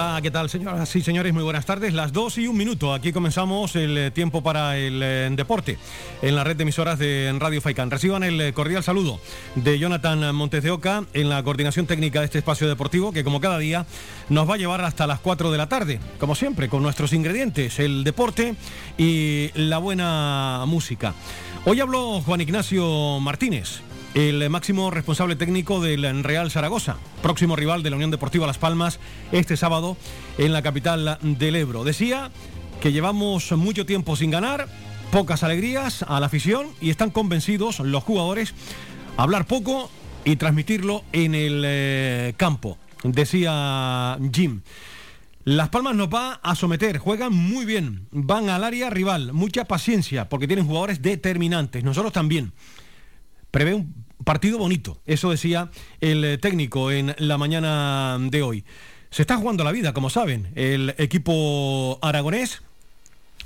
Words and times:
Hola, 0.00 0.20
¿qué 0.22 0.30
tal, 0.30 0.48
señoras 0.48 0.94
y 0.94 1.02
señores? 1.02 1.34
Muy 1.34 1.42
buenas 1.42 1.66
tardes. 1.66 1.92
Las 1.92 2.12
dos 2.12 2.38
y 2.38 2.46
un 2.46 2.56
minuto. 2.56 2.94
Aquí 2.94 3.12
comenzamos 3.12 3.74
el 3.74 3.98
eh, 3.98 4.10
tiempo 4.12 4.44
para 4.44 4.78
el 4.78 5.02
eh, 5.02 5.28
deporte 5.32 5.76
en 6.22 6.36
la 6.36 6.44
red 6.44 6.54
de 6.54 6.62
emisoras 6.62 7.00
de 7.00 7.34
Radio 7.36 7.60
Faicán. 7.60 7.90
Reciban 7.90 8.22
el 8.22 8.40
eh, 8.40 8.52
cordial 8.52 8.84
saludo 8.84 9.18
de 9.56 9.76
Jonathan 9.76 10.32
Montes 10.36 10.62
de 10.62 10.70
Oca 10.70 11.02
en 11.14 11.28
la 11.28 11.42
coordinación 11.42 11.88
técnica 11.88 12.20
de 12.20 12.26
este 12.26 12.38
espacio 12.38 12.68
deportivo 12.68 13.10
que, 13.10 13.24
como 13.24 13.40
cada 13.40 13.58
día, 13.58 13.86
nos 14.28 14.48
va 14.48 14.54
a 14.54 14.58
llevar 14.58 14.84
hasta 14.84 15.04
las 15.08 15.18
4 15.18 15.50
de 15.50 15.58
la 15.58 15.68
tarde. 15.68 15.98
Como 16.20 16.36
siempre, 16.36 16.68
con 16.68 16.80
nuestros 16.80 17.12
ingredientes, 17.12 17.80
el 17.80 18.04
deporte 18.04 18.54
y 18.98 19.50
la 19.56 19.78
buena 19.78 20.62
música. 20.68 21.12
Hoy 21.64 21.80
habló 21.80 22.20
Juan 22.20 22.40
Ignacio 22.40 23.18
Martínez 23.18 23.80
el 24.14 24.48
máximo 24.50 24.90
responsable 24.90 25.36
técnico 25.36 25.80
del 25.80 26.24
Real 26.24 26.50
Zaragoza, 26.50 26.96
próximo 27.22 27.56
rival 27.56 27.82
de 27.82 27.90
la 27.90 27.96
Unión 27.96 28.10
Deportiva 28.10 28.46
Las 28.46 28.58
Palmas, 28.58 28.98
este 29.32 29.56
sábado 29.56 29.96
en 30.38 30.52
la 30.52 30.62
capital 30.62 31.18
del 31.22 31.56
Ebro. 31.56 31.84
Decía 31.84 32.30
que 32.80 32.92
llevamos 32.92 33.52
mucho 33.52 33.86
tiempo 33.86 34.16
sin 34.16 34.30
ganar, 34.30 34.68
pocas 35.10 35.42
alegrías 35.42 36.02
a 36.02 36.20
la 36.20 36.26
afición 36.26 36.68
y 36.80 36.90
están 36.90 37.10
convencidos 37.10 37.80
los 37.80 38.02
jugadores 38.02 38.54
a 39.16 39.22
hablar 39.22 39.46
poco 39.46 39.90
y 40.24 40.36
transmitirlo 40.36 41.04
en 41.12 41.34
el 41.34 41.62
eh, 41.66 42.34
campo, 42.36 42.78
decía 43.02 44.18
Jim. 44.32 44.62
Las 45.44 45.70
Palmas 45.70 45.94
nos 45.94 46.08
va 46.08 46.40
a 46.42 46.54
someter, 46.54 46.98
juegan 46.98 47.32
muy 47.32 47.64
bien, 47.64 48.06
van 48.10 48.50
al 48.50 48.64
área 48.64 48.90
rival, 48.90 49.32
mucha 49.32 49.64
paciencia 49.64 50.28
porque 50.28 50.46
tienen 50.46 50.66
jugadores 50.66 51.00
determinantes, 51.00 51.84
nosotros 51.84 52.12
también 52.12 52.52
prevé 53.50 53.74
un 53.74 54.04
partido 54.24 54.58
bonito. 54.58 55.00
Eso 55.06 55.30
decía 55.30 55.70
el 56.00 56.24
eh, 56.24 56.38
técnico 56.38 56.90
en 56.90 57.14
la 57.18 57.38
mañana 57.38 58.18
de 58.20 58.42
hoy. 58.42 58.64
Se 59.10 59.22
está 59.22 59.36
jugando 59.36 59.64
la 59.64 59.72
vida, 59.72 59.94
como 59.94 60.10
saben, 60.10 60.52
el 60.54 60.94
equipo 60.98 61.98
aragonés, 62.02 62.62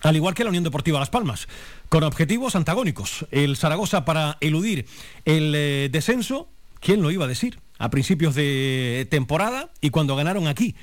al 0.02 0.16
igual 0.16 0.34
que 0.34 0.42
la 0.42 0.50
Unión 0.50 0.64
Deportiva 0.64 0.98
Las 0.98 1.10
Palmas, 1.10 1.46
con 1.88 2.02
objetivos 2.02 2.56
antagónicos. 2.56 3.26
El 3.30 3.56
Zaragoza 3.56 4.04
para 4.04 4.38
eludir 4.40 4.86
el 5.24 5.52
eh, 5.54 5.88
descenso, 5.92 6.48
¿quién 6.80 7.00
lo 7.02 7.10
iba 7.10 7.26
a 7.26 7.28
decir? 7.28 7.60
A 7.78 7.90
principios 7.90 8.34
de 8.34 9.06
temporada 9.10 9.70
y 9.80 9.90
cuando 9.90 10.16
ganaron 10.16 10.48
aquí 10.48 10.74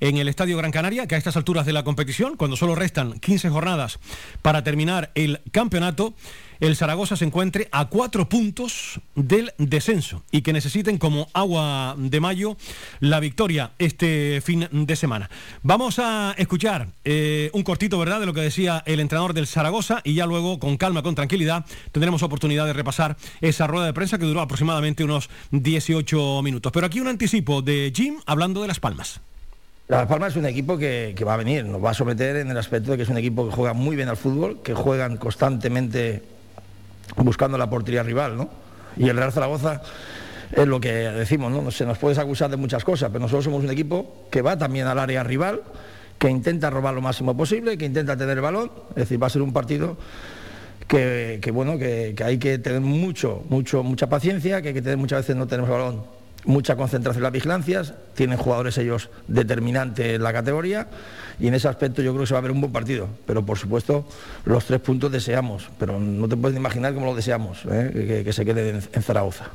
en 0.00 0.18
el 0.18 0.28
Estadio 0.28 0.56
Gran 0.56 0.72
Canaria, 0.72 1.06
que 1.06 1.14
a 1.14 1.18
estas 1.18 1.36
alturas 1.36 1.66
de 1.66 1.72
la 1.72 1.84
competición, 1.84 2.36
cuando 2.36 2.56
solo 2.56 2.74
restan 2.74 3.20
15 3.20 3.48
jornadas 3.50 4.00
para 4.42 4.64
terminar 4.64 5.12
el 5.14 5.40
campeonato, 5.52 6.14
el 6.60 6.76
Zaragoza 6.76 7.16
se 7.16 7.24
encuentre 7.24 7.68
a 7.72 7.86
cuatro 7.86 8.28
puntos 8.28 9.00
del 9.14 9.52
descenso 9.58 10.22
y 10.30 10.42
que 10.42 10.52
necesiten 10.52 10.98
como 10.98 11.28
agua 11.32 11.94
de 11.98 12.20
mayo 12.20 12.56
la 13.00 13.20
victoria 13.20 13.72
este 13.78 14.40
fin 14.40 14.68
de 14.70 14.96
semana. 14.96 15.30
Vamos 15.62 15.98
a 15.98 16.34
escuchar 16.38 16.88
eh, 17.04 17.50
un 17.52 17.62
cortito, 17.62 17.98
¿verdad?, 17.98 18.20
de 18.20 18.26
lo 18.26 18.34
que 18.34 18.40
decía 18.40 18.82
el 18.86 19.00
entrenador 19.00 19.34
del 19.34 19.46
Zaragoza 19.46 20.00
y 20.04 20.14
ya 20.14 20.26
luego, 20.26 20.58
con 20.58 20.76
calma, 20.76 21.02
con 21.02 21.14
tranquilidad, 21.14 21.64
tendremos 21.92 22.22
oportunidad 22.22 22.66
de 22.66 22.72
repasar 22.72 23.16
esa 23.40 23.66
rueda 23.66 23.86
de 23.86 23.92
prensa 23.92 24.18
que 24.18 24.24
duró 24.24 24.40
aproximadamente 24.40 25.04
unos 25.04 25.30
18 25.50 26.42
minutos. 26.42 26.72
Pero 26.72 26.86
aquí 26.86 27.00
un 27.00 27.08
anticipo 27.08 27.62
de 27.62 27.92
Jim 27.94 28.16
hablando 28.26 28.62
de 28.62 28.68
Las 28.68 28.80
Palmas. 28.80 29.20
Las 29.86 30.06
Palmas 30.06 30.32
es 30.32 30.36
un 30.38 30.46
equipo 30.46 30.78
que, 30.78 31.12
que, 31.14 31.24
va 31.24 31.34
a 31.34 31.36
venir, 31.36 31.64
nos 31.66 31.84
va 31.84 31.90
a 31.90 31.94
someter 31.94 32.36
en 32.36 32.50
el 32.50 32.56
aspecto 32.56 32.92
de 32.92 32.96
que 32.96 33.02
es 33.02 33.10
un 33.10 33.18
equipo 33.18 33.46
que 33.46 33.54
juega 33.54 33.74
muy 33.74 33.96
bien 33.96 34.08
al 34.08 34.16
fútbol, 34.16 34.62
que 34.62 34.72
juegan 34.72 35.18
constantemente 35.18 36.22
buscando 37.16 37.58
la 37.58 37.68
portería 37.68 38.02
rival, 38.02 38.36
¿no? 38.36 38.48
Y 38.96 39.08
el 39.08 39.16
Real 39.16 39.32
Zaragoza 39.32 39.82
es 40.52 40.66
lo 40.66 40.80
que 40.80 40.92
decimos, 40.92 41.50
¿no? 41.50 41.70
Se 41.70 41.84
nos 41.84 41.98
puede 41.98 42.20
acusar 42.20 42.50
de 42.50 42.56
muchas 42.56 42.84
cosas, 42.84 43.10
pero 43.10 43.20
nosotros 43.20 43.44
somos 43.44 43.62
un 43.62 43.70
equipo 43.70 44.26
que 44.30 44.42
va 44.42 44.56
también 44.56 44.86
al 44.86 44.98
área 44.98 45.22
rival, 45.22 45.62
que 46.18 46.28
intenta 46.28 46.70
robar 46.70 46.94
lo 46.94 47.00
máximo 47.00 47.36
posible, 47.36 47.76
que 47.76 47.86
intenta 47.86 48.16
tener 48.16 48.38
el 48.38 48.42
balón, 48.42 48.70
es 48.90 48.96
decir, 48.96 49.22
va 49.22 49.26
a 49.26 49.30
ser 49.30 49.42
un 49.42 49.52
partido 49.52 49.96
que, 50.86 51.40
bueno, 51.52 51.78
que, 51.78 52.14
que, 52.16 52.24
hay 52.24 52.38
que 52.38 52.58
tener 52.58 52.80
mucho, 52.80 53.42
mucho, 53.48 53.82
mucha 53.82 54.08
paciencia, 54.08 54.62
que 54.62 54.68
hay 54.68 54.74
que 54.74 54.82
tener 54.82 54.98
muchas 54.98 55.20
veces 55.20 55.34
no 55.34 55.46
tenemos 55.46 55.70
balón 55.70 56.13
mucha 56.44 56.76
concentración 56.76 57.20
en 57.20 57.24
las 57.24 57.32
vigilancias, 57.32 57.94
tienen 58.14 58.38
jugadores 58.38 58.78
ellos 58.78 59.10
determinantes 59.28 60.16
en 60.16 60.22
la 60.22 60.32
categoría 60.32 60.88
y 61.38 61.48
en 61.48 61.54
ese 61.54 61.68
aspecto 61.68 62.02
yo 62.02 62.12
creo 62.12 62.22
que 62.22 62.26
se 62.28 62.34
va 62.34 62.38
a 62.38 62.42
ver 62.42 62.50
un 62.50 62.60
buen 62.60 62.72
partido. 62.72 63.08
Pero 63.26 63.44
por 63.44 63.58
supuesto 63.58 64.06
los 64.44 64.64
tres 64.64 64.80
puntos 64.80 65.10
deseamos, 65.10 65.68
pero 65.78 65.98
no 65.98 66.28
te 66.28 66.36
puedes 66.36 66.56
imaginar 66.56 66.94
cómo 66.94 67.06
lo 67.06 67.14
deseamos, 67.14 67.62
¿eh? 67.70 68.22
que, 68.24 68.32
se 68.32 68.44
quede 68.44 68.70
en 68.70 69.02
Zaragoza. 69.02 69.50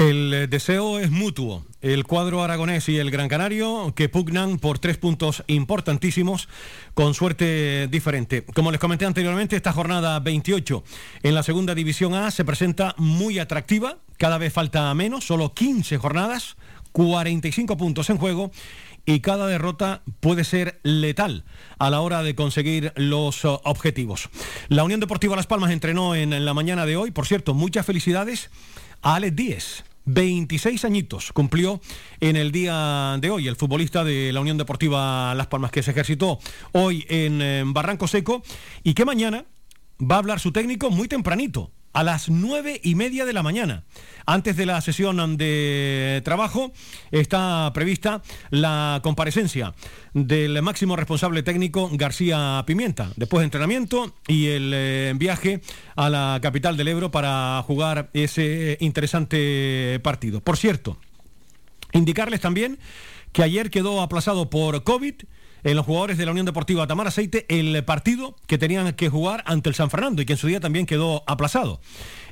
El 0.00 0.32
eh, 0.32 0.46
deseo 0.46 0.98
es 0.98 1.10
mutuo. 1.10 1.62
El 1.82 2.04
cuadro 2.04 2.42
aragonés 2.42 2.88
y 2.88 2.96
el 2.96 3.10
Gran 3.10 3.28
Canario 3.28 3.92
que 3.94 4.08
pugnan 4.08 4.58
por 4.58 4.78
tres 4.78 4.96
puntos 4.96 5.44
importantísimos 5.46 6.48
con 6.94 7.12
suerte 7.12 7.86
diferente. 7.86 8.42
Como 8.54 8.70
les 8.70 8.80
comenté 8.80 9.04
anteriormente, 9.04 9.56
esta 9.56 9.74
jornada 9.74 10.18
28 10.20 10.82
en 11.22 11.34
la 11.34 11.42
segunda 11.42 11.74
división 11.74 12.14
A 12.14 12.30
se 12.30 12.46
presenta 12.46 12.94
muy 12.96 13.38
atractiva. 13.38 13.98
Cada 14.16 14.38
vez 14.38 14.54
falta 14.54 14.94
menos, 14.94 15.26
solo 15.26 15.52
15 15.52 15.98
jornadas, 15.98 16.56
45 16.92 17.76
puntos 17.76 18.08
en 18.08 18.16
juego 18.16 18.52
y 19.04 19.20
cada 19.20 19.46
derrota 19.48 20.00
puede 20.20 20.44
ser 20.44 20.80
letal 20.82 21.44
a 21.78 21.90
la 21.90 22.00
hora 22.00 22.22
de 22.22 22.34
conseguir 22.34 22.94
los 22.96 23.44
uh, 23.44 23.60
objetivos. 23.64 24.30
La 24.68 24.82
Unión 24.82 25.00
Deportiva 25.00 25.36
Las 25.36 25.46
Palmas 25.46 25.72
entrenó 25.72 26.14
en, 26.14 26.42
la 26.42 26.54
mañana 26.54 26.86
de 26.86 26.96
hoy. 26.96 27.10
Por 27.10 27.26
cierto, 27.26 27.52
muchas 27.52 27.84
felicidades 27.84 28.48
a 29.02 29.16
Alex 29.16 29.36
Díez 29.36 29.84
26 30.12 30.84
añitos 30.84 31.32
cumplió 31.32 31.80
en 32.20 32.36
el 32.36 32.52
día 32.52 33.16
de 33.20 33.30
hoy 33.30 33.48
el 33.48 33.56
futbolista 33.56 34.04
de 34.04 34.32
la 34.32 34.40
Unión 34.40 34.58
Deportiva 34.58 35.34
Las 35.34 35.46
Palmas 35.46 35.70
que 35.70 35.82
se 35.82 35.92
ejercitó 35.92 36.38
hoy 36.72 37.04
en, 37.08 37.72
Barranco 37.72 38.08
Seco 38.08 38.42
y 38.82 38.94
que 38.94 39.04
mañana 39.04 39.44
va 40.00 40.16
a 40.16 40.18
hablar 40.18 40.40
su 40.40 40.52
técnico 40.52 40.90
muy 40.90 41.08
tempranito 41.08 41.70
a 41.92 42.02
las 42.02 42.28
nueve 42.28 42.80
y 42.82 42.94
media 42.94 43.24
de 43.24 43.32
la 43.32 43.42
mañana. 43.42 43.84
Antes 44.26 44.56
de 44.56 44.66
la 44.66 44.80
sesión 44.80 45.36
de 45.36 46.22
trabajo 46.24 46.72
está 47.10 47.70
prevista 47.74 48.22
la 48.50 49.00
comparecencia 49.02 49.74
del 50.14 50.60
máximo 50.62 50.96
responsable 50.96 51.42
técnico 51.42 51.90
García 51.92 52.62
Pimienta, 52.66 53.10
después 53.16 53.40
de 53.40 53.44
entrenamiento 53.46 54.14
y 54.28 54.46
el 54.46 54.72
eh, 54.74 55.12
viaje 55.16 55.60
a 55.96 56.10
la 56.10 56.38
capital 56.42 56.76
del 56.76 56.88
Ebro 56.88 57.10
para 57.10 57.62
jugar 57.66 58.10
ese 58.12 58.76
interesante 58.80 60.00
partido. 60.02 60.40
Por 60.40 60.56
cierto, 60.56 60.98
indicarles 61.92 62.40
también 62.40 62.78
que 63.32 63.42
ayer 63.42 63.70
quedó 63.70 64.00
aplazado 64.00 64.50
por 64.50 64.84
COVID 64.84 65.14
en 65.64 65.76
los 65.76 65.86
jugadores 65.86 66.18
de 66.18 66.26
la 66.26 66.32
Unión 66.32 66.46
Deportiva 66.46 66.86
Tamar 66.86 67.06
Aceite 67.06 67.46
el 67.48 67.84
partido 67.84 68.36
que 68.46 68.58
tenían 68.58 68.92
que 68.94 69.08
jugar 69.08 69.42
ante 69.46 69.68
el 69.68 69.74
San 69.74 69.90
Fernando 69.90 70.22
y 70.22 70.26
que 70.26 70.34
en 70.34 70.38
su 70.38 70.46
día 70.46 70.60
también 70.60 70.86
quedó 70.86 71.24
aplazado. 71.26 71.80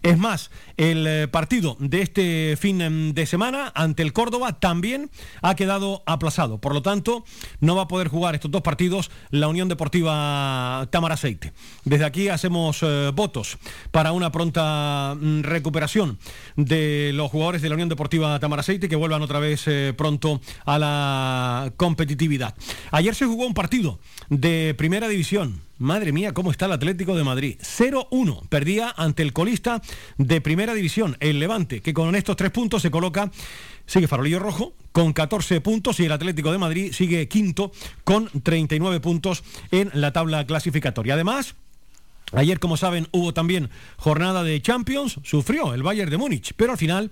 Es 0.02 0.16
más, 0.16 0.50
el 0.76 1.06
eh, 1.06 1.28
partido 1.28 1.76
de 1.80 2.02
este 2.02 2.56
fin 2.56 2.80
em, 2.80 3.14
de 3.14 3.26
semana 3.26 3.72
ante 3.74 4.02
el 4.02 4.12
Córdoba 4.12 4.60
también 4.60 5.10
ha 5.42 5.54
quedado 5.54 6.02
aplazado. 6.06 6.58
Por 6.60 6.72
lo 6.72 6.82
tanto, 6.82 7.24
no 7.60 7.76
va 7.76 7.82
a 7.82 7.88
poder 7.88 8.08
jugar 8.08 8.34
estos 8.34 8.50
dos 8.50 8.62
partidos 8.62 9.10
la 9.30 9.48
Unión 9.48 9.68
Deportiva 9.68 10.86
Tamaraceite. 10.90 11.52
Desde 11.84 12.04
aquí 12.04 12.28
hacemos 12.28 12.82
eh, 12.82 13.10
votos 13.14 13.58
para 13.90 14.12
una 14.12 14.30
pronta 14.30 15.16
mm, 15.20 15.42
recuperación 15.42 16.18
de 16.56 17.10
los 17.14 17.30
jugadores 17.30 17.62
de 17.62 17.68
la 17.68 17.74
Unión 17.74 17.88
Deportiva 17.88 18.38
Tamaraceite 18.38 18.88
que 18.88 18.96
vuelvan 18.96 19.22
otra 19.22 19.40
vez 19.40 19.64
eh, 19.66 19.94
pronto 19.96 20.40
a 20.64 20.78
la 20.78 21.72
competitividad. 21.76 22.54
Ayer 22.92 23.14
se 23.18 23.26
jugó 23.26 23.46
un 23.46 23.54
partido 23.54 23.98
de 24.28 24.74
primera 24.78 25.08
división. 25.08 25.60
Madre 25.78 26.12
mía, 26.12 26.32
cómo 26.32 26.52
está 26.52 26.66
el 26.66 26.72
Atlético 26.72 27.16
de 27.16 27.24
Madrid. 27.24 27.58
0-1. 27.60 28.48
Perdía 28.48 28.94
ante 28.96 29.24
el 29.24 29.32
colista 29.32 29.82
de 30.18 30.40
primera 30.40 30.72
división, 30.72 31.16
el 31.18 31.40
Levante, 31.40 31.80
que 31.80 31.92
con 31.92 32.14
estos 32.14 32.36
tres 32.36 32.52
puntos 32.52 32.80
se 32.80 32.92
coloca, 32.92 33.30
sigue 33.86 34.06
farolillo 34.06 34.38
rojo, 34.38 34.72
con 34.92 35.12
14 35.12 35.60
puntos 35.60 35.98
y 35.98 36.04
el 36.04 36.12
Atlético 36.12 36.52
de 36.52 36.58
Madrid 36.58 36.92
sigue 36.92 37.26
quinto 37.26 37.72
con 38.04 38.28
39 38.42 39.00
puntos 39.00 39.42
en 39.72 39.90
la 39.94 40.12
tabla 40.12 40.46
clasificatoria. 40.46 41.14
Además, 41.14 41.56
Ayer, 42.32 42.58
como 42.58 42.76
saben, 42.76 43.08
hubo 43.10 43.32
también 43.32 43.70
jornada 43.96 44.44
de 44.44 44.60
Champions, 44.60 45.18
sufrió 45.24 45.72
el 45.72 45.82
Bayern 45.82 46.10
de 46.10 46.18
Múnich, 46.18 46.52
pero 46.58 46.72
al 46.72 46.78
final 46.78 47.10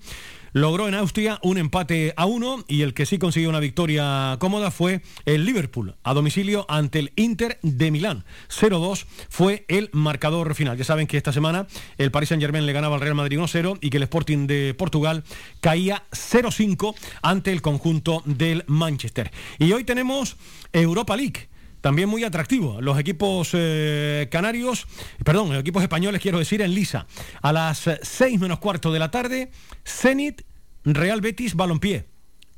logró 0.52 0.88
en 0.88 0.94
Austria 0.94 1.38
un 1.43 1.58
empate 1.58 2.14
a 2.16 2.26
uno 2.26 2.64
y 2.69 2.82
el 2.82 2.94
que 2.94 3.06
sí 3.06 3.19
consiguió 3.19 3.48
una 3.48 3.60
victoria 3.60 4.37
cómoda 4.38 4.70
fue 4.70 5.02
el 5.25 5.44
Liverpool 5.44 5.94
a 6.02 6.14
domicilio 6.14 6.66
ante 6.69 6.98
el 6.98 7.12
Inter 7.16 7.58
de 7.62 7.90
Milán. 7.90 8.25
0-2 8.48 9.06
fue 9.28 9.64
el 9.69 9.90
marcador 9.93 10.54
final. 10.54 10.76
Ya 10.76 10.84
saben 10.84 11.06
que 11.06 11.16
esta 11.16 11.32
semana 11.32 11.66
el 11.98 12.10
Paris 12.10 12.31
Saint-Germain 12.31 12.66
le 12.66 12.72
ganaba 12.72 12.96
al 12.96 13.00
Real 13.00 13.14
Madrid 13.14 13.38
1-0 13.38 13.78
y 13.81 13.90
que 13.90 13.96
el 13.96 14.04
Sporting 14.04 14.46
de 14.46 14.75
Portugal 14.75 15.25
caía 15.60 16.04
0-5 16.10 16.94
ante 17.22 17.52
el 17.52 17.62
conjunto 17.62 18.22
del 18.25 18.64
Manchester. 18.66 19.31
Y 19.58 19.72
hoy 19.72 19.84
tenemos 19.84 20.37
Europa 20.72 21.16
League 21.16 21.48
también 21.87 22.09
muy 22.09 22.25
atractivo. 22.25 22.81
Los 22.81 22.99
equipos 22.99 23.50
eh, 23.53 24.27
canarios, 24.29 24.88
perdón, 25.25 25.50
los 25.50 25.61
equipos 25.61 25.85
españoles, 25.85 26.21
quiero 26.21 26.41
decir, 26.41 26.61
en 26.61 26.75
Lisa. 26.75 27.06
A 27.43 27.53
las 27.53 27.88
6 28.03 28.41
menos 28.41 28.59
cuarto 28.59 28.93
de 28.93 28.99
la 28.99 29.12
tarde, 29.12 29.53
Zenit, 29.87 30.43
Real 30.83 31.21
Betis, 31.21 31.55
Balompié. 31.55 32.09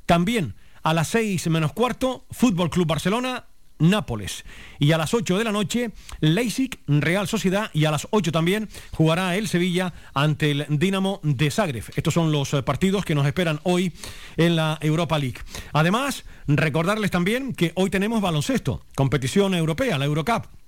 También 0.07 0.55
a 0.81 0.95
las 0.95 1.09
6 1.09 1.47
menos 1.51 1.73
cuarto, 1.73 2.25
Fútbol 2.31 2.71
Club 2.71 2.87
Barcelona, 2.87 3.48
Nápoles. 3.79 4.45
Y 4.77 4.91
a 4.91 4.97
las 4.97 5.13
8 5.13 5.37
de 5.37 5.43
la 5.43 5.51
noche, 5.51 5.91
Leipzig, 6.19 6.79
Real 6.87 7.27
Sociedad. 7.27 7.71
Y 7.73 7.85
a 7.85 7.91
las 7.91 8.07
8 8.11 8.31
también 8.31 8.69
jugará 8.91 9.35
el 9.35 9.47
Sevilla 9.47 9.93
ante 10.13 10.51
el 10.51 10.65
Dinamo 10.69 11.19
de 11.23 11.49
Zagreb. 11.49 11.85
Estos 11.95 12.13
son 12.13 12.31
los 12.31 12.53
eh, 12.53 12.61
partidos 12.61 13.05
que 13.05 13.15
nos 13.15 13.25
esperan 13.25 13.59
hoy 13.63 13.91
en 14.37 14.55
la 14.55 14.77
Europa 14.81 15.17
League. 15.17 15.39
Además, 15.73 16.25
recordarles 16.47 17.11
también 17.11 17.53
que 17.53 17.71
hoy 17.75 17.89
tenemos 17.89 18.21
baloncesto, 18.21 18.83
competición 18.95 19.53
europea, 19.53 19.97
la 19.97 20.05
Eurocup 20.05 20.58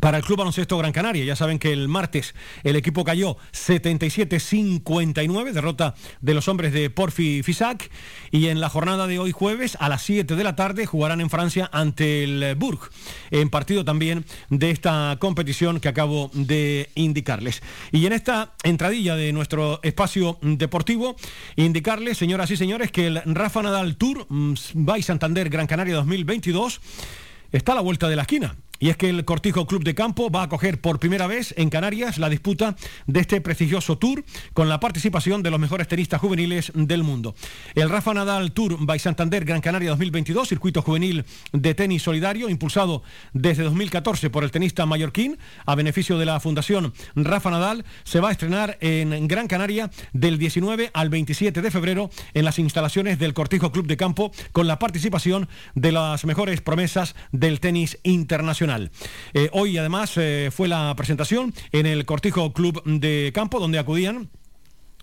para 0.00 0.18
el 0.18 0.24
Club 0.24 0.38
Baloncesto 0.38 0.76
Gran 0.78 0.92
Canaria. 0.92 1.24
Ya 1.24 1.36
saben 1.36 1.58
que 1.58 1.72
el 1.72 1.88
martes 1.88 2.34
el 2.62 2.76
equipo 2.76 3.04
cayó 3.04 3.36
77-59, 3.52 5.52
derrota 5.52 5.94
de 6.20 6.34
los 6.34 6.48
hombres 6.48 6.72
de 6.72 6.90
Porfi 6.90 7.42
Fisac. 7.42 7.90
Y 8.30 8.48
en 8.48 8.60
la 8.60 8.68
jornada 8.68 9.06
de 9.06 9.18
hoy 9.18 9.32
jueves 9.32 9.76
a 9.80 9.88
las 9.88 10.02
7 10.02 10.36
de 10.36 10.44
la 10.44 10.56
tarde 10.56 10.86
jugarán 10.86 11.20
en 11.20 11.30
Francia 11.30 11.68
ante 11.72 12.24
el 12.24 12.54
Bourg, 12.56 12.90
en 13.30 13.50
partido 13.50 13.84
también 13.84 14.24
de 14.50 14.70
esta 14.70 15.16
competición 15.18 15.80
que 15.80 15.88
acabo 15.88 16.30
de 16.34 16.90
indicarles. 16.94 17.62
Y 17.92 18.06
en 18.06 18.12
esta 18.12 18.54
entradilla 18.62 19.16
de 19.16 19.32
nuestro 19.32 19.80
espacio 19.82 20.38
deportivo, 20.42 21.16
indicarles, 21.56 22.18
señoras 22.18 22.50
y 22.50 22.56
señores, 22.56 22.90
que 22.90 23.06
el 23.06 23.22
Rafa 23.24 23.62
Nadal 23.62 23.96
Tour 23.96 24.26
by 24.28 25.00
mm, 25.00 25.02
Santander 25.02 25.48
Gran 25.48 25.66
Canaria 25.66 25.94
2022 25.94 26.80
está 27.52 27.72
a 27.72 27.76
la 27.76 27.80
vuelta 27.80 28.08
de 28.08 28.16
la 28.16 28.22
esquina. 28.22 28.56
Y 28.84 28.90
es 28.90 28.98
que 28.98 29.08
el 29.08 29.24
Cortijo 29.24 29.66
Club 29.66 29.82
de 29.82 29.94
Campo 29.94 30.30
va 30.30 30.42
a 30.42 30.44
acoger 30.44 30.78
por 30.78 31.00
primera 31.00 31.26
vez 31.26 31.54
en 31.56 31.70
Canarias 31.70 32.18
la 32.18 32.28
disputa 32.28 32.76
de 33.06 33.20
este 33.20 33.40
prestigioso 33.40 33.96
tour 33.96 34.22
con 34.52 34.68
la 34.68 34.78
participación 34.78 35.42
de 35.42 35.50
los 35.50 35.58
mejores 35.58 35.88
tenistas 35.88 36.20
juveniles 36.20 36.70
del 36.74 37.02
mundo. 37.02 37.34
El 37.74 37.88
Rafa 37.88 38.12
Nadal 38.12 38.52
Tour 38.52 38.76
by 38.80 38.98
Santander 38.98 39.46
Gran 39.46 39.62
Canaria 39.62 39.88
2022, 39.88 40.46
circuito 40.46 40.82
juvenil 40.82 41.24
de 41.54 41.74
tenis 41.74 42.02
solidario, 42.02 42.50
impulsado 42.50 43.02
desde 43.32 43.62
2014 43.62 44.28
por 44.28 44.44
el 44.44 44.50
tenista 44.50 44.84
mallorquín, 44.84 45.38
a 45.64 45.74
beneficio 45.76 46.18
de 46.18 46.26
la 46.26 46.38
Fundación 46.38 46.92
Rafa 47.16 47.50
Nadal, 47.50 47.86
se 48.02 48.20
va 48.20 48.28
a 48.28 48.32
estrenar 48.32 48.76
en 48.82 49.26
Gran 49.28 49.48
Canaria 49.48 49.90
del 50.12 50.36
19 50.36 50.90
al 50.92 51.08
27 51.08 51.62
de 51.62 51.70
febrero 51.70 52.10
en 52.34 52.44
las 52.44 52.58
instalaciones 52.58 53.18
del 53.18 53.32
Cortijo 53.32 53.72
Club 53.72 53.86
de 53.86 53.96
Campo 53.96 54.30
con 54.52 54.66
la 54.66 54.78
participación 54.78 55.48
de 55.74 55.90
las 55.90 56.26
mejores 56.26 56.60
promesas 56.60 57.16
del 57.32 57.60
tenis 57.60 57.98
internacional. 58.02 58.73
Eh, 59.32 59.48
hoy 59.52 59.78
además 59.78 60.12
eh, 60.16 60.50
fue 60.52 60.68
la 60.68 60.94
presentación 60.96 61.54
en 61.72 61.86
el 61.86 62.04
Cortijo 62.04 62.52
Club 62.52 62.82
de 62.84 63.32
Campo 63.34 63.60
donde 63.60 63.78
acudían 63.78 64.30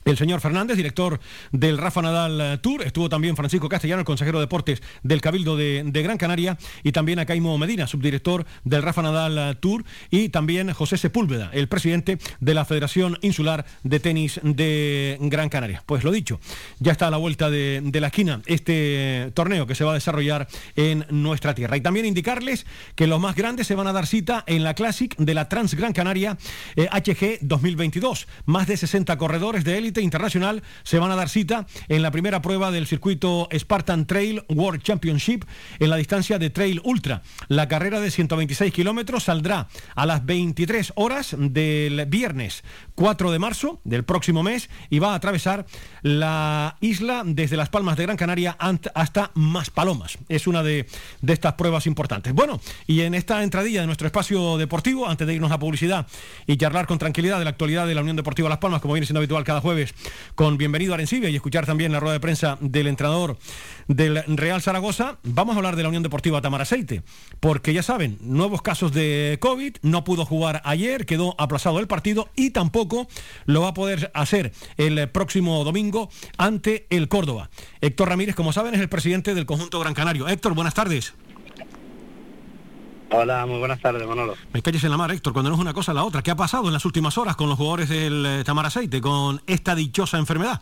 el 0.06 0.18
señor 0.18 0.42
Fernández, 0.42 0.78
director 0.78 1.20
del 1.52 1.78
Rafa 1.78 2.02
Nadal 2.02 2.42
eh, 2.42 2.58
Tour, 2.58 2.82
estuvo 2.84 3.10
también 3.10 3.36
Francisco 3.36 3.70
Castellano, 3.70 4.00
el 4.00 4.06
consejero 4.06 4.40
de 4.40 4.46
deportes 4.46 4.82
del 5.04 5.22
Cabildo 5.22 5.56
de, 5.56 5.84
Gran 5.92 6.18
Canaria, 6.18 6.58
y 6.84 6.92
también 6.92 7.20
a 7.20 7.26
Caimo 7.26 7.58
Medina, 7.58 7.88
subdirector 7.88 8.46
del 8.64 8.82
Rafa 8.82 9.02
Nadal 9.02 9.38
eh, 9.38 9.56
Tour, 9.60 9.84
y 10.10 10.30
también 10.30 10.74
José 10.74 10.98
Sepúlveda, 10.98 11.52
el 11.54 11.68
presidente 11.68 12.18
de 12.40 12.54
la 12.54 12.66
Federación 12.66 13.18
Insular 13.22 13.66
de 13.84 14.00
Tenis 14.00 14.40
de 14.44 15.18
Gran 15.22 15.50
Canaria. 15.50 15.84
Pues 15.86 16.04
lo 16.04 16.12
dicho, 16.12 16.40
ya 16.80 16.92
está 16.92 17.08
a 17.08 17.12
la 17.12 17.18
vuelta 17.18 17.50
de, 17.50 17.92
la 18.02 18.08
esquina 18.08 18.42
este 18.48 19.32
torneo 19.36 19.68
que 19.68 19.76
se 19.76 19.84
va 19.84 19.92
a 19.92 19.96
desarrollar 19.96 20.48
en 20.76 21.06
nuestra 21.10 21.54
tierra. 21.54 21.78
Y 21.78 21.82
también 21.82 22.06
indicarles 22.06 22.66
que 22.96 23.06
los 23.06 23.20
más 23.20 23.36
grandes 23.36 23.68
se 23.68 23.76
van 23.76 23.86
a 23.88 23.94
dar 23.94 24.08
cita 24.08 24.44
en 24.48 24.64
la 24.64 24.74
Classic 24.74 25.16
de 25.18 25.34
la 25.34 25.48
Trans 25.48 25.76
Gran 25.76 25.94
Canaria 25.94 26.38
HG 26.76 27.24
eh, 27.24 27.40
2022. 27.42 28.28
Más 28.46 28.68
de 28.68 28.78
60 28.78 29.18
corredores 29.18 29.64
de 29.64 29.78
élite 29.78 29.91
internacional 30.00 30.64
se 30.84 31.00
van 31.00 31.12
a 31.12 31.16
dar 31.16 31.28
cita 31.28 31.66
en 31.90 32.02
la 32.02 32.12
primera 32.12 32.42
prueba 32.42 32.72
del 32.72 32.88
circuito 32.88 33.50
Spartan 33.54 34.06
Trail 34.06 34.44
World 34.48 34.82
Championship 34.84 35.44
en 35.80 35.90
la 35.90 35.98
distancia 35.98 36.40
de 36.40 36.50
Trail 36.50 36.80
Ultra. 36.86 37.24
La 37.50 37.68
carrera 37.68 38.00
de 38.00 38.12
126 38.12 38.72
kilómetros 38.72 39.24
saldrá 39.24 39.68
a 39.96 40.06
las 40.06 40.26
23 40.26 40.94
horas 40.96 41.36
del 41.38 42.06
viernes 42.06 42.64
4 42.96 43.32
de 43.32 43.40
marzo 43.40 43.82
del 43.84 44.04
próximo 44.04 44.44
mes 44.44 44.70
y 44.90 45.00
va 45.00 45.14
a 45.14 45.16
atravesar 45.16 45.66
la 46.04 46.78
isla 46.80 47.24
desde 47.26 47.58
Las 47.58 47.70
Palmas 47.70 47.98
de 47.98 48.04
Gran 48.04 48.18
Canaria 48.18 48.56
hasta 48.94 49.32
Maspalomas. 49.34 50.18
Es 50.30 50.48
una 50.48 50.64
de, 50.64 50.88
de 51.22 51.34
estas 51.34 51.54
pruebas 51.54 51.88
importantes. 51.88 52.34
Bueno, 52.34 52.62
y 52.88 53.02
en 53.02 53.16
esta 53.16 53.44
entradilla 53.44 53.82
de 53.82 53.88
nuestro 53.88 54.08
espacio 54.08 54.58
deportivo, 54.58 55.10
antes 55.10 55.26
de 55.26 55.34
irnos 55.34 55.52
a 55.52 55.60
publicidad 55.60 56.08
y 56.46 56.58
charlar 56.58 56.88
con 56.88 57.00
tranquilidad 57.00 57.40
de 57.40 57.46
la 57.46 57.52
actualidad 57.52 57.88
de 57.88 57.96
la 57.96 58.02
Unión 58.02 58.16
Deportiva 58.16 58.50
Las 58.50 58.60
Palmas, 58.60 58.82
como 58.82 58.94
viene 58.94 59.06
siendo 59.06 59.20
habitual 59.20 59.44
cada 59.44 59.62
jueves, 59.62 59.81
con 60.36 60.58
Bienvenido 60.58 60.94
a 60.94 60.96
Arencibia 60.96 61.30
y 61.30 61.36
escuchar 61.36 61.66
también 61.66 61.92
la 61.92 62.00
rueda 62.00 62.14
de 62.14 62.20
prensa 62.20 62.58
del 62.62 62.88
entrenador 62.88 63.38
del 63.88 64.24
Real 64.28 64.62
Zaragoza, 64.62 65.18
vamos 65.24 65.56
a 65.56 65.58
hablar 65.58 65.76
de 65.76 65.84
la 65.84 65.90
Unión 65.90 66.04
Deportiva 66.04 66.42
Tamaraceite, 66.42 67.04
porque 67.40 67.74
ya 67.74 67.84
saben, 67.84 68.18
nuevos 68.22 68.62
casos 68.62 68.94
de 68.94 69.38
COVID, 69.40 69.78
no 69.82 70.04
pudo 70.04 70.26
jugar 70.26 70.62
ayer, 70.66 71.06
quedó 71.06 71.36
aplazado 71.40 71.80
el 71.80 71.88
partido 71.88 72.30
y 72.36 72.52
tampoco 72.52 73.08
lo 73.46 73.62
va 73.62 73.70
a 73.70 73.74
poder 73.74 74.12
hacer 74.14 74.54
el 74.78 75.10
próximo 75.10 75.64
domingo 75.64 76.10
ante 76.38 76.88
el 76.90 77.08
Córdoba. 77.08 77.50
Héctor 77.82 78.10
Ramírez, 78.10 78.36
como 78.36 78.54
saben, 78.54 78.74
es 78.74 78.82
el 78.82 78.90
presidente 78.90 79.34
del 79.34 79.46
conjunto 79.46 79.80
Gran 79.80 79.94
Canario. 79.94 80.28
Héctor, 80.28 80.54
buenas 80.54 80.74
tardes. 80.74 81.14
Hola, 83.14 83.46
muy 83.46 83.60
buenas 83.60 83.82
tardes, 83.82 84.08
Manolo. 84.08 84.36
Me 84.54 84.62
calles 84.62 84.84
en 84.86 84.90
la 84.90 84.98
mar, 84.98 85.12
Héctor, 85.12 85.34
cuando 85.34 85.50
no 85.50 85.56
es 85.56 85.62
una 85.62 85.74
cosa 85.74 85.94
la 85.94 86.06
otra. 86.06 86.22
¿Qué 86.22 86.32
ha 86.32 86.36
pasado 86.36 86.68
en 86.68 86.74
las 86.74 86.86
últimas 86.86 87.18
horas 87.18 87.36
con 87.36 87.50
los 87.50 87.58
jugadores 87.58 87.90
del 87.90 88.26
eh, 88.26 88.44
Tamaraceite, 88.46 89.02
con 89.02 89.42
esta 89.48 89.76
dichosa 89.76 90.18
enfermedad? 90.18 90.62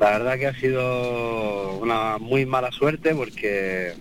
La 0.00 0.10
verdad 0.10 0.36
que 0.36 0.48
ha 0.48 0.54
sido 0.54 1.78
una 1.78 2.18
muy 2.18 2.44
mala 2.44 2.72
suerte 2.72 3.14
porque 3.14 3.94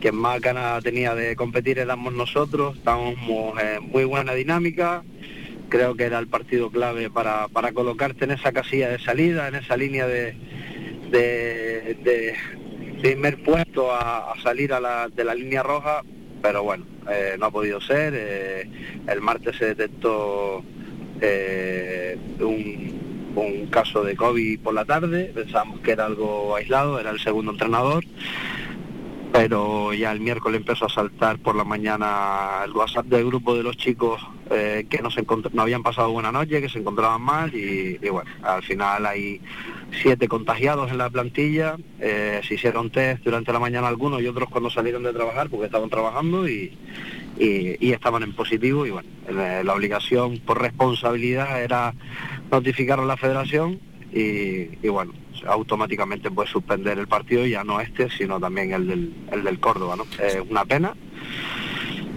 quien 0.00 0.14
más 0.14 0.40
ganas 0.40 0.84
tenía 0.84 1.14
de 1.14 1.34
competir 1.34 1.78
éramos 1.80 2.12
nosotros, 2.12 2.76
estábamos 2.76 3.16
en 3.60 3.90
muy 3.90 4.04
buena 4.04 4.34
dinámica, 4.34 5.02
creo 5.68 5.96
que 5.96 6.04
era 6.04 6.20
el 6.20 6.28
partido 6.28 6.70
clave 6.70 7.10
para, 7.10 7.48
para 7.48 7.72
colocarte 7.72 8.24
en 8.24 8.30
esa 8.30 8.52
casilla 8.52 8.88
de 8.88 9.00
salida, 9.00 9.48
en 9.48 9.56
esa 9.56 9.76
línea 9.76 10.06
de, 10.06 10.36
de, 11.10 12.34
primer 13.04 13.42
puesto 13.42 13.92
a, 13.92 14.32
salir 14.42 14.72
a 14.72 14.80
la, 14.80 15.08
de 15.10 15.24
la 15.24 15.34
línea 15.34 15.62
roja, 15.62 16.00
pero 16.40 16.62
bueno, 16.62 16.86
eh, 17.10 17.36
no 17.38 17.46
ha 17.46 17.50
podido 17.50 17.78
ser. 17.78 18.14
Eh, 18.16 18.70
el 19.06 19.20
martes 19.20 19.56
se 19.56 19.74
detectó 19.74 20.64
eh, 21.20 22.16
un, 22.40 23.66
caso 23.70 24.04
de 24.04 24.16
COVID 24.16 24.60
por 24.60 24.72
la 24.72 24.84
tarde, 24.84 25.32
pensamos 25.34 25.80
que 25.80 25.90
era 25.90 26.06
algo 26.06 26.54
aislado, 26.56 26.98
era 26.98 27.10
el 27.10 27.18
segundo 27.18 27.50
entrenador, 27.50 28.04
pero 29.32 29.92
ya 29.92 30.12
el 30.12 30.20
miércoles 30.20 30.60
empezó 30.60 30.86
a 30.86 30.88
saltar 30.88 31.38
por 31.40 31.56
la 31.56 31.64
mañana 31.64 32.62
el 32.64 32.70
WhatsApp 32.70 33.06
del 33.06 33.26
grupo 33.26 33.56
de 33.56 33.64
los 33.64 33.76
chicos 33.76 34.24
que 34.48 35.00
no, 35.02 35.10
se 35.10 35.26
no 35.52 35.62
habían 35.62 35.82
pasado 35.82 36.12
buena 36.12 36.30
noche, 36.30 36.60
que 36.60 36.68
se 36.68 36.78
encontraban 36.78 37.20
mal 37.20 37.52
y, 37.52 37.98
bueno, 38.08 38.30
al 38.42 38.62
final 38.62 39.04
hay 39.06 39.40
siete 40.02 40.28
contagiados 40.28 40.90
en 40.90 40.98
la 40.98 41.10
plantilla, 41.10 41.76
eh, 42.00 42.40
se 42.46 42.54
hicieron 42.54 42.90
test 42.90 43.24
durante 43.24 43.52
la 43.52 43.58
mañana 43.58 43.88
algunos 43.88 44.22
y 44.22 44.26
otros 44.26 44.48
cuando 44.48 44.70
salieron 44.70 45.02
de 45.02 45.12
trabajar 45.12 45.48
porque 45.48 45.66
estaban 45.66 45.90
trabajando 45.90 46.48
y, 46.48 46.76
estaban 47.36 48.22
en 48.22 48.32
positivo 48.32 48.86
y 48.86 48.90
bueno, 48.90 49.08
eh, 49.28 49.62
la 49.64 49.74
obligación 49.74 50.38
por 50.38 50.60
responsabilidad 50.60 51.62
era 51.62 51.94
notificar 52.50 53.00
a 53.00 53.04
la 53.04 53.16
federación 53.16 53.80
y, 54.12 54.88
bueno, 54.88 55.12
automáticamente 55.46 56.30
puede 56.30 56.48
suspender 56.48 56.98
el 56.98 57.08
partido, 57.08 57.44
ya 57.46 57.64
no 57.64 57.80
este, 57.80 58.08
sino 58.10 58.38
también 58.38 58.72
el 58.72 58.86
del, 58.86 59.14
el 59.32 59.42
del 59.42 59.58
Córdoba, 59.58 59.96
¿no? 59.96 60.06
Es 60.22 60.38
una 60.48 60.64
pena, 60.64 60.94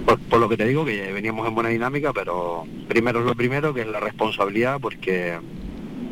por, 0.06 0.20
por, 0.20 0.40
lo 0.40 0.48
que 0.48 0.58
te 0.58 0.66
digo, 0.66 0.86
que 0.86 1.12
veníamos 1.12 1.48
en 1.48 1.56
buena 1.56 1.70
dinámica, 1.70 2.14
pero 2.14 2.66
primero 2.88 3.22
es 3.22 3.26
lo 3.26 3.34
primero, 3.34 3.74
que 3.74 3.82
es 3.82 3.88
la 3.88 4.00
responsabilidad, 4.00 4.80
porque 4.80 5.40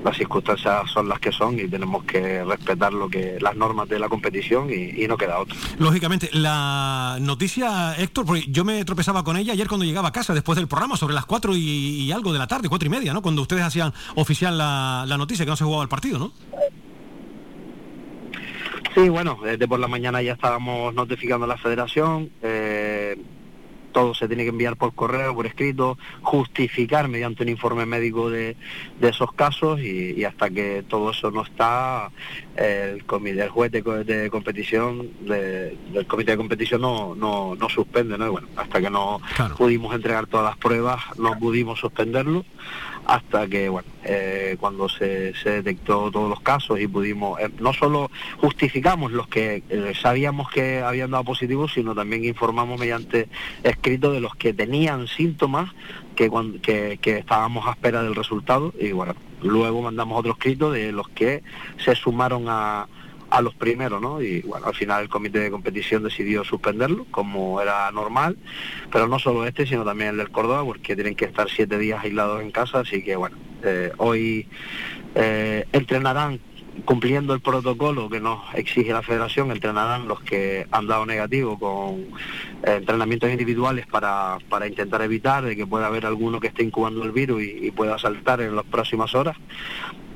las 0.05 0.17
circunstancias 0.17 0.91
son 0.91 1.09
las 1.09 1.19
que 1.19 1.31
son 1.31 1.59
y 1.59 1.67
tenemos 1.67 2.03
que 2.03 2.43
respetar 2.43 2.93
lo 2.93 3.09
que 3.09 3.39
las 3.41 3.55
normas 3.55 3.89
de 3.89 3.97
la 3.97 4.07
competición 4.07 4.69
y, 4.71 5.05
no 5.07 5.17
queda 5.17 5.39
otra. 5.39 5.55
Lógicamente, 5.79 6.29
la 6.31 7.17
noticia, 7.19 7.95
Héctor, 7.95 8.25
porque 8.25 8.45
yo 8.47 8.63
me 8.63 8.85
tropezaba 8.85 9.23
con 9.23 9.35
ella 9.35 9.53
ayer 9.53 9.67
cuando 9.67 9.85
llegaba 9.85 10.09
a 10.09 10.11
casa 10.11 10.33
después 10.33 10.57
del 10.57 10.67
programa, 10.67 10.95
sobre 10.95 11.15
las 11.15 11.25
cuatro 11.25 11.55
y, 11.55 12.11
algo 12.11 12.31
de 12.31 12.39
la 12.39 12.47
tarde, 12.47 12.69
cuatro 12.69 12.87
y 12.87 12.89
media, 12.89 13.13
¿no? 13.13 13.21
Cuando 13.23 13.41
ustedes 13.41 13.63
hacían 13.63 13.93
oficial 14.15 14.57
la, 14.57 15.05
la 15.07 15.17
noticia 15.17 15.43
que 15.43 15.49
no 15.49 15.55
se 15.55 15.63
jugaba 15.63 15.83
el 15.83 15.89
partido, 15.89 16.19
¿no? 16.19 16.31
Sí, 18.93 19.09
bueno, 19.09 19.39
desde 19.43 19.67
por 19.67 19.79
la 19.79 19.87
mañana 19.87 20.21
ya 20.21 20.33
estábamos 20.33 20.93
notificando 20.93 21.45
a 21.45 21.47
la 21.47 21.57
federación. 21.57 22.29
Eh, 22.41 23.17
todo 23.95 24.13
se 24.13 24.27
tiene 24.27 24.43
que 24.43 24.49
enviar 24.49 24.75
por 24.75 24.93
correo, 24.93 25.33
por 25.33 25.45
escrito, 25.45 25.97
justificar 26.21 27.07
mediante 27.07 27.43
un 27.43 27.49
informe 27.49 27.85
médico 27.85 28.29
de, 28.29 28.57
esos 28.99 29.31
casos 29.31 29.79
y, 29.79 30.21
hasta 30.25 30.49
que 30.49 30.83
todo 30.85 31.11
eso 31.11 31.31
no 31.31 31.43
está, 31.43 32.11
el 32.57 33.05
comité, 33.05 33.43
el 33.43 33.49
juez 33.49 33.71
de, 33.71 34.29
competición, 34.29 35.11
del 35.21 36.05
comité 36.07 36.31
de 36.31 36.37
competición 36.37 36.81
no, 36.81 37.15
no, 37.15 37.55
no 37.55 37.69
suspende, 37.69 38.17
¿no? 38.17 38.33
bueno, 38.33 38.49
hasta 38.57 38.81
que 38.81 38.89
no 38.89 39.21
pudimos 39.57 39.95
entregar 39.95 40.27
todas 40.27 40.47
las 40.47 40.57
pruebas, 40.57 40.99
no 41.17 41.39
pudimos 41.39 41.79
suspenderlo 41.79 42.43
hasta 43.05 43.47
que, 43.47 43.69
bueno, 43.69 43.87
eh, 44.03 44.57
cuando 44.59 44.89
se, 44.89 45.33
detectó 45.43 46.11
todos 46.11 46.29
los 46.29 46.41
casos 46.41 46.79
y 46.79 46.87
pudimos, 46.87 47.39
eh, 47.39 47.49
no 47.59 47.73
solo 47.73 48.09
justificamos 48.37 49.11
los 49.11 49.27
que 49.27 49.63
eh, 49.69 49.93
sabíamos 49.99 50.49
que 50.49 50.81
habían 50.81 51.11
dado 51.11 51.23
positivos, 51.23 51.73
sino 51.73 51.95
también 51.95 52.25
informamos 52.25 52.79
mediante 52.79 53.29
escrito 53.63 54.11
de 54.11 54.19
los 54.19 54.35
que 54.35 54.53
tenían 54.53 55.07
síntomas 55.07 55.71
que, 56.15 56.31
que, 56.61 56.97
que 57.01 57.17
estábamos 57.19 57.67
a 57.67 57.71
espera 57.71 58.03
del 58.03 58.15
resultado. 58.15 58.73
Y, 58.79 58.91
bueno, 58.91 59.15
luego 59.41 59.81
mandamos 59.81 60.19
otro 60.19 60.31
escrito 60.33 60.71
de 60.71 60.91
los 60.91 61.07
que 61.09 61.43
se 61.77 61.95
sumaron 61.95 62.45
a 62.47 62.87
a 63.35 63.41
los 63.41 63.53
primeros, 63.53 64.01
¿no? 64.01 64.21
Y 64.21 64.39
bueno, 64.43 64.67
al 64.67 64.73
final 64.73 65.03
el 65.03 65.09
comité 65.09 65.39
de 65.39 65.51
competición 65.51 66.03
decidió 66.03 66.45
suspenderlo, 66.45 67.05
como 67.11 67.59
era 67.59 67.91
normal, 67.91 68.37
pero 68.93 69.09
no 69.09 69.19
solo 69.19 69.45
este, 69.45 69.65
sino 69.65 69.83
también 69.83 70.11
el 70.11 70.17
del 70.17 70.31
Córdoba, 70.31 70.63
porque 70.63 70.95
tienen 70.95 71.15
que 71.15 71.25
estar 71.25 71.49
siete 71.49 71.77
días 71.77 72.01
aislados 72.01 72.41
en 72.41 72.51
casa, 72.51 72.79
así 72.79 73.03
que 73.03 73.17
bueno, 73.17 73.35
eh, 73.61 73.91
hoy 73.97 74.47
eh, 75.15 75.65
entrenarán 75.73 76.39
cumpliendo 76.85 77.33
el 77.33 77.41
protocolo 77.41 78.09
que 78.09 78.21
nos 78.21 78.39
exige 78.53 78.93
la 78.93 79.01
federación, 79.01 79.51
entrenarán 79.51 80.07
los 80.07 80.21
que 80.21 80.65
han 80.71 80.87
dado 80.87 81.05
negativo 81.05 81.59
con 81.59 82.05
eh, 82.63 82.77
entrenamientos 82.77 83.29
individuales 83.29 83.85
para, 83.85 84.37
para, 84.47 84.65
intentar 84.65 85.01
evitar 85.01 85.43
de 85.43 85.57
que 85.57 85.67
pueda 85.67 85.87
haber 85.87 86.05
alguno 86.05 86.39
que 86.39 86.47
esté 86.47 86.63
incubando 86.63 87.03
el 87.03 87.11
virus 87.11 87.43
y, 87.43 87.67
y 87.67 87.71
pueda 87.71 87.99
saltar 87.99 88.39
en 88.39 88.55
las 88.55 88.65
próximas 88.65 89.13
horas 89.13 89.35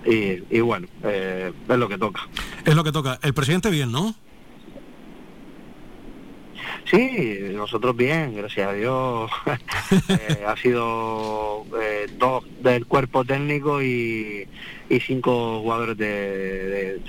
y, 0.05 0.59
bueno, 0.61 0.87
eh, 1.03 1.51
es 1.67 1.77
lo 1.77 1.89
que 1.89 1.97
toca. 1.97 2.21
Es 2.65 2.75
lo 2.75 2.83
que 2.83 2.91
toca. 2.91 3.19
El 3.21 3.33
presidente 3.33 3.69
bien, 3.69 3.91
¿no? 3.91 4.15
Sí, 6.89 7.39
nosotros 7.53 7.95
bien, 7.95 8.35
gracias 8.35 8.69
a 8.69 8.73
Dios. 8.73 9.31
Eh, 10.07 10.43
ha 10.45 10.55
sido 10.55 11.65
eh, 11.81 12.05
dos 12.19 12.43
del 12.61 12.85
cuerpo 12.85 13.25
técnico 13.25 13.81
y, 13.81 14.47
y 14.87 14.99
cinco 14.99 15.61
jugadores 15.61 15.97
de, 15.97 17.01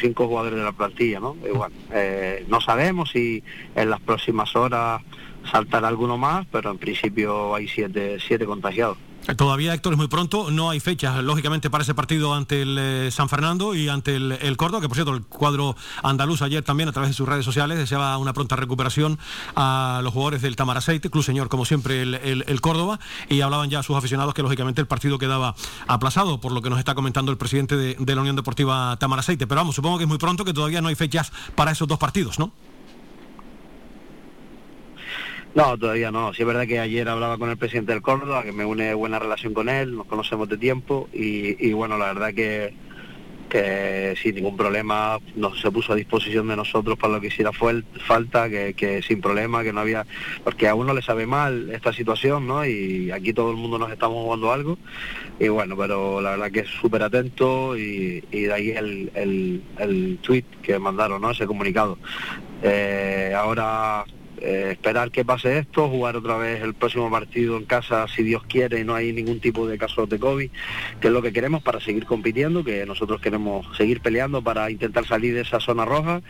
cinco 0.00 0.28
jugadores 0.28 0.56
de 0.56 0.64
la 0.64 0.70
plantilla, 0.70 1.18
¿no? 1.18 1.36
Igual, 1.44 1.72
no 2.46 2.60
sabemos 2.60 3.10
si 3.10 3.42
en 3.74 3.90
las 3.90 4.00
próximas 4.00 4.54
horas 4.54 5.02
saltará 5.50 5.88
alguno 5.88 6.16
más, 6.16 6.46
pero 6.52 6.70
en 6.70 6.78
principio 6.78 7.56
hay 7.56 7.66
siete, 7.66 8.18
siete 8.20 8.46
contagiados. 8.46 8.98
Todavía, 9.34 9.74
Héctor, 9.74 9.94
es 9.94 9.96
muy 9.96 10.06
pronto, 10.06 10.52
no 10.52 10.70
hay 10.70 10.78
fechas, 10.78 11.22
lógicamente, 11.24 11.68
para 11.68 11.82
ese 11.82 11.94
partido 11.94 12.32
ante 12.32 12.62
el 12.62 12.78
eh, 12.78 13.10
San 13.10 13.28
Fernando 13.28 13.74
y 13.74 13.88
ante 13.88 14.14
el, 14.14 14.56
Córdoba, 14.56 14.80
que 14.80 14.88
por 14.88 14.96
cierto, 14.96 15.14
el 15.14 15.22
cuadro 15.22 15.74
andaluz 16.04 16.42
ayer 16.42 16.62
también 16.62 16.88
a 16.88 16.92
través 16.92 17.10
de 17.10 17.14
sus 17.14 17.28
redes 17.28 17.44
sociales 17.44 17.76
deseaba 17.76 18.16
una 18.18 18.32
pronta 18.32 18.54
recuperación 18.54 19.18
a 19.56 20.00
los 20.04 20.12
jugadores 20.12 20.42
del 20.42 20.54
Tamaraceite, 20.54 21.10
Club 21.10 21.24
Señor, 21.24 21.48
como 21.48 21.64
siempre, 21.64 22.02
el, 22.02 22.60
Córdoba, 22.60 23.00
y 23.28 23.40
hablaban 23.40 23.68
ya 23.68 23.82
sus 23.82 23.96
aficionados 23.96 24.32
que 24.32 24.42
lógicamente 24.42 24.80
el 24.80 24.86
partido 24.86 25.18
quedaba 25.18 25.56
aplazado, 25.88 26.40
por 26.40 26.52
lo 26.52 26.62
que 26.62 26.70
nos 26.70 26.78
está 26.78 26.94
comentando 26.94 27.32
el 27.32 27.38
presidente 27.38 27.76
de, 27.76 27.96
de 27.98 28.14
la 28.14 28.20
Unión 28.20 28.36
Deportiva 28.36 28.96
Tamaraceite. 28.98 29.48
Pero 29.48 29.60
vamos, 29.60 29.74
supongo 29.74 29.98
que 29.98 30.04
es 30.04 30.08
muy 30.08 30.18
pronto, 30.18 30.44
que 30.44 30.54
todavía 30.54 30.80
no 30.80 30.88
hay 30.88 30.94
fechas 30.94 31.32
para 31.56 31.72
esos 31.72 31.88
dos 31.88 31.98
partidos, 31.98 32.38
¿no? 32.38 32.52
No, 35.56 35.78
todavía 35.78 36.10
no. 36.10 36.34
Sí 36.34 36.42
es 36.42 36.46
verdad 36.46 36.66
que 36.66 36.78
ayer 36.78 37.08
hablaba 37.08 37.38
con 37.38 37.48
el 37.48 37.56
presidente 37.56 37.92
del 37.92 38.02
Córdoba, 38.02 38.42
que 38.42 38.52
me 38.52 38.66
une 38.66 38.92
buena 38.92 39.18
relación 39.18 39.54
con 39.54 39.70
él, 39.70 39.96
nos 39.96 40.06
conocemos 40.06 40.50
de 40.50 40.58
tiempo 40.58 41.08
y, 41.14 41.72
bueno, 41.72 41.96
la 41.96 42.12
verdad 42.12 42.34
que, 42.34 42.74
que 43.48 44.14
sin 44.22 44.34
ningún 44.34 44.58
problema 44.58 45.18
nos 45.34 45.58
se 45.58 45.70
puso 45.70 45.94
a 45.94 45.96
disposición 45.96 46.46
de 46.48 46.56
nosotros 46.56 46.98
para 46.98 47.14
lo 47.14 47.22
que 47.22 47.28
hiciera 47.28 47.52
falta, 47.52 48.50
que, 48.50 49.00
sin 49.02 49.22
problema, 49.22 49.64
que 49.64 49.72
no 49.72 49.80
había, 49.80 50.04
porque 50.44 50.68
a 50.68 50.74
uno 50.74 50.92
le 50.92 51.00
sabe 51.00 51.24
mal 51.26 51.70
esta 51.70 51.90
situación, 51.90 52.46
¿no? 52.46 52.66
Y 52.66 53.10
aquí 53.10 53.32
todo 53.32 53.50
el 53.50 53.56
mundo 53.56 53.78
nos 53.78 53.90
estamos 53.90 54.22
jugando 54.24 54.52
algo 54.52 54.76
y 55.40 55.48
bueno, 55.48 55.74
pero 55.74 56.20
la 56.20 56.32
verdad 56.32 56.50
que 56.50 56.60
es 56.60 56.68
súper 56.68 57.02
atento 57.02 57.78
y, 57.78 58.20
de 58.30 58.52
ahí 58.52 58.72
el, 58.72 59.10
el, 59.14 59.62
el 59.78 60.18
tweet 60.20 60.44
que 60.60 60.78
mandaron, 60.78 61.22
¿no? 61.22 61.30
Ese 61.30 61.46
comunicado. 61.46 61.96
Eh, 62.62 63.32
ahora 63.34 64.04
eh, 64.40 64.68
esperar 64.72 65.10
que 65.10 65.24
pase 65.24 65.58
esto, 65.58 65.88
jugar 65.88 66.16
otra 66.16 66.36
vez 66.36 66.62
el 66.62 66.74
próximo 66.74 67.10
partido 67.10 67.56
en 67.56 67.64
casa 67.64 68.06
si 68.08 68.22
Dios 68.22 68.42
quiere 68.48 68.80
y 68.80 68.84
no 68.84 68.94
hay 68.94 69.12
ningún 69.12 69.40
tipo 69.40 69.66
de 69.66 69.78
casos 69.78 70.08
de 70.08 70.18
COVID, 70.18 70.50
que 71.00 71.06
es 71.08 71.12
lo 71.12 71.22
que 71.22 71.32
queremos 71.32 71.62
para 71.62 71.80
seguir 71.80 72.06
compitiendo, 72.06 72.64
que 72.64 72.84
nosotros 72.86 73.20
queremos 73.20 73.66
seguir 73.76 74.00
peleando 74.00 74.42
para 74.42 74.70
intentar 74.70 75.06
salir 75.06 75.34
de 75.34 75.40
esa 75.40 75.60
zona 75.60 75.84
roja 75.84 76.22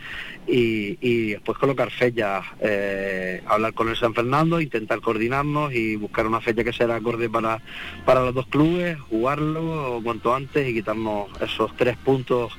y, 0.47 1.31
después 1.31 1.57
colocar 1.57 1.91
fechas, 1.91 2.45
eh, 2.61 3.41
hablar 3.45 3.73
con 3.73 3.89
el 3.89 3.95
San 3.95 4.13
Fernando, 4.13 4.61
intentar 4.61 5.01
coordinarnos 5.01 5.73
y 5.73 5.95
buscar 5.95 6.25
una 6.25 6.41
fecha 6.41 6.63
que 6.63 6.73
sea 6.73 6.87
acorde 6.95 7.29
para, 7.29 7.61
para 8.05 8.21
los 8.23 8.33
dos 8.33 8.47
clubes, 8.47 8.97
jugarlo 9.09 9.99
cuanto 10.03 10.33
antes 10.33 10.67
y 10.67 10.73
quitarnos 10.73 11.29
esos 11.41 11.75
tres 11.75 11.97
puntos 11.97 12.53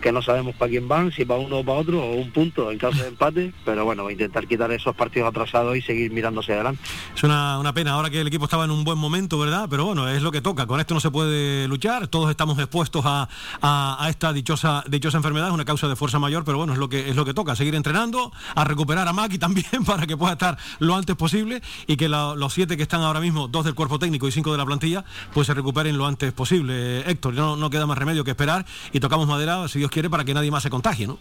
que 0.00 0.12
no 0.12 0.22
sabemos 0.22 0.54
para 0.54 0.70
quién 0.70 0.88
van, 0.88 1.12
si 1.12 1.24
para 1.24 1.40
uno 1.40 1.58
o 1.58 1.64
para 1.64 1.78
otro, 1.78 2.02
o 2.02 2.14
un 2.14 2.30
punto 2.30 2.70
en 2.70 2.78
caso 2.78 3.02
de 3.02 3.08
empate, 3.08 3.52
pero 3.64 3.84
bueno, 3.84 4.10
intentar 4.10 4.46
quitar 4.46 4.70
esos 4.72 4.94
partidos 4.94 5.28
atrasados 5.28 5.76
y 5.76 5.82
seguir 5.82 6.12
mirándose 6.12 6.52
adelante. 6.52 6.82
Es 7.14 7.22
una, 7.22 7.72
pena, 7.74 7.92
ahora 7.92 8.10
que 8.10 8.20
el 8.20 8.26
equipo 8.26 8.44
estaba 8.44 8.64
en 8.64 8.70
un 8.70 8.84
buen 8.84 8.98
momento, 8.98 9.38
¿verdad? 9.38 9.66
Pero 9.68 9.84
bueno, 9.86 10.08
es 10.08 10.22
lo 10.22 10.32
que 10.32 10.40
toca, 10.40 10.66
con 10.66 10.80
esto 10.80 10.94
no 10.94 11.00
se 11.00 11.10
puede 11.10 11.68
luchar, 11.68 12.08
todos 12.08 12.30
estamos 12.30 12.58
expuestos 12.58 13.04
a, 13.06 13.28
a, 13.60 14.06
esta 14.08 14.32
dichosa, 14.32 14.84
dichosa 14.88 15.18
enfermedad, 15.18 15.48
es 15.48 15.54
una 15.54 15.64
causa 15.64 15.88
de 15.88 15.96
fuerza 15.96 16.18
mayor, 16.18 16.44
pero 16.44 16.58
bueno, 16.58 16.72
es 16.72 16.78
lo 16.78 16.88
que 16.88 17.08
es 17.10 17.16
lo 17.16 17.24
que 17.24 17.34
toca, 17.34 17.56
seguir 17.56 17.74
entrenando, 17.74 18.32
a 18.54 18.64
recuperar 18.64 19.08
a 19.08 19.12
Maki 19.12 19.38
también 19.38 19.84
para 19.84 20.06
que 20.06 20.16
pueda 20.16 20.32
estar 20.32 20.58
lo 20.78 20.94
antes 20.94 21.16
posible 21.16 21.62
y 21.86 21.96
que 21.96 22.08
los 22.08 22.52
siete 22.52 22.76
que 22.76 22.82
están 22.82 23.02
ahora 23.02 23.20
mismo, 23.20 23.48
dos 23.48 23.64
del 23.64 23.74
cuerpo 23.74 23.98
técnico 23.98 24.28
y 24.28 24.32
cinco 24.32 24.52
de 24.52 24.58
la 24.58 24.66
plantilla, 24.66 25.04
pues 25.32 25.46
se 25.46 25.54
recuperen 25.54 25.96
lo 25.96 26.06
antes 26.06 26.32
posible. 26.32 27.00
Héctor, 27.10 27.34
no, 27.34 27.56
no 27.56 27.70
queda 27.70 27.86
más 27.86 27.98
remedio 27.98 28.24
que 28.24 28.30
esperar 28.30 28.64
y 28.92 29.00
tocamos 29.00 29.26
madera, 29.26 29.66
si 29.68 29.78
Dios 29.78 29.87
quiere, 29.90 30.10
para 30.10 30.24
que 30.24 30.34
nadie 30.34 30.50
más 30.50 30.62
se 30.62 30.70
contagie, 30.70 31.06
¿no? 31.06 31.18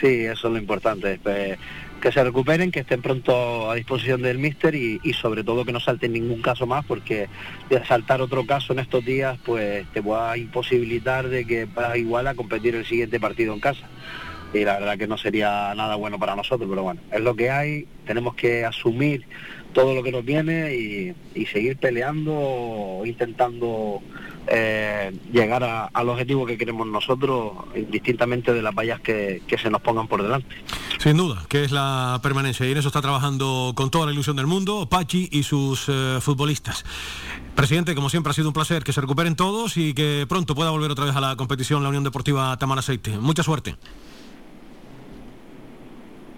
Sí, 0.00 0.24
eso 0.24 0.48
es 0.48 0.52
lo 0.52 0.58
importante. 0.58 1.20
que 2.00 2.10
se 2.10 2.24
recuperen, 2.24 2.72
que 2.72 2.80
estén 2.80 3.00
pronto 3.00 3.70
a 3.70 3.76
disposición 3.76 4.22
del 4.22 4.38
míster 4.38 4.74
y, 4.74 5.00
sobre 5.12 5.44
todo 5.44 5.64
que 5.64 5.72
no 5.72 5.78
salte 5.78 6.08
ningún 6.08 6.42
caso 6.42 6.66
más, 6.66 6.84
porque 6.84 7.28
de 7.70 7.84
saltar 7.86 8.20
otro 8.20 8.44
caso 8.44 8.72
en 8.72 8.80
estos 8.80 9.04
días, 9.04 9.38
pues 9.44 9.86
te 9.92 10.00
va 10.00 10.32
a 10.32 10.36
imposibilitar 10.36 11.28
de 11.28 11.44
que 11.44 11.68
puedas 11.68 11.96
igual 11.96 12.26
a 12.26 12.34
competir 12.34 12.74
el 12.74 12.84
siguiente 12.84 13.20
partido 13.20 13.54
en 13.54 13.60
casa. 13.60 13.86
Y 14.52 14.64
la 14.64 14.80
verdad 14.80 14.98
que 14.98 15.06
no 15.06 15.16
sería 15.16 15.72
nada 15.76 15.94
bueno 15.94 16.18
para 16.18 16.34
nosotros, 16.34 16.68
pero 16.68 16.82
bueno, 16.82 17.00
es 17.12 17.20
lo 17.20 17.36
que 17.36 17.50
hay, 17.50 17.86
tenemos 18.04 18.34
que 18.34 18.64
asumir 18.64 19.24
todo 19.72 19.94
lo 19.94 20.02
que 20.02 20.12
nos 20.12 20.24
viene 20.24 20.74
y, 20.74 21.46
seguir 21.46 21.76
peleando, 21.76 23.02
intentando 23.04 24.00
eh, 24.46 25.12
llegar 25.32 25.90
al 25.92 26.08
objetivo 26.08 26.46
que 26.46 26.56
queremos 26.56 26.86
nosotros, 26.86 27.52
indistintamente 27.74 28.52
de 28.52 28.62
las 28.62 28.74
vallas 28.74 29.00
que, 29.00 29.42
se 29.60 29.70
nos 29.70 29.82
pongan 29.82 30.08
por 30.08 30.22
delante. 30.22 30.54
Sin 30.98 31.16
duda, 31.16 31.44
que 31.48 31.64
es 31.64 31.72
la 31.72 32.20
permanencia 32.22 32.66
y 32.66 32.72
en 32.72 32.78
eso 32.78 32.88
está 32.88 33.02
trabajando 33.02 33.72
con 33.74 33.90
toda 33.90 34.06
la 34.06 34.12
ilusión 34.12 34.36
del 34.36 34.46
mundo 34.46 34.88
Pachi 34.88 35.28
y 35.30 35.42
sus 35.42 35.86
eh, 35.88 36.18
futbolistas. 36.20 36.84
Presidente, 37.54 37.94
como 37.94 38.08
siempre 38.08 38.30
ha 38.30 38.34
sido 38.34 38.48
un 38.48 38.54
placer 38.54 38.82
que 38.82 38.92
se 38.92 39.00
recuperen 39.00 39.36
todos 39.36 39.76
y 39.76 39.94
que 39.94 40.26
pronto 40.28 40.54
pueda 40.54 40.70
volver 40.70 40.90
otra 40.90 41.04
vez 41.04 41.16
a 41.16 41.20
la 41.20 41.36
competición 41.36 41.82
la 41.82 41.90
Unión 41.90 42.04
Deportiva 42.04 42.56
Tamaraceite. 42.56 43.18
Mucha 43.18 43.42
suerte. 43.42 43.76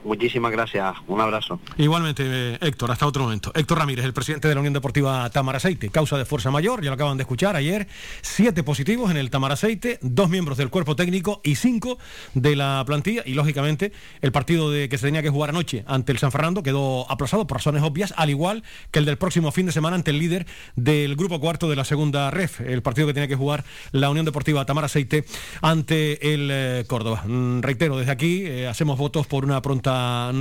Muchísimas 0.05 0.53
gracias. 0.53 0.95
Un 1.07 1.21
abrazo. 1.21 1.61
Igualmente, 1.77 2.23
eh, 2.27 2.59
Héctor, 2.61 2.91
hasta 2.91 3.07
otro 3.07 3.25
momento. 3.25 3.53
Héctor 3.55 3.79
Ramírez, 3.79 4.05
el 4.05 4.13
presidente 4.13 4.49
de 4.49 4.55
la 4.55 4.61
Unión 4.61 4.75
Deportiva 4.75 5.29
Tamaraceite, 5.31 5.89
causa 5.91 6.17
de 6.19 6.25
fuerza 6.25 6.51
mayor, 6.51 6.83
ya 6.83 6.91
lo 6.91 6.95
acaban 6.95 7.17
de 7.17 7.23
escuchar 7.23 7.57
ayer, 7.57 7.89
siete 8.23 8.63
positivos 8.63 9.11
en 9.11 9.17
el 9.17 9.31
Tamaraceite, 9.31 9.99
dos 10.03 10.29
miembros 10.29 10.59
del 10.59 10.71
cuerpo 10.71 10.97
técnico 10.97 11.41
y 11.43 11.57
cinco 11.57 11.99
de 12.35 12.57
la 12.57 12.83
plantilla, 12.87 13.23
y 13.25 13.35
lógicamente 13.35 13.93
el 14.21 14.33
partido 14.33 14.71
de 14.71 14.89
que 14.89 14.99
se 14.99 15.07
tenía 15.07 15.23
que 15.23 15.31
jugar 15.31 15.51
anoche 15.51 15.85
ante 15.87 16.13
el 16.13 16.19
San 16.19 16.33
Fernando 16.33 16.63
quedó 16.63 17.11
aplazado 17.11 17.47
por 17.47 17.59
razones 17.59 17.83
obvias, 17.83 18.15
al 18.17 18.31
igual 18.31 18.63
que 18.91 18.99
el 18.99 19.05
del 19.05 19.19
próximo 19.19 19.53
fin 19.53 19.67
de 19.67 19.73
semana 19.73 19.97
ante 19.97 20.11
el 20.11 20.19
líder 20.19 20.47
del 20.77 21.17
grupo 21.17 21.41
cuarto 21.41 21.69
de 21.69 21.77
la 21.77 21.85
segunda 21.85 22.31
REF, 22.31 22.61
el 22.61 22.83
partido 22.83 23.07
que 23.07 23.15
tenía 23.15 23.29
que 23.29 23.37
jugar 23.37 23.65
la 23.93 24.11
Unión 24.11 24.25
Deportiva 24.25 24.65
Tamaraceite 24.65 25.25
ante 25.63 26.35
el 26.35 26.49
eh, 26.51 26.85
Córdoba. 26.87 27.25
Mm, 27.27 27.61
reitero, 27.61 27.97
desde 27.97 28.13
aquí 28.13 28.43
eh, 28.45 28.67
hacemos 28.69 28.99
votos 28.99 29.27
por 29.27 29.45
una 29.45 29.61
pronta 29.63 29.94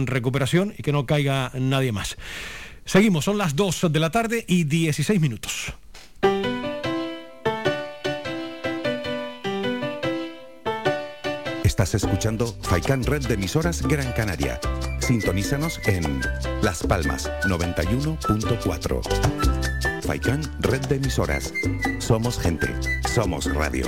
recuperación 0.05 0.73
y 0.77 0.83
que 0.83 0.91
no 0.91 1.05
caiga 1.05 1.51
nadie 1.53 1.91
más. 1.91 2.17
Seguimos, 2.85 3.25
son 3.25 3.37
las 3.37 3.55
2 3.55 3.91
de 3.91 3.99
la 3.99 4.09
tarde 4.09 4.43
y 4.47 4.63
16 4.65 5.19
minutos. 5.19 5.73
Estás 11.63 11.95
escuchando 11.95 12.55
Faikan 12.61 13.03
Red 13.03 13.27
de 13.27 13.33
emisoras 13.33 13.81
Gran 13.81 14.13
Canaria. 14.13 14.59
Sintonízanos 14.99 15.81
en 15.87 16.21
Las 16.61 16.83
Palmas 16.83 17.31
91.4. 17.45 20.03
Faikan 20.03 20.41
Red 20.59 20.85
de 20.85 20.97
emisoras. 20.97 21.51
Somos 21.99 22.39
gente, 22.39 22.67
somos 23.13 23.51
radio. 23.53 23.87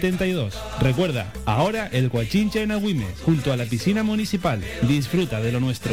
72. 0.00 0.54
Recuerda, 0.80 1.32
ahora 1.44 1.88
el 1.92 2.08
Guachincha 2.08 2.60
en 2.60 2.72
Agüimes, 2.72 3.20
junto 3.22 3.52
a 3.52 3.56
la 3.56 3.66
piscina 3.66 4.02
municipal. 4.02 4.62
Disfruta 4.82 5.40
de 5.40 5.52
lo 5.52 5.60
nuestro. 5.60 5.92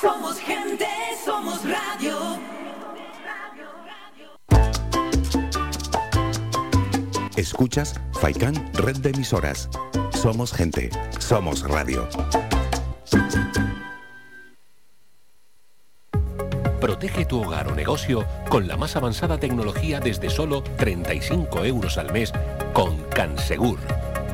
Somos 0.00 0.38
gente, 0.38 0.86
somos 1.24 1.60
radio. 1.64 2.16
Escuchas 7.36 7.94
Faikan 8.20 8.54
Red 8.74 8.98
de 8.98 9.10
emisoras. 9.10 9.68
Somos 10.12 10.52
gente, 10.52 10.90
somos 11.18 11.62
radio. 11.62 12.08
Protege 16.80 17.24
tu 17.24 17.42
hogar 17.42 17.66
o 17.66 17.74
negocio 17.74 18.24
con 18.48 18.68
la 18.68 18.76
más 18.76 18.94
avanzada 18.94 19.38
tecnología 19.38 19.98
desde 19.98 20.30
solo 20.30 20.62
35 20.62 21.64
euros 21.64 21.98
al 21.98 22.12
mes 22.12 22.32
con 22.72 22.96
Cansegur. 23.10 23.80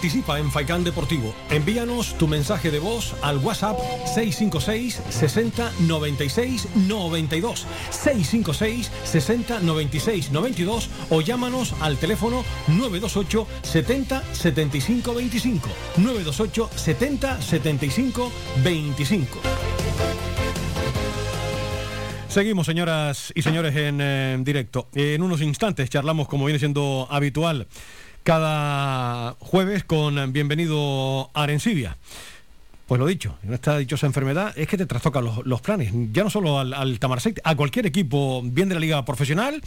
Participa 0.00 0.38
en 0.38 0.50
Faikán 0.50 0.82
Deportivo. 0.82 1.34
Envíanos 1.50 2.16
tu 2.16 2.26
mensaje 2.26 2.70
de 2.70 2.78
voz 2.78 3.14
al 3.20 3.36
WhatsApp 3.36 3.78
656 4.06 4.98
60 5.10 5.72
96 5.80 6.68
92 6.74 7.66
656 7.90 8.90
60 9.04 9.60
96 9.60 10.32
92 10.32 10.88
o 11.10 11.20
llámanos 11.20 11.74
al 11.82 11.98
teléfono 11.98 12.46
928 12.68 13.46
70 13.60 14.22
75 14.32 15.14
25 15.14 15.68
928 15.98 16.70
70 16.74 17.42
75 17.42 18.32
25 18.64 19.40
Seguimos, 22.30 22.64
señoras 22.64 23.32
y 23.34 23.42
señores, 23.42 23.74
en 23.74 23.98
eh, 24.00 24.38
directo. 24.40 24.88
En 24.94 25.20
unos 25.20 25.42
instantes 25.42 25.90
charlamos, 25.90 26.28
como 26.28 26.44
viene 26.44 26.60
siendo 26.60 27.08
habitual, 27.10 27.66
cada 28.22 29.36
jueves 29.38 29.84
con 29.84 30.32
Bienvenido 30.32 31.30
a 31.34 31.42
Arencibia. 31.42 31.96
Pues 32.86 32.98
lo 32.98 33.06
dicho, 33.06 33.38
en 33.44 33.54
esta 33.54 33.78
dichosa 33.78 34.06
enfermedad 34.06 34.52
es 34.56 34.66
que 34.66 34.76
te 34.76 34.84
trastocan 34.84 35.24
los, 35.24 35.46
los 35.46 35.60
planes, 35.60 35.92
ya 36.10 36.24
no 36.24 36.30
solo 36.30 36.58
al, 36.58 36.74
al 36.74 36.98
a 37.44 37.54
cualquier 37.54 37.86
equipo, 37.86 38.42
bien 38.42 38.68
de 38.68 38.74
la 38.74 38.80
liga 38.80 39.04
profesional 39.04 39.62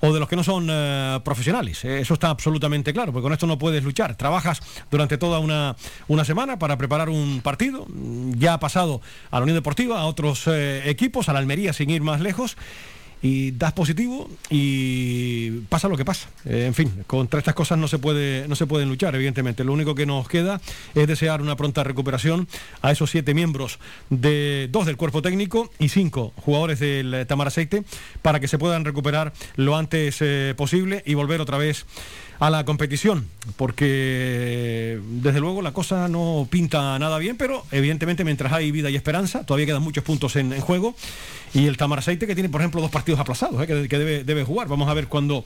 o 0.00 0.12
de 0.12 0.20
los 0.20 0.28
que 0.28 0.36
no 0.36 0.44
son 0.44 0.68
eh, 0.70 1.18
profesionales. 1.24 1.82
Eh, 1.86 2.00
Eso 2.00 2.12
está 2.12 2.28
absolutamente 2.28 2.92
claro, 2.92 3.14
porque 3.14 3.22
con 3.22 3.32
esto 3.32 3.46
no 3.46 3.58
puedes 3.58 3.82
luchar. 3.82 4.14
Trabajas 4.16 4.60
durante 4.90 5.16
toda 5.16 5.38
una, 5.38 5.74
una 6.06 6.26
semana 6.26 6.58
para 6.58 6.76
preparar 6.76 7.08
un 7.08 7.40
partido, 7.40 7.86
ya 8.36 8.52
ha 8.52 8.60
pasado 8.60 9.00
a 9.30 9.38
la 9.38 9.44
Unión 9.44 9.56
Deportiva, 9.56 9.98
a 10.02 10.04
otros 10.04 10.46
eh, 10.46 10.82
equipos, 10.90 11.30
a 11.30 11.32
la 11.32 11.38
Almería 11.38 11.72
sin 11.72 11.88
ir 11.88 12.02
más 12.02 12.20
lejos 12.20 12.58
y 13.26 13.50
das 13.50 13.72
positivo 13.72 14.30
y 14.50 15.50
pasa 15.68 15.88
lo 15.88 15.96
que 15.96 16.04
pasa. 16.04 16.28
Eh, 16.44 16.66
en 16.66 16.74
fin, 16.74 17.04
contra 17.08 17.40
estas 17.40 17.54
cosas 17.54 17.76
no 17.76 17.88
se 17.88 17.98
puede, 17.98 18.46
no 18.46 18.54
se 18.54 18.66
pueden 18.66 18.88
luchar, 18.88 19.16
evidentemente. 19.16 19.64
Lo 19.64 19.72
único 19.72 19.96
que 19.96 20.06
nos 20.06 20.28
queda 20.28 20.60
es 20.94 21.08
desear 21.08 21.42
una 21.42 21.56
pronta 21.56 21.82
recuperación 21.82 22.46
a 22.82 22.92
esos 22.92 23.10
siete 23.10 23.34
miembros 23.34 23.80
de 24.10 24.68
dos 24.70 24.86
del 24.86 24.96
cuerpo 24.96 25.22
técnico 25.22 25.72
y 25.80 25.88
cinco 25.88 26.32
jugadores 26.36 26.78
del 26.78 27.26
Tamaraceite 27.26 27.82
para 28.22 28.38
que 28.38 28.46
se 28.46 28.58
puedan 28.58 28.84
recuperar 28.84 29.32
lo 29.56 29.76
antes 29.76 30.18
eh, 30.20 30.54
posible 30.56 31.02
y 31.04 31.14
volver 31.14 31.40
otra 31.40 31.58
vez 31.58 31.84
a 32.38 32.50
la 32.50 32.64
competición, 32.64 33.26
porque 33.56 35.00
desde 35.22 35.40
luego 35.40 35.62
la 35.62 35.72
cosa 35.72 36.08
no 36.08 36.46
pinta 36.50 36.98
nada 36.98 37.18
bien, 37.18 37.36
pero 37.36 37.64
evidentemente 37.70 38.24
mientras 38.24 38.52
hay 38.52 38.70
vida 38.70 38.90
y 38.90 38.96
esperanza, 38.96 39.44
todavía 39.44 39.66
quedan 39.66 39.82
muchos 39.82 40.04
puntos 40.04 40.36
en, 40.36 40.58
juego, 40.60 40.94
y 41.54 41.66
el 41.66 41.76
Tamaraceite 41.76 42.26
que 42.26 42.34
tiene, 42.34 42.48
por 42.48 42.60
ejemplo, 42.60 42.80
dos 42.80 42.90
partidos 42.90 43.20
aplazados, 43.20 43.62
eh, 43.62 43.88
que, 43.88 43.98
debe, 43.98 44.24
debe 44.24 44.44
jugar, 44.44 44.68
vamos 44.68 44.88
a 44.88 44.94
ver 44.94 45.08
cuándo 45.08 45.44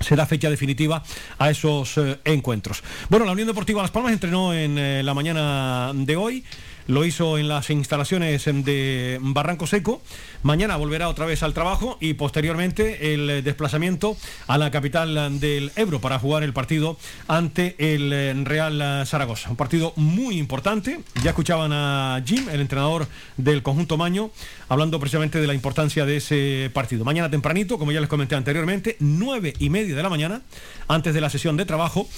se 0.00 0.16
da 0.16 0.26
fecha 0.26 0.50
definitiva 0.50 1.02
a 1.38 1.50
esos 1.50 1.98
eh, 1.98 2.18
encuentros. 2.24 2.82
Bueno, 3.08 3.24
la 3.26 3.32
Unión 3.32 3.48
Deportiva 3.48 3.82
Las 3.82 3.90
Palmas 3.90 4.12
entrenó 4.12 4.54
en 4.54 4.78
eh, 4.78 5.02
la 5.02 5.14
mañana 5.14 5.92
de 5.94 6.16
hoy. 6.16 6.44
Lo 6.88 7.04
hizo 7.04 7.36
en 7.36 7.48
las 7.48 7.68
instalaciones 7.68 8.46
de 8.46 9.18
Barranco 9.20 9.66
Seco. 9.66 10.00
Mañana 10.42 10.76
volverá 10.76 11.10
otra 11.10 11.26
vez 11.26 11.42
al 11.42 11.52
trabajo 11.52 11.98
y 12.00 12.14
posteriormente 12.14 13.12
el 13.12 13.44
desplazamiento 13.44 14.16
a 14.46 14.56
la 14.56 14.70
capital 14.70 15.38
del 15.38 15.70
Ebro 15.76 16.00
para 16.00 16.18
jugar 16.18 16.44
el 16.44 16.54
partido 16.54 16.96
ante 17.26 17.76
el 17.78 18.46
Real 18.46 19.06
Zaragoza. 19.06 19.50
Un 19.50 19.56
partido 19.56 19.92
muy 19.96 20.38
importante. 20.38 21.00
Ya 21.22 21.30
escuchaban 21.32 21.72
a 21.74 22.22
Jim, 22.24 22.48
el 22.48 22.62
entrenador 22.62 23.06
del 23.36 23.62
conjunto 23.62 23.98
Maño, 23.98 24.30
hablando 24.70 24.98
precisamente 24.98 25.42
de 25.42 25.46
la 25.46 25.52
importancia 25.52 26.06
de 26.06 26.16
ese 26.16 26.70
partido. 26.72 27.04
Mañana 27.04 27.28
tempranito, 27.28 27.78
como 27.78 27.92
ya 27.92 28.00
les 28.00 28.08
comenté 28.08 28.34
anteriormente, 28.34 28.96
nueve 28.98 29.52
y 29.58 29.68
media 29.68 29.94
de 29.94 30.02
la 30.02 30.08
mañana, 30.08 30.40
antes 30.88 31.12
de 31.12 31.20
la 31.20 31.28
sesión 31.28 31.58
de 31.58 31.66
trabajo. 31.66 32.08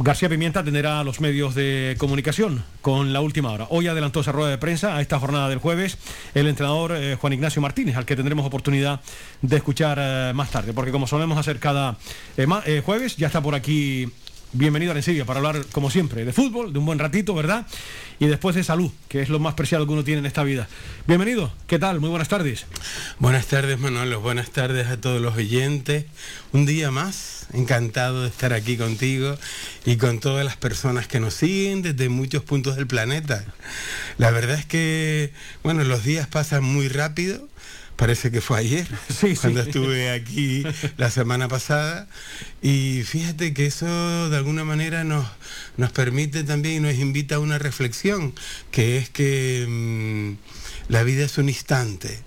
García 0.00 0.28
Pimienta 0.28 0.60
atenderá 0.60 1.00
a 1.00 1.04
los 1.04 1.20
medios 1.20 1.56
de 1.56 1.96
comunicación 1.98 2.64
con 2.82 3.12
la 3.12 3.20
última 3.20 3.50
hora. 3.50 3.66
Hoy 3.70 3.88
adelantó 3.88 4.20
esa 4.20 4.30
rueda 4.30 4.48
de 4.50 4.56
prensa 4.56 4.96
a 4.96 5.00
esta 5.00 5.18
jornada 5.18 5.48
del 5.48 5.58
jueves 5.58 5.98
el 6.34 6.46
entrenador 6.46 6.92
eh, 6.94 7.16
Juan 7.20 7.32
Ignacio 7.32 7.60
Martínez, 7.60 7.96
al 7.96 8.06
que 8.06 8.14
tendremos 8.14 8.46
oportunidad 8.46 9.00
de 9.42 9.56
escuchar 9.56 9.98
eh, 10.00 10.32
más 10.36 10.52
tarde, 10.52 10.72
porque 10.72 10.92
como 10.92 11.08
solemos 11.08 11.36
hacer 11.36 11.58
cada 11.58 11.96
eh, 12.36 12.82
jueves, 12.86 13.16
ya 13.16 13.26
está 13.26 13.42
por 13.42 13.56
aquí. 13.56 14.08
Bienvenido 14.54 14.92
a 14.92 14.94
Arencibia 14.94 15.26
para 15.26 15.40
hablar, 15.40 15.66
como 15.72 15.90
siempre, 15.90 16.24
de 16.24 16.32
fútbol, 16.32 16.72
de 16.72 16.78
un 16.78 16.86
buen 16.86 16.98
ratito, 16.98 17.34
¿verdad? 17.34 17.66
Y 18.18 18.28
después 18.28 18.56
de 18.56 18.64
salud, 18.64 18.90
que 19.08 19.20
es 19.20 19.28
lo 19.28 19.38
más 19.38 19.52
preciado 19.52 19.86
que 19.86 19.92
uno 19.92 20.04
tiene 20.04 20.20
en 20.20 20.26
esta 20.26 20.42
vida. 20.42 20.68
Bienvenido, 21.06 21.52
¿qué 21.66 21.78
tal? 21.78 22.00
Muy 22.00 22.08
buenas 22.08 22.28
tardes. 22.28 22.64
Buenas 23.18 23.46
tardes 23.46 23.78
Manolo, 23.78 24.22
buenas 24.22 24.50
tardes 24.50 24.86
a 24.86 24.98
todos 24.98 25.20
los 25.20 25.36
oyentes. 25.36 26.06
Un 26.54 26.64
día 26.64 26.90
más, 26.90 27.46
encantado 27.52 28.22
de 28.22 28.28
estar 28.28 28.54
aquí 28.54 28.78
contigo 28.78 29.36
y 29.84 29.96
con 29.98 30.18
todas 30.18 30.46
las 30.46 30.56
personas 30.56 31.06
que 31.06 31.20
nos 31.20 31.34
siguen 31.34 31.82
desde 31.82 32.08
muchos 32.08 32.42
puntos 32.42 32.76
del 32.76 32.86
planeta. 32.86 33.44
La 34.16 34.30
verdad 34.30 34.58
es 34.58 34.64
que, 34.64 35.34
bueno, 35.62 35.84
los 35.84 36.04
días 36.04 36.26
pasan 36.26 36.64
muy 36.64 36.88
rápido. 36.88 37.46
Parece 37.98 38.30
que 38.30 38.40
fue 38.40 38.60
ayer, 38.60 38.86
cuando 39.40 39.60
estuve 39.60 40.10
aquí 40.10 40.62
la 40.98 41.10
semana 41.10 41.48
pasada. 41.48 42.06
Y 42.62 43.02
fíjate 43.02 43.52
que 43.52 43.66
eso 43.66 44.30
de 44.30 44.36
alguna 44.36 44.62
manera 44.62 45.02
nos, 45.02 45.26
nos 45.76 45.90
permite 45.90 46.44
también 46.44 46.76
y 46.76 46.80
nos 46.80 46.94
invita 46.94 47.34
a 47.34 47.38
una 47.40 47.58
reflexión, 47.58 48.34
que 48.70 48.98
es 48.98 49.10
que 49.10 49.66
mm, 49.68 50.92
la 50.92 51.02
vida 51.02 51.24
es 51.24 51.38
un 51.38 51.48
instante. 51.48 52.20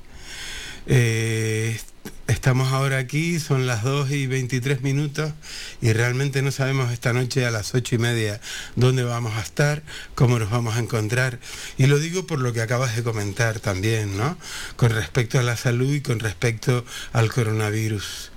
Eh, 0.88 1.80
estamos 2.32 2.72
ahora 2.72 2.98
aquí, 2.98 3.40
son 3.40 3.68
las 3.68 3.84
2 3.84 4.12
y 4.12 4.26
23 4.26 4.82
minutos 4.82 5.34
y 5.82 5.92
realmente 5.92 6.42
no 6.42 6.52
sabemos 6.52 6.92
esta 6.92 7.12
noche 7.12 7.46
a 7.46 7.52
las 7.52 7.76
8 7.76 7.96
y 7.96 7.98
media 7.98 8.40
dónde 8.76 9.04
vamos 9.04 9.36
a 9.36 9.42
estar, 9.42 9.84
cómo 10.16 10.40
nos 10.40 10.50
vamos 10.50 10.76
a 10.76 10.80
encontrar. 10.80 11.40
Y 11.78 11.88
lo 11.88 12.00
digo 12.00 12.26
por 12.26 12.40
lo 12.40 12.54
que 12.54 12.62
acabas 12.62 12.96
de 12.96 13.04
comentar 13.04 13.60
también, 13.60 14.18
¿no? 14.18 14.38
Con 14.78 14.92
respecto 14.92 15.40
a 15.40 15.44
la 15.44 15.58
salud 15.58 15.94
y 15.94 16.02
con 16.02 16.20
respecto 16.20 16.86
al 17.12 17.32
coronavirus 17.32 18.31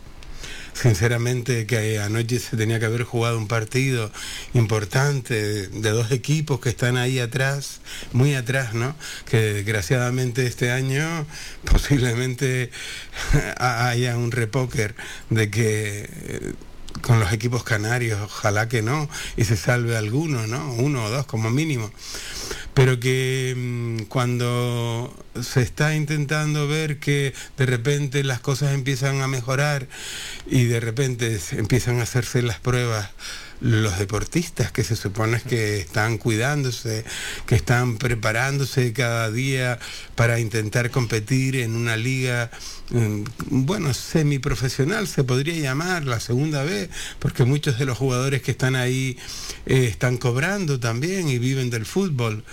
sinceramente 0.74 1.66
que 1.66 1.98
anoche 1.98 2.38
se 2.38 2.56
tenía 2.56 2.78
que 2.78 2.86
haber 2.86 3.04
jugado 3.04 3.38
un 3.38 3.48
partido 3.48 4.10
importante 4.52 5.68
de, 5.68 5.90
dos 5.90 6.10
equipos 6.10 6.60
que 6.60 6.68
están 6.68 6.96
ahí 6.96 7.18
atrás, 7.18 7.80
muy 8.12 8.34
atrás, 8.34 8.74
¿no? 8.74 8.94
Que 9.24 9.54
desgraciadamente 9.54 10.46
este 10.46 10.70
año 10.70 11.26
posiblemente 11.64 12.70
haya 13.58 14.16
un 14.16 14.32
repóquer 14.32 14.94
de 15.30 15.50
que 15.50 16.10
eh, 16.10 16.52
con 17.00 17.20
los 17.20 17.32
equipos 17.32 17.64
canarios, 17.64 18.20
ojalá 18.22 18.68
que 18.68 18.82
no, 18.82 19.08
y 19.36 19.44
se 19.44 19.56
salve 19.56 19.96
alguno, 19.96 20.46
¿no? 20.46 20.72
Uno 20.74 21.04
o 21.04 21.10
dos 21.10 21.26
como 21.26 21.50
mínimo. 21.50 21.90
Pero 22.74 22.98
que 22.98 23.54
mm, 23.56 24.04
cuando 24.04 25.14
se 25.40 25.62
está 25.62 25.94
intentando 25.94 26.66
ver 26.66 26.98
que 26.98 27.34
de 27.56 27.66
repente 27.66 28.24
las 28.24 28.40
cosas 28.40 28.74
empiezan 28.74 29.20
a 29.22 29.28
mejorar 29.28 29.86
y 30.46 30.64
de 30.64 30.80
repente 30.80 31.38
empiezan 31.52 32.00
a 32.00 32.04
hacerse 32.04 32.42
las 32.42 32.58
pruebas 32.58 33.10
los 33.64 33.98
deportistas 33.98 34.70
que 34.72 34.84
se 34.84 34.94
supone 34.94 35.40
que 35.40 35.78
están 35.78 36.18
cuidándose, 36.18 37.02
que 37.46 37.54
están 37.54 37.96
preparándose 37.96 38.92
cada 38.92 39.30
día 39.30 39.78
para 40.16 40.38
intentar 40.38 40.90
competir 40.90 41.56
en 41.56 41.74
una 41.74 41.96
liga, 41.96 42.50
mm, 42.90 43.22
bueno, 43.48 43.94
semiprofesional 43.94 45.08
se 45.08 45.24
podría 45.24 45.54
llamar, 45.54 46.04
la 46.04 46.20
segunda 46.20 46.62
vez, 46.62 46.90
porque 47.18 47.44
muchos 47.44 47.78
de 47.78 47.86
los 47.86 47.96
jugadores 47.96 48.42
que 48.42 48.50
están 48.50 48.76
ahí 48.76 49.16
eh, 49.64 49.86
están 49.86 50.18
cobrando 50.18 50.78
también 50.78 51.28
y 51.28 51.38
viven 51.38 51.70
del 51.70 51.86
fútbol 51.86 52.44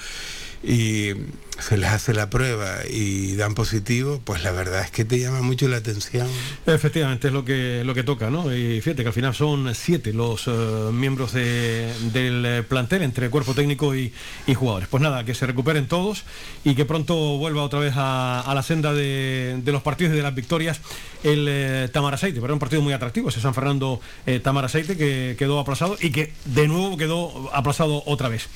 y 0.63 1.12
se 1.60 1.78
les 1.78 1.89
hace 1.91 2.13
la 2.13 2.30
prueba 2.30 2.80
y 2.89 3.36
dan 3.36 3.54
positivo, 3.54 4.19
pues 4.24 4.43
la 4.43 4.52
verdad 4.52 4.82
es 4.84 4.89
que 4.91 5.06
te 5.06 5.19
llama 5.19 5.41
mucho 5.41 5.67
la 5.67 5.78
atención. 5.78 6.28
Efectivamente, 6.65 7.28
es 7.28 7.34
lo 7.34 7.45
que, 7.45 7.84
lo 7.86 7.93
que 7.93 8.02
toca, 8.04 8.30
¿no? 8.32 8.52
Y 8.56 8.82
fíjate 8.82 9.04
que 9.04 9.10
al 9.10 9.13
final 9.13 9.36
son 9.36 9.74
siete 9.76 10.12
los 10.13 10.47
eh, 10.47 10.52
miembros 10.91 11.34
de- 11.34 11.91
del 12.13 12.63
plantel 12.65 13.04
entre 13.04 13.30
cuerpo 13.30 13.54
técnico 13.54 13.95
y, 13.95 14.12
y 14.47 14.54
jugadores. 14.56 14.88
Pues 14.89 15.04
nada, 15.04 15.24
que 15.24 15.36
se 15.36 15.45
recuperen 15.45 15.88
todos 15.88 16.24
y 16.63 16.74
que 16.74 16.86
pronto 16.86 17.15
vuelva 17.38 17.62
otra 17.63 17.80
vez 17.80 17.93
a, 17.95 18.52
la 18.56 18.63
senda 18.63 18.93
de, 18.93 19.60
de 19.63 19.71
los 19.71 19.84
partidos 19.84 20.13
y 20.13 20.17
de 20.17 20.24
las 20.24 20.34
victorias 20.34 20.80
el 21.24 21.45
eh, 21.47 21.89
Tamaraceite, 21.93 22.36
pero 22.36 22.45
era 22.45 22.54
un 22.54 22.60
partido 22.60 22.82
muy 22.82 22.93
atractivo, 22.93 23.30
ese 23.30 23.39
San 23.41 23.54
Fernando 23.54 24.02
eh, 24.26 24.39
Tamaraceite 24.39 24.97
que 24.97 25.36
quedó 25.38 25.60
aplazado 25.60 25.95
y 26.02 26.10
que 26.10 26.34
de 26.45 26.67
nuevo 26.67 26.97
quedó 26.97 27.52
aplazado 27.54 28.02
otra 28.08 28.30
vez. 28.30 28.47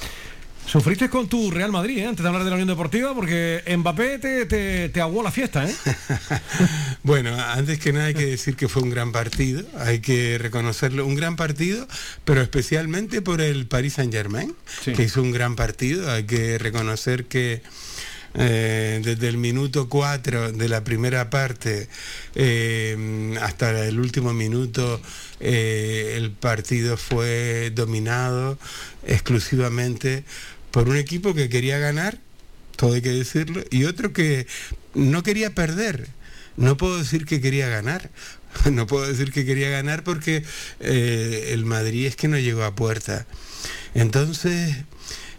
Sufriste 0.76 1.10
con 1.10 1.30
tu 1.30 1.52
Real 1.52 1.72
Madrid, 1.72 2.00
¿eh? 2.00 2.06
antes 2.06 2.22
de 2.22 2.28
hablar 2.28 2.44
de 2.44 2.50
la 2.50 2.58
Unión 2.58 2.68
Deportiva, 2.68 3.16
porque 3.16 3.64
Mbappé 3.78 4.20
te, 4.20 4.46
te, 4.46 4.90
te 4.90 5.00
aguó 5.00 5.24
la 5.24 5.32
fiesta, 5.32 5.66
¿eh? 5.66 5.74
Bueno, 7.02 7.34
antes 7.34 7.80
que 7.80 7.94
nada 7.94 8.08
hay 8.08 8.14
que 8.14 8.26
decir 8.26 8.58
que 8.58 8.68
fue 8.68 8.84
un 8.84 8.90
gran 8.90 9.14
partido, 9.14 9.66
hay 9.80 10.00
que 10.02 10.38
reconocerlo, 10.38 11.06
un 11.06 11.16
gran 11.16 11.38
partido, 11.38 11.88
pero 12.26 12.42
especialmente 12.42 13.22
por 13.22 13.40
el 13.40 13.68
Paris 13.68 13.94
Saint 13.94 14.12
Germain, 14.12 14.54
que 14.84 15.02
hizo 15.02 15.22
un 15.22 15.32
gran 15.32 15.56
partido, 15.56 16.12
hay 16.12 16.26
que 16.26 16.58
reconocer 16.58 17.28
que 17.28 17.62
eh, 18.38 19.00
desde 19.02 19.30
el 19.30 19.38
minuto 19.38 19.88
4 19.88 20.52
de 20.52 20.68
la 20.68 20.84
primera 20.84 21.30
parte 21.30 21.88
eh, 22.36 23.34
hasta 23.42 23.86
el 23.88 23.98
último 23.98 24.34
minuto 24.34 25.00
eh, 25.40 26.16
el 26.18 26.32
partido 26.32 26.98
fue 26.98 27.72
dominado 27.74 28.58
exclusivamente 29.08 30.26
por 30.76 30.90
un 30.90 30.98
equipo 30.98 31.34
que 31.34 31.48
quería 31.48 31.80
ganar, 31.80 32.18
todo 32.76 32.96
hay 32.96 33.02
que 33.02 33.14
decirlo, 33.14 33.64
y 33.72 33.86
otro 33.86 34.12
que 34.12 34.46
no 34.94 35.24
quería 35.24 35.56
perder. 35.56 36.10
No 36.58 36.76
puedo 36.76 36.98
decir 36.98 37.26
que 37.26 37.40
quería 37.40 37.70
ganar. 37.70 38.12
No 38.72 38.86
puedo 38.86 39.08
decir 39.08 39.32
que 39.32 39.46
quería 39.46 39.70
ganar 39.70 40.04
porque 40.04 40.44
eh, 40.82 41.50
el 41.52 41.66
Madrid 41.66 42.08
es 42.08 42.18
que 42.18 42.28
no 42.28 42.38
llegó 42.38 42.64
a 42.64 42.76
puerta. 42.76 43.26
Entonces, 43.94 44.76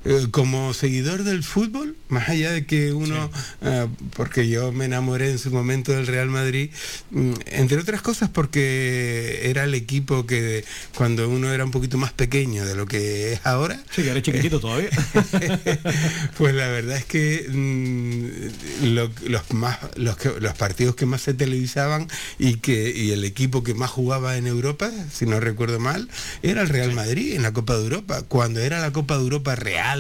eh, 0.09 0.27
como 0.31 0.73
seguidor 0.75 1.25
del 1.25 1.42
fútbol, 1.42 1.97
más 2.09 2.29
allá 2.29 2.53
de 2.53 2.64
que 2.66 2.92
uno, 2.92 3.31
ah, 3.62 3.87
porque 4.14 4.49
yo 4.49 4.71
me 4.73 4.85
enamoré 4.85 5.31
en 5.31 5.38
su 5.38 5.51
momento 5.51 5.92
del 5.92 6.07
Real 6.07 6.29
Madrid, 6.29 6.71
mm, 7.11 7.33
entre 7.47 7.79
otras 7.79 8.03
cosas 8.03 8.29
porque 8.31 9.40
era 9.51 9.64
el 9.64 9.75
equipo 9.75 10.27
que 10.27 10.64
cuando 10.95 11.29
uno 11.29 11.53
era 11.53 11.64
un 11.64 11.71
poquito 11.71 11.99
más 11.99 12.12
pequeño 12.12 12.64
de 12.64 12.75
lo 12.77 12.87
que 12.87 13.33
es 13.35 13.40
ahora. 13.45 13.83
Sí, 13.90 14.03
que 14.03 14.11
eres 14.11 14.23
chiquitito 14.23 14.61
todavía. 14.61 14.90
pues 16.38 16.55
la 16.55 16.69
verdad 16.69 16.97
es 16.97 17.05
que 17.05 17.47
mm, 17.49 18.87
lo- 18.95 19.11
los 19.27 19.53
más 19.53 19.79
los, 19.97 20.16
que- 20.16 20.38
los 20.40 20.55
partidos 20.55 20.95
que 20.95 21.07
más 21.07 21.23
se 21.23 21.35
televisaban 21.35 22.09
y 22.38 22.57
que 22.57 22.90
y 22.97 23.11
el 23.12 23.25
equipo 23.25 23.62
que 23.62 23.75
más 23.75 23.90
jugaba 23.90 24.37
en 24.37 24.47
Europa, 24.47 24.90
si 25.12 25.27
no 25.27 25.40
recuerdo 25.40 25.79
mal, 25.81 26.09
era 26.42 26.62
el 26.62 26.69
Real 26.69 26.92
Madrid 26.92 27.35
en 27.35 27.42
la 27.42 27.53
Copa 27.53 27.77
de 27.77 27.85
Europa. 27.85 28.23
Cuando 28.29 28.61
era 28.61 28.81
la 28.81 28.92
Copa 28.92 29.16
de 29.16 29.23
Europa 29.25 29.55
real, 29.57 29.95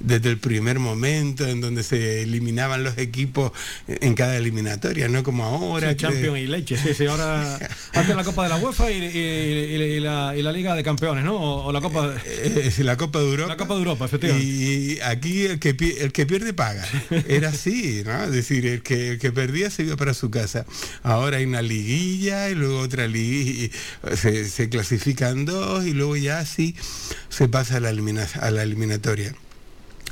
desde 0.00 0.30
el 0.30 0.38
primer 0.38 0.78
momento 0.78 1.46
en 1.46 1.60
donde 1.60 1.82
se 1.82 2.22
eliminaban 2.22 2.84
los 2.84 2.98
equipos 2.98 3.52
en 3.86 4.14
cada 4.14 4.36
eliminatoria, 4.36 5.08
no 5.08 5.22
como 5.22 5.44
ahora. 5.44 5.90
Sí, 5.90 5.96
Champions 5.96 6.38
y 6.38 6.46
leche, 6.46 6.76
sí, 6.76 6.94
sí, 6.94 7.06
ahora 7.06 7.58
antes 7.94 8.16
la 8.16 8.24
Copa 8.24 8.42
de 8.44 8.48
la 8.50 8.56
UEFA 8.56 8.90
y, 8.90 8.94
y- 9.04 9.18
y- 9.76 9.82
y 9.96 10.00
la, 10.00 10.34
y 10.36 10.42
la 10.42 10.52
Liga 10.52 10.74
de 10.74 10.82
Campeones, 10.82 11.24
¿no? 11.24 11.36
O, 11.36 11.66
o 11.66 11.72
la 11.72 11.80
Copa 11.80 12.14
Eh, 12.24 12.72
eh, 12.78 12.84
la 12.84 12.96
Copa 12.96 13.18
de 13.20 13.26
Europa. 13.26 13.48
La 13.48 13.56
Copa 13.56 13.74
de 13.74 13.78
Europa, 13.80 14.04
efectivamente. 14.06 14.46
Y 14.46 15.00
aquí 15.00 15.44
el 15.46 15.58
que, 15.58 15.70
el 16.00 16.12
que 16.12 16.26
pierde 16.26 16.52
paga. 16.52 16.84
Era 17.28 17.48
así, 17.50 18.02
¿no? 18.04 18.24
Es 18.24 18.32
decir, 18.32 18.66
el 18.66 18.82
que, 18.82 19.10
el 19.12 19.18
que 19.18 19.32
perdía 19.32 19.70
se 19.70 19.82
iba 19.84 19.96
para 19.96 20.14
su 20.14 20.30
casa. 20.30 20.66
Ahora 21.02 21.38
hay 21.38 21.44
una 21.44 21.62
liguilla 21.62 22.48
y 22.50 22.54
luego 22.54 22.80
otra 22.80 23.06
liguilla. 23.06 23.68
Se, 24.16 24.48
se 24.48 24.68
clasifican 24.68 25.44
dos 25.44 25.86
y 25.86 25.92
luego 25.92 26.16
ya 26.16 26.38
así 26.40 26.74
se 27.36 27.48
pasa 27.48 27.76
a 27.76 27.80
la, 27.80 27.90
elimina- 27.90 28.28
a 28.40 28.50
la 28.50 28.62
eliminatoria. 28.62 29.34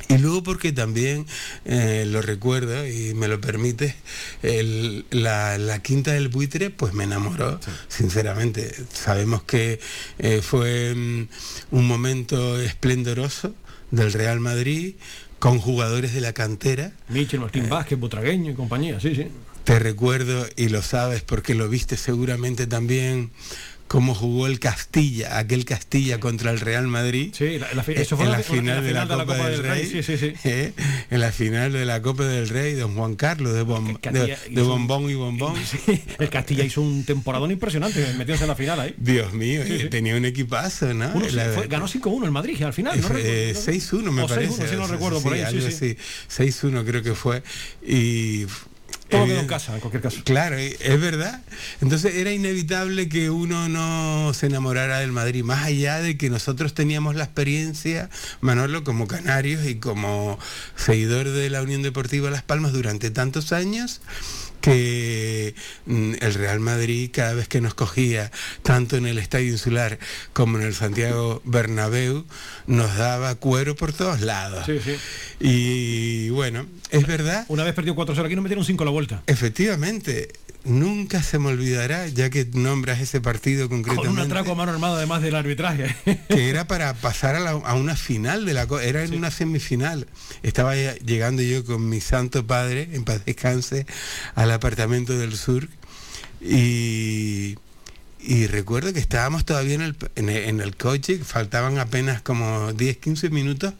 Y 0.09 0.17
luego 0.19 0.43
porque 0.43 0.71
también 0.71 1.25
eh, 1.63 2.05
lo 2.07 2.21
recuerdo 2.21 2.85
y 2.85 3.13
me 3.15 3.27
lo 3.27 3.41
permite, 3.41 3.95
el- 4.43 5.05
la, 5.09 5.57
la 5.57 5.79
quinta 5.81 6.11
del 6.11 6.27
buitre 6.27 6.69
pues 6.69 6.93
me 6.93 7.05
enamoró, 7.05 7.59
sinceramente. 7.87 8.75
Sabemos 8.93 9.41
que 9.43 9.79
eh, 10.19 10.41
fue 10.43 10.93
mm, 10.93 11.27
un 11.71 11.87
momento 11.87 12.59
esplendoroso 12.59 13.55
del 13.89 14.13
Real 14.13 14.39
Madrid 14.39 14.93
con 15.39 15.59
jugadores 15.59 16.13
de 16.13 16.21
la 16.21 16.33
cantera. 16.33 16.91
Michel, 17.09 17.39
Martín 17.39 17.67
Vázquez, 17.69 17.97
Butragueño 17.99 18.51
y 18.51 18.55
compañía, 18.55 18.99
sí, 18.99 19.15
sí. 19.15 19.27
Te 19.63 19.79
recuerdo 19.79 20.45
y 20.55 20.69
lo 20.69 20.83
sabes 20.83 21.23
porque 21.23 21.55
lo 21.55 21.67
viste 21.69 21.97
seguramente 21.97 22.67
también 22.67 23.31
cómo 23.87 24.15
jugó 24.15 24.47
el 24.47 24.59
Castilla, 24.59 25.37
aquel 25.37 25.63
Castilla 25.63 26.19
contra 26.19 26.49
el 26.51 26.59
Real 26.59 26.87
Madrid. 26.87 27.29
Sí, 27.37 27.59
la- 27.59 27.71
la 27.73 27.83
fi- 27.83 27.91
Eh, 27.93 28.01
eso 28.01 28.17
fue 28.17 28.25
en 28.25 28.31
la- 28.31 28.37
la 28.39 28.43
final 28.43 28.83
de 28.83 28.93
la 28.93 29.25
Copa 29.25 29.47
del 29.49 29.61
Rey. 29.63 29.85
Sí, 29.85 30.01
sí, 30.03 30.17
sí. 30.17 30.33
eh, 30.43 30.73
en 31.11 31.19
la 31.19 31.31
final 31.31 31.71
de 31.71 31.85
la 31.85 32.01
Copa 32.01 32.23
del 32.25 32.49
Rey, 32.49 32.73
don 32.73 32.95
Juan 32.95 33.15
Carlos 33.15 33.53
de, 33.53 33.61
Bombón 33.61 35.09
y 35.09 35.13
Bombón. 35.13 35.53
El 36.19 36.29
Castilla 36.29 36.63
hizo 36.63 36.81
un 36.81 37.03
temporadón 37.05 37.51
impresionante, 37.51 37.99
metiéndose 38.17 38.43
en 38.43 38.47
la 38.49 38.55
final 38.55 38.79
ahí. 38.79 38.95
Dios 38.97 39.33
mío, 39.33 39.61
eh, 39.63 39.87
tenía 39.89 40.15
un 40.15 40.25
equipazo, 40.25 40.93
¿no? 40.93 41.11
Uno, 41.13 41.25
fue- 41.53 41.67
ganó 41.67 41.87
5-1 41.87 42.25
el 42.25 42.31
Madrid 42.31 42.61
al 42.63 42.73
final. 42.73 42.99
¿no? 42.99 43.07
Eh, 43.17 43.53
recuerdo- 43.53 43.53
no- 43.53 43.61
6-1 43.61 44.11
me 44.11 44.21
o 44.23 44.27
6-1, 44.27 44.55
parece. 44.57 44.67
si 44.69 44.75
no 44.75 44.87
recuerdo 44.87 45.21
por 45.21 45.33
ahí. 45.33 45.41
Sí, 45.41 45.45
algo 45.45 45.61
sí. 45.61 45.67
así. 45.75 45.97
6-1 46.27 46.83
creo 46.85 47.03
que 47.03 47.13
fue. 47.13 47.43
Y 47.85 48.45
Todo 49.09 49.21
quedó 49.21 49.23
en 49.25 49.29
evidente- 49.31 49.47
casa, 49.53 49.73
en 49.75 49.79
cualquier 49.81 50.01
caso. 50.01 50.21
Claro, 50.23 50.59
y- 50.59 50.75
es 50.79 50.99
verdad. 50.99 51.41
Entonces 51.81 52.15
era 52.15 52.31
inevitable 52.31 53.07
que 53.07 53.29
uno 53.29 53.69
no 53.69 54.33
se 54.33 54.47
enamorara 54.47 54.99
del 54.99 55.11
Madrid, 55.11 55.43
más 55.43 55.63
allá 55.65 55.99
de 55.99 56.17
que 56.17 56.29
nosotros 56.31 56.73
teníamos 56.73 57.15
la 57.15 57.25
experiencia, 57.25 58.09
Manolo, 58.41 58.83
como 58.83 59.07
canarios 59.07 59.65
y 59.65 59.75
como 59.75 60.39
seguidor 60.75 61.29
de 61.29 61.49
la 61.51 61.61
Unión 61.61 61.83
Deportiva 61.83 62.31
Las 62.31 62.43
Palmas 62.43 62.73
durante 62.73 63.11
tantos 63.11 63.51
años 63.51 64.01
que 64.65 65.53
mm, 65.85 66.13
el 66.21 66.33
Real 66.33 66.59
Madrid 66.59 67.11
cada 67.13 67.35
vez 67.35 67.47
que 67.47 67.61
nos 67.61 67.75
cogía 67.75 68.31
tanto 68.63 68.97
en 68.97 69.05
el 69.05 69.19
Estadio 69.19 69.51
Insular 69.51 69.99
como 70.33 70.57
en 70.57 70.63
el 70.63 70.73
Santiago 70.73 71.41
Bernabéu 71.45 72.25
nos 72.65 72.97
daba 72.97 73.35
cuero 73.35 73.75
por 73.75 73.93
todos 73.93 74.21
lados. 74.21 74.65
Sí, 74.65 74.79
sí. 74.83 74.95
Y 75.39 76.29
bueno, 76.29 76.65
es 76.89 77.05
verdad 77.05 77.45
Una 77.47 77.63
vez 77.63 77.75
perdió 77.75 77.95
4-0 77.95 78.25
aquí, 78.25 78.35
no 78.35 78.41
metieron 78.41 78.65
5 78.65 78.83
a 78.83 78.85
la 78.85 78.91
vuelta. 78.91 79.21
Efectivamente, 79.27 80.29
nunca 80.65 81.23
se 81.23 81.39
me 81.39 81.47
olvidará, 81.49 82.07
ya 82.07 82.29
que 82.29 82.45
nombras 82.53 82.99
ese 82.99 83.21
partido 83.21 83.69
Con 83.69 83.77
un 83.77 83.83
concretamente, 83.83 84.21
atraco 84.23 84.51
a 84.51 84.55
mano 84.55 84.71
armada 84.71 84.97
además 84.97 85.21
del 85.21 85.35
arbitraje. 85.35 85.95
que 86.29 86.49
era 86.49 86.67
para 86.67 86.93
pasar 86.95 87.35
a, 87.35 87.39
la- 87.39 87.51
a 87.51 87.73
una 87.75 87.95
final 87.95 88.45
de 88.45 88.53
la 88.53 88.67
era 88.83 89.03
en 89.03 89.13
una 89.15 89.31
semifinal. 89.31 90.07
Estaba 90.43 90.75
llegando 90.75 91.41
yo 91.41 91.63
con 91.63 91.87
mi 91.87 92.01
santo 92.01 92.45
padre, 92.45 92.89
en 92.93 93.03
paz 93.05 93.23
descanse, 93.25 93.85
al 94.35 94.51
apartamento 94.51 95.17
del 95.17 95.37
sur 95.37 95.67
y 96.41 97.55
y 98.27 98.47
recuerdo 98.47 98.91
que 98.91 98.99
estábamos 98.99 99.45
todavía 99.45 99.75
en 99.75 99.81
el, 99.81 99.95
en 100.15 100.29
el, 100.29 100.37
en 100.45 100.59
el 100.59 100.75
coche, 100.75 101.19
faltaban 101.23 101.77
apenas 101.77 102.23
como 102.23 102.73
10, 102.73 102.97
15 102.97 103.29
minutos 103.29 103.75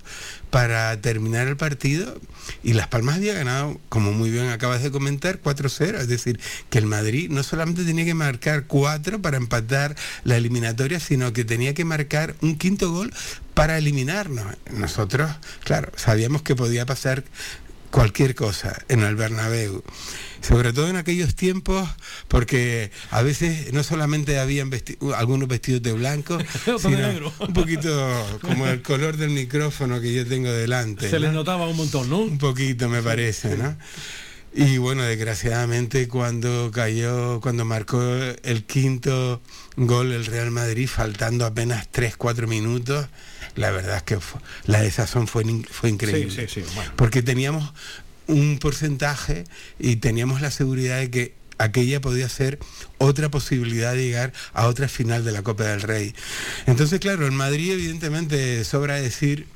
para 0.50 1.00
terminar 1.02 1.48
el 1.48 1.58
partido 1.58 2.20
y 2.64 2.74
Las 2.74 2.88
Palmas 2.88 3.16
había 3.16 3.34
ganado, 3.34 3.80
como 3.90 4.12
muy 4.12 4.30
bien 4.30 4.50
acabas 4.50 4.84
de 4.84 4.92
comentar, 4.92 5.42
4-0. 5.42 6.00
Es 6.00 6.08
decir, 6.08 6.40
que 6.70 6.78
el 6.78 6.86
Madrid 6.86 7.30
no 7.30 7.44
solamente 7.44 7.84
tenía 7.84 8.06
que 8.06 8.14
marcar 8.14 8.66
4 8.68 9.22
para 9.22 9.38
empatar 9.38 9.96
la 10.24 10.38
eliminatoria, 10.38 11.00
sino 11.00 11.34
que 11.34 11.46
tenía 11.46 11.74
que 11.74 11.86
marcar 11.86 12.36
un 12.42 12.58
quinto 12.58 12.92
gol 12.92 13.14
para 13.54 13.78
eliminarnos. 13.78 14.46
Nosotros, 14.72 15.32
claro, 15.64 15.92
sabíamos 15.96 16.42
que 16.42 16.56
podía 16.56 16.86
pasar 16.86 17.24
cualquier 17.96 18.36
cosa 18.36 18.78
en 18.90 19.04
el 19.04 19.16
Bernabéu. 19.16 19.82
Sobre 20.42 20.74
todo 20.74 20.90
en 20.90 20.98
aquellos 20.98 21.34
tiempos, 21.34 21.90
porque 22.28 22.92
a 23.10 23.22
veces 23.22 23.72
no 23.72 23.84
solamente 23.84 24.38
habían 24.38 24.70
vesti- 24.70 24.98
algunos 25.16 25.48
vestidos 25.48 25.82
de 25.82 25.94
blanco, 25.94 26.38
sino 26.78 27.34
un 27.40 27.54
poquito 27.54 28.38
como 28.42 28.68
el 28.68 28.82
color 28.82 29.16
del 29.16 29.30
micrófono 29.30 30.02
que 30.02 30.14
yo 30.14 30.28
tengo 30.28 30.52
delante. 30.52 31.10
Se 31.10 31.20
les 31.20 31.30
¿no? 31.32 31.38
notaba 31.38 31.68
un 31.70 31.78
montón, 31.78 32.10
¿no? 32.10 32.20
Un 32.20 32.38
poquito 32.38 32.90
me 32.90 33.02
parece, 33.02 33.56
¿no? 33.56 33.78
Y 34.54 34.78
bueno, 34.78 35.04
desgraciadamente 35.04 36.08
cuando 36.10 36.72
cayó, 36.72 37.40
cuando 37.40 37.64
marcó 37.64 38.02
el 38.44 38.66
quinto 38.66 39.42
gol 39.78 40.12
el 40.12 40.26
Real 40.26 40.52
Madrid, 40.52 40.88
faltando 40.90 41.46
apenas 41.46 41.90
3-4 41.92 42.46
minutos, 42.48 43.08
la 43.56 43.72
verdad 43.72 43.98
es 43.98 44.04
que 44.04 44.18
la 44.66 44.82
desazón 44.82 45.28
fue, 45.28 45.44
fue 45.70 45.90
increíble. 45.90 46.30
Sí, 46.30 46.48
sí, 46.48 46.62
sí, 46.62 46.74
bueno. 46.76 46.92
Porque 46.96 47.22
teníamos 47.22 47.74
un 48.28 48.58
porcentaje 48.60 49.44
y 49.80 49.98
teníamos 49.98 50.42
la 50.42 50.52
seguridad 50.52 51.00
de 51.00 51.10
que 51.10 51.34
aquella 51.58 52.02
podía 52.02 52.28
ser 52.30 52.60
otra 52.98 53.30
posibilidad 53.30 53.94
de 53.94 54.06
llegar 54.06 54.34
a 54.54 54.68
otra 54.68 54.88
final 54.88 55.24
de 55.24 55.32
la 55.32 55.42
Copa 55.42 55.64
del 55.66 55.82
Rey. 55.82 56.14
Entonces, 56.66 57.00
claro, 57.00 57.26
el 57.26 57.32
Madrid 57.32 57.72
evidentemente 57.72 58.64
sobra 58.66 58.96
decir 58.96 59.48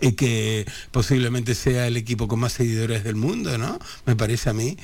y 0.00 0.12
que 0.12 0.66
posiblemente 0.90 1.54
sea 1.54 1.86
el 1.86 1.96
equipo 1.96 2.28
con 2.28 2.40
más 2.40 2.52
seguidores 2.52 3.04
del 3.04 3.16
mundo, 3.16 3.56
¿no? 3.58 3.78
Me 4.04 4.16
parece 4.16 4.50
a 4.50 4.52
mí. 4.52 4.76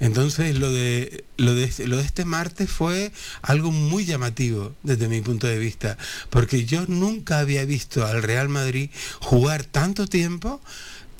Entonces 0.00 0.58
lo 0.58 0.72
de 0.72 1.24
lo 1.36 1.54
de 1.54 1.72
lo 1.86 1.96
de 1.96 2.02
este 2.02 2.24
martes 2.24 2.70
fue 2.70 3.12
algo 3.42 3.70
muy 3.70 4.04
llamativo 4.04 4.74
desde 4.82 5.08
mi 5.08 5.20
punto 5.20 5.46
de 5.46 5.58
vista, 5.58 5.96
porque 6.30 6.64
yo 6.64 6.84
nunca 6.86 7.38
había 7.38 7.64
visto 7.64 8.04
al 8.06 8.22
Real 8.22 8.48
Madrid 8.48 8.90
jugar 9.20 9.64
tanto 9.64 10.06
tiempo 10.06 10.60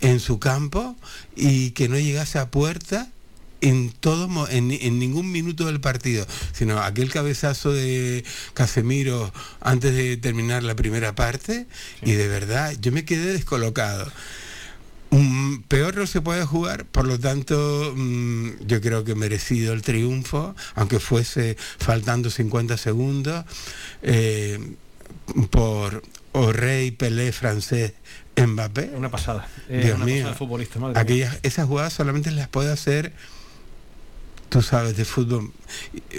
en 0.00 0.20
su 0.20 0.38
campo 0.38 0.96
y 1.36 1.70
que 1.70 1.88
no 1.88 1.98
llegase 1.98 2.38
a 2.38 2.50
puerta 2.50 3.10
en 3.60 3.90
todo 3.90 4.48
en, 4.48 4.70
en 4.70 4.98
ningún 4.98 5.30
minuto 5.32 5.66
del 5.66 5.80
partido, 5.80 6.26
sino 6.52 6.80
aquel 6.80 7.10
cabezazo 7.10 7.72
de 7.72 8.24
Casemiro 8.54 9.32
antes 9.60 9.94
de 9.94 10.16
terminar 10.16 10.62
la 10.62 10.76
primera 10.76 11.14
parte 11.14 11.66
y 12.02 12.12
de 12.12 12.28
verdad 12.28 12.74
yo 12.80 12.92
me 12.92 13.04
quedé 13.04 13.32
descolocado. 13.32 14.10
Mm, 15.10 15.60
peor 15.68 15.96
no 15.96 16.06
se 16.06 16.20
puede 16.20 16.44
jugar, 16.44 16.84
por 16.84 17.06
lo 17.06 17.18
tanto 17.18 17.94
mm, 17.96 18.66
yo 18.66 18.80
creo 18.80 19.04
que 19.04 19.14
merecido 19.14 19.72
el 19.72 19.82
triunfo, 19.82 20.54
aunque 20.74 21.00
fuese 21.00 21.56
faltando 21.78 22.28
50 22.30 22.76
segundos, 22.76 23.44
eh, 24.02 24.58
por 25.50 26.02
O'Reilly, 26.32 26.90
Pelé, 26.90 27.32
francés, 27.32 27.94
Mbappé. 28.36 28.90
Una 28.94 29.10
pasada. 29.10 29.48
Eh, 29.68 29.80
Dios 29.84 29.96
una 29.96 30.04
mío. 30.04 30.14
pasada 30.16 30.32
de 30.32 30.38
futbolista, 30.38 30.78
madre 30.78 30.92
mía. 30.94 31.00
Aquellas, 31.02 31.38
esas 31.42 31.66
jugadas 31.66 31.92
solamente 31.94 32.30
las 32.30 32.48
puede 32.48 32.70
hacer, 32.70 33.12
tú 34.48 34.62
sabes, 34.62 34.96
de 34.96 35.04
fútbol 35.04 35.52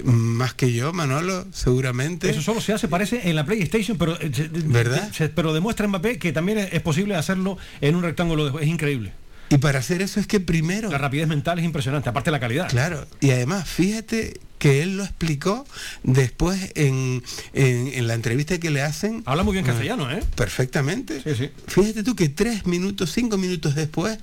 más 0.04 0.54
que 0.54 0.72
yo, 0.72 0.92
Manolo, 0.92 1.46
seguramente. 1.52 2.30
Eso 2.30 2.42
solo 2.42 2.60
se 2.60 2.72
hace, 2.72 2.88
parece, 2.88 3.28
en 3.28 3.36
la 3.36 3.44
PlayStation, 3.44 3.98
pero, 3.98 4.16
eh, 4.20 4.30
¿Verdad? 4.66 5.10
se- 5.12 5.28
pero 5.28 5.52
demuestra 5.52 5.86
Mbappé 5.88 6.18
que 6.18 6.32
también 6.32 6.58
es, 6.58 6.72
es 6.72 6.80
posible 6.82 7.16
hacerlo 7.16 7.58
en 7.80 7.96
un 7.96 8.02
rectángulo. 8.02 8.50
de- 8.50 8.62
es 8.62 8.68
increíble. 8.68 9.12
Y 9.52 9.58
para 9.58 9.80
hacer 9.80 10.00
eso 10.00 10.20
es 10.20 10.28
que 10.28 10.38
primero... 10.38 10.90
La 10.90 10.98
rapidez 10.98 11.26
mental 11.26 11.58
es 11.58 11.64
impresionante, 11.64 12.08
aparte 12.08 12.30
de 12.30 12.32
la 12.32 12.40
calidad. 12.40 12.68
Claro, 12.68 13.04
y 13.20 13.30
además, 13.32 13.68
fíjate 13.68 14.38
que 14.60 14.82
él 14.82 14.96
lo 14.98 15.02
explicó 15.04 15.66
después 16.04 16.70
en, 16.76 17.22
en- 17.52 17.88
en 17.88 18.06
la 18.06 18.14
entrevista 18.14 18.58
que 18.60 18.70
le 18.70 18.82
hacen. 18.82 19.22
Habla 19.26 19.42
muy 19.42 19.54
bien 19.54 19.64
castellano, 19.64 20.08
¿eh? 20.10 20.22
Perfectamente. 20.36 21.20
Sí, 21.24 21.34
sí. 21.34 21.50
Fíjate 21.66 22.04
tú 22.04 22.14
que 22.14 22.28
tres 22.28 22.64
minutos, 22.66 23.10
cinco 23.12 23.38
minutos 23.38 23.74
después, 23.74 24.18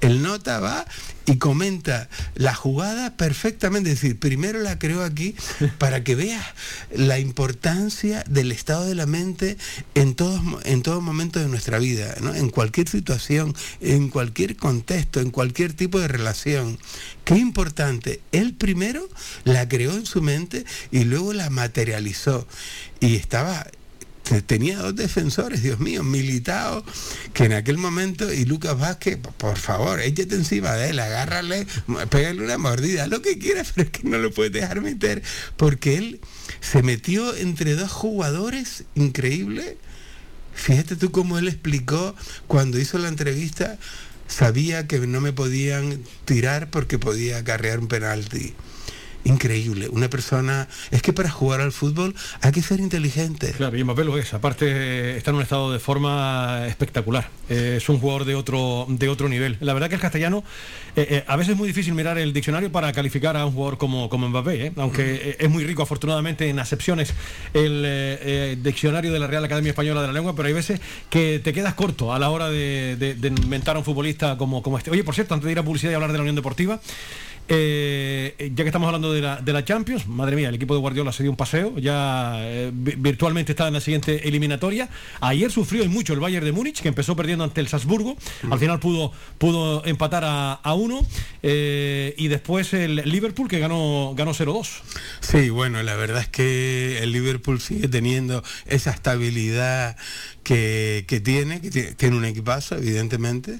el 0.00 0.22
nota 0.22 0.60
va 0.60 0.86
y 1.26 1.36
comenta 1.36 2.08
la 2.34 2.54
jugada 2.54 3.16
perfectamente. 3.16 3.90
Es 3.90 4.00
decir, 4.00 4.18
primero 4.18 4.60
la 4.60 4.78
creo 4.78 5.02
aquí 5.04 5.34
para 5.78 6.02
que 6.02 6.14
veas 6.14 6.44
la 6.94 7.18
importancia 7.18 8.24
del 8.28 8.52
estado 8.52 8.86
de 8.86 8.94
la 8.94 9.06
mente 9.06 9.56
en 9.94 10.14
todos 10.14 10.40
en 10.64 10.82
todo 10.82 11.00
momento 11.00 11.38
de 11.40 11.48
nuestra 11.48 11.78
vida, 11.78 12.14
¿no? 12.20 12.34
en 12.34 12.50
cualquier 12.50 12.88
situación, 12.88 13.54
en 13.80 14.08
cualquier 14.08 14.56
contexto, 14.56 15.20
en 15.20 15.30
cualquier 15.30 15.72
tipo 15.72 16.00
de 16.00 16.08
relación. 16.08 16.78
Qué 17.24 17.36
importante. 17.36 18.20
Él 18.32 18.54
primero 18.54 19.06
la 19.44 19.68
creó 19.68 19.92
en 19.92 20.06
su 20.06 20.22
mente 20.22 20.64
y 20.90 21.04
luego 21.04 21.34
la 21.34 21.50
materializó. 21.50 22.46
Y 23.00 23.16
estaba 23.16 23.66
te- 24.28 24.42
tenía 24.42 24.78
dos 24.78 24.94
defensores, 24.96 25.62
Dios 25.62 25.78
mío, 25.80 26.02
Militao, 26.04 26.84
que 27.32 27.44
en 27.44 27.52
aquel 27.52 27.78
momento, 27.78 28.32
y 28.32 28.44
Lucas 28.44 28.78
Vázquez, 28.78 29.18
por 29.18 29.56
favor, 29.56 30.00
échate 30.00 30.34
encima 30.34 30.72
de 30.74 30.90
él, 30.90 30.98
agárrale, 31.00 31.66
pégale 32.10 32.42
una 32.44 32.58
mordida, 32.58 33.06
lo 33.06 33.22
que 33.22 33.38
quieras, 33.38 33.72
pero 33.74 33.88
es 33.88 33.90
que 34.00 34.08
no 34.08 34.18
lo 34.18 34.30
puedes 34.32 34.52
dejar 34.52 34.80
meter, 34.80 35.22
porque 35.56 35.96
él 35.96 36.20
se 36.60 36.82
metió 36.82 37.34
entre 37.36 37.74
dos 37.74 37.90
jugadores 37.90 38.84
increíble. 38.94 39.76
Fíjate 40.54 40.96
tú 40.96 41.12
cómo 41.12 41.38
él 41.38 41.46
explicó 41.46 42.16
cuando 42.48 42.78
hizo 42.80 42.98
la 42.98 43.08
entrevista, 43.08 43.78
sabía 44.26 44.86
que 44.88 44.98
no 44.98 45.20
me 45.20 45.32
podían 45.32 46.02
tirar 46.24 46.68
porque 46.70 46.98
podía 46.98 47.38
acarrear 47.38 47.78
un 47.78 47.86
penalti. 47.88 48.54
Increíble, 49.24 49.88
una 49.90 50.08
persona, 50.08 50.68
es 50.90 51.02
que 51.02 51.12
para 51.12 51.28
jugar 51.28 51.60
al 51.60 51.72
fútbol 51.72 52.14
hay 52.40 52.50
que 52.52 52.62
ser 52.62 52.80
inteligente. 52.80 53.52
Claro, 53.52 53.76
y 53.76 53.84
Mbappé 53.84 54.04
lo 54.04 54.16
es. 54.16 54.32
Aparte 54.32 55.16
está 55.18 55.30
en 55.32 55.36
un 55.36 55.42
estado 55.42 55.70
de 55.72 55.78
forma 55.78 56.64
espectacular. 56.66 57.28
Eh, 57.50 57.74
es 57.76 57.88
un 57.88 57.98
jugador 57.98 58.24
de 58.24 58.34
otro 58.36 58.86
de 58.88 59.08
otro 59.08 59.28
nivel. 59.28 59.56
La 59.60 59.74
verdad 59.74 59.88
que 59.88 59.96
el 59.96 60.00
castellano 60.00 60.44
eh, 60.96 61.06
eh, 61.10 61.24
a 61.26 61.36
veces 61.36 61.52
es 61.52 61.58
muy 61.58 61.68
difícil 61.68 61.92
mirar 61.94 62.16
el 62.16 62.32
diccionario 62.32 62.72
para 62.72 62.90
calificar 62.92 63.36
a 63.36 63.44
un 63.44 63.52
jugador 63.52 63.76
como, 63.76 64.08
como 64.08 64.28
Mbappé, 64.28 64.72
aunque 64.76 65.36
es 65.38 65.50
muy 65.50 65.64
rico 65.64 65.82
afortunadamente 65.82 66.48
en 66.48 66.58
acepciones 66.58 67.12
el 67.52 68.58
diccionario 68.62 69.12
de 69.12 69.18
la 69.18 69.26
Real 69.26 69.44
Academia 69.44 69.70
Española 69.70 70.00
de 70.00 70.06
la 70.06 70.12
Lengua, 70.12 70.34
pero 70.34 70.48
hay 70.48 70.54
veces 70.54 70.80
que 71.10 71.38
te 71.42 71.52
quedas 71.52 71.74
corto 71.74 72.14
a 72.14 72.18
la 72.18 72.30
hora 72.30 72.48
de, 72.48 72.96
de- 72.98 73.14
de 73.14 73.28
inventar 73.28 73.76
a 73.76 73.80
un 73.80 73.84
futbolista 73.84 74.38
como, 74.38 74.62
como 74.62 74.78
este. 74.78 74.90
Oye, 74.90 75.04
por 75.04 75.14
cierto, 75.14 75.34
antes 75.34 75.46
de 75.46 75.52
ir 75.52 75.58
a 75.58 75.62
publicidad 75.64 75.92
y 75.92 75.94
hablar 75.94 76.12
de 76.12 76.18
la 76.18 76.22
Unión 76.22 76.36
Deportiva, 76.36 76.80
eh, 77.48 78.50
ya 78.54 78.64
que 78.64 78.68
estamos 78.68 78.86
hablando 78.86 79.12
de 79.12 79.20
la, 79.22 79.36
de 79.40 79.52
la 79.52 79.64
Champions, 79.64 80.06
madre 80.06 80.36
mía, 80.36 80.48
el 80.50 80.54
equipo 80.54 80.74
de 80.74 80.80
Guardiola 80.80 81.12
se 81.12 81.22
dio 81.22 81.30
un 81.30 81.36
paseo, 81.36 81.78
ya 81.78 82.34
eh, 82.40 82.70
vi- 82.72 82.94
virtualmente 82.96 83.52
está 83.52 83.68
en 83.68 83.74
la 83.74 83.80
siguiente 83.80 84.28
eliminatoria. 84.28 84.88
Ayer 85.20 85.50
sufrió 85.50 85.82
y 85.84 85.88
mucho 85.88 86.12
el 86.12 86.20
Bayern 86.20 86.44
de 86.44 86.52
Múnich, 86.52 86.80
que 86.82 86.88
empezó 86.88 87.16
perdiendo 87.16 87.44
ante 87.44 87.60
el 87.60 87.68
Salzburgo, 87.68 88.16
al 88.50 88.58
final 88.58 88.78
pudo, 88.80 89.12
pudo 89.38 89.84
empatar 89.86 90.24
a, 90.24 90.52
a 90.54 90.74
uno, 90.74 91.06
eh, 91.42 92.14
y 92.18 92.28
después 92.28 92.72
el 92.74 92.96
Liverpool 92.96 93.48
que 93.48 93.58
ganó, 93.58 94.12
ganó 94.16 94.32
0-2. 94.34 94.66
Sí, 95.20 95.48
bueno, 95.50 95.82
la 95.82 95.96
verdad 95.96 96.22
es 96.22 96.28
que 96.28 96.98
el 97.02 97.12
Liverpool 97.12 97.60
sigue 97.60 97.88
teniendo 97.88 98.42
esa 98.66 98.90
estabilidad 98.90 99.96
que, 100.48 101.04
que 101.06 101.20
tiene, 101.20 101.60
que 101.60 101.70
tiene, 101.70 102.16
un 102.16 102.24
equipazo, 102.24 102.76
evidentemente, 102.76 103.58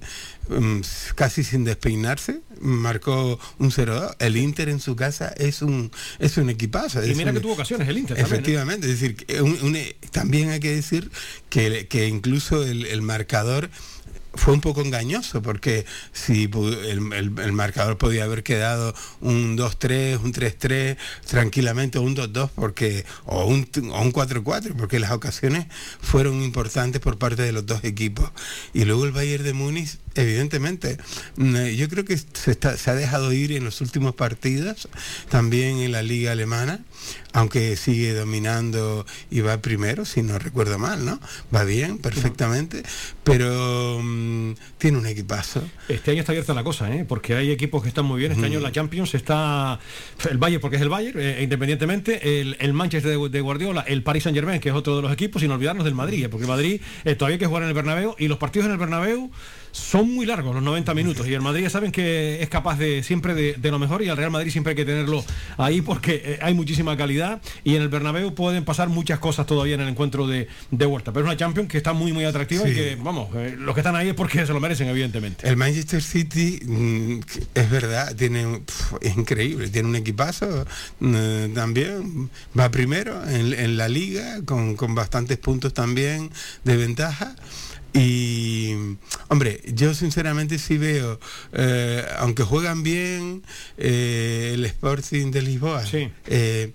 mm, 0.48 0.80
casi 1.16 1.44
sin 1.44 1.62
despeinarse, 1.64 2.40
marcó 2.62 3.38
un 3.58 3.70
0-2. 3.70 4.16
El 4.20 4.38
Inter 4.38 4.70
en 4.70 4.80
su 4.80 4.96
casa 4.96 5.28
es 5.36 5.60
un, 5.60 5.92
es 6.18 6.38
un 6.38 6.48
equipazo. 6.48 7.04
Y 7.04 7.14
mira 7.14 7.28
un- 7.30 7.36
que 7.36 7.40
tuvo 7.42 7.52
ocasiones 7.52 7.86
el 7.88 7.98
Inter 7.98 8.16
también, 8.16 8.34
¿eh? 8.34 8.38
Efectivamente, 8.38 8.90
es 8.90 9.00
decir, 9.00 9.26
un- 9.42 9.58
un- 9.62 9.78
también 10.12 10.48
hay 10.48 10.60
que 10.60 10.74
decir 10.74 11.10
que, 11.50 11.86
que 11.88 12.08
incluso 12.08 12.64
el, 12.64 12.86
el 12.86 13.02
marcador 13.02 13.68
fue 14.34 14.54
un 14.54 14.60
poco 14.60 14.80
engañoso 14.82 15.42
porque 15.42 15.84
si 16.12 16.44
el, 16.44 17.12
el- 17.12 17.38
el 17.38 17.52
marcador 17.52 17.98
podía 17.98 18.24
haber 18.24 18.42
quedado 18.42 18.94
un 19.20 19.56
2-3, 19.56 20.20
un 20.22 20.32
3-3, 20.32 20.96
tranquilamente, 21.26 21.98
un 21.98 22.14
2-2 22.16 22.50
porque 22.54 23.04
o 23.24 23.44
un, 23.46 23.68
o 23.92 24.00
un 24.02 24.12
4-4 24.12 24.74
porque 24.76 24.98
las 24.98 25.10
ocasiones 25.12 25.66
fueron 26.00 26.42
importantes 26.42 27.00
por 27.00 27.18
parte 27.18 27.42
de 27.42 27.52
los 27.52 27.66
dos 27.66 27.82
equipos. 27.84 28.30
Y 28.74 28.84
luego 28.84 29.04
el 29.04 29.12
Bayern 29.12 29.44
de 29.44 29.52
Múnich, 29.54 29.98
evidentemente, 30.20 30.98
mm, 31.36 31.56
eh, 31.56 31.76
yo 31.76 31.88
creo 31.88 32.04
que 32.04 32.16
se, 32.18 32.50
está- 32.50 32.76
se 32.76 32.90
ha 32.90 32.94
dejado 32.94 33.32
ir 33.32 33.52
en 33.52 33.64
los 33.64 33.80
últimos 33.80 34.14
partidos, 34.14 34.88
también 35.28 35.78
en 35.78 35.92
la 35.92 36.02
liga 36.02 36.32
alemana, 36.32 36.80
aunque 37.32 37.76
sigue 37.76 38.12
dominando 38.14 39.06
y 39.30 39.40
va 39.40 39.60
primero, 39.60 40.04
si 40.04 40.22
no 40.22 40.38
recuerdo 40.38 40.78
mal, 40.78 41.04
¿no? 41.04 41.20
Va 41.54 41.64
bien, 41.64 41.98
perfectamente, 41.98 42.82
pero 43.24 44.00
mm, 44.02 44.52
tiene 44.78 44.98
un 44.98 45.06
equipazo. 45.06 45.62
Este 45.88 46.10
año 46.10 46.20
está 46.20 46.32
abierta 46.32 46.54
la 46.54 46.64
cosa, 46.64 46.92
¿eh? 46.94 47.04
porque 47.06 47.34
hay 47.34 47.50
equipos 47.50 47.82
que 47.82 47.88
están 47.88 48.04
muy 48.04 48.18
bien. 48.20 48.32
Este 48.32 48.46
año 48.46 48.58
en 48.58 48.62
la 48.64 48.72
Champions 48.72 49.14
está 49.14 49.78
el 50.30 50.38
Bayern, 50.38 50.60
porque 50.60 50.76
es 50.76 50.82
el 50.82 50.88
Bayern, 50.88 51.18
eh, 51.20 51.42
independientemente, 51.42 52.40
el, 52.40 52.56
el 52.60 52.72
Manchester 52.72 53.16
de, 53.18 53.28
de 53.28 53.40
Guardiola, 53.40 53.82
el 53.82 54.02
Paris 54.02 54.24
Saint 54.24 54.36
Germain, 54.36 54.60
que 54.60 54.70
es 54.70 54.74
otro 54.74 54.96
de 54.96 55.02
los 55.02 55.12
equipos, 55.12 55.42
sin 55.42 55.50
olvidarnos 55.50 55.84
del 55.84 55.94
Madrid, 55.94 56.24
¿eh? 56.24 56.28
porque 56.28 56.44
el 56.44 56.48
Madrid 56.48 56.80
eh, 57.04 57.14
todavía 57.14 57.34
hay 57.34 57.38
que 57.38 57.46
jugar 57.46 57.62
en 57.62 57.68
el 57.68 57.74
Bernabéu 57.74 58.14
y 58.18 58.28
los 58.28 58.38
partidos 58.38 58.66
en 58.66 58.72
el 58.72 58.78
Bernabéu 58.78 59.30
son 59.78 60.12
muy 60.12 60.26
largos, 60.26 60.54
los 60.54 60.62
90 60.62 60.94
minutos. 60.94 61.26
Y 61.26 61.34
el 61.34 61.40
Madrid 61.40 61.62
ya 61.62 61.70
saben 61.70 61.92
que 61.92 62.42
es 62.42 62.48
capaz 62.48 62.78
de 62.78 63.02
siempre 63.02 63.34
de, 63.34 63.54
de 63.54 63.70
lo 63.70 63.78
mejor 63.78 64.02
y 64.02 64.08
al 64.08 64.16
Real 64.16 64.30
Madrid 64.30 64.50
siempre 64.50 64.72
hay 64.72 64.76
que 64.76 64.84
tenerlo 64.84 65.24
ahí 65.56 65.80
porque 65.80 66.22
eh, 66.24 66.38
hay 66.42 66.54
muchísima 66.54 66.96
calidad 66.96 67.40
y 67.64 67.76
en 67.76 67.82
el 67.82 67.88
Bernabéu 67.88 68.34
pueden 68.34 68.64
pasar 68.64 68.88
muchas 68.88 69.18
cosas 69.18 69.46
todavía 69.46 69.74
en 69.74 69.80
el 69.82 69.88
encuentro 69.88 70.26
de, 70.26 70.48
de 70.70 70.86
vuelta. 70.86 71.12
Pero 71.12 71.26
es 71.26 71.28
una 71.30 71.36
Champions 71.36 71.68
que 71.68 71.78
está 71.78 71.92
muy, 71.92 72.12
muy 72.12 72.24
atractiva 72.24 72.68
y 72.68 72.74
que, 72.74 72.96
vamos, 72.96 73.28
eh, 73.34 73.56
los 73.58 73.74
que 73.74 73.80
están 73.80 73.96
ahí 73.96 74.08
es 74.08 74.14
porque 74.14 74.44
se 74.46 74.52
lo 74.52 74.60
merecen, 74.60 74.88
evidentemente. 74.88 75.48
El 75.48 75.56
Manchester 75.56 76.02
City, 76.02 76.60
mm, 76.64 77.20
es 77.54 77.70
verdad, 77.70 78.14
tiene 78.16 78.60
es 79.00 79.16
increíble, 79.16 79.68
tiene 79.68 79.88
un 79.88 79.96
equipazo 79.96 80.66
mm, 81.00 81.54
también, 81.54 82.30
va 82.58 82.70
primero 82.70 83.26
en, 83.28 83.52
en 83.52 83.76
la 83.76 83.88
liga 83.88 84.40
con, 84.44 84.76
con 84.76 84.94
bastantes 84.94 85.38
puntos 85.38 85.72
también 85.72 86.30
de 86.64 86.76
ventaja. 86.76 87.36
Y, 87.92 88.74
hombre, 89.28 89.60
yo 89.72 89.94
sinceramente 89.94 90.58
sí 90.58 90.76
veo, 90.76 91.18
eh, 91.52 92.04
aunque 92.18 92.42
juegan 92.42 92.82
bien, 92.82 93.42
eh, 93.76 94.52
el 94.54 94.64
Sporting 94.66 95.30
de 95.30 95.42
Lisboa, 95.42 95.82
eh, 96.26 96.72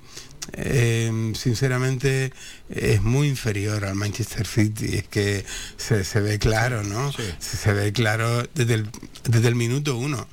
eh, 0.53 1.33
sinceramente 1.35 2.33
es 2.69 3.01
muy 3.01 3.29
inferior 3.29 3.85
al 3.85 3.95
Manchester 3.95 4.45
City. 4.45 4.97
Es 4.97 5.07
que 5.07 5.45
se, 5.77 6.03
se 6.03 6.19
ve 6.19 6.39
claro, 6.39 6.83
¿no? 6.83 7.11
Se, 7.11 7.35
se 7.39 7.73
ve 7.73 7.93
claro 7.93 8.43
desde 8.53 8.75
el, 8.75 8.89
desde 9.23 9.47
el 9.47 9.55
minuto 9.55 9.97
uno. 9.97 10.27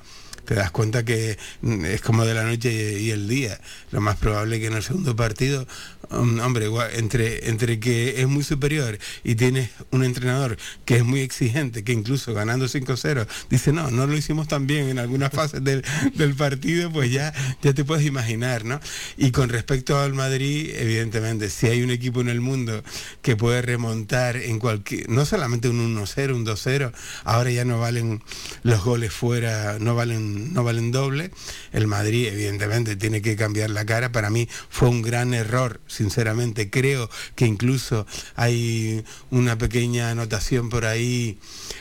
Te 0.45 0.55
das 0.55 0.71
cuenta 0.71 1.05
que 1.05 1.37
mm, 1.61 1.85
es 1.85 2.01
como 2.01 2.25
de 2.25 2.33
la 2.33 2.43
noche 2.43 2.99
y, 2.99 3.11
el 3.11 3.27
día. 3.27 3.59
Lo 3.91 4.01
más 4.01 4.17
probable 4.17 4.59
que 4.59 4.67
en 4.67 4.73
el 4.73 4.83
segundo 4.83 5.15
partido, 5.15 5.67
hombre, 6.11 6.65
igual, 6.65 6.89
entre, 6.93 7.49
entre 7.49 7.79
que 7.79 8.21
es 8.21 8.27
muy 8.27 8.43
superior 8.43 8.97
y 9.23 9.35
tienes 9.35 9.69
un 9.91 10.03
entrenador 10.03 10.57
que 10.85 10.97
es 10.97 11.03
muy 11.03 11.21
exigente, 11.21 11.83
que 11.83 11.93
incluso 11.93 12.33
ganando 12.33 12.65
5-0, 12.65 13.27
dice, 13.49 13.71
no, 13.71 13.91
no 13.91 14.07
lo 14.07 14.15
hicimos 14.15 14.47
tan 14.47 14.67
bien 14.67 14.89
en 14.89 14.99
algunas 14.99 15.31
fases 15.31 15.63
del, 15.63 15.83
del 16.15 16.35
partido, 16.35 16.91
pues 16.91 17.11
ya, 17.11 17.33
ya 17.61 17.73
te 17.73 17.83
puedes 17.83 18.05
imaginar, 18.05 18.65
¿no? 18.65 18.79
Y 19.17 19.31
con 19.31 19.49
respecto 19.49 19.99
al 19.99 20.13
Madrid, 20.13 20.71
evidentemente, 20.75 21.49
si 21.49 21.67
hay 21.67 21.81
un 21.81 21.91
equipo 21.91 22.21
en 22.21 22.29
el 22.29 22.41
mundo 22.41 22.83
que 23.21 23.35
puede 23.35 23.61
remontar 23.61 24.37
en 24.37 24.59
cualquier, 24.59 25.09
no 25.09 25.25
solamente 25.25 25.69
un 25.69 25.95
1-0, 25.95 26.35
un 26.35 26.45
2-0, 26.45 26.91
ahora 27.23 27.51
ya 27.51 27.65
no 27.65 27.79
valen 27.79 28.21
los 28.63 28.83
goles 28.83 29.13
fuera, 29.13 29.77
no 29.79 29.95
valen, 29.95 30.53
no 30.53 30.63
valen 30.63 30.91
doble. 30.91 31.31
El 31.71 31.87
Madrid, 31.87 32.27
evidentemente, 32.27 32.95
tiene 32.95 33.21
que 33.21 33.35
cambiar 33.35 33.69
la 33.69 33.85
cara. 33.85 34.11
Para 34.11 34.29
mí 34.29 34.47
fue 34.69 34.89
un 34.89 35.01
gran 35.01 35.33
error, 35.33 35.79
sinceramente. 36.01 36.69
Creo 36.69 37.09
que 37.35 37.45
incluso 37.45 38.05
hay 38.35 39.03
una 39.29 39.57
pequeña 39.57 40.09
anotación 40.09 40.69
por 40.69 40.85
ahí 40.85 41.37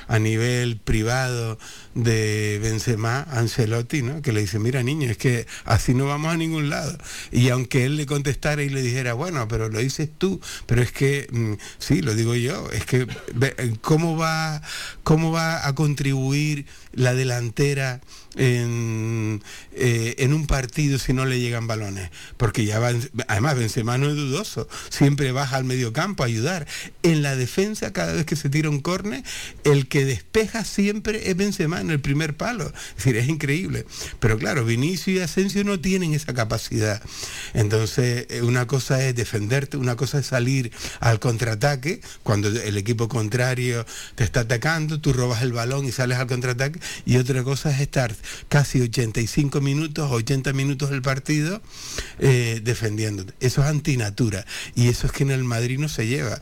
a 0.08 0.18
nivel 0.18 0.76
privado 0.76 1.58
de 1.94 2.60
Benzema, 2.62 3.26
Ancelotti, 3.30 4.02
¿no? 4.02 4.22
que 4.22 4.32
le 4.32 4.42
dice, 4.42 4.58
mira 4.58 4.82
niño, 4.82 5.10
es 5.10 5.16
que 5.16 5.46
así 5.64 5.94
no 5.94 6.06
vamos 6.06 6.32
a 6.32 6.36
ningún 6.36 6.68
lado. 6.68 6.96
Y 7.32 7.48
aunque 7.48 7.84
él 7.86 7.96
le 7.96 8.06
contestara 8.06 8.62
y 8.62 8.68
le 8.68 8.82
dijera, 8.82 9.14
bueno, 9.14 9.48
pero 9.48 9.68
lo 9.68 9.78
dices 9.78 10.08
tú, 10.16 10.40
pero 10.66 10.82
es 10.82 10.92
que, 10.92 11.26
mm, 11.32 11.54
sí, 11.78 12.02
lo 12.02 12.14
digo 12.14 12.34
yo, 12.34 12.70
es 12.72 12.84
que 12.84 13.06
eh, 13.40 13.76
¿cómo 13.80 14.16
va, 14.16 14.62
cómo 15.02 15.32
va 15.32 15.66
a 15.66 15.74
contribuir 15.74 16.66
la 16.92 17.14
delantera 17.14 18.00
en, 18.36 19.42
eh, 19.72 20.14
en 20.18 20.32
un 20.32 20.46
partido 20.46 20.98
si 20.98 21.12
no 21.12 21.24
le 21.24 21.40
llegan 21.40 21.66
balones? 21.66 22.10
Porque 22.36 22.64
ya 22.64 22.78
va, 22.78 22.92
además 23.28 23.56
Benzema 23.56 23.98
no 23.98 24.08
es 24.08 24.16
dudoso, 24.16 24.68
siempre 24.88 25.32
baja 25.32 25.56
al 25.56 25.64
medio 25.64 25.92
campo 25.92 26.22
a 26.22 26.26
ayudar. 26.26 26.66
En 27.02 27.22
la 27.22 27.36
defensa, 27.36 27.92
cada 27.92 28.12
vez 28.12 28.26
que 28.26 28.36
se 28.36 28.48
tira 28.48 28.70
un 28.70 28.80
córner, 28.80 29.24
el 29.64 29.88
que 29.88 30.04
despeja 30.04 30.64
siempre 30.64 31.30
es 31.30 31.36
Benzema 31.36 31.80
en 31.80 31.90
el 31.90 32.00
primer 32.00 32.36
palo. 32.36 32.72
Es 32.90 32.96
decir, 32.96 33.16
es 33.16 33.28
increíble. 33.28 33.86
Pero 34.20 34.38
claro, 34.38 34.64
Vinicio 34.64 35.12
y 35.12 35.20
Asensio 35.20 35.64
no 35.64 35.80
tienen 35.80 36.14
esa 36.14 36.34
capacidad. 36.34 37.02
Entonces, 37.54 38.26
eh, 38.28 38.42
una 38.42 38.66
cosa 38.66 39.04
es 39.04 39.14
defenderte, 39.14 39.76
una 39.76 39.96
cosa 39.96 40.18
es 40.18 40.26
salir 40.26 40.72
al 41.00 41.18
contraataque, 41.20 42.00
cuando 42.22 42.48
el 42.48 42.76
equipo 42.76 43.08
contrario 43.08 43.86
te 44.14 44.24
está 44.24 44.40
atacando, 44.40 45.00
tú 45.00 45.12
robas 45.12 45.42
el 45.42 45.52
balón 45.52 45.86
y 45.86 45.92
sales 45.92 46.18
al 46.18 46.26
contraataque, 46.26 46.80
y 47.04 47.16
otra 47.16 47.42
cosa 47.42 47.70
es 47.70 47.80
estar 47.80 48.14
casi 48.48 48.80
85 48.80 49.60
minutos, 49.60 50.10
80 50.10 50.52
minutos 50.52 50.90
del 50.90 51.02
partido 51.02 51.62
eh, 52.18 52.60
defendiéndote. 52.62 53.34
Eso 53.40 53.62
es 53.62 53.68
antinatura, 53.68 54.46
y 54.74 54.88
eso 54.88 55.06
es 55.06 55.12
que 55.12 55.22
en 55.22 55.30
el 55.30 55.44
Madrid 55.44 55.78
no 55.78 55.88
se 55.88 56.06
lleva. 56.06 56.40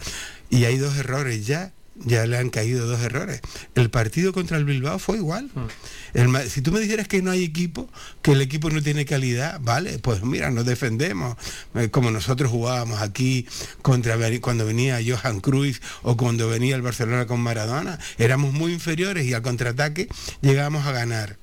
Y 0.50 0.64
hay 0.64 0.78
dos 0.78 0.96
errores 0.96 1.46
ya 1.46 1.72
ya 2.04 2.26
le 2.26 2.36
han 2.36 2.50
caído 2.50 2.86
dos 2.86 3.00
errores. 3.00 3.40
El 3.74 3.90
partido 3.90 4.32
contra 4.32 4.56
el 4.56 4.64
Bilbao 4.64 4.98
fue 4.98 5.16
igual. 5.16 5.50
Mm. 5.54 5.66
El 6.14 6.50
si 6.50 6.62
tú 6.62 6.72
me 6.72 6.80
dijeras 6.80 7.08
que 7.08 7.22
no 7.22 7.30
hay 7.30 7.44
equipo, 7.44 7.88
que 8.22 8.32
el 8.32 8.40
equipo 8.40 8.70
no 8.70 8.82
tiene 8.82 9.04
calidad, 9.04 9.58
vale, 9.60 9.98
pues 9.98 10.22
mira, 10.22 10.50
nos 10.50 10.64
defendemos. 10.64 11.36
Eh, 11.74 11.90
Como 11.90 12.10
nosotros 12.10 12.50
jugábamos 12.50 13.00
aquí 13.00 13.46
contra 13.82 14.16
cuando 14.40 14.66
venía 14.66 14.98
Johan 15.04 15.40
Cruyff 15.40 15.80
o 16.02 16.16
cuando 16.16 16.48
venía 16.48 16.76
el 16.76 16.82
Barcelona 16.82 17.26
con 17.26 17.40
Maradona, 17.40 17.98
éramos 18.18 18.52
muy 18.52 18.72
inferiores 18.72 19.26
y 19.26 19.34
al 19.34 19.42
contraataque 19.42 20.08
llegábamos 20.40 20.86
a 20.86 20.92
ganar. 20.92 21.36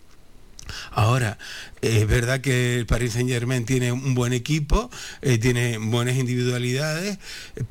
Ahora, 0.92 1.38
es 1.82 2.08
verdad 2.08 2.42
que 2.42 2.80
el 2.80 2.86
Paris 2.86 3.14
Saint 3.14 3.30
Germain 3.30 3.66
tiene 3.66 3.92
un 3.92 4.16
buen 4.16 4.34
equipo, 4.34 4.90
eh, 5.22 5.38
tiene 5.38 5.78
buenas 5.78 6.18
individualidades, 6.18 7.20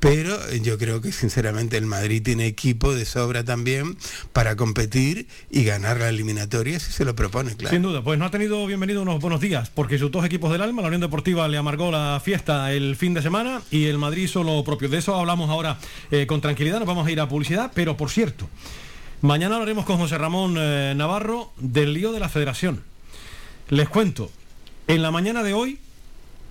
pero 0.01 0.39
yo 0.55 0.79
creo 0.79 1.01
que 1.01 1.13
sinceramente 1.13 1.77
el 1.77 1.87
Madrid 1.87 2.23
tiene 2.23 2.47
equipo 2.47 2.95
de 2.95 3.05
sobra 3.05 3.45
también 3.45 3.97
para 4.33 4.57
competir 4.57 5.27
y 5.51 5.65
ganar 5.65 5.99
la 5.99 6.09
eliminatoria 6.09 6.79
si 6.79 6.93
se 6.93 7.05
lo 7.05 7.17
propone, 7.17 7.57
claro. 7.57 7.75
Sin 7.75 7.83
duda, 7.83 8.03
pues 8.03 8.19
no 8.19 8.25
ha 8.25 8.31
tenido 8.31 8.67
bienvenido 8.67 9.03
unos 9.03 9.21
buenos 9.21 9.41
días, 9.41 9.71
porque 9.71 9.99
sus 9.99 10.11
dos 10.11 10.25
equipos 10.25 10.53
del 10.53 10.63
alma, 10.63 10.83
la 10.83 10.89
Unión 10.89 11.01
Deportiva 11.01 11.49
le 11.49 11.57
amargó 11.57 11.91
la 11.91 12.21
fiesta 12.25 12.73
el 12.73 12.97
fin 12.97 13.15
de 13.15 13.23
semana 13.23 13.63
y 13.71 13.87
el 13.87 13.99
Madrid 13.99 14.25
hizo 14.25 14.43
lo 14.43 14.63
propio. 14.65 14.89
De 14.89 14.99
eso 14.99 15.15
hablamos 15.15 15.51
ahora 15.51 15.79
eh, 16.11 16.27
con 16.27 16.41
tranquilidad, 16.41 16.79
nos 16.79 16.89
vamos 16.89 17.07
a 17.07 17.11
ir 17.11 17.21
a 17.21 17.29
publicidad, 17.29 17.73
pero 17.75 17.97
por 17.97 18.11
cierto, 18.11 18.49
mañana 19.25 19.55
hablaremos 19.55 19.87
con 19.87 19.97
José 19.97 20.19
Ramón 20.19 20.57
eh, 20.59 20.93
Navarro 20.95 21.51
del 21.57 21.95
lío 21.95 22.13
de 22.13 22.21
la 22.21 22.29
federación. 22.29 22.85
Les 23.71 23.89
cuento, 23.89 24.31
en 24.87 25.01
la 25.01 25.11
mañana 25.11 25.43
de 25.43 25.55
hoy, 25.55 25.79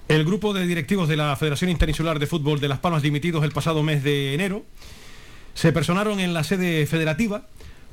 el 0.07 0.25
grupo 0.25 0.53
de 0.53 0.65
directivos 0.65 1.07
de 1.07 1.15
la 1.15 1.35
Federación 1.35 1.69
Interinsular 1.69 2.17
de 2.17 2.25
Fútbol 2.25 2.59
de 2.59 2.67
Las 2.67 2.79
Palmas, 2.79 3.03
dimitidos 3.03 3.43
el 3.43 3.51
pasado 3.51 3.83
mes 3.83 4.03
de 4.03 4.33
enero, 4.33 4.65
se 5.53 5.71
personaron 5.71 6.19
en 6.19 6.33
la 6.33 6.43
sede 6.43 6.87
federativa 6.87 7.43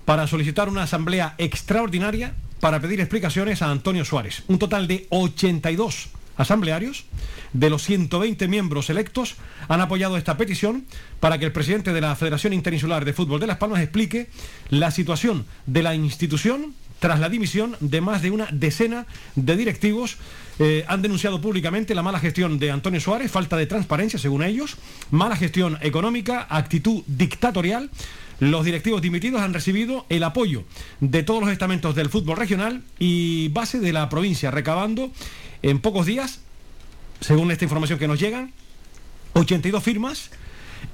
para 0.06 0.26
solicitar 0.26 0.70
una 0.70 0.84
asamblea 0.84 1.34
extraordinaria 1.36 2.32
para 2.60 2.80
pedir 2.80 3.00
explicaciones 3.00 3.60
a 3.60 3.70
Antonio 3.70 4.06
Suárez. 4.06 4.44
Un 4.48 4.58
total 4.58 4.88
de 4.88 5.06
82 5.10 6.08
asamblearios 6.40 7.04
de 7.52 7.70
los 7.70 7.84
120 7.84 8.48
miembros 8.48 8.90
electos 8.90 9.36
han 9.68 9.80
apoyado 9.80 10.16
esta 10.16 10.36
petición 10.36 10.86
para 11.20 11.38
que 11.38 11.44
el 11.44 11.52
presidente 11.52 11.92
de 11.92 12.00
la 12.00 12.16
Federación 12.16 12.52
Interinsular 12.52 13.04
de 13.04 13.12
Fútbol 13.12 13.40
de 13.40 13.46
Las 13.46 13.58
Palmas 13.58 13.80
explique 13.80 14.28
la 14.68 14.90
situación 14.90 15.46
de 15.66 15.82
la 15.82 15.94
institución 15.94 16.74
tras 17.00 17.18
la 17.18 17.28
dimisión 17.28 17.76
de 17.80 18.00
más 18.00 18.22
de 18.22 18.30
una 18.30 18.46
decena 18.52 19.06
de 19.34 19.56
directivos. 19.56 20.18
Eh, 20.58 20.84
han 20.86 21.00
denunciado 21.00 21.40
públicamente 21.40 21.94
la 21.94 22.02
mala 22.02 22.20
gestión 22.20 22.58
de 22.58 22.70
Antonio 22.70 23.00
Suárez, 23.00 23.30
falta 23.30 23.56
de 23.56 23.66
transparencia 23.66 24.18
según 24.18 24.42
ellos, 24.42 24.76
mala 25.10 25.34
gestión 25.34 25.78
económica, 25.80 26.46
actitud 26.48 27.02
dictatorial. 27.06 27.90
Los 28.40 28.64
directivos 28.64 29.02
dimitidos 29.02 29.42
han 29.42 29.52
recibido 29.52 30.06
el 30.08 30.22
apoyo 30.22 30.64
de 31.00 31.22
todos 31.22 31.42
los 31.42 31.50
estamentos 31.50 31.94
del 31.94 32.08
fútbol 32.08 32.38
regional 32.38 32.82
y 32.98 33.48
base 33.48 33.80
de 33.80 33.92
la 33.92 34.08
provincia, 34.08 34.50
recabando 34.50 35.10
en 35.62 35.78
pocos 35.78 36.06
días, 36.06 36.40
según 37.20 37.50
esta 37.50 37.64
información 37.64 37.98
que 37.98 38.08
nos 38.08 38.18
llegan, 38.18 38.52
82 39.34 39.82
firmas 39.82 40.30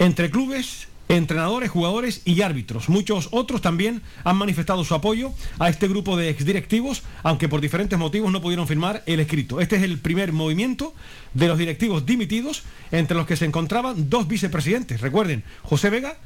entre 0.01 0.29
clubes, 0.29 0.89
entrenadores, 1.09 1.71
jugadores 1.71 2.23
y 2.25 2.43
árbitros. 2.43 2.89
Muchos 2.89 3.29
otros 3.31 3.63
también 3.63 4.03
han 4.25 4.37
manifestado 4.37 4.85
su 4.85 4.97
apoyo 4.97 5.33
a 5.61 5.69
este 5.69 5.87
grupo 5.87 6.17
de 6.17 6.31
exdirectivos, 6.31 7.05
aunque 7.23 7.49
por 7.49 7.61
diferentes 7.61 7.97
motivos 7.97 8.33
no 8.33 8.43
pudieron 8.43 8.67
firmar 8.67 9.05
el 9.07 9.21
escrito. 9.21 9.61
Este 9.61 9.77
es 9.77 9.85
el 9.85 9.99
primer 9.99 10.33
movimiento 10.33 10.95
de 11.33 11.47
los 11.47 11.59
directivos 11.59 12.07
dimitidos, 12.07 12.65
entre 12.91 13.17
los 13.17 13.27
que 13.29 13.37
se 13.37 13.45
encontraban 13.45 14.11
dos 14.11 14.27
vicepresidentes. 14.27 15.01
Recuerden, 15.01 15.45
José 15.63 15.91
Vega 15.91 16.17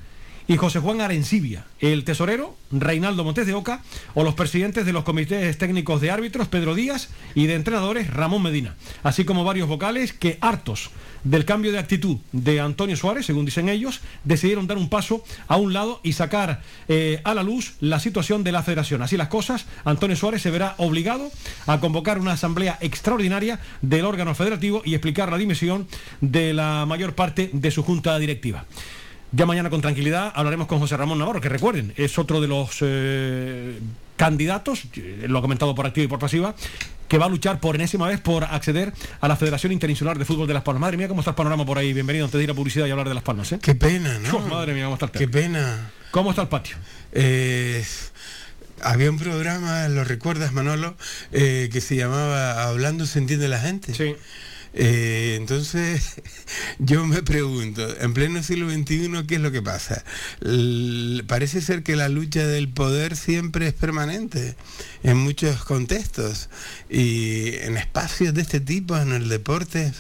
y 0.51 0.57
José 0.57 0.81
Juan 0.81 1.01
Arencibia, 1.01 1.65
el 1.79 2.03
tesorero 2.03 2.57
Reinaldo 2.73 3.23
Montes 3.23 3.47
de 3.47 3.55
Oca 3.55 3.85
o 4.15 4.25
los 4.25 4.35
presidentes 4.35 4.85
de 4.85 4.93
los 4.93 5.05
comités 5.05 5.57
técnicos 5.59 6.01
de 6.01 6.11
árbitros 6.11 6.49
Pedro 6.49 6.75
Díaz 6.75 7.09
y 7.37 7.47
de 7.47 7.55
entrenadores 7.55 8.13
Ramón 8.13 8.43
Medina, 8.43 8.75
así 9.05 9.25
como 9.25 9.45
varios 9.45 9.69
vocales 9.69 10.13
que 10.13 10.39
hartos 10.41 10.91
del 11.23 11.45
cambio 11.45 11.71
de 11.71 11.79
actitud 11.79 12.17
de 12.33 12.59
Antonio 12.59 12.97
Suárez, 12.97 13.27
según 13.27 13.45
dicen 13.45 13.69
ellos, 13.69 14.01
decidieron 14.25 14.67
dar 14.67 14.77
un 14.77 14.89
paso 14.89 15.23
a 15.47 15.57
un 15.57 15.73
lado 15.73 16.01
y 16.03 16.15
sacar 16.15 16.63
eh, 16.89 17.21
a 17.23 17.33
la 17.35 17.45
luz 17.45 17.75
la 17.79 18.01
situación 18.01 18.43
de 18.43 18.51
la 18.51 18.65
federación. 18.65 19.03
Así 19.03 19.17
las 19.17 19.29
cosas, 19.29 19.67
Antonio 19.85 20.17
Suárez 20.17 20.43
se 20.43 20.51
verá 20.51 20.75
obligado 20.79 21.31
a 21.69 21.79
convocar 21.79 22.19
una 22.19 22.33
asamblea 22.33 22.77
extraordinaria 22.81 23.61
del 23.83 24.05
órgano 24.05 24.35
federativo 24.35 24.83
y 24.85 24.95
explicar 24.95 25.31
la 25.31 25.39
dimisión 25.39 25.87
de 26.21 26.55
la 26.55 26.87
mayor 26.87 27.15
parte 27.15 27.51
de 27.53 27.71
su 27.71 27.85
junta 27.85 28.19
directiva. 28.19 28.65
Ya 29.33 29.47
mañana 29.47 29.71
con 29.71 29.81
tranquilidad 29.81 30.33
hablaremos 30.35 30.67
con 30.67 30.81
José 30.81 30.97
Ramón 30.97 31.19
Navarro, 31.19 31.41
que 31.41 31.49
recuerden, 31.49 31.93
es 31.97 32.19
otro 32.19 32.41
de 32.41 32.49
los 32.49 32.79
eh, 32.81 33.79
candidatos, 34.17 34.83
eh, 34.97 35.27
lo 35.29 35.39
ha 35.39 35.43
comentado 35.43 35.73
por 35.75 35.87
activa 35.87 36.05
y 36.05 36.09
por 36.09 36.19
pasiva, 36.19 36.55
que 37.07 37.17
va 37.17 37.27
a 37.27 37.29
luchar 37.29 37.61
por 37.61 37.77
enésima 37.77 38.09
vez 38.09 38.21
por 38.21 38.43
acceder 38.45 38.93
a 39.21 39.29
la 39.29 39.37
Federación 39.37 39.73
Interinsular 39.73 40.19
de 40.19 40.25
Fútbol 40.25 40.49
de 40.49 40.55
Las 40.55 40.65
Palmas. 40.65 40.81
Madre 40.81 40.97
mía, 40.97 41.07
cómo 41.07 41.21
está 41.21 41.31
el 41.31 41.37
panorama 41.37 41.65
por 41.65 41.79
ahí. 41.79 41.93
Bienvenido 41.93 42.25
antes 42.25 42.39
de 42.39 42.45
ir 42.45 42.51
a 42.51 42.55
publicidad 42.55 42.87
y 42.87 42.91
hablar 42.91 43.09
de 43.09 43.15
Las 43.15 43.23
Palmas. 43.23 43.53
¿eh? 43.53 43.61
Qué 43.63 43.75
pena, 43.75 44.19
¿no? 44.19 44.37
Oh, 44.39 44.41
madre 44.41 44.75
mía, 44.75 44.85
cómo 44.85 44.95
está 44.95 45.07
el 45.07 45.13
Qué 45.13 45.29
pena. 45.29 45.91
¿Cómo 46.11 46.31
está 46.31 46.43
el 46.43 46.49
patio? 46.49 46.77
Eh, 47.13 47.85
había 48.83 49.11
un 49.11 49.19
programa, 49.19 49.89
¿lo 49.89 50.03
recuerdas, 50.05 50.53
Manolo? 50.53 50.97
Eh, 51.31 51.69
que 51.73 51.81
se 51.81 51.95
llamaba 51.95 52.65
Hablando 52.65 53.07
se 53.07 53.21
entiende 53.21 53.47
la 53.49 53.61
gente. 53.61 53.95
Sí. 53.95 54.17
Eh, 54.73 55.35
entonces, 55.37 56.23
yo 56.79 57.05
me 57.05 57.23
pregunto, 57.23 57.83
en 58.01 58.15
pleno 58.15 58.43
siglo 58.43 58.71
XXI, 58.71 59.27
¿qué 59.27 59.35
es 59.37 59.41
lo 59.41 59.51
que 59.51 59.63
pasa? 59.63 60.05
Parece 61.27 61.61
ser 61.61 61.83
que 61.83 61.97
la 61.97 62.09
lucha 62.09 62.47
del 62.47 62.69
poder 62.69 63.17
siempre 63.17 63.67
es 63.67 63.75
permanente 63.75 64.55
en 65.03 65.17
muchos 65.17 65.65
contextos 65.65 66.51
y 66.89 67.55
en 67.57 67.77
espacios 67.77 68.33
de 68.35 68.43
este 68.43 68.61
tipo, 68.61 68.97
en 68.97 69.13
el 69.13 69.29
deporte, 69.29 69.93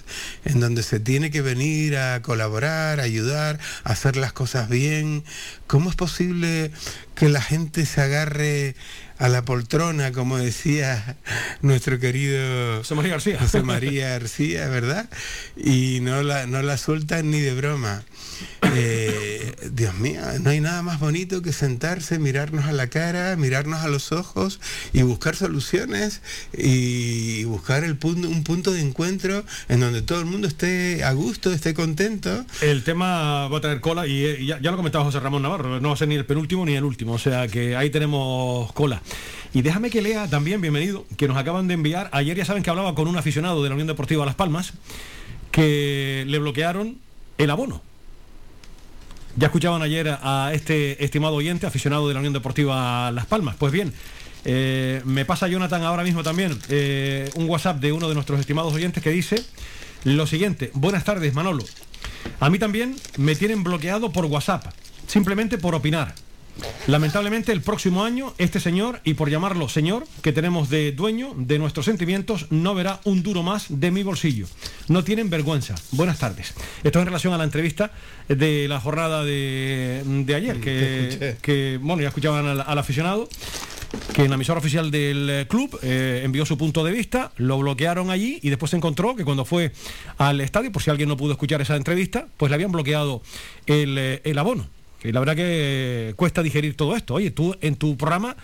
en 0.44 0.60
donde 0.60 0.82
se 0.82 1.00
tiene 1.00 1.30
que 1.30 1.42
venir 1.42 1.96
a 1.96 2.22
colaborar, 2.22 3.00
a 3.00 3.04
ayudar, 3.04 3.58
a 3.84 3.92
hacer 3.92 4.16
las 4.16 4.32
cosas 4.32 4.68
bien. 4.68 5.24
¿Cómo 5.66 5.90
es 5.90 5.96
posible 5.96 6.70
que 7.14 7.28
la 7.28 7.42
gente 7.42 7.86
se 7.86 8.00
agarre 8.00 8.76
a 9.20 9.28
la 9.28 9.42
poltrona, 9.42 10.12
como 10.12 10.38
decía 10.38 11.18
nuestro 11.60 11.98
querido 11.98 12.78
José 12.78 12.94
María 12.94 13.10
García. 13.12 13.38
José 13.38 13.62
María 13.62 14.08
García, 14.08 14.66
¿verdad? 14.68 15.10
Y 15.56 16.00
no 16.00 16.22
la, 16.22 16.46
no 16.46 16.62
la 16.62 16.78
sueltan 16.78 17.30
ni 17.30 17.40
de 17.40 17.54
broma. 17.54 18.02
Eh, 18.74 19.54
Dios 19.72 19.94
mío, 19.94 20.20
no 20.40 20.50
hay 20.50 20.60
nada 20.60 20.82
más 20.82 21.00
bonito 21.00 21.42
que 21.42 21.52
sentarse, 21.52 22.18
mirarnos 22.18 22.66
a 22.66 22.72
la 22.72 22.88
cara, 22.88 23.36
mirarnos 23.36 23.80
a 23.80 23.88
los 23.88 24.12
ojos 24.12 24.60
y 24.92 25.02
buscar 25.02 25.34
soluciones 25.36 26.22
y 26.56 27.44
buscar 27.44 27.84
el 27.84 27.96
punto, 27.96 28.28
un 28.28 28.44
punto 28.44 28.72
de 28.72 28.80
encuentro 28.80 29.44
en 29.68 29.80
donde 29.80 30.02
todo 30.02 30.20
el 30.20 30.26
mundo 30.26 30.46
esté 30.46 31.02
a 31.04 31.12
gusto, 31.12 31.52
esté 31.52 31.74
contento. 31.74 32.44
El 32.60 32.84
tema 32.84 33.48
va 33.48 33.58
a 33.58 33.60
traer 33.60 33.80
cola 33.80 34.06
y 34.06 34.24
eh, 34.24 34.44
ya, 34.44 34.60
ya 34.60 34.70
lo 34.70 34.76
comentaba 34.76 35.04
José 35.04 35.20
Ramón 35.20 35.42
Navarro, 35.42 35.80
no 35.80 35.88
va 35.88 35.94
a 35.94 35.98
ser 35.98 36.08
ni 36.08 36.14
el 36.14 36.26
penúltimo 36.26 36.64
ni 36.64 36.74
el 36.74 36.84
último, 36.84 37.14
o 37.14 37.18
sea 37.18 37.48
que 37.48 37.76
ahí 37.76 37.90
tenemos 37.90 38.72
cola. 38.72 39.02
Y 39.52 39.62
déjame 39.62 39.90
que 39.90 40.00
lea 40.00 40.28
también, 40.28 40.60
bienvenido, 40.60 41.06
que 41.16 41.26
nos 41.26 41.36
acaban 41.36 41.66
de 41.66 41.74
enviar, 41.74 42.08
ayer 42.12 42.36
ya 42.36 42.44
saben 42.44 42.62
que 42.62 42.70
hablaba 42.70 42.94
con 42.94 43.08
un 43.08 43.16
aficionado 43.16 43.62
de 43.62 43.68
la 43.68 43.74
Unión 43.74 43.88
Deportiva 43.88 44.24
Las 44.24 44.36
Palmas, 44.36 44.74
que 45.50 46.24
le 46.28 46.38
bloquearon 46.38 46.98
el 47.36 47.50
abono. 47.50 47.82
Ya 49.36 49.46
escuchaban 49.46 49.82
ayer 49.82 50.18
a 50.22 50.50
este 50.52 51.04
estimado 51.04 51.36
oyente, 51.36 51.66
aficionado 51.66 52.08
de 52.08 52.14
la 52.14 52.20
Unión 52.20 52.32
Deportiva 52.32 53.10
Las 53.12 53.26
Palmas. 53.26 53.56
Pues 53.56 53.72
bien, 53.72 53.92
eh, 54.44 55.02
me 55.04 55.24
pasa 55.24 55.46
Jonathan 55.46 55.82
ahora 55.82 56.02
mismo 56.02 56.22
también 56.22 56.58
eh, 56.68 57.30
un 57.34 57.48
WhatsApp 57.48 57.78
de 57.78 57.92
uno 57.92 58.08
de 58.08 58.14
nuestros 58.14 58.40
estimados 58.40 58.72
oyentes 58.72 59.02
que 59.02 59.10
dice 59.10 59.44
lo 60.04 60.26
siguiente, 60.26 60.70
buenas 60.74 61.04
tardes 61.04 61.34
Manolo. 61.34 61.64
A 62.40 62.50
mí 62.50 62.58
también 62.58 62.96
me 63.18 63.36
tienen 63.36 63.62
bloqueado 63.62 64.12
por 64.12 64.24
WhatsApp, 64.26 64.64
simplemente 65.06 65.58
por 65.58 65.74
opinar. 65.74 66.14
Lamentablemente 66.86 67.52
el 67.52 67.62
próximo 67.62 68.04
año 68.04 68.34
este 68.38 68.60
señor, 68.60 69.00
y 69.04 69.14
por 69.14 69.30
llamarlo 69.30 69.68
señor, 69.68 70.06
que 70.22 70.32
tenemos 70.32 70.70
de 70.70 70.92
dueño 70.92 71.34
de 71.36 71.58
nuestros 71.58 71.86
sentimientos, 71.86 72.46
no 72.50 72.74
verá 72.74 73.00
un 73.04 73.22
duro 73.22 73.42
más 73.42 73.66
de 73.68 73.90
mi 73.90 74.02
bolsillo. 74.02 74.46
No 74.88 75.04
tienen 75.04 75.30
vergüenza. 75.30 75.74
Buenas 75.92 76.18
tardes. 76.18 76.54
Esto 76.82 77.00
en 77.00 77.06
relación 77.06 77.32
a 77.32 77.38
la 77.38 77.44
entrevista 77.44 77.92
de 78.28 78.66
la 78.68 78.80
jornada 78.80 79.24
de, 79.24 80.02
de 80.04 80.34
ayer, 80.34 80.60
que, 80.60 81.78
bueno, 81.82 82.02
ya 82.02 82.08
escuchaban 82.08 82.46
al, 82.46 82.60
al 82.60 82.78
aficionado 82.78 83.28
que 84.14 84.22
en 84.22 84.30
la 84.30 84.36
emisora 84.36 84.58
oficial 84.58 84.90
del 84.90 85.28
eh, 85.30 85.46
club 85.48 85.78
eh, 85.82 86.22
envió 86.24 86.46
su 86.46 86.56
punto 86.56 86.84
de 86.84 86.92
vista, 86.92 87.32
lo 87.36 87.58
bloquearon 87.58 88.10
allí 88.10 88.38
y 88.42 88.50
después 88.50 88.70
se 88.70 88.76
encontró 88.76 89.16
que 89.16 89.24
cuando 89.24 89.44
fue 89.44 89.72
al 90.18 90.40
estadio, 90.40 90.70
por 90.70 90.82
si 90.82 90.90
alguien 90.90 91.08
no 91.08 91.16
pudo 91.16 91.32
escuchar 91.32 91.60
esa 91.60 91.76
entrevista, 91.76 92.28
pues 92.36 92.50
le 92.50 92.54
habían 92.54 92.72
bloqueado 92.72 93.22
el, 93.66 93.96
eh, 93.98 94.20
el 94.24 94.38
abono. 94.38 94.68
Y 95.02 95.12
la 95.12 95.20
verdad 95.20 95.36
que 95.36 96.12
cuesta 96.16 96.42
digerir 96.42 96.76
todo 96.76 96.96
esto. 96.96 97.14
Oye, 97.14 97.30
tú 97.30 97.56
en 97.60 97.76
tu 97.76 97.96
programa 97.96 98.36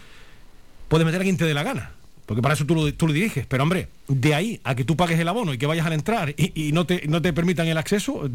puedes 0.89 1.05
meter 1.05 1.21
a 1.21 1.25
quien 1.25 1.37
te 1.37 1.45
dé 1.45 1.55
la 1.55 1.63
gana. 1.63 1.93
porque 2.25 2.43
para 2.43 2.55
eso 2.55 2.65
tú 2.65 2.75
lo, 2.75 2.93
tú 2.95 3.07
lo 3.07 3.13
diriges. 3.13 3.47
Pero 3.47 3.63
hombre, 3.63 3.89
de 4.09 4.35
ahí 4.35 4.61
a 4.65 4.75
que 4.75 4.85
tú 4.85 4.97
pagues 4.97 5.19
el 5.19 5.29
abono 5.29 5.53
y 5.55 5.59
que 5.59 5.67
vayas 5.67 5.87
al 5.87 5.93
entrar 5.93 6.35
y, 6.37 6.73
no, 6.73 6.87
te, 6.87 7.07
no 7.09 7.21
te 7.23 7.33
permitan 7.33 7.69
el 7.69 7.79
acceso, 7.79 8.29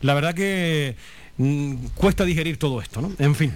la 0.00 0.14
verdad 0.14 0.34
que 0.34 0.96
mm, 1.38 1.74
cuesta 1.94 2.24
digerir 2.24 2.58
todo 2.58 2.80
esto, 2.80 3.00
¿no? 3.00 3.12
En 3.18 3.34
fin. 3.34 3.54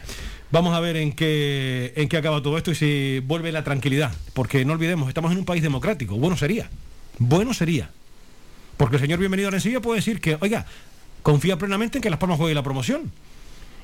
Vamos 0.51 0.75
a 0.75 0.81
ver 0.81 0.97
en 0.97 1.13
qué, 1.13 1.93
en 1.95 2.09
qué 2.09 2.17
acaba 2.17 2.43
todo 2.43 2.57
esto 2.57 2.71
y 2.71 2.75
si 2.75 3.21
vuelve 3.21 3.53
la 3.53 3.65
tranquilidad. 3.65 4.15
Porque 4.33 4.65
no 4.65 4.73
olvidemos, 4.73 5.09
estamos 5.09 5.31
en 5.33 5.39
un 5.39 5.45
país 5.45 5.63
democrático. 5.63 6.17
Bueno 6.17 6.39
sería. 6.39 6.71
Bueno 7.19 7.53
sería. 7.53 7.91
Porque 8.79 8.97
el 8.97 9.03
señor 9.03 9.19
Bienvenido 9.19 9.49
Arencilla 9.49 9.81
puede 9.81 9.99
decir 9.99 10.21
que, 10.21 10.39
oiga, 10.41 10.65
confía 11.23 11.59
plenamente 11.59 11.99
en 11.99 12.03
que 12.03 12.09
Las 12.09 12.19
Palmas 12.19 12.39
juegue 12.39 12.55
la 12.55 12.63
promoción. 12.63 13.13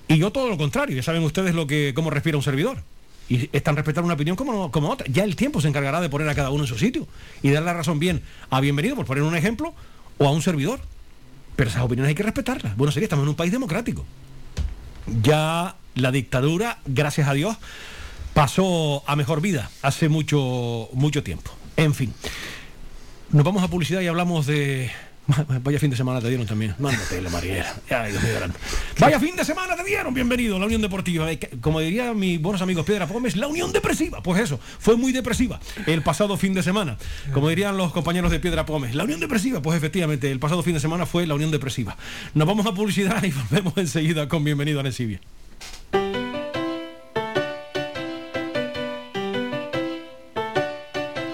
Y 0.08 0.18
yo 0.18 0.30
todo 0.30 0.48
lo 0.48 0.58
contrario, 0.58 0.96
ya 0.96 1.02
saben 1.02 1.22
ustedes 1.22 1.54
lo 1.54 1.66
que, 1.66 1.92
cómo 1.94 2.10
respira 2.10 2.36
un 2.36 2.42
servidor. 2.42 2.82
Y 3.28 3.48
están 3.56 3.74
respetando 3.74 4.04
una 4.04 4.14
opinión 4.14 4.36
como, 4.36 4.70
como 4.70 4.90
otra. 4.90 5.06
Ya 5.10 5.24
el 5.24 5.34
tiempo 5.34 5.60
se 5.60 5.68
encargará 5.68 6.00
de 6.00 6.10
poner 6.10 6.28
a 6.28 6.34
cada 6.34 6.50
uno 6.50 6.64
en 6.64 6.68
su 6.68 6.78
sitio 6.78 7.08
y 7.42 7.50
dar 7.50 7.62
la 7.62 7.72
razón 7.72 7.98
bien 7.98 8.22
a 8.50 8.60
Bienvenido, 8.60 8.96
por 8.96 9.06
poner 9.06 9.22
un 9.22 9.34
ejemplo, 9.34 9.72
o 10.18 10.26
a 10.26 10.30
un 10.30 10.42
servidor. 10.42 10.80
Pero 11.56 11.70
esas 11.70 11.82
opiniones 11.82 12.08
hay 12.08 12.14
que 12.14 12.22
respetarlas. 12.22 12.76
Bueno, 12.76 12.92
sería, 12.92 13.06
estamos 13.06 13.22
en 13.22 13.30
un 13.30 13.34
país 13.34 13.52
democrático. 13.52 14.04
Ya 15.22 15.76
la 15.94 16.10
dictadura, 16.10 16.78
gracias 16.84 17.28
a 17.28 17.34
Dios, 17.34 17.56
pasó 18.34 19.02
a 19.06 19.16
mejor 19.16 19.40
vida 19.40 19.70
hace 19.82 20.08
mucho, 20.08 20.88
mucho 20.92 21.22
tiempo. 21.22 21.50
En 21.76 21.94
fin. 21.94 22.12
Nos 23.30 23.44
vamos 23.44 23.62
a 23.62 23.68
publicidad 23.68 24.00
y 24.00 24.06
hablamos 24.06 24.46
de. 24.46 24.90
Vaya 25.62 25.78
fin 25.78 25.90
de 25.90 25.96
semana 25.96 26.20
te 26.20 26.28
dieron 26.28 26.46
también. 26.46 26.74
Mariela. 27.30 27.74
Dios 28.08 28.22
mío, 28.22 28.32
grande. 28.36 28.58
Vaya 28.98 29.18
fin 29.18 29.36
de 29.36 29.44
semana 29.44 29.74
te 29.76 29.84
dieron. 29.84 30.12
Bienvenido 30.12 30.56
a 30.56 30.58
la 30.58 30.66
Unión 30.66 30.82
Deportiva. 30.82 31.26
Como 31.60 31.80
diría 31.80 32.12
mis 32.12 32.40
buenos 32.40 32.60
amigos 32.60 32.84
Piedra 32.84 33.06
Pómez, 33.06 33.36
la 33.36 33.48
Unión 33.48 33.72
Depresiva. 33.72 34.22
Pues 34.22 34.40
eso, 34.40 34.60
fue 34.78 34.96
muy 34.96 35.12
depresiva 35.12 35.60
el 35.86 36.02
pasado 36.02 36.36
fin 36.36 36.52
de 36.54 36.62
semana. 36.62 36.98
Como 37.32 37.48
dirían 37.48 37.76
los 37.76 37.92
compañeros 37.92 38.30
de 38.30 38.40
Piedra 38.40 38.66
Pómez, 38.66 38.94
la 38.94 39.04
Unión 39.04 39.20
Depresiva. 39.20 39.62
Pues 39.62 39.76
efectivamente, 39.78 40.30
el 40.30 40.40
pasado 40.40 40.62
fin 40.62 40.74
de 40.74 40.80
semana 40.80 41.06
fue 41.06 41.26
la 41.26 41.34
Unión 41.34 41.50
Depresiva. 41.50 41.96
Nos 42.34 42.46
vamos 42.46 42.66
a 42.66 42.74
publicidad 42.74 43.22
y 43.24 43.30
volvemos 43.50 43.74
enseguida 43.76 44.28
con 44.28 44.44
Bienvenido 44.44 44.80
a 44.80 44.82
Nesibia. 44.82 45.20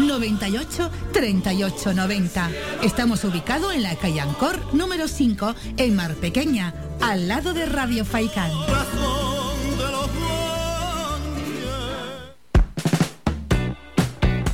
98 0.00 0.90
38 1.12 1.94
90. 1.94 2.50
Estamos 2.82 3.24
ubicados 3.24 3.74
en 3.74 3.82
la 3.82 3.96
calle 3.96 4.20
Ancor 4.20 4.74
número 4.74 5.08
5 5.08 5.54
en 5.76 5.96
Mar 5.96 6.14
Pequeña, 6.14 6.74
al 7.00 7.28
lado 7.28 7.54
de 7.54 7.66
Radio 7.66 8.04
Faicán. 8.04 8.50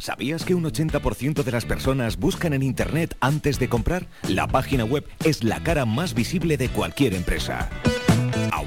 ¿Sabías 0.00 0.44
que 0.44 0.54
un 0.54 0.64
80% 0.64 1.44
de 1.44 1.52
las 1.52 1.64
personas 1.64 2.16
buscan 2.16 2.52
en 2.52 2.62
Internet 2.62 3.16
antes 3.20 3.58
de 3.58 3.68
comprar? 3.68 4.06
La 4.28 4.48
página 4.48 4.84
web 4.84 5.06
es 5.24 5.44
la 5.44 5.62
cara 5.62 5.84
más 5.84 6.14
visible 6.14 6.56
de 6.56 6.68
cualquier 6.68 7.14
empresa. 7.14 7.70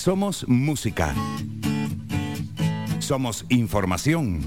Somos 0.00 0.48
música. 0.48 1.14
Somos 3.00 3.44
información. 3.50 4.40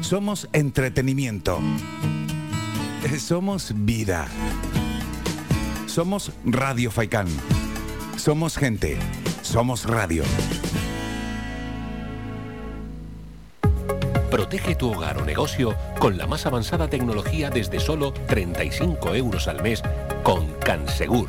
Somos 0.00 0.48
entretenimiento. 0.52 1.60
Eh, 3.04 3.20
Somos 3.20 3.72
vida. 3.76 4.26
Somos 5.86 6.32
Radio 6.44 6.90
Faicán. 6.90 7.28
Somos 8.16 8.56
gente. 8.56 8.98
Somos 9.42 9.84
radio. 9.84 10.24
Protege 14.32 14.74
tu 14.74 14.90
hogar 14.94 15.18
o 15.18 15.24
negocio 15.24 15.76
con 16.00 16.18
la 16.18 16.26
más 16.26 16.44
avanzada 16.44 16.88
tecnología 16.88 17.50
desde 17.50 17.78
solo 17.78 18.12
35 18.12 19.14
euros 19.14 19.46
al 19.46 19.62
mes 19.62 19.80
con 20.24 20.44
Cansegur. 20.54 21.28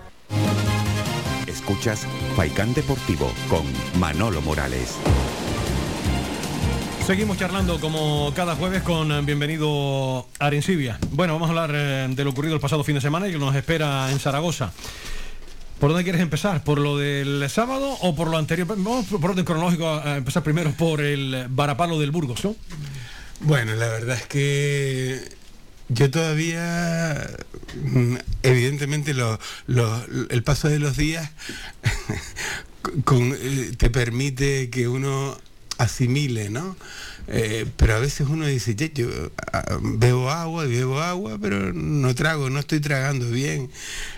Escuchas 1.61 2.07
Faicán 2.35 2.73
Deportivo 2.73 3.31
con 3.47 3.61
Manolo 3.99 4.41
Morales. 4.41 4.95
Seguimos 7.05 7.37
charlando 7.37 7.79
como 7.79 8.33
cada 8.35 8.55
jueves 8.55 8.81
con 8.81 9.11
eh, 9.11 9.21
bienvenido 9.21 10.27
Arencibia. 10.39 10.97
Bueno, 11.11 11.33
vamos 11.33 11.49
a 11.49 11.51
hablar 11.51 11.71
eh, 11.75 12.07
de 12.09 12.23
lo 12.23 12.31
ocurrido 12.31 12.55
el 12.55 12.61
pasado 12.61 12.83
fin 12.83 12.95
de 12.95 13.01
semana 13.01 13.27
y 13.27 13.33
que 13.33 13.37
nos 13.37 13.55
espera 13.55 14.11
en 14.11 14.17
Zaragoza. 14.17 14.71
¿Por 15.79 15.91
dónde 15.91 16.03
quieres 16.03 16.21
empezar? 16.21 16.63
¿Por 16.63 16.79
lo 16.79 16.97
del 16.97 17.47
sábado 17.47 17.95
o 18.01 18.15
por 18.15 18.27
lo 18.27 18.37
anterior? 18.37 18.67
Vamos 18.67 19.05
por 19.05 19.29
orden 19.29 19.45
cronológico 19.45 19.87
a 19.87 20.13
a 20.13 20.17
empezar 20.17 20.41
primero 20.41 20.71
por 20.71 20.99
el 20.99 21.45
varapalo 21.47 21.99
del 21.99 22.09
Burgos, 22.09 22.43
¿no? 22.43 22.55
Bueno, 23.41 23.75
la 23.75 23.87
verdad 23.87 24.17
es 24.17 24.25
que 24.25 25.40
yo 25.93 26.09
todavía, 26.11 27.29
mm, 27.83 28.15
evidentemente, 28.43 29.13
lo- 29.13 29.39
lo- 29.67 30.05
el 30.29 30.43
paso 30.43 30.67
de 30.69 30.79
los 30.79 30.97
días 30.97 31.29
eh, 33.35 33.71
te 33.77 33.89
permite 33.89 34.69
que 34.69 34.87
uno 34.87 35.37
asimile, 35.77 36.49
¿no? 36.49 36.75
Eh, 37.27 37.65
pero 37.77 37.95
a 37.95 37.99
veces 37.99 38.27
uno 38.29 38.45
dice, 38.45 38.75
"Che, 38.75 38.91
yo 38.93 39.07
ah, 39.53 39.79
bebo 39.81 40.29
agua 40.31 40.65
bebo 40.65 40.99
agua, 41.01 41.37
pero 41.41 41.71
no 41.73 42.13
trago, 42.15 42.49
no 42.49 42.59
estoy 42.59 42.79
tragando 42.79 43.29
bien, 43.29 43.69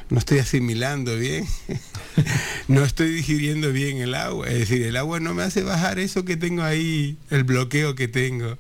no 0.10 0.20
estoy 0.20 0.40
asimilando 0.40 1.16
bien, 1.18 1.46
no 2.68 2.84
estoy 2.84 3.10
digiriendo 3.14 3.72
bien 3.72 3.98
el 3.98 4.16
agua. 4.16 4.48
Es 4.50 4.60
decir, 4.60 4.84
el 4.84 4.98
agua 4.98 5.20
no 5.20 5.34
me 5.34 5.44
hace 5.44 5.64
bajar 5.64 6.00
eso 6.00 6.26
que 6.26 6.38
tengo 6.38 6.64
ahí, 6.64 7.18
el 7.30 7.44
bloqueo 7.44 7.96
que 7.96 8.08
tengo. 8.08 8.58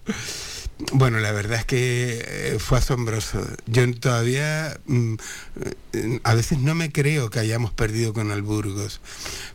Bueno, 0.91 1.19
la 1.19 1.31
verdad 1.31 1.59
es 1.59 1.65
que 1.65 2.23
eh, 2.27 2.59
fue 2.59 2.77
asombroso. 2.79 3.45
Yo 3.67 3.91
todavía 3.95 4.79
mm, 4.85 5.15
eh, 5.93 6.19
a 6.23 6.33
veces 6.33 6.59
no 6.59 6.75
me 6.75 6.91
creo 6.91 7.29
que 7.29 7.39
hayamos 7.39 7.71
perdido 7.71 8.13
con 8.13 8.31
el 8.31 8.41
Burgos, 8.41 8.99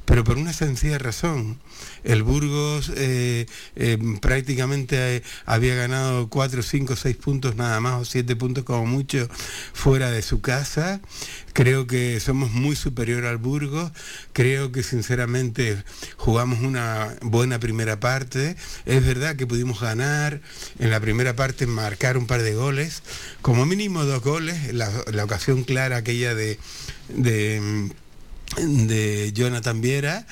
pero 0.05 0.25
por 0.25 0.39
una 0.39 0.53
sencilla 0.53 0.99
razón. 0.99 1.59
El 2.05 2.23
Burgos 2.23 2.93
eh, 2.97 3.47
eh, 3.77 3.99
prácticamente 4.21 5.17
eh, 5.17 5.23
había 5.47 5.75
ganado 5.75 6.29
4, 6.29 6.63
5, 6.63 6.97
6 6.97 7.17
puntos 7.17 7.57
nada 7.57 7.81
más, 7.81 8.01
o 8.01 8.05
7 8.05 8.37
puntos 8.37 8.65
como 8.65 8.87
mucho, 8.87 9.29
fuera 9.73 10.11
de 10.11 10.23
su 10.23 10.41
casa. 10.41 11.01
Creo 11.53 11.87
que 11.87 12.21
somos 12.21 12.53
muy 12.53 12.77
superior 12.77 13.25
al 13.25 13.39
Burgos. 13.39 13.91
Creo 14.33 14.71
que 14.71 14.83
sinceramente 14.83 15.83
jugamos 16.17 16.61
una 16.61 17.17
buena 17.21 17.59
primera 17.59 17.99
parte. 17.99 18.55
Es 18.87 19.05
verdad 19.05 19.35
que 19.37 19.47
pudimos 19.47 19.81
ganar 19.81 20.41
en 20.79 20.91
la 20.91 21.01
primera 21.01 21.35
parte, 21.35 21.67
marcar 21.67 22.17
un 22.17 22.27
par 22.27 22.43
de 22.43 22.55
goles, 22.55 23.03
como 23.43 23.67
mínimo 23.67 24.05
dos 24.05 24.23
goles. 24.23 24.73
La, 24.73 24.89
ocasión 25.25 25.65
clara 25.65 25.97
aquella 25.97 26.35
de, 26.35 26.59
de, 27.09 27.91
de 28.57 29.33
Jonathan 29.35 29.81
Viera 29.81 30.27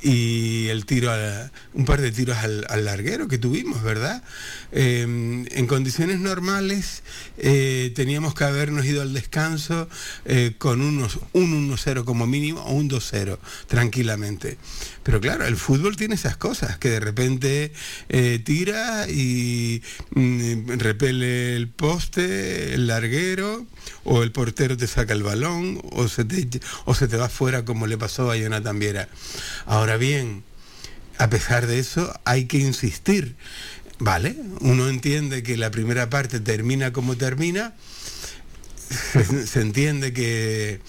y 0.00 0.68
el 0.68 0.86
tiro 0.86 1.10
a- 1.10 1.50
un 1.74 1.84
par 1.84 2.00
de 2.00 2.12
tiros 2.12 2.36
al, 2.38 2.64
al 2.68 2.84
larguero 2.84 3.28
que 3.28 3.38
tuvimos, 3.38 3.82
¿verdad? 3.82 4.22
Eh, 4.72 5.02
en 5.02 5.66
condiciones 5.66 6.20
normales 6.20 7.02
eh, 7.38 7.92
teníamos 7.96 8.34
que 8.34 8.44
habernos 8.44 8.84
ido 8.84 9.02
al 9.02 9.14
descanso 9.14 9.88
eh, 10.24 10.54
con 10.58 10.82
unos, 10.82 11.18
un 11.32 11.70
1-0 11.70 12.04
como 12.04 12.26
mínimo 12.26 12.60
o 12.62 12.72
un 12.72 12.88
2-0 12.90 13.38
tranquilamente. 13.66 14.58
Pero 15.02 15.20
claro, 15.20 15.46
el 15.46 15.56
fútbol 15.56 15.96
tiene 15.96 16.16
esas 16.16 16.36
cosas, 16.36 16.76
que 16.78 16.90
de 16.90 17.00
repente 17.00 17.72
eh, 18.10 18.40
tira 18.44 19.08
y 19.08 19.82
mm, 20.10 20.72
repele 20.78 21.56
el 21.56 21.68
poste, 21.68 22.74
el 22.74 22.86
larguero, 22.88 23.66
o 24.04 24.22
el 24.22 24.32
portero 24.32 24.76
te 24.76 24.86
saca 24.86 25.14
el 25.14 25.22
balón, 25.22 25.80
o 25.92 26.08
se 26.08 26.24
te, 26.26 26.60
o 26.84 26.94
se 26.94 27.08
te 27.08 27.16
va 27.16 27.28
fuera 27.30 27.64
como 27.64 27.86
le 27.86 27.96
pasó 27.96 28.30
a 28.30 28.36
Jonathan 28.36 28.78
Viera. 28.78 29.08
Ahora 29.64 29.87
bien, 29.96 30.44
a 31.18 31.30
pesar 31.30 31.66
de 31.66 31.78
eso, 31.78 32.12
hay 32.24 32.46
que 32.46 32.58
insistir. 32.58 33.36
Vale, 33.98 34.36
uno 34.60 34.88
entiende 34.88 35.42
que 35.42 35.56
la 35.56 35.70
primera 35.70 36.08
parte 36.08 36.38
termina 36.38 36.92
como 36.92 37.16
termina, 37.16 37.74
se, 39.12 39.46
se 39.46 39.60
entiende 39.60 40.12
que, 40.12 40.80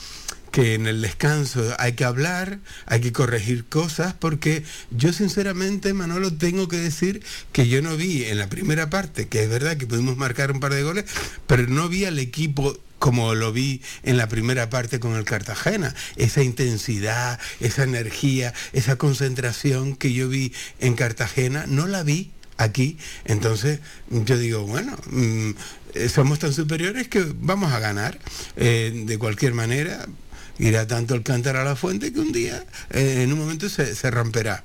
que 0.51 0.73
en 0.73 0.87
el 0.87 1.01
descanso 1.01 1.75
hay 1.79 1.93
que 1.93 2.05
hablar, 2.05 2.59
hay 2.85 3.01
que 3.01 3.11
corregir 3.11 3.65
cosas, 3.65 4.13
porque 4.13 4.63
yo 4.91 5.13
sinceramente, 5.13 5.93
Manolo, 5.93 6.33
tengo 6.33 6.67
que 6.67 6.77
decir 6.77 7.23
que 7.51 7.67
yo 7.67 7.81
no 7.81 7.97
vi 7.97 8.25
en 8.25 8.37
la 8.37 8.49
primera 8.49 8.89
parte, 8.89 9.27
que 9.27 9.43
es 9.43 9.49
verdad 9.49 9.77
que 9.77 9.87
pudimos 9.87 10.17
marcar 10.17 10.51
un 10.51 10.59
par 10.59 10.73
de 10.73 10.83
goles, 10.83 11.05
pero 11.47 11.67
no 11.67 11.89
vi 11.89 12.05
al 12.05 12.19
equipo 12.19 12.77
como 12.99 13.33
lo 13.33 13.51
vi 13.51 13.81
en 14.03 14.17
la 14.17 14.27
primera 14.27 14.69
parte 14.69 14.99
con 14.99 15.15
el 15.15 15.23
Cartagena, 15.23 15.95
esa 16.17 16.43
intensidad, 16.43 17.39
esa 17.59 17.83
energía, 17.83 18.53
esa 18.73 18.97
concentración 18.97 19.95
que 19.95 20.13
yo 20.13 20.29
vi 20.29 20.53
en 20.79 20.95
Cartagena, 20.95 21.65
no 21.67 21.87
la 21.87 22.03
vi 22.03 22.31
aquí. 22.57 22.97
Entonces 23.25 23.79
yo 24.09 24.37
digo, 24.37 24.67
bueno, 24.67 24.97
mm, 25.09 25.51
eh, 25.95 26.09
somos 26.09 26.39
tan 26.39 26.53
superiores 26.53 27.07
que 27.07 27.25
vamos 27.39 27.73
a 27.73 27.79
ganar. 27.79 28.19
Eh, 28.57 29.03
de 29.05 29.17
cualquier 29.17 29.53
manera, 29.53 30.05
irá 30.59 30.85
tanto 30.85 31.15
el 31.15 31.23
cántaro 31.23 31.61
a 31.61 31.63
la 31.63 31.75
fuente 31.75 32.13
que 32.13 32.19
un 32.19 32.31
día, 32.31 32.63
eh, 32.91 33.21
en 33.23 33.33
un 33.33 33.39
momento, 33.39 33.69
se, 33.69 33.95
se 33.95 34.11
romperá. 34.11 34.63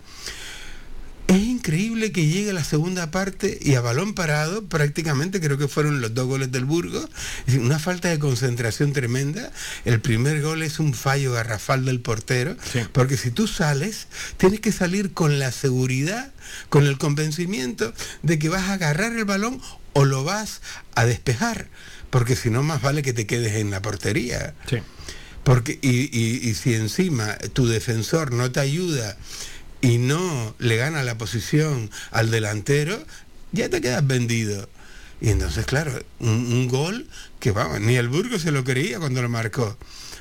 Es 1.26 1.38
increíble 1.40 2.12
que 2.12 2.26
llegue 2.26 2.52
la 2.52 2.62
segunda 2.64 3.10
parte 3.10 3.58
y 3.62 3.74
a 3.76 3.80
balón 3.80 4.12
parado, 4.14 4.66
prácticamente 4.66 5.40
creo 5.40 5.56
que 5.56 5.68
fueron 5.68 6.02
los 6.02 6.12
dos 6.12 6.26
goles 6.26 6.52
del 6.52 6.66
Burgos, 6.66 7.08
una 7.58 7.78
falta 7.78 8.10
de 8.10 8.18
concentración 8.18 8.92
tremenda. 8.92 9.50
El 9.86 10.00
primer 10.00 10.42
gol 10.42 10.62
es 10.62 10.78
un 10.80 10.92
fallo 10.92 11.32
garrafal 11.32 11.86
del 11.86 12.00
portero, 12.00 12.56
porque 12.92 13.16
si 13.16 13.30
tú 13.30 13.46
sales, 13.48 14.06
tienes 14.36 14.60
que 14.60 14.70
salir 14.70 15.12
con 15.14 15.38
la 15.38 15.50
seguridad, 15.50 16.32
con 16.68 16.84
el 16.86 16.98
convencimiento 16.98 17.94
de 18.22 18.38
que 18.38 18.50
vas 18.50 18.64
a 18.68 18.74
agarrar 18.74 19.12
el 19.16 19.24
balón 19.24 19.62
o 19.94 20.04
lo 20.04 20.24
vas 20.24 20.60
a 20.94 21.06
despejar, 21.06 21.68
porque 22.10 22.36
si 22.36 22.50
no, 22.50 22.62
más 22.62 22.82
vale 22.82 23.02
que 23.02 23.14
te 23.14 23.26
quedes 23.26 23.54
en 23.54 23.70
la 23.70 23.80
portería. 23.80 24.54
Porque, 25.42 25.78
y, 25.82 26.08
y- 26.16 26.48
y 26.48 26.54
si 26.54 26.74
encima 26.74 27.36
tu 27.54 27.66
defensor 27.66 28.32
no 28.32 28.50
te 28.52 28.60
ayuda 28.60 29.16
y 29.84 29.98
no 29.98 30.54
le 30.58 30.76
gana 30.76 31.02
la 31.02 31.18
posición 31.18 31.90
al 32.10 32.30
delantero, 32.30 33.04
ya 33.52 33.68
te 33.68 33.82
quedas 33.82 34.06
vendido. 34.06 34.66
Y 35.20 35.28
entonces, 35.28 35.66
claro, 35.66 36.02
un, 36.20 36.30
un 36.30 36.68
gol 36.68 37.06
que 37.38 37.50
vamos, 37.50 37.82
ni 37.82 37.96
el 37.96 38.08
Burgo 38.08 38.38
se 38.38 38.50
lo 38.50 38.64
creía 38.64 38.98
cuando 38.98 39.20
lo 39.20 39.28
marcó. 39.28 39.76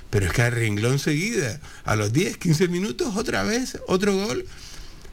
Pero 0.10 0.26
es 0.26 0.34
que 0.34 0.42
a 0.42 0.50
renglón 0.50 1.00
seguida, 1.00 1.62
a 1.86 1.96
los 1.96 2.12
10, 2.12 2.38
15 2.40 2.68
minutos, 2.68 3.16
otra 3.16 3.44
vez, 3.44 3.80
otro 3.88 4.14
gol. 4.14 4.46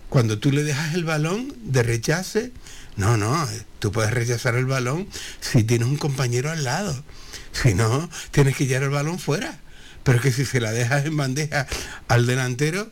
Cuando 0.09 0.41
tú 0.41 0.51
le 0.51 0.65
dejas 0.65 0.95
el 0.95 1.05
balón 1.05 1.55
de 1.63 1.85
rechace, 1.85 2.51
no, 2.97 3.17
no, 3.17 3.49
tú 3.79 3.93
puedes 3.93 4.11
rechazar 4.11 4.57
el 4.57 4.67
balón 4.67 5.07
si 5.41 5.63
tienes 5.63 5.87
un 5.87 5.97
compañero 5.97 6.51
al 6.51 6.65
lado. 6.65 7.05
Si 7.53 7.75
no, 7.75 8.11
tienes 8.33 8.57
que 8.57 8.67
llevar 8.67 8.83
el 8.83 8.91
balón 8.91 9.21
fuera. 9.21 9.61
Pero 10.03 10.19
es 10.19 10.25
que 10.25 10.33
si 10.33 10.45
se 10.45 10.61
la 10.61 10.73
dejas 10.73 11.07
en 11.07 11.17
bandeja 11.17 11.69
al 12.09 12.27
delantero, 12.27 12.91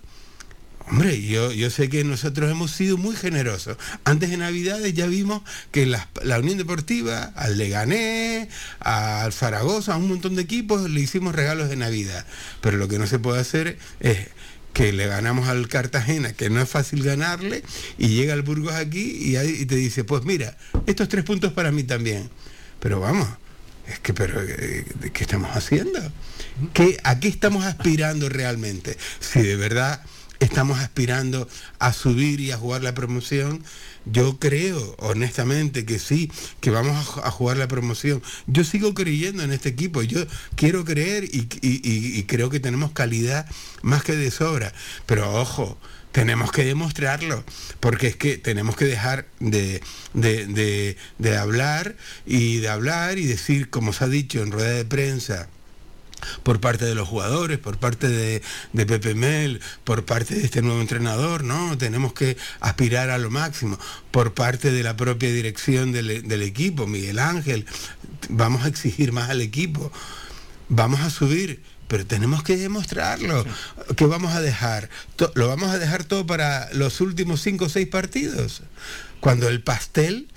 Hombre, 0.91 1.21
yo, 1.21 1.53
yo 1.53 1.69
sé 1.71 1.89
que 1.89 2.03
nosotros 2.03 2.51
hemos 2.51 2.71
sido 2.71 2.97
muy 2.97 3.15
generosos. 3.15 3.77
Antes 4.05 4.31
de 4.31 4.39
Navidades 4.39 4.95
ya 4.95 5.07
vimos 5.07 5.43
que 5.71 5.85
la, 5.85 6.09
la 6.23 6.39
Unión 6.39 6.57
Deportiva, 6.57 7.25
al 7.37 7.59
Leganés, 7.59 8.49
al 8.81 9.33
Zaragoza, 9.33 9.95
a 9.95 9.97
un 9.99 10.09
montón 10.09 10.35
de 10.35 10.43
equipos, 10.43 10.89
le 10.89 11.01
hicimos 11.01 11.35
regalos 11.35 11.69
de 11.69 11.77
Navidad. 11.77 12.25
Pero 12.63 12.79
lo 12.79 12.89
que 12.89 12.99
no 12.99 13.07
se 13.07 13.19
puede 13.19 13.41
hacer 13.41 13.79
es 14.01 14.29
que 14.73 14.93
le 14.93 15.07
ganamos 15.07 15.49
al 15.49 15.69
Cartagena, 15.69 16.33
que 16.33 16.51
no 16.51 16.63
es 16.63 16.69
fácil 16.69 17.03
ganarle, 17.03 17.63
y 17.99 18.09
llega 18.09 18.33
el 18.33 18.43
Burgos 18.43 18.75
aquí 18.75 19.19
y, 19.21 19.37
y 19.37 19.67
te 19.67 19.77
dice, 19.77 20.05
pues 20.05 20.25
mira, 20.25 20.57
estos 20.87 21.09
tres 21.09 21.25
puntos 21.25 21.53
para 21.53 21.71
mí 21.71 21.83
también. 21.83 22.31
Pero 22.81 23.01
vamos, 23.01 23.29
es 23.89 23.99
que, 23.99 24.15
pero, 24.15 24.41
eh, 24.43 24.85
¿qué 25.13 25.25
estamos 25.25 25.55
haciendo? 25.55 26.01
¿Qué, 26.73 26.99
¿A 27.05 27.19
qué 27.19 27.29
estamos 27.29 27.65
aspirando 27.65 28.29
realmente? 28.29 28.97
Si 29.21 29.43
de 29.43 29.57
verdad 29.57 30.03
estamos 30.41 30.79
aspirando 30.79 31.49
a 31.79 31.93
subir 31.93 32.41
y 32.41 32.53
a 32.53 32.57
jugar 32.57 32.83
la 32.83 32.95
promoción, 32.95 33.63
yo 34.05 34.39
creo 34.39 34.95
honestamente 34.99 35.85
que 35.85 35.99
sí, 35.99 36.31
que 36.61 36.71
vamos 36.71 36.97
a, 36.97 37.05
ju- 37.05 37.23
a 37.25 37.31
jugar 37.31 37.57
la 37.57 37.69
promoción. 37.69 38.23
Yo 38.47 38.65
sigo 38.65 38.95
creyendo 38.95 39.43
en 39.43 39.53
este 39.53 39.69
equipo, 39.69 40.03
yo 40.03 40.25
quiero 40.55 40.85
creer 40.85 41.25
y, 41.25 41.49
y- 41.61 41.81
y- 41.83 42.19
y 42.19 42.23
creo 42.25 42.51
que 42.51 42.61
tenemos 42.61 42.93
calidad 42.93 43.47
más 43.83 44.03
que 44.05 44.17
de 44.17 44.31
sobra. 44.31 44.73
Pero 45.07 45.35
ojo, 45.35 45.79
tenemos 46.13 46.53
que 46.53 46.65
demostrarlo, 46.65 47.45
porque 47.81 48.07
es 48.07 48.17
que 48.17 48.39
tenemos 48.39 48.77
que 48.77 48.87
dejar 48.87 49.27
de, 49.41 49.83
de- 50.15 50.47
de- 50.47 50.97
de 51.19 51.37
hablar 51.37 51.97
y 52.27 52.59
de 52.59 52.69
hablar 52.69 53.19
y 53.19 53.27
decir, 53.27 53.69
como 53.71 53.93
se 53.93 54.05
ha 54.05 54.09
dicho 54.09 54.43
en 54.43 54.53
rueda 54.53 54.71
de 54.71 54.85
prensa, 54.85 55.49
por 56.43 56.61
parte 56.61 56.85
de 56.85 56.95
los 56.95 57.09
jugadores, 57.09 57.59
por 57.59 57.79
parte 57.79 58.09
de, 58.09 58.43
de 58.73 58.87
Pepe 58.87 59.15
Mel, 59.15 59.61
por 59.85 60.05
parte 60.05 60.35
de 60.35 60.45
este 60.45 60.63
nuevo 60.63 60.81
entrenador, 60.81 61.45
¿no? 61.45 61.77
Tenemos 61.79 62.13
que 62.13 62.37
aspirar 62.61 63.11
a 63.11 63.19
lo 63.19 63.31
máximo. 63.31 63.79
Por 64.11 64.35
parte 64.35 64.71
de 64.71 64.83
la 64.83 64.97
propia 64.97 65.33
dirección 65.33 65.93
del, 65.93 66.27
del 66.27 66.43
equipo, 66.43 66.87
Miguel 66.87 67.19
Ángel, 67.19 67.67
vamos 68.29 68.65
a 68.65 68.69
exigir 68.69 69.13
más 69.13 69.31
al 69.31 69.41
equipo, 69.41 69.93
vamos 70.69 71.01
a 71.01 71.11
subir, 71.11 71.63
pero 71.89 72.07
tenemos 72.07 72.43
que 72.43 72.57
demostrarlo. 72.57 73.47
¿Qué 73.97 74.05
vamos 74.05 74.35
a 74.35 74.41
dejar? 74.41 74.91
¿Lo 75.35 75.49
vamos 75.49 75.71
a 75.71 75.79
dejar 75.79 76.05
todo 76.05 76.27
para 76.27 76.69
los 76.75 77.01
últimos 77.01 77.41
cinco 77.41 77.65
o 77.67 77.69
seis 77.69 77.89
partidos? 77.89 78.63
Cuando 79.21 79.49
el 79.49 79.63
pastel 79.63 80.29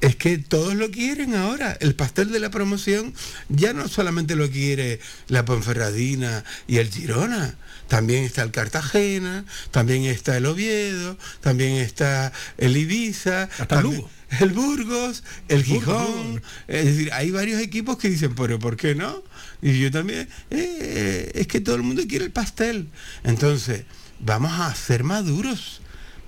es 0.00 0.16
que 0.16 0.38
todos 0.38 0.74
lo 0.74 0.90
quieren 0.90 1.34
ahora. 1.34 1.76
El 1.80 1.94
pastel 1.94 2.30
de 2.32 2.40
la 2.40 2.50
promoción 2.50 3.14
ya 3.48 3.72
no 3.72 3.88
solamente 3.88 4.34
lo 4.36 4.48
quiere 4.50 5.00
la 5.28 5.44
Ponferradina 5.44 6.44
y 6.66 6.78
el 6.78 6.90
Girona. 6.90 7.56
También 7.88 8.24
está 8.24 8.42
el 8.42 8.50
Cartagena, 8.52 9.44
también 9.72 10.04
está 10.04 10.36
el 10.36 10.46
Oviedo, 10.46 11.18
también 11.40 11.72
está 11.76 12.32
el 12.56 12.76
Ibiza, 12.76 13.44
Hasta 13.44 13.62
el 13.62 13.68
también- 13.68 13.96
Lugo. 13.96 14.10
el 14.40 14.50
Burgos, 14.50 15.24
el 15.48 15.64
Gijón. 15.64 16.32
Burgos. 16.34 16.42
Es 16.68 16.84
decir, 16.84 17.12
hay 17.12 17.30
varios 17.32 17.60
equipos 17.60 17.98
que 17.98 18.08
dicen, 18.08 18.34
pero 18.36 18.58
¿por 18.58 18.76
qué 18.76 18.94
no? 18.94 19.22
Y 19.60 19.80
yo 19.80 19.90
también, 19.90 20.28
eh, 20.50 21.32
es 21.34 21.46
que 21.48 21.60
todo 21.60 21.74
el 21.74 21.82
mundo 21.82 22.02
quiere 22.08 22.24
el 22.26 22.30
pastel. 22.30 22.86
Entonces, 23.24 23.82
vamos 24.20 24.52
a 24.60 24.74
ser 24.74 25.02
maduros. 25.02 25.79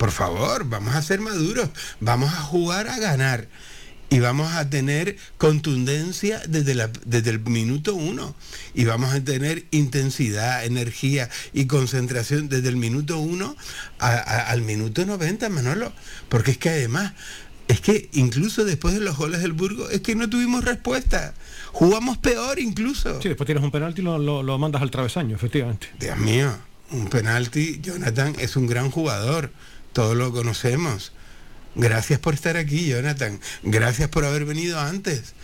Por 0.03 0.11
favor, 0.11 0.65
vamos 0.69 0.97
a 0.97 1.01
ser 1.03 1.21
maduros. 1.21 1.69
Vamos 2.01 2.33
a 2.35 2.39
jugar 2.43 2.89
a 2.89 2.99
ganar. 2.99 3.47
Y 4.11 4.19
vamos 4.19 4.53
a 4.53 4.69
tener 4.69 5.17
contundencia 5.39 6.43
desde, 6.49 6.75
la- 6.75 6.91
desde 7.07 7.31
el 7.31 7.39
minuto 7.39 7.95
uno. 7.95 8.35
Y 8.75 8.85
vamos 8.85 9.15
a 9.15 9.23
tener 9.23 9.65
intensidad, 9.71 10.65
energía 10.65 11.31
y 11.53 11.67
concentración 11.67 12.49
desde 12.49 12.69
el 12.69 12.75
minuto 12.77 13.17
uno 13.21 13.55
a- 14.01 14.09
a- 14.09 14.51
al 14.51 14.63
minuto 14.63 15.07
90, 15.07 15.49
Manolo. 15.51 15.93
Porque 16.29 16.51
es 16.51 16.59
que 16.59 16.71
además, 16.71 17.13
es 17.69 17.81
que 17.81 18.09
incluso 18.13 18.65
después 18.65 18.95
de 18.95 19.01
los 19.03 19.17
goles 19.17 19.41
del 19.41 19.53
Burgo, 19.53 19.89
es 19.89 20.01
que 20.01 20.17
no 20.17 20.29
tuvimos 20.29 20.65
respuesta. 20.65 21.33
Jugamos 21.71 22.19
peor 22.19 22.59
incluso. 22.59 23.23
Sí, 23.23 23.29
después 23.29 23.47
tienes 23.47 23.63
un 23.63 23.71
penalti 23.71 24.01
y 24.01 24.05
lo, 24.05 24.19
lo- 24.19 24.43
lo 24.43 24.59
mandas 24.59 24.83
al 24.83 24.91
travesaño, 24.91 25.37
efectivamente. 25.37 25.87
Dios 26.01 26.19
mío, 26.19 26.53
un 26.91 27.07
penalti. 27.09 27.79
Jonathan 27.81 28.35
es 28.41 28.57
un 28.57 28.67
gran 28.67 28.91
jugador. 28.91 29.53
Todos 29.93 30.17
lo 30.17 30.33
conocemos. 30.33 31.13
Gracias 31.75 32.21
por 32.21 32.35
estar 32.35 32.57
aquí, 32.57 32.87
Jonathan. 32.87 33.41
Gracias 33.63 34.09
por 34.09 34.25
haber 34.25 34.45
venido 34.45 34.79
antes. 34.79 35.35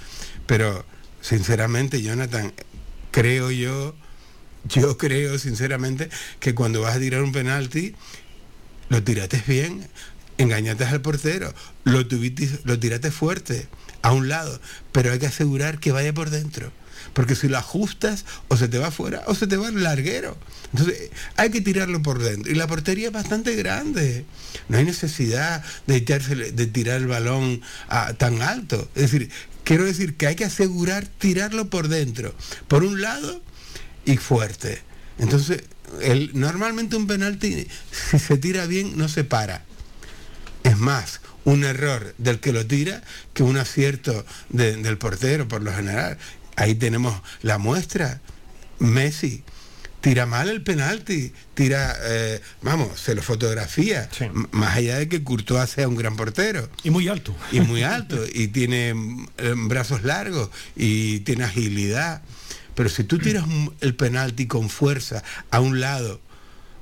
Pero, 0.46 0.84
sinceramente, 1.20 2.02
Jonathan, 2.02 2.52
creo 3.10 3.50
yo, 3.50 3.94
yo 4.64 4.98
creo 4.98 5.38
sinceramente 5.38 6.10
que 6.40 6.54
cuando 6.54 6.82
vas 6.82 6.96
a 6.96 7.00
tirar 7.00 7.22
un 7.22 7.32
penalti, 7.32 7.94
lo 8.88 9.02
tiraste 9.02 9.42
bien, 9.46 9.88
engañaste 10.38 10.84
al 10.84 11.00
portero, 11.00 11.52
lo, 11.84 12.06
tuviste, 12.06 12.48
lo 12.64 12.78
fuerte, 13.10 13.68
a 14.02 14.12
un 14.12 14.28
lado, 14.28 14.60
pero 14.92 15.12
hay 15.12 15.18
que 15.18 15.26
asegurar 15.26 15.80
que 15.80 15.92
vaya 15.92 16.12
por 16.12 16.30
dentro. 16.30 16.72
Porque 17.12 17.34
si 17.34 17.48
lo 17.48 17.58
ajustas, 17.58 18.24
o 18.48 18.56
se 18.56 18.68
te 18.68 18.78
va 18.78 18.88
afuera 18.88 19.22
o 19.26 19.34
se 19.34 19.46
te 19.46 19.56
va 19.56 19.68
al 19.68 19.82
larguero. 19.82 20.36
Entonces, 20.72 21.10
hay 21.36 21.50
que 21.50 21.60
tirarlo 21.60 22.02
por 22.02 22.22
dentro. 22.22 22.52
Y 22.52 22.54
la 22.54 22.66
portería 22.66 23.08
es 23.08 23.12
bastante 23.12 23.56
grande. 23.56 24.24
No 24.68 24.78
hay 24.78 24.84
necesidad 24.84 25.64
de, 25.86 26.04
echársele- 26.04 26.52
de 26.52 26.66
tirar 26.66 26.96
el 26.98 27.06
balón 27.06 27.60
tan 28.18 28.42
alto. 28.42 28.88
Es 28.94 29.10
decir, 29.10 29.30
quiero 29.64 29.84
decir 29.84 30.16
que 30.16 30.26
hay 30.26 30.36
que 30.36 30.44
asegurar 30.44 31.06
tirarlo 31.06 31.68
por 31.70 31.88
dentro. 31.88 32.34
Por 32.68 32.84
un 32.84 33.00
lado 33.00 33.42
y 34.04 34.16
fuerte. 34.18 34.82
Entonces, 35.18 35.62
el, 36.02 36.30
normalmente 36.34 36.96
un 36.96 37.06
penalti, 37.06 37.66
si 38.10 38.18
se 38.18 38.36
tira 38.36 38.66
bien, 38.66 38.96
no 38.96 39.08
se 39.08 39.24
para. 39.24 39.64
Es 40.64 40.76
más, 40.76 41.20
un 41.44 41.64
error 41.64 42.14
del 42.18 42.40
que 42.40 42.52
lo 42.52 42.66
tira 42.66 43.02
que 43.32 43.42
un 43.42 43.56
acierto 43.56 44.26
de- 44.50 44.76
del 44.76 44.98
portero, 44.98 45.48
por 45.48 45.62
lo 45.62 45.72
general. 45.72 46.18
Ahí 46.58 46.74
tenemos 46.74 47.14
la 47.42 47.56
muestra. 47.58 48.20
Messi 48.80 49.44
tira 50.00 50.26
mal 50.26 50.48
el 50.48 50.62
penalti, 50.62 51.32
tira, 51.54 51.96
eh, 52.02 52.40
vamos, 52.62 53.00
se 53.00 53.14
lo 53.14 53.22
fotografía, 53.22 54.08
más 54.52 54.76
allá 54.76 54.98
de 54.98 55.08
que 55.08 55.24
Courtois 55.24 55.70
sea 55.70 55.88
un 55.88 55.96
gran 55.96 56.16
portero. 56.16 56.68
Y 56.82 56.90
muy 56.90 57.08
alto. 57.08 57.34
Y 57.52 57.60
muy 57.60 57.82
alto, 57.82 58.18
y 58.32 58.48
tiene 58.48 58.90
eh, 59.38 59.54
brazos 59.56 60.02
largos, 60.02 60.50
y 60.76 61.20
tiene 61.20 61.44
agilidad. 61.44 62.22
Pero 62.74 62.88
si 62.88 63.04
tú 63.04 63.18
tiras 63.18 63.44
el 63.80 63.94
penalti 63.94 64.46
con 64.46 64.68
fuerza 64.68 65.22
a 65.50 65.60
un 65.60 65.80
lado 65.80 66.20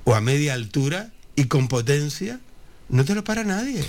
o 0.04 0.14
a 0.14 0.20
media 0.20 0.54
altura 0.54 1.10
y 1.36 1.44
con 1.44 1.68
potencia, 1.68 2.40
no 2.88 3.04
te 3.04 3.14
lo 3.14 3.24
para 3.24 3.44
nadie. 3.44 3.82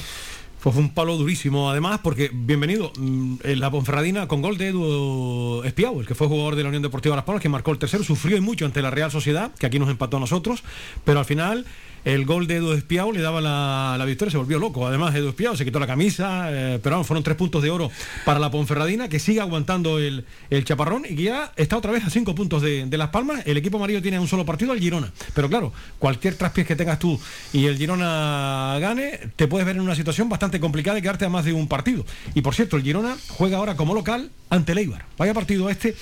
Pues 0.62 0.74
fue 0.74 0.84
un 0.84 0.90
palo 0.90 1.18
durísimo, 1.18 1.70
además, 1.70 2.00
porque, 2.04 2.32
bienvenido, 2.34 2.92
mm, 2.98 3.36
la 3.44 3.70
Ponferradina 3.70 4.28
con 4.28 4.42
gol 4.42 4.58
de 4.58 4.70
Edu 4.70 5.62
Espiau, 5.64 6.00
el 6.00 6.08
que 6.08 6.16
fue 6.16 6.28
jugador 6.28 6.56
de 6.56 6.64
la 6.64 6.70
Unión 6.70 6.82
Deportiva 6.82 7.16
Las 7.16 7.26
Palmas, 7.26 7.44
que 7.44 7.50
marcó 7.50 7.72
el 7.72 7.78
tercero, 7.78 8.04
sufrió 8.04 8.38
y 8.38 8.42
mucho 8.42 8.66
ante 8.66 8.82
la 8.82 8.90
Real 8.90 9.12
Sociedad, 9.12 9.52
que 9.60 9.68
aquí 9.68 9.78
nos 9.78 9.90
empató 9.90 10.18
a 10.18 10.20
nosotros, 10.20 10.64
pero 11.06 11.20
al 11.20 11.26
final 11.26 11.66
el 12.08 12.26
gol 12.26 12.48
de 12.48 12.56
Edu 12.56 12.72
Espiau 12.72 13.12
le 13.12 13.20
daba 13.20 13.42
la, 13.42 13.96
la 13.98 14.06
victoria, 14.06 14.32
se 14.32 14.38
volvió 14.38 14.60
loco. 14.60 14.88
Además, 14.88 15.14
Edu 15.14 15.28
Espiau 15.28 15.58
se 15.58 15.66
quitó 15.66 15.78
la 15.78 15.88
camisa, 15.88 16.48
eh, 16.50 16.80
pero 16.82 16.96
vamos, 16.96 17.08
fueron 17.08 17.22
tres 17.22 17.36
puntos 17.36 17.62
de 17.62 17.70
oro 17.70 17.92
para 18.24 18.40
la 18.40 18.50
Ponferradina, 18.50 19.10
que 19.10 19.20
sigue 19.20 19.42
aguantando 19.42 20.00
el, 20.00 20.24
el 20.50 20.64
chaparrón 20.64 21.04
y 21.04 21.18
que 21.18 21.24
ya 21.24 21.52
está 21.58 21.76
otra 21.76 21.92
vez 21.92 22.06
a 22.06 22.10
cinco 22.10 22.34
puntos 22.34 22.62
de, 22.62 22.86
de 22.86 22.98
Las 22.98 23.10
Palmas. 23.10 23.46
El 23.46 23.58
equipo 23.58 23.76
amarillo 23.76 24.02
tiene 24.02 24.20
un 24.20 24.28
solo 24.30 24.46
partido, 24.46 24.72
el 24.72 24.80
Girona. 24.80 25.12
Pero 25.34 25.50
claro, 25.50 25.74
cualquier 26.00 26.36
traspiés 26.36 26.66
que 26.66 26.78
tengas 26.78 26.98
tú 26.98 27.20
y 27.52 27.66
el 27.66 27.78
Girona 27.78 28.78
gane, 28.80 29.20
te 29.36 29.48
puedes 29.48 29.66
ver 29.66 29.76
en 29.76 29.82
una 29.82 29.96
situación 29.96 30.30
bastante 30.30 30.62
complicada 30.62 30.96
de 30.96 31.02
quedarte 31.02 31.26
a 31.26 31.30
más 31.30 31.44
de 31.44 31.52
un 31.52 31.68
partido. 31.68 32.06
Y 32.34 32.42
por 32.42 32.56
cierto, 32.56 32.78
el 32.78 32.84
Girona 32.84 33.18
juega 33.28 33.58
ahora 33.58 33.76
como 33.76 33.94
local 33.94 34.32
ante 34.50 34.72
el 34.72 34.78
Eibar. 34.78 35.06
Vaya 35.18 35.34
partido 35.34 35.70
este. 35.70 35.94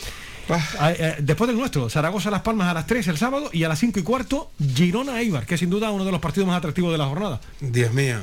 Ah, 0.79 0.91
eh, 0.91 1.15
después 1.19 1.47
del 1.47 1.57
nuestro, 1.57 1.89
Zaragoza 1.89 2.29
Las 2.29 2.41
Palmas 2.41 2.67
a 2.69 2.73
las 2.73 2.85
3 2.85 3.07
el 3.07 3.17
sábado 3.17 3.49
y 3.51 3.63
a 3.63 3.67
las 3.67 3.79
5 3.79 3.99
y 3.99 4.03
cuarto 4.03 4.51
Girona 4.75 5.19
Eibar, 5.19 5.45
que 5.45 5.55
es 5.55 5.59
sin 5.59 5.69
duda 5.69 5.89
uno 5.91 6.05
de 6.05 6.11
los 6.11 6.21
partidos 6.21 6.47
más 6.47 6.57
atractivos 6.57 6.91
de 6.91 6.97
la 6.97 7.05
jornada. 7.05 7.41
Dios 7.59 7.91
mío. 7.93 8.17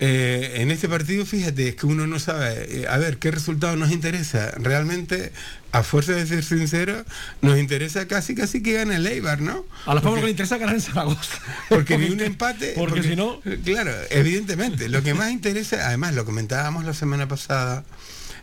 Eh, 0.00 0.54
en 0.56 0.70
este 0.70 0.88
partido, 0.88 1.24
fíjate, 1.26 1.68
es 1.68 1.74
que 1.76 1.86
uno 1.86 2.06
no 2.06 2.18
sabe, 2.18 2.80
eh, 2.82 2.86
a 2.88 2.96
ver, 2.98 3.18
¿qué 3.18 3.30
resultado 3.30 3.76
nos 3.76 3.90
interesa? 3.92 4.50
Realmente, 4.56 5.30
a 5.72 5.82
fuerza 5.82 6.12
de 6.12 6.26
ser 6.26 6.42
sincero, 6.42 7.04
nos 7.42 7.58
interesa 7.58 8.08
casi, 8.08 8.34
casi 8.34 8.62
que 8.62 8.72
gane 8.72 8.96
el 8.96 9.06
Eibar, 9.06 9.40
¿no? 9.40 9.64
A 9.86 9.94
las 9.94 10.02
Palmas 10.02 10.02
Porque- 10.02 10.24
le 10.24 10.30
interesa 10.30 10.54
es 10.56 10.60
ganar 10.60 10.74
en 10.74 10.80
Zaragoza. 10.80 11.38
Porque 11.68 11.98
ni 11.98 12.08
un 12.10 12.20
empate. 12.20 12.72
Porque 12.76 13.02
si 13.02 13.14
no- 13.14 13.40
Claro, 13.64 13.92
evidentemente. 14.10 14.88
Lo 14.88 15.02
que 15.02 15.14
más 15.14 15.30
interesa, 15.30 15.86
además, 15.86 16.14
lo 16.14 16.24
comentábamos 16.24 16.84
la 16.84 16.94
semana 16.94 17.28
pasada. 17.28 17.84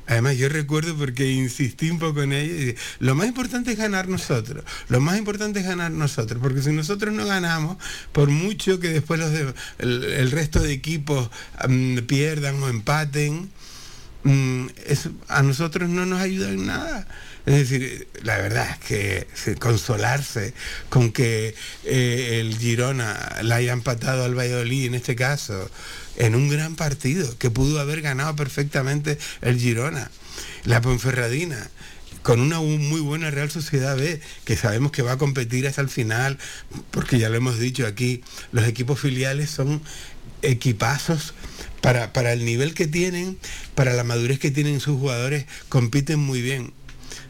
Además, 0.07 0.37
yo 0.37 0.49
recuerdo 0.49 0.95
porque 0.95 1.29
insistí 1.31 1.89
un 1.89 1.99
poco 1.99 2.23
en 2.23 2.33
ello. 2.33 2.53
y 2.71 2.75
lo 2.99 3.13
más 3.13 3.27
importante 3.27 3.71
es 3.71 3.77
ganar 3.77 4.07
nosotros. 4.07 4.63
Lo 4.87 5.01
más 5.01 5.17
importante 5.17 5.59
es 5.59 5.65
ganar 5.65 5.91
nosotros. 5.91 6.41
Porque 6.41 6.61
si 6.61 6.71
nosotros 6.71 7.13
no 7.13 7.25
ganamos, 7.25 7.77
por 8.13 8.29
mucho 8.29 8.79
que 8.79 8.89
después 8.89 9.19
los 9.19 9.53
el, 9.79 10.31
resto 10.31 10.59
de 10.61 10.71
equipos 10.71 11.29
mm, 11.67 11.99
pierdan 11.99 12.61
o 12.63 12.69
empaten, 12.69 13.49
mm, 14.23 14.67
a 15.27 15.43
nosotros 15.43 15.89
no 15.89 16.05
nos 16.05 16.21
ayuda 16.21 16.49
en 16.49 16.65
nada. 16.65 17.07
Es 17.45 17.69
decir, 17.69 18.07
la 18.23 18.37
verdad 18.39 18.67
es 18.71 18.77
que 18.79 19.27
se- 19.33 19.55
consolarse 19.55 20.53
con 20.89 21.11
que 21.13 21.55
eh, 21.85 22.39
el 22.41 22.57
Girona 22.57 23.37
la 23.41 23.55
haya 23.55 23.71
empatado 23.71 24.25
al 24.25 24.35
Valladolid 24.37 24.87
en 24.87 24.95
este 24.95 25.15
caso, 25.15 25.69
en 26.17 26.35
un 26.35 26.49
gran 26.49 26.75
partido, 26.75 27.37
que 27.37 27.49
pudo 27.49 27.79
haber 27.79 28.01
ganado 28.01 28.35
perfectamente 28.35 29.17
el 29.41 29.59
Girona. 29.59 30.11
La 30.65 30.81
Ponferradina, 30.81 31.69
con 32.21 32.41
una 32.41 32.59
muy 32.59 32.99
buena 32.99 33.31
Real 33.31 33.49
Sociedad 33.49 33.95
B, 33.95 34.19
que 34.43 34.57
sabemos 34.57 34.91
que 34.91 35.01
va 35.01 35.13
a 35.13 35.17
competir 35.17 35.67
hasta 35.67 35.81
el 35.81 35.89
final, 35.89 36.37
porque 36.91 37.19
ya 37.19 37.29
lo 37.29 37.37
hemos 37.37 37.57
dicho 37.57 37.87
aquí, 37.87 38.21
los 38.51 38.67
equipos 38.67 38.99
filiales 38.99 39.49
son 39.49 39.81
equipazos 40.41 41.33
para, 41.81 42.13
para 42.13 42.33
el 42.33 42.45
nivel 42.45 42.73
que 42.73 42.87
tienen, 42.87 43.37
para 43.75 43.93
la 43.93 44.03
madurez 44.03 44.39
que 44.39 44.51
tienen 44.51 44.79
sus 44.79 44.99
jugadores, 44.99 45.45
compiten 45.69 46.19
muy 46.19 46.41
bien. 46.41 46.73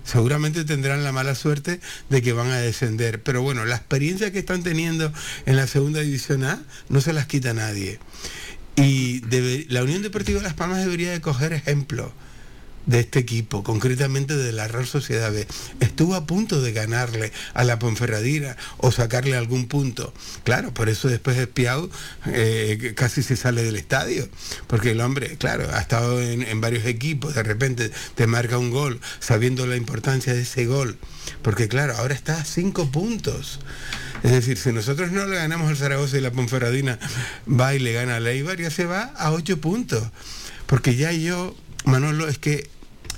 Seguramente 0.04 0.64
tendrán 0.64 1.04
la 1.04 1.12
mala 1.12 1.36
suerte 1.36 1.82
de 2.10 2.22
que 2.22 2.32
van 2.32 2.50
a 2.50 2.58
descender. 2.58 3.22
Pero 3.24 3.42
bueno, 3.42 3.66
la 3.66 3.76
experiencia 3.76 4.32
que 4.32 4.40
están 4.40 4.64
teniendo 4.64 5.12
en 5.46 5.58
la 5.58 5.68
segunda 5.68 6.00
división 6.00 6.46
A 6.46 6.64
no 6.88 7.02
se 7.02 7.12
las 7.12 7.28
quita 7.28 7.54
nadie. 7.54 8.00
Y 8.78 9.22
la 9.70 9.84
Unión 9.84 10.04
Deportiva 10.04 10.42
Las 10.42 10.54
Palmas 10.54 10.80
debería 10.80 11.12
de 11.12 11.20
coger 11.20 11.52
ejemplo 11.52 12.14
de 12.86 13.02
este 13.02 13.20
equipo, 13.20 13.64
concretamente 13.64 14.36
de 14.36 14.52
la 14.54 14.68
Real 14.68 14.88
Sociedad 14.88 15.32
B. 15.32 15.46
Estuvo 15.82 16.16
a 16.16 16.26
punto 16.26 16.62
de 16.62 16.72
ganarle 16.72 17.32
a 17.54 17.64
la 17.64 17.80
Ponferradina 17.80 18.56
o 18.78 18.92
sacarle 18.92 19.36
algún 19.36 19.68
punto. 19.68 20.14
Claro, 20.44 20.74
por 20.74 20.90
eso 20.90 21.10
después 21.10 21.38
Espiau 21.38 21.90
eh, 22.28 22.94
casi 22.96 23.24
se 23.24 23.36
sale 23.36 23.62
del 23.64 23.76
estadio, 23.76 24.30
porque 24.68 24.92
el 24.92 25.02
hombre, 25.02 25.38
claro, 25.38 25.68
ha 25.74 25.82
estado 25.82 26.22
en, 26.22 26.44
en 26.44 26.62
varios 26.62 26.86
equipos, 26.86 27.36
de 27.36 27.44
repente 27.44 27.92
te 28.16 28.26
marca 28.26 28.58
un 28.58 28.72
gol, 28.72 29.02
sabiendo 29.20 29.68
la 29.68 29.76
importancia 29.76 30.34
de 30.34 30.42
ese 30.42 30.66
gol, 30.66 30.98
porque 31.42 31.68
claro, 31.68 31.96
ahora 31.98 32.14
está 32.14 32.40
a 32.40 32.46
cinco 32.46 32.90
puntos. 32.90 33.60
Es 34.24 34.32
decir, 34.32 34.58
si 34.58 34.72
nosotros 34.72 35.12
no 35.12 35.26
le 35.26 35.36
ganamos 35.36 35.70
al 35.70 35.78
Zaragoza 35.78 36.18
y 36.18 36.22
la 36.22 36.32
Ponferradina 36.32 37.00
va 37.48 37.76
y 37.76 37.80
le 37.80 37.94
gana 37.94 38.18
a 38.18 38.20
Leibar, 38.20 38.60
ya 38.60 38.72
se 38.72 38.86
va 38.86 39.04
a 39.16 39.32
ocho 39.32 39.60
puntos. 39.62 40.04
Porque 40.66 40.96
ya 40.96 41.12
yo, 41.12 41.56
Manolo, 41.86 42.28
es 42.28 42.38
que 42.38 42.70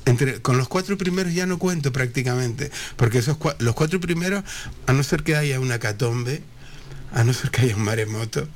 entre, 0.05 0.41
con 0.41 0.57
los 0.57 0.67
cuatro 0.67 0.97
primeros 0.97 1.33
ya 1.33 1.45
no 1.45 1.59
cuento 1.59 1.91
prácticamente, 1.91 2.71
porque 2.95 3.19
esos 3.19 3.37
los 3.59 3.75
cuatro 3.75 3.99
primeros, 3.99 4.43
a 4.87 4.93
no 4.93 5.03
ser 5.03 5.23
que 5.23 5.35
haya 5.35 5.59
una 5.59 5.79
catombe, 5.79 6.41
a 7.13 7.23
no 7.23 7.33
ser 7.33 7.51
que 7.51 7.61
haya 7.61 7.75
un 7.75 7.83
maremoto 7.83 8.47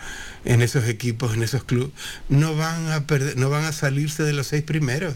en 0.46 0.62
esos 0.62 0.88
equipos, 0.88 1.34
en 1.34 1.44
esos 1.44 1.64
clubes, 1.64 1.92
no 2.30 2.56
van 2.56 2.92
a 2.92 3.08
perder, 3.08 3.38
no 3.38 3.50
van 3.50 3.66
a 3.66 3.72
salirse 3.72 4.24
de 4.24 4.34
los 4.34 4.48
seis 4.48 4.64
primeros. 4.64 5.16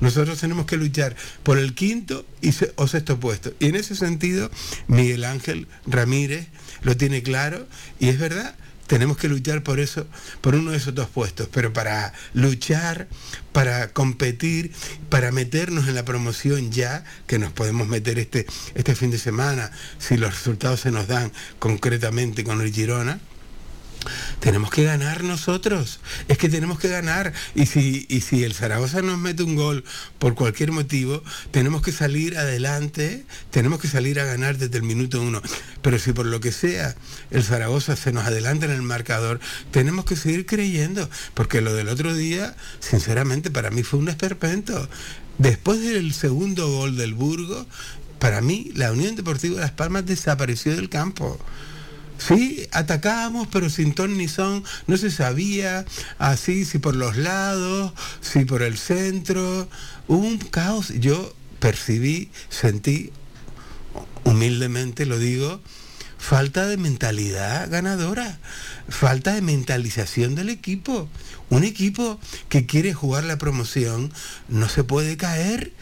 Nosotros 0.00 0.38
tenemos 0.38 0.66
que 0.66 0.76
luchar 0.76 1.16
por 1.42 1.58
el 1.58 1.74
quinto 1.74 2.26
y 2.40 2.52
o 2.76 2.86
sexto 2.86 3.18
puesto. 3.20 3.52
Y 3.60 3.66
en 3.66 3.76
ese 3.76 3.94
sentido, 3.96 4.50
Miguel 4.86 5.24
Ángel 5.24 5.68
Ramírez 5.86 6.48
lo 6.82 6.96
tiene 6.96 7.22
claro 7.22 7.66
y 7.98 8.08
es 8.08 8.18
verdad, 8.18 8.54
tenemos 8.86 9.16
que 9.16 9.28
luchar 9.28 9.62
por 9.62 9.80
eso, 9.80 10.06
por 10.40 10.54
uno 10.54 10.72
de 10.72 10.76
esos 10.76 10.94
dos 10.94 11.08
puestos, 11.08 11.48
pero 11.50 11.72
para 11.72 12.12
luchar, 12.34 13.08
para 13.52 13.88
competir, 13.88 14.72
para 15.08 15.32
meternos 15.32 15.88
en 15.88 15.94
la 15.94 16.04
promoción 16.04 16.72
ya, 16.72 17.04
que 17.26 17.38
nos 17.38 17.52
podemos 17.52 17.88
meter 17.88 18.18
este, 18.18 18.46
este 18.74 18.94
fin 18.94 19.10
de 19.10 19.18
semana, 19.18 19.70
si 19.98 20.16
los 20.16 20.34
resultados 20.34 20.80
se 20.80 20.90
nos 20.90 21.08
dan 21.08 21.32
concretamente 21.58 22.44
con 22.44 22.60
el 22.60 22.72
Girona, 22.72 23.18
tenemos 24.40 24.70
que 24.70 24.84
ganar 24.84 25.24
nosotros. 25.24 26.00
Es 26.28 26.38
que 26.38 26.48
tenemos 26.48 26.78
que 26.78 26.88
ganar. 26.88 27.32
Y 27.54 27.66
si, 27.66 28.06
y 28.08 28.20
si 28.20 28.44
el 28.44 28.54
Zaragoza 28.54 29.02
nos 29.02 29.18
mete 29.18 29.42
un 29.42 29.56
gol 29.56 29.84
por 30.18 30.34
cualquier 30.34 30.72
motivo, 30.72 31.22
tenemos 31.50 31.82
que 31.82 31.92
salir 31.92 32.38
adelante, 32.38 33.24
tenemos 33.50 33.80
que 33.80 33.88
salir 33.88 34.20
a 34.20 34.24
ganar 34.24 34.58
desde 34.58 34.76
el 34.78 34.84
minuto 34.84 35.20
uno. 35.20 35.42
Pero 35.82 35.98
si 35.98 36.12
por 36.12 36.26
lo 36.26 36.40
que 36.40 36.52
sea 36.52 36.94
el 37.30 37.42
Zaragoza 37.42 37.96
se 37.96 38.12
nos 38.12 38.24
adelanta 38.24 38.66
en 38.66 38.72
el 38.72 38.82
marcador, 38.82 39.40
tenemos 39.70 40.04
que 40.04 40.16
seguir 40.16 40.46
creyendo. 40.46 41.08
Porque 41.34 41.60
lo 41.60 41.74
del 41.74 41.88
otro 41.88 42.14
día, 42.14 42.56
sinceramente, 42.80 43.50
para 43.50 43.70
mí 43.70 43.82
fue 43.82 44.00
un 44.00 44.08
esperpento. 44.08 44.88
Después 45.38 45.80
del 45.80 46.12
segundo 46.12 46.68
gol 46.68 46.96
del 46.96 47.14
Burgo, 47.14 47.66
para 48.18 48.40
mí 48.40 48.70
la 48.74 48.92
Unión 48.92 49.16
Deportiva 49.16 49.56
de 49.56 49.62
Las 49.62 49.72
Palmas 49.72 50.06
desapareció 50.06 50.76
del 50.76 50.88
campo. 50.88 51.38
Sí, 52.26 52.68
atacábamos, 52.70 53.48
pero 53.50 53.68
sin 53.68 53.94
ton 53.94 54.16
ni 54.16 54.28
son, 54.28 54.62
no 54.86 54.96
se 54.96 55.10
sabía 55.10 55.84
así 56.18 56.64
si 56.64 56.78
por 56.78 56.94
los 56.94 57.16
lados, 57.16 57.92
si 58.20 58.44
por 58.44 58.62
el 58.62 58.78
centro, 58.78 59.68
un 60.06 60.38
caos. 60.38 60.92
Yo 61.00 61.34
percibí, 61.58 62.30
sentí, 62.48 63.10
humildemente 64.24 65.04
lo 65.04 65.18
digo, 65.18 65.60
falta 66.16 66.66
de 66.66 66.76
mentalidad 66.76 67.68
ganadora, 67.68 68.38
falta 68.88 69.34
de 69.34 69.42
mentalización 69.42 70.36
del 70.36 70.50
equipo. 70.50 71.08
Un 71.50 71.64
equipo 71.64 72.20
que 72.48 72.66
quiere 72.66 72.94
jugar 72.94 73.24
la 73.24 73.38
promoción 73.38 74.12
no 74.48 74.68
se 74.68 74.84
puede 74.84 75.16
caer 75.16 75.72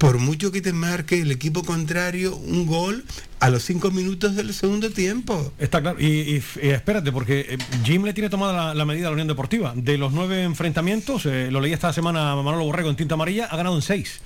por 0.00 0.16
mucho 0.16 0.50
que 0.50 0.62
te 0.62 0.72
marque 0.72 1.20
el 1.20 1.30
equipo 1.30 1.62
contrario 1.62 2.34
un 2.34 2.66
gol 2.66 3.04
a 3.38 3.50
los 3.50 3.62
cinco 3.62 3.90
minutos 3.90 4.34
del 4.34 4.54
segundo 4.54 4.88
tiempo. 4.88 5.52
Está 5.58 5.82
claro. 5.82 6.00
Y, 6.00 6.42
espérate, 6.62 7.12
porque 7.12 7.40
eh, 7.40 7.58
Jim 7.84 8.02
le 8.04 8.14
tiene 8.14 8.30
tomada 8.30 8.74
la, 8.74 8.84
medida 8.86 9.08
a 9.08 9.10
la 9.10 9.12
Unión 9.12 9.28
Deportiva. 9.28 9.74
De 9.76 9.98
los 9.98 10.12
nueve 10.12 10.42
enfrentamientos, 10.42 11.26
eh, 11.26 11.50
lo 11.50 11.60
leí 11.60 11.74
esta 11.74 11.92
semana 11.92 12.34
Manolo 12.34 12.64
Borrego 12.64 12.88
en 12.88 12.96
tinta 12.96 13.12
amarilla, 13.12 13.44
ha 13.44 13.56
ganado 13.58 13.76
en 13.76 13.82
seis. 13.82 14.22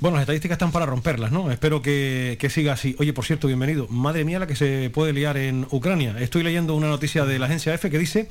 Bueno, 0.00 0.16
las 0.16 0.22
estadísticas 0.22 0.56
están 0.56 0.70
para 0.70 0.86
romperlas, 0.86 1.32
¿no? 1.32 1.50
Espero 1.50 1.82
que, 1.82 2.36
que, 2.40 2.48
siga 2.48 2.72
así. 2.72 2.94
Oye, 3.00 3.12
por 3.12 3.24
cierto, 3.24 3.48
bienvenido. 3.48 3.88
Madre 3.88 4.24
mía 4.24 4.38
la 4.38 4.46
que 4.46 4.54
se 4.54 4.88
puede 4.90 5.12
liar 5.12 5.36
en 5.36 5.66
Ucrania. 5.70 6.16
Estoy 6.20 6.44
leyendo 6.44 6.74
una 6.76 6.88
noticia 6.88 7.24
de 7.24 7.40
la 7.40 7.46
agencia 7.46 7.74
F 7.74 7.90
que 7.90 7.98
dice, 7.98 8.28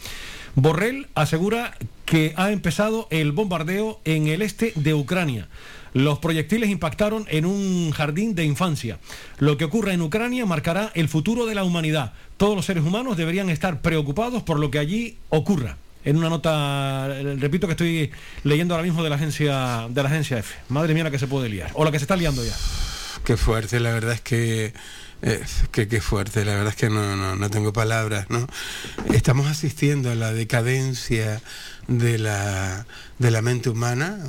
Borrell 0.56 1.08
asegura 1.16 1.76
que 2.06 2.34
ha 2.38 2.52
empezado 2.52 3.08
el 3.12 3.34
bombardeo 3.34 4.00
en 4.06 4.28
el 4.28 4.42
este 4.42 4.72
de 4.76 4.94
Ucrania. 4.94 5.50
Los 5.94 6.20
proyectiles 6.20 6.70
impactaron 6.70 7.26
en 7.30 7.46
un 7.46 7.92
jardín 7.92 8.36
de 8.36 8.44
infancia. 8.44 9.00
Lo 9.38 9.58
que 9.58 9.66
ocurra 9.66 9.94
en 9.94 10.02
Ucrania 10.02 10.46
marcará 10.46 10.92
el 10.96 11.08
futuro 11.08 11.46
de 11.46 11.56
la 11.56 11.64
humanidad. 11.64 12.14
Todos 12.38 12.56
los 12.56 12.66
seres 12.66 12.84
humanos 12.84 13.18
deberían 13.18 13.50
estar 13.50 13.82
preocupados 13.82 14.44
por 14.44 14.60
lo 14.60 14.72
que 14.72 14.80
allí 14.80 15.18
ocurra. 15.30 15.78
En 16.06 16.18
una 16.18 16.30
nota, 16.30 17.08
repito 17.38 17.68
que 17.68 17.74
estoy 17.74 18.12
leyendo 18.44 18.74
ahora 18.74 18.86
mismo 18.86 19.04
de 19.04 19.10
la 19.10 19.16
agencia 19.16 19.88
de 19.90 20.04
la 20.04 20.10
agencia 20.10 20.40
F. 20.40 20.54
Madre 20.68 20.94
mía 20.94 21.06
la 21.06 21.12
que 21.12 21.20
se 21.20 21.28
puede 21.28 21.48
liar. 21.48 21.72
O 21.76 21.86
la 21.86 21.92
que 21.92 22.00
se 22.00 22.04
está 22.04 22.18
liando 22.18 22.44
ya. 22.44 22.56
Qué 23.24 23.38
fuerte, 23.38 23.80
la 23.80 23.94
verdad 23.94 24.14
es 24.14 24.22
que 24.22 24.74
que 25.72 25.88
qué 25.88 26.02
fuerte, 26.02 26.44
la 26.44 26.54
verdad 26.54 26.70
es 26.70 26.76
que 26.76 26.90
no, 26.90 27.16
no, 27.16 27.38
no, 27.38 27.50
tengo 27.50 27.72
palabras, 27.72 28.30
¿no? 28.30 28.46
Estamos 29.14 29.48
asistiendo 29.48 30.12
a 30.12 30.16
la 30.16 30.34
decadencia 30.34 31.42
de 31.88 32.18
la, 32.18 32.86
de 33.20 33.32
la 33.32 33.42
mente 33.42 33.70
humana, 33.70 34.20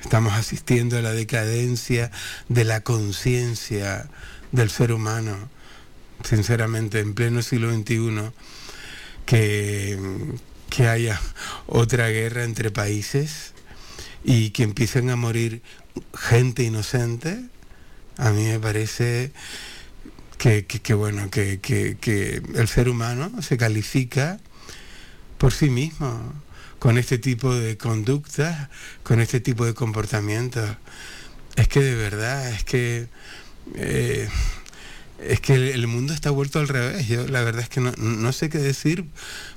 Estamos 0.00 0.34
asistiendo 0.34 0.98
a 0.98 1.02
la 1.02 1.12
decadencia 1.12 2.10
de 2.48 2.64
la 2.64 2.80
conciencia 2.82 4.08
del 4.52 4.70
ser 4.70 4.92
humano, 4.92 5.48
sinceramente, 6.24 7.00
en 7.00 7.14
pleno 7.14 7.42
siglo 7.42 7.72
XXI, 7.72 8.32
que, 9.24 9.98
que 10.70 10.88
haya 10.88 11.20
otra 11.66 12.08
guerra 12.08 12.44
entre 12.44 12.70
países 12.70 13.52
y 14.24 14.50
que 14.50 14.62
empiecen 14.62 15.10
a 15.10 15.16
morir 15.16 15.62
gente 16.14 16.62
inocente, 16.62 17.44
a 18.18 18.30
mí 18.30 18.44
me 18.44 18.60
parece 18.60 19.32
que, 20.38 20.66
que, 20.66 20.94
bueno, 20.94 21.30
que, 21.30 21.60
que 21.60 22.42
el 22.54 22.68
ser 22.68 22.88
humano 22.88 23.42
se 23.42 23.56
califica 23.56 24.38
por 25.38 25.52
sí 25.52 25.68
mismo 25.70 26.32
con 26.86 26.98
este 26.98 27.18
tipo 27.18 27.52
de 27.52 27.76
conductas, 27.76 28.68
con 29.02 29.20
este 29.20 29.40
tipo 29.40 29.66
de 29.66 29.74
comportamientos. 29.74 30.76
Es 31.56 31.66
que 31.66 31.80
de 31.80 31.96
verdad, 31.96 32.48
es 32.48 32.62
que... 32.62 33.08
Eh, 33.74 34.28
es 35.20 35.40
que 35.40 35.72
el, 35.72 35.84
mundo 35.88 36.14
está 36.14 36.30
vuelto 36.30 36.60
al 36.60 36.68
revés. 36.68 37.08
Yo 37.08 37.26
la 37.26 37.42
verdad 37.42 37.62
es 37.62 37.68
que 37.68 37.80
no, 37.80 38.32
sé 38.32 38.50
qué 38.50 38.58
decir 38.58 39.04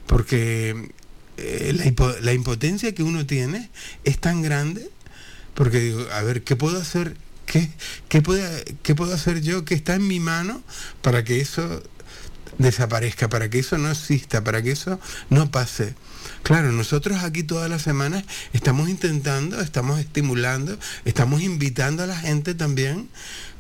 porque 0.08 0.90
eh, 1.38 1.94
la, 2.22 2.34
impotencia 2.34 2.96
que 2.96 3.04
uno 3.04 3.28
tiene 3.28 3.70
es 4.06 4.18
tan 4.18 4.42
grande 4.42 4.90
porque 5.54 5.82
digo, 5.82 6.08
a 6.12 6.24
ver, 6.24 6.42
¿qué 6.42 6.56
puedo 6.56 6.82
hacer? 6.82 7.16
¿Qué, 7.46 7.70
qué, 8.08 8.24
¿Qué 8.82 8.96
puedo 8.96 9.14
hacer 9.14 9.42
yo 9.42 9.66
que 9.66 9.76
está 9.76 9.94
en 9.94 10.08
mi 10.08 10.20
mano 10.20 10.64
para 11.04 11.24
que 11.24 11.42
eso 11.42 11.84
desaparezca, 12.60 13.30
para 13.30 13.50
que 13.50 13.60
eso 13.60 13.80
no 13.80 13.90
exista, 13.90 14.44
para 14.44 14.62
que 14.62 14.72
eso 14.72 15.00
no 15.32 15.50
pase? 15.50 15.96
Claro, 16.44 16.72
nosotros 16.72 17.24
aquí 17.24 17.44
todas 17.44 17.70
las 17.70 17.82
semanas 17.82 18.24
estamos 18.54 18.90
intentando, 18.90 19.60
estamos 19.62 20.00
estimulando, 20.00 20.78
estamos 21.06 21.42
invitando 21.42 22.04
a 22.04 22.08
la 22.08 22.18
gente 22.18 22.54
también 22.54 23.10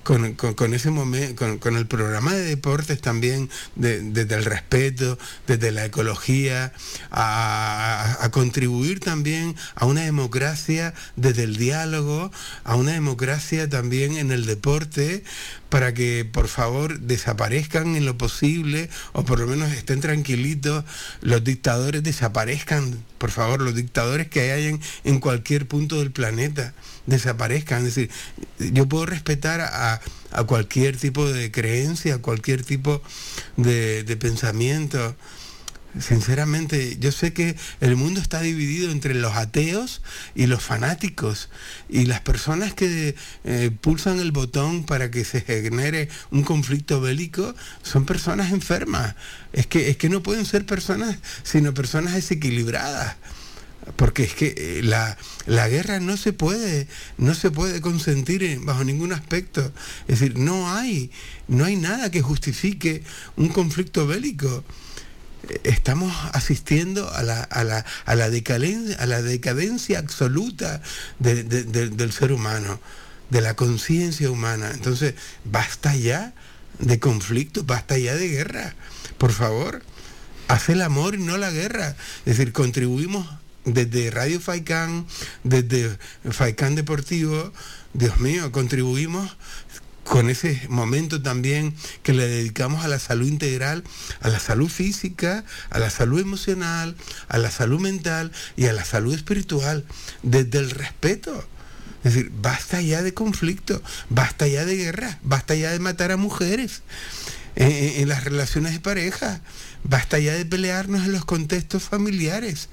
con, 0.04 0.74
ese 0.74 0.91
momento, 0.91 1.60
con, 1.60 1.78
el 1.78 1.86
programa 1.86 2.34
de 2.34 2.43
deportes 2.43 3.00
también, 3.02 3.50
desde 3.76 4.36
el 4.36 4.45
respeto, 4.45 5.18
desde 5.47 5.72
la 5.72 5.86
ecología, 5.86 6.74
a, 7.12 8.30
contribuir 8.32 9.00
también 9.00 9.56
a 9.76 9.86
una 9.86 10.02
democracia 10.02 10.93
desde 11.16 11.43
el 11.43 11.58
diálogo, 11.58 12.32
a 12.64 12.76
una 12.76 12.93
democracia 12.93 13.70
también 13.70 14.18
en 14.18 14.32
el 14.32 14.45
deporte, 14.45 15.24
para 15.70 15.93
que 15.93 16.26
por 16.26 16.47
favor 16.47 17.00
desaparezcan 17.00 17.95
en 17.95 18.06
lo 18.06 18.18
posible, 18.18 18.89
o 19.14 19.24
por 19.24 19.39
lo 19.39 19.47
menos 19.47 19.72
estén 19.72 20.02
tranquilitos, 20.02 20.86
los 21.22 21.43
dictadores 21.43 22.04
desaparezcan, 22.04 23.04
por 23.20 23.32
favor, 23.32 23.61
los 23.61 23.76
dictadores 23.76 24.28
que 24.28 24.51
hayan 24.51 24.80
en 25.03 25.20
cualquier 25.20 25.67
punto 25.67 25.99
del 25.99 26.11
planeta 26.11 26.74
desaparezcan. 27.05 27.86
Es 27.86 27.95
decir, 27.95 28.09
yo 28.74 28.88
puedo 28.88 29.05
respetar 29.05 29.61
a, 29.61 30.01
cualquier 30.45 30.97
tipo 30.97 31.32
de 31.32 31.51
creencia, 31.51 32.15
a 32.15 32.17
cualquier 32.20 32.63
tipo 32.63 33.01
de, 33.57 34.03
de 34.03 34.17
pensamiento. 34.17 35.15
Sinceramente, 35.98 36.98
yo 37.00 37.12
sé 37.12 37.34
que 37.34 37.56
el 37.82 37.96
mundo 37.96 38.22
está 38.22 38.42
dividido 38.42 38.92
entre 38.92 39.16
los 39.16 39.36
ateos 39.36 40.04
y 40.36 40.46
los 40.46 40.62
fanáticos. 40.62 41.50
Y 41.90 42.06
las 42.06 42.22
personas 42.22 42.76
que 42.76 43.16
eh, 43.44 43.72
pulsan 43.82 44.20
el 44.20 44.32
botón 44.32 44.86
para 44.86 45.10
que 45.10 45.26
se 45.26 45.42
genere 45.42 46.10
un 46.30 46.44
conflicto 46.44 47.02
bélico 47.02 47.56
son 47.82 48.06
personas 48.06 48.52
enfermas. 48.52 49.16
Es 49.52 49.66
que, 49.66 49.90
es 49.90 49.98
que 49.98 50.10
no 50.10 50.22
pueden 50.22 50.46
ser 50.46 50.66
personas, 50.66 51.18
sino 51.44 51.74
personas 51.74 52.14
desequilibradas 52.14 53.18
porque 53.96 54.24
es 54.24 54.36
que 54.36 54.54
eh, 54.56 54.82
la, 54.84 55.18
la, 55.48 55.68
guerra 55.68 56.00
no 56.00 56.16
se 56.16 56.32
puede 56.32 56.88
no 57.18 57.34
se 57.34 57.50
puede 57.50 57.82
consentir 57.82 58.60
bajo 58.62 58.84
ningún 58.84 59.14
aspecto 59.14 59.72
es 60.08 60.20
decir 60.20 60.38
no 60.38 60.72
hay 60.72 61.10
no 61.48 61.66
hay 61.66 61.76
nada 61.76 62.12
que 62.12 62.22
justifique 62.22 63.04
un 63.36 63.50
conflicto 63.50 64.06
bélico 64.06 64.64
estamos 65.64 66.14
asistiendo 66.34 67.12
a 67.14 67.24
la, 67.24 67.41
a 67.43 67.64
la, 67.64 67.86
a 68.06 68.16
la, 68.16 68.30
decadencia, 68.30 68.97
a 68.97 69.06
la 69.06 69.22
decadencia 69.22 70.00
absoluta 70.00 70.82
del 71.20 72.12
ser 72.12 72.32
humano, 72.32 72.80
de 73.30 73.41
la 73.41 73.56
conciencia 73.56 74.30
humana. 74.30 74.72
Entonces, 74.74 75.16
basta 75.45 75.95
ya 75.95 76.34
de 76.80 77.00
conflicto, 77.00 77.64
basta 77.64 77.97
ya 77.97 78.16
de 78.16 78.28
guerra. 78.28 78.76
Por 79.18 79.32
favor, 79.32 79.84
haz 80.47 80.70
el 80.70 80.82
amor 80.82 81.16
y 81.16 81.20
no 81.20 81.38
la 81.38 81.52
guerra. 81.52 81.95
Es 82.26 82.38
decir, 82.38 82.54
contribuimos 82.54 83.28
desde 83.66 84.10
Radio 84.12 84.39
Faicán, 84.39 85.06
desde 85.43 85.97
Faicán 86.32 86.76
Deportivo, 86.76 87.54
Dios 87.93 88.20
mío, 88.20 88.52
contribuimos 88.52 89.36
con 90.10 90.28
ese 90.32 90.60
momento 90.70 91.22
también 91.22 91.76
que 92.01 92.14
le 92.14 92.28
dedicamos 92.28 92.84
a 92.84 92.88
la 92.88 92.97
salud 92.97 93.28
integral, 93.28 93.84
a 94.22 94.30
la 94.30 94.39
salud 94.39 94.68
física, 94.68 95.45
a 95.70 95.78
la 95.78 95.91
salud 95.91 96.20
emocional, 96.20 96.95
a 97.28 97.38
la 97.38 97.51
salud 97.51 97.80
mental 97.80 98.32
y 98.57 98.66
a 98.66 98.74
la 98.74 98.84
salud 98.84 99.14
espiritual, 99.14 99.86
desde 100.24 100.57
el 100.57 100.72
respeto. 100.72 101.47
Es 102.03 102.16
decir, 102.16 102.32
basta 102.41 102.82
ya 102.82 103.03
de 103.03 103.14
conflicto, 103.14 103.84
basta 104.10 104.47
ya 104.47 104.66
de 104.66 104.78
guerra, 104.78 105.20
basta 105.22 105.53
ya 105.53 105.70
de 105.70 105.80
matar 105.80 106.12
a 106.12 106.18
mujeres 106.18 106.82
en, 107.55 108.10
las 108.10 108.24
relaciones 108.24 108.74
de 108.74 108.80
pareja, 108.80 109.41
basta 109.84 110.18
ya 110.18 110.34
de 110.34 110.45
pelearnos 110.45 111.05
en 111.05 111.12
los 111.12 111.26
contextos 111.26 111.84
familiares, 111.84 112.70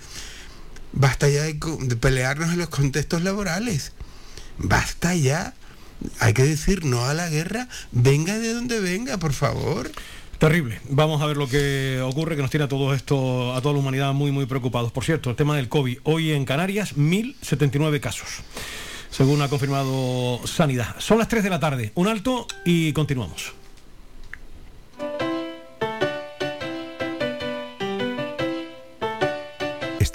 basta 0.95 1.29
ya 1.29 1.43
de, 1.43 1.53
de 1.53 1.97
pelearnos 1.97 2.51
en 2.55 2.61
los 2.61 2.71
contextos 2.71 3.21
laborales, 3.21 3.93
basta 4.57 5.15
ya 5.15 5.53
hay 6.21 6.33
que 6.35 6.45
decir 6.45 6.85
no 6.85 7.05
a 7.05 7.15
la 7.15 7.29
guerra, 7.29 7.69
venga 7.93 8.39
de 8.39 8.53
donde 8.53 8.81
venga, 8.81 9.19
por 9.19 9.33
favor. 9.33 9.91
Terrible. 10.39 10.81
Vamos 10.91 11.23
a 11.23 11.27
ver 11.27 11.37
lo 11.37 11.49
que 11.49 12.01
ocurre, 12.03 12.37
que 12.37 12.43
nos 12.43 12.51
tiene 12.51 12.65
a 12.65 12.69
todo 12.69 12.93
esto, 12.93 13.55
a 13.55 13.63
toda 13.63 13.73
la 13.73 13.81
humanidad 13.81 14.13
muy, 14.13 14.33
muy 14.33 14.45
preocupados. 14.45 14.93
Por 14.93 15.05
cierto, 15.05 15.31
el 15.31 15.37
tema 15.37 15.57
del 15.57 15.69
COVID. 15.69 15.99
Hoy 16.03 16.33
en 16.33 16.45
Canarias, 16.45 16.97
1.079 16.97 18.01
casos, 18.01 18.29
según 19.11 19.41
ha 19.41 19.49
confirmado 19.49 20.41
Sanidad. 20.47 20.95
Son 20.99 21.19
las 21.19 21.29
3 21.29 21.43
de 21.43 21.51
la 21.51 21.61
tarde. 21.61 21.93
Un 21.95 22.09
alto 22.09 22.47
y 22.67 22.93
continuamos. 22.93 23.55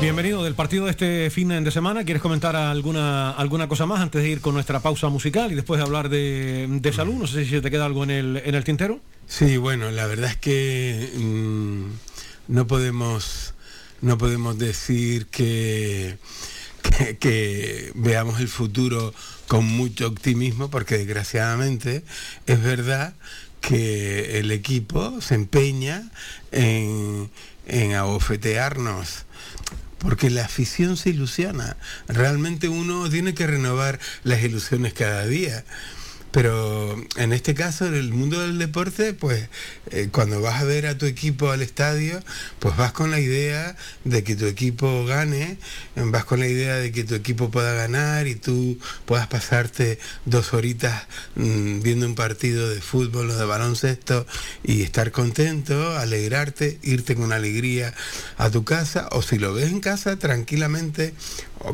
Bienvenido 0.00 0.42
del 0.42 0.54
partido 0.54 0.86
de 0.86 0.92
este 0.92 1.28
fin 1.28 1.48
de 1.62 1.70
semana. 1.70 2.04
¿Quieres 2.04 2.22
comentar 2.22 2.56
alguna, 2.56 3.32
alguna 3.32 3.68
cosa 3.68 3.84
más 3.84 4.00
antes 4.00 4.22
de 4.22 4.30
ir 4.30 4.40
con 4.40 4.54
nuestra 4.54 4.80
pausa 4.80 5.10
musical 5.10 5.52
y 5.52 5.54
después 5.54 5.78
de 5.78 5.84
hablar 5.84 6.08
de, 6.08 6.66
de 6.70 6.92
salud? 6.94 7.14
No 7.14 7.26
sé 7.26 7.44
si 7.44 7.60
te 7.60 7.70
queda 7.70 7.84
algo 7.84 8.02
en 8.04 8.10
el, 8.10 8.42
en 8.42 8.54
el 8.54 8.64
tintero. 8.64 9.00
Sí, 9.26 9.58
bueno, 9.58 9.90
la 9.90 10.06
verdad 10.06 10.30
es 10.30 10.36
que 10.36 11.12
mm, 11.16 11.84
no 12.48 12.66
podemos 12.66 13.52
no 14.00 14.16
podemos 14.16 14.58
decir 14.58 15.26
que, 15.26 16.16
que, 16.96 17.18
que 17.18 17.92
veamos 17.94 18.40
el 18.40 18.48
futuro 18.48 19.12
con 19.48 19.66
mucho 19.66 20.06
optimismo 20.06 20.70
porque 20.70 20.96
desgraciadamente 20.96 22.04
es 22.46 22.62
verdad 22.62 23.12
que 23.60 24.38
el 24.38 24.50
equipo 24.50 25.20
se 25.20 25.34
empeña 25.34 26.10
en, 26.52 27.30
en 27.66 27.94
abofetearnos 27.94 29.26
porque 30.00 30.30
la 30.30 30.44
afición 30.44 30.96
se 30.96 31.10
ilusiona. 31.10 31.76
Realmente 32.08 32.68
uno 32.68 33.08
tiene 33.08 33.34
que 33.34 33.46
renovar 33.46 34.00
las 34.24 34.42
ilusiones 34.42 34.92
cada 34.94 35.26
día. 35.26 35.64
Pero 36.32 36.96
en 37.16 37.32
este 37.32 37.54
caso, 37.54 37.86
en 37.86 37.94
el 37.94 38.12
mundo 38.12 38.40
del 38.40 38.58
deporte, 38.58 39.14
pues 39.14 39.48
eh, 39.90 40.08
cuando 40.12 40.40
vas 40.40 40.60
a 40.60 40.64
ver 40.64 40.86
a 40.86 40.96
tu 40.96 41.06
equipo 41.06 41.50
al 41.50 41.60
estadio, 41.60 42.22
pues 42.60 42.76
vas 42.76 42.92
con 42.92 43.10
la 43.10 43.18
idea 43.18 43.74
de 44.04 44.22
que 44.22 44.36
tu 44.36 44.46
equipo 44.46 45.04
gane, 45.06 45.58
vas 45.96 46.24
con 46.24 46.38
la 46.38 46.46
idea 46.46 46.76
de 46.76 46.92
que 46.92 47.02
tu 47.02 47.16
equipo 47.16 47.50
pueda 47.50 47.74
ganar 47.74 48.28
y 48.28 48.36
tú 48.36 48.78
puedas 49.06 49.26
pasarte 49.26 49.98
dos 50.24 50.54
horitas 50.54 51.06
mm, 51.34 51.80
viendo 51.80 52.06
un 52.06 52.14
partido 52.14 52.68
de 52.68 52.80
fútbol 52.80 53.30
o 53.30 53.36
de 53.36 53.44
baloncesto 53.44 54.24
y 54.62 54.82
estar 54.82 55.10
contento, 55.10 55.98
alegrarte, 55.98 56.78
irte 56.82 57.16
con 57.16 57.32
alegría 57.32 57.92
a 58.38 58.50
tu 58.50 58.62
casa 58.64 59.08
o 59.10 59.22
si 59.22 59.38
lo 59.38 59.52
ves 59.52 59.70
en 59.70 59.80
casa 59.80 60.16
tranquilamente 60.16 61.12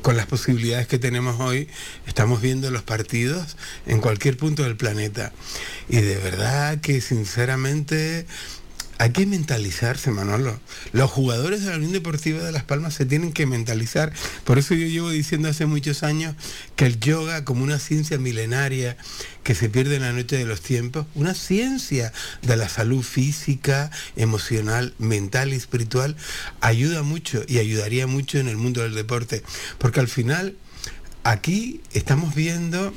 con 0.02 0.16
las 0.16 0.26
posibilidades 0.26 0.88
que 0.88 0.98
tenemos 0.98 1.38
hoy, 1.38 1.68
estamos 2.06 2.40
viendo 2.40 2.70
los 2.72 2.82
partidos 2.82 3.56
en 3.86 4.00
cualquier 4.00 4.36
punto 4.36 4.45
del 4.54 4.76
planeta. 4.76 5.32
Y 5.88 5.96
de 5.96 6.16
verdad 6.16 6.80
que 6.80 7.00
sinceramente 7.00 8.26
hay 8.98 9.10
que 9.10 9.26
mentalizarse, 9.26 10.10
Manolo. 10.10 10.58
Los 10.92 11.10
jugadores 11.10 11.62
de 11.62 11.70
la 11.70 11.76
Unión 11.76 11.92
Deportiva 11.92 12.42
de 12.42 12.52
Las 12.52 12.64
Palmas 12.64 12.94
se 12.94 13.04
tienen 13.04 13.32
que 13.32 13.44
mentalizar. 13.44 14.12
Por 14.44 14.58
eso 14.58 14.74
yo 14.74 14.86
llevo 14.86 15.10
diciendo 15.10 15.48
hace 15.48 15.66
muchos 15.66 16.02
años 16.02 16.34
que 16.76 16.86
el 16.86 16.98
yoga, 16.98 17.44
como 17.44 17.62
una 17.62 17.78
ciencia 17.78 18.18
milenaria 18.18 18.96
que 19.42 19.54
se 19.54 19.68
pierde 19.68 19.96
en 19.96 20.02
la 20.02 20.12
noche 20.12 20.38
de 20.38 20.46
los 20.46 20.62
tiempos, 20.62 21.06
una 21.14 21.34
ciencia 21.34 22.12
de 22.40 22.56
la 22.56 22.70
salud 22.70 23.02
física, 23.02 23.90
emocional, 24.16 24.94
mental 24.98 25.52
y 25.52 25.56
espiritual, 25.56 26.16
ayuda 26.62 27.02
mucho 27.02 27.42
y 27.46 27.58
ayudaría 27.58 28.06
mucho 28.06 28.38
en 28.38 28.48
el 28.48 28.56
mundo 28.56 28.82
del 28.82 28.94
deporte. 28.94 29.42
Porque 29.76 30.00
al 30.00 30.08
final, 30.08 30.56
aquí 31.22 31.82
estamos 31.92 32.34
viendo 32.34 32.94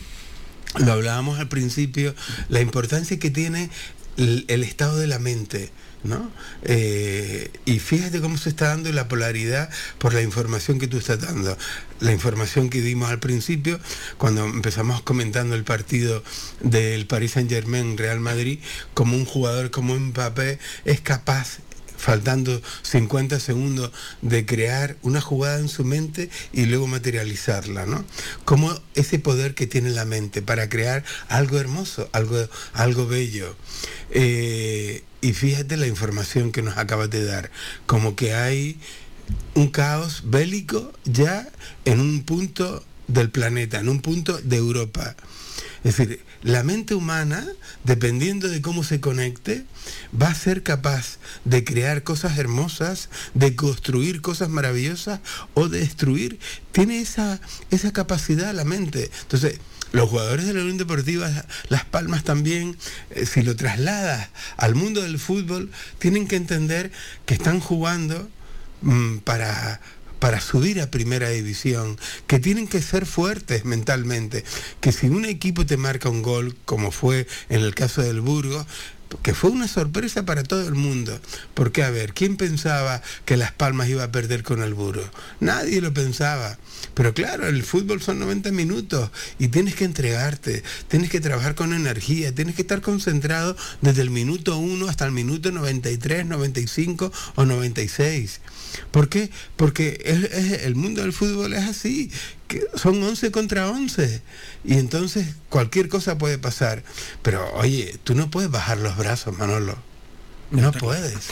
lo 0.78 0.94
hablábamos 0.94 1.40
al 1.40 1.48
principio, 1.48 2.14
la 2.50 2.62
importancia 2.62 3.18
que 3.20 3.32
tiene 3.32 3.70
el, 4.18 4.64
estado 4.64 4.98
de 4.98 5.08
la 5.08 5.20
mente. 5.20 5.72
¿no? 6.04 6.32
Eh, 6.64 7.52
y 7.66 7.80
fíjate 7.80 8.22
cómo 8.22 8.38
se 8.38 8.50
está 8.50 8.70
dando 8.70 8.90
la 8.94 9.10
polaridad 9.10 9.70
por 9.98 10.14
la 10.14 10.22
información 10.22 10.80
que 10.80 10.88
tú 10.88 10.98
estás 10.98 11.20
dando. 11.22 11.58
La 12.00 12.14
información 12.14 12.70
que 12.70 12.82
dimos 12.82 13.10
al 13.10 13.20
principio, 13.20 13.80
cuando 14.18 14.46
empezamos 14.46 15.02
comentando 15.02 15.56
el 15.56 15.64
partido 15.64 16.24
del 16.62 17.06
Paris 17.06 17.32
Saint 17.32 17.50
Germain 17.50 17.98
Real 17.98 18.20
Madrid, 18.20 18.60
como 18.94 19.18
un 19.18 19.26
jugador 19.26 19.72
como 19.72 19.96
Mbappé 19.96 20.60
es 20.86 21.02
capaz 21.02 21.60
faltando 22.00 22.62
50 22.84 23.40
segundos 23.40 23.92
de 24.22 24.46
crear 24.46 24.96
una 25.02 25.22
jugada 25.22 25.60
en 25.60 25.68
su 25.68 25.84
mente 25.84 26.30
y 26.54 26.66
luego 26.66 26.88
materializarla, 26.88 27.86
¿no? 27.86 28.04
Como 28.46 28.74
ese 28.96 29.20
poder 29.20 29.54
que 29.54 29.68
tiene 29.68 29.90
la 29.92 30.06
mente 30.06 30.42
para 30.42 30.70
crear 30.70 31.04
algo 31.28 31.60
hermoso, 31.60 32.10
algo, 32.14 32.38
algo 32.74 33.06
bello. 33.06 33.56
Eh, 34.12 35.04
y 35.22 35.34
fíjate 35.34 35.76
la 35.76 35.88
información 35.88 36.52
que 36.52 36.62
nos 36.62 36.78
acabas 36.78 37.10
de 37.10 37.26
dar, 37.26 37.52
como 37.86 38.16
que 38.16 38.34
hay 38.34 38.80
un 39.54 39.70
caos 39.70 40.24
bélico 40.26 40.94
ya 41.04 41.48
en 41.86 42.00
un 42.00 42.24
punto 42.24 42.84
del 43.08 43.30
planeta, 43.30 43.80
en 43.80 43.90
un 43.90 44.02
punto 44.02 44.38
de 44.38 44.56
Europa. 44.56 45.16
Es 45.84 45.98
decir, 45.98 46.22
la 46.42 46.64
mente 46.64 46.96
humana, 46.96 47.46
dependiendo 47.84 48.48
de 48.48 48.62
cómo 48.62 48.84
se 48.84 49.00
conecte, 49.00 49.66
va 50.20 50.28
a 50.28 50.36
ser 50.36 50.64
capaz 50.64 51.18
de 51.46 51.64
crear 51.64 52.04
cosas 52.04 52.38
hermosas, 52.38 53.10
de 53.34 53.56
construir 53.56 54.22
cosas 54.22 54.50
maravillosas 54.50 55.20
o 55.54 55.68
de 55.68 55.80
destruir. 55.80 56.40
Tiene 56.72 57.02
esa, 57.02 57.42
esa 57.72 57.92
capacidad 57.92 58.54
la 58.54 58.64
mente. 58.64 59.12
Entonces, 59.22 59.60
los 59.92 60.10
jugadores 60.10 60.46
de 60.46 60.54
la 60.54 60.62
Unión 60.62 60.78
Deportiva 60.78 61.46
Las 61.70 61.84
Palmas 61.84 62.24
también, 62.24 62.78
eh, 63.10 63.26
si 63.26 63.42
lo 63.42 63.56
trasladas 63.56 64.30
al 64.58 64.76
mundo 64.76 65.02
del 65.02 65.20
fútbol, 65.20 65.72
tienen 65.98 66.28
que 66.28 66.36
entender 66.36 66.92
que 67.26 67.34
están 67.34 67.60
jugando 67.60 68.30
mm, 68.82 69.18
para 69.20 69.82
para 70.20 70.42
subir 70.42 70.82
a 70.82 70.92
primera 70.92 71.30
división, 71.30 71.98
que 72.28 72.40
tienen 72.40 72.68
que 72.68 72.82
ser 72.82 73.06
fuertes 73.06 73.66
mentalmente, 73.66 74.44
que 74.82 74.92
si 74.92 75.08
un 75.08 75.26
equipo 75.26 75.66
te 75.66 75.78
marca 75.78 76.10
un 76.10 76.22
gol, 76.22 76.56
como 76.66 76.92
fue 76.92 77.28
en 77.50 77.62
el 77.62 77.76
caso 77.76 78.02
del 78.02 78.22
Burgos, 78.22 78.66
que 79.24 79.34
fue 79.34 79.50
una 79.50 79.68
sorpresa 79.68 80.26
para 80.26 80.44
todo 80.44 80.68
el 80.68 80.76
mundo. 80.76 81.20
Porque, 81.54 81.84
a 81.84 81.90
ver, 81.90 82.14
¿quién 82.14 82.38
pensaba 82.38 83.02
que 83.26 83.38
Las 83.38 83.52
Palmas 83.52 83.90
iba 83.90 84.04
a 84.04 84.12
perder 84.12 84.44
con 84.44 84.62
el 84.62 84.74
Burgos? 84.74 85.10
Nadie 85.40 85.82
lo 85.82 85.94
pensaba. 85.94 86.58
Pero 86.94 87.14
claro, 87.14 87.48
el 87.48 87.64
fútbol 87.64 88.02
son 88.02 88.20
90 88.20 88.52
minutos 88.52 89.10
y 89.38 89.48
tienes 89.50 89.76
que 89.76 89.86
entregarte, 89.86 90.64
tienes 90.88 91.10
que 91.10 91.20
trabajar 91.20 91.56
con 91.56 91.74
energía, 91.74 92.34
tienes 92.34 92.56
que 92.56 92.62
estar 92.62 92.82
concentrado 92.82 93.56
desde 93.82 94.02
el 94.02 94.10
minuto 94.10 94.58
1 94.58 94.88
hasta 94.88 95.06
el 95.06 95.12
minuto 95.12 95.52
93, 95.52 96.26
95 96.26 97.12
o 97.36 97.46
96. 97.46 98.42
¿Por 98.92 99.10
qué? 99.10 99.30
Porque 99.56 100.02
el 100.64 100.76
mundo 100.76 101.02
del 101.02 101.14
fútbol 101.14 101.54
es 101.54 101.64
así, 101.64 102.12
que 102.48 102.64
son 102.76 103.02
11 103.02 103.32
contra 103.32 103.70
11 103.70 104.22
y 104.64 104.74
entonces 104.74 105.36
cualquier 105.50 105.88
cosa 105.88 106.18
puede 106.18 106.38
pasar. 106.38 106.84
Pero 107.22 107.46
oye, 107.54 107.98
tú 108.04 108.16
no 108.16 108.30
puedes 108.30 108.50
bajar 108.50 108.78
los 108.78 108.98
brazos, 108.98 109.38
Manolo. 109.38 109.78
No 110.52 110.72
puedes. 110.72 111.30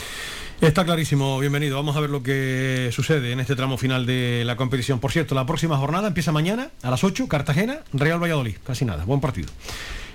Está 0.60 0.84
clarísimo, 0.84 1.38
bienvenido. 1.38 1.76
Vamos 1.76 1.96
a 1.96 2.00
ver 2.00 2.10
lo 2.10 2.22
que 2.24 2.90
sucede 2.92 3.30
en 3.30 3.38
este 3.38 3.54
tramo 3.54 3.78
final 3.78 4.06
de 4.06 4.42
la 4.44 4.56
competición. 4.56 4.98
Por 4.98 5.12
cierto, 5.12 5.36
la 5.36 5.46
próxima 5.46 5.76
jornada 5.76 6.08
empieza 6.08 6.32
mañana 6.32 6.70
a 6.82 6.90
las 6.90 7.04
8, 7.04 7.28
Cartagena, 7.28 7.80
Real 7.92 8.20
Valladolid. 8.20 8.56
Casi 8.66 8.84
nada, 8.84 9.04
buen 9.04 9.20
partido. 9.20 9.48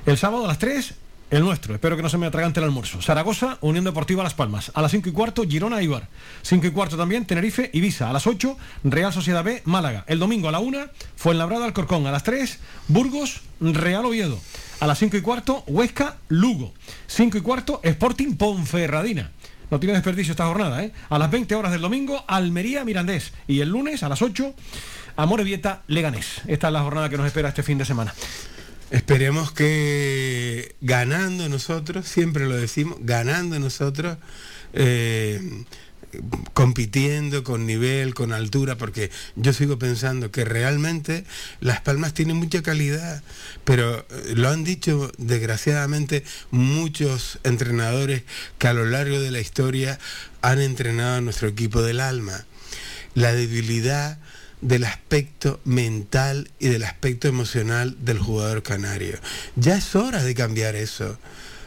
El 0.06 0.18
sábado 0.18 0.44
a 0.44 0.48
las 0.50 0.60
3, 0.60 0.96
el 1.38 1.44
nuestro, 1.44 1.74
espero 1.74 1.96
que 1.96 2.04
no 2.04 2.10
se 2.10 2.20
me 2.20 2.28
atragante 2.28 2.60
el 2.60 2.66
almuerzo. 2.66 3.02
Zaragoza, 3.02 3.58
Unión 3.62 3.84
Deportiva 3.86 4.22
Las 4.22 4.36
Palmas. 4.36 4.72
A 4.76 4.84
las 4.84 4.92
5 4.92 5.10
y 5.10 5.12
cuarto, 5.12 5.44
Girona 5.44 5.82
Ibar. 5.82 6.08
5 6.44 6.68
y 6.68 6.70
cuarto 6.70 6.96
también, 6.96 7.26
Tenerife, 7.26 7.72
Ibiza. 7.74 8.12
A 8.12 8.14
las 8.14 8.28
8, 8.28 8.56
Real 8.84 9.12
Sociedad 9.12 9.44
B, 9.44 9.64
Málaga. 9.66 10.06
El 10.08 10.20
domingo 10.20 10.48
a 10.48 10.52
la 10.52 10.60
1, 10.60 10.78
Fuenlabrada, 11.16 11.66
Alcorcón. 11.66 12.06
A 12.06 12.12
las 12.12 12.22
3, 12.22 12.60
Burgos, 12.88 13.42
Real 13.60 14.06
Oviedo. 14.06 14.40
A 14.80 14.86
las 14.86 15.00
5 15.00 15.18
y 15.18 15.22
cuarto, 15.22 15.64
Huesca, 15.66 16.18
Lugo. 16.28 16.72
5 17.08 17.40
y 17.40 17.42
cuarto, 17.42 17.80
Sporting 17.82 18.36
Ponferradina. 18.36 19.32
No 19.72 19.80
tiene 19.80 19.94
desperdicio 19.96 20.34
esta 20.34 20.46
jornada, 20.46 20.84
¿eh? 20.84 20.92
A 21.10 21.18
las 21.18 21.32
20 21.32 21.56
horas 21.56 21.72
del 21.72 21.82
domingo, 21.82 22.24
Almería, 22.28 22.86
Mirandés. 22.86 23.34
Y 23.48 23.62
el 23.62 23.70
lunes, 23.70 24.04
a 24.04 24.10
las 24.10 24.22
8, 24.22 24.54
Amorebieta, 25.16 25.82
Leganés. 25.88 26.42
Esta 26.46 26.68
es 26.68 26.74
la 26.74 26.84
jornada 26.84 27.10
que 27.10 27.18
nos 27.18 27.26
espera 27.26 27.50
este 27.50 27.64
fin 27.64 27.80
de 27.80 27.86
semana. 27.86 28.14
Esperemos 28.94 29.52
que 29.52 30.76
ganando 30.80 31.50
nosotros, 31.50 32.08
siempre 32.08 32.46
lo 32.46 32.56
decimos, 32.56 33.00
ganando 33.02 33.58
nosotros, 33.58 34.20
eh, 34.74 35.64
compitiendo 36.54 37.44
con 37.44 37.66
nivel, 37.66 38.14
con 38.14 38.34
altura, 38.34 38.78
porque 38.78 39.10
yo 39.36 39.52
sigo 39.52 39.80
pensando 39.80 40.30
que 40.30 40.46
realmente 40.46 41.26
Las 41.60 41.82
Palmas 41.82 42.14
tienen 42.14 42.38
mucha 42.38 42.62
calidad, 42.62 43.24
pero 43.64 44.06
eh, 44.12 44.34
lo 44.36 44.50
han 44.50 44.64
dicho 44.64 45.12
desgraciadamente 45.18 46.24
muchos 46.52 47.40
entrenadores 47.44 48.22
que 48.60 48.68
a 48.68 48.74
lo 48.74 48.86
largo 48.86 49.20
de 49.20 49.32
la 49.32 49.40
historia 49.40 49.98
han 50.44 50.62
entrenado 50.62 51.18
a 51.18 51.22
nuestro 51.22 51.48
equipo 51.48 51.82
del 51.82 52.00
alma. 52.00 52.46
La 53.16 53.34
debilidad 53.34 54.20
del 54.64 54.86
aspecto 54.86 55.60
mental 55.66 56.50
y 56.58 56.70
del 56.70 56.84
aspecto 56.84 57.28
emocional 57.28 57.98
del 58.00 58.18
jugador 58.18 58.64
canario. 58.64 59.20
Ya 59.56 59.78
es 59.78 59.96
hora 59.96 60.24
de 60.24 60.34
cambiar 60.34 60.76
eso. 60.76 61.20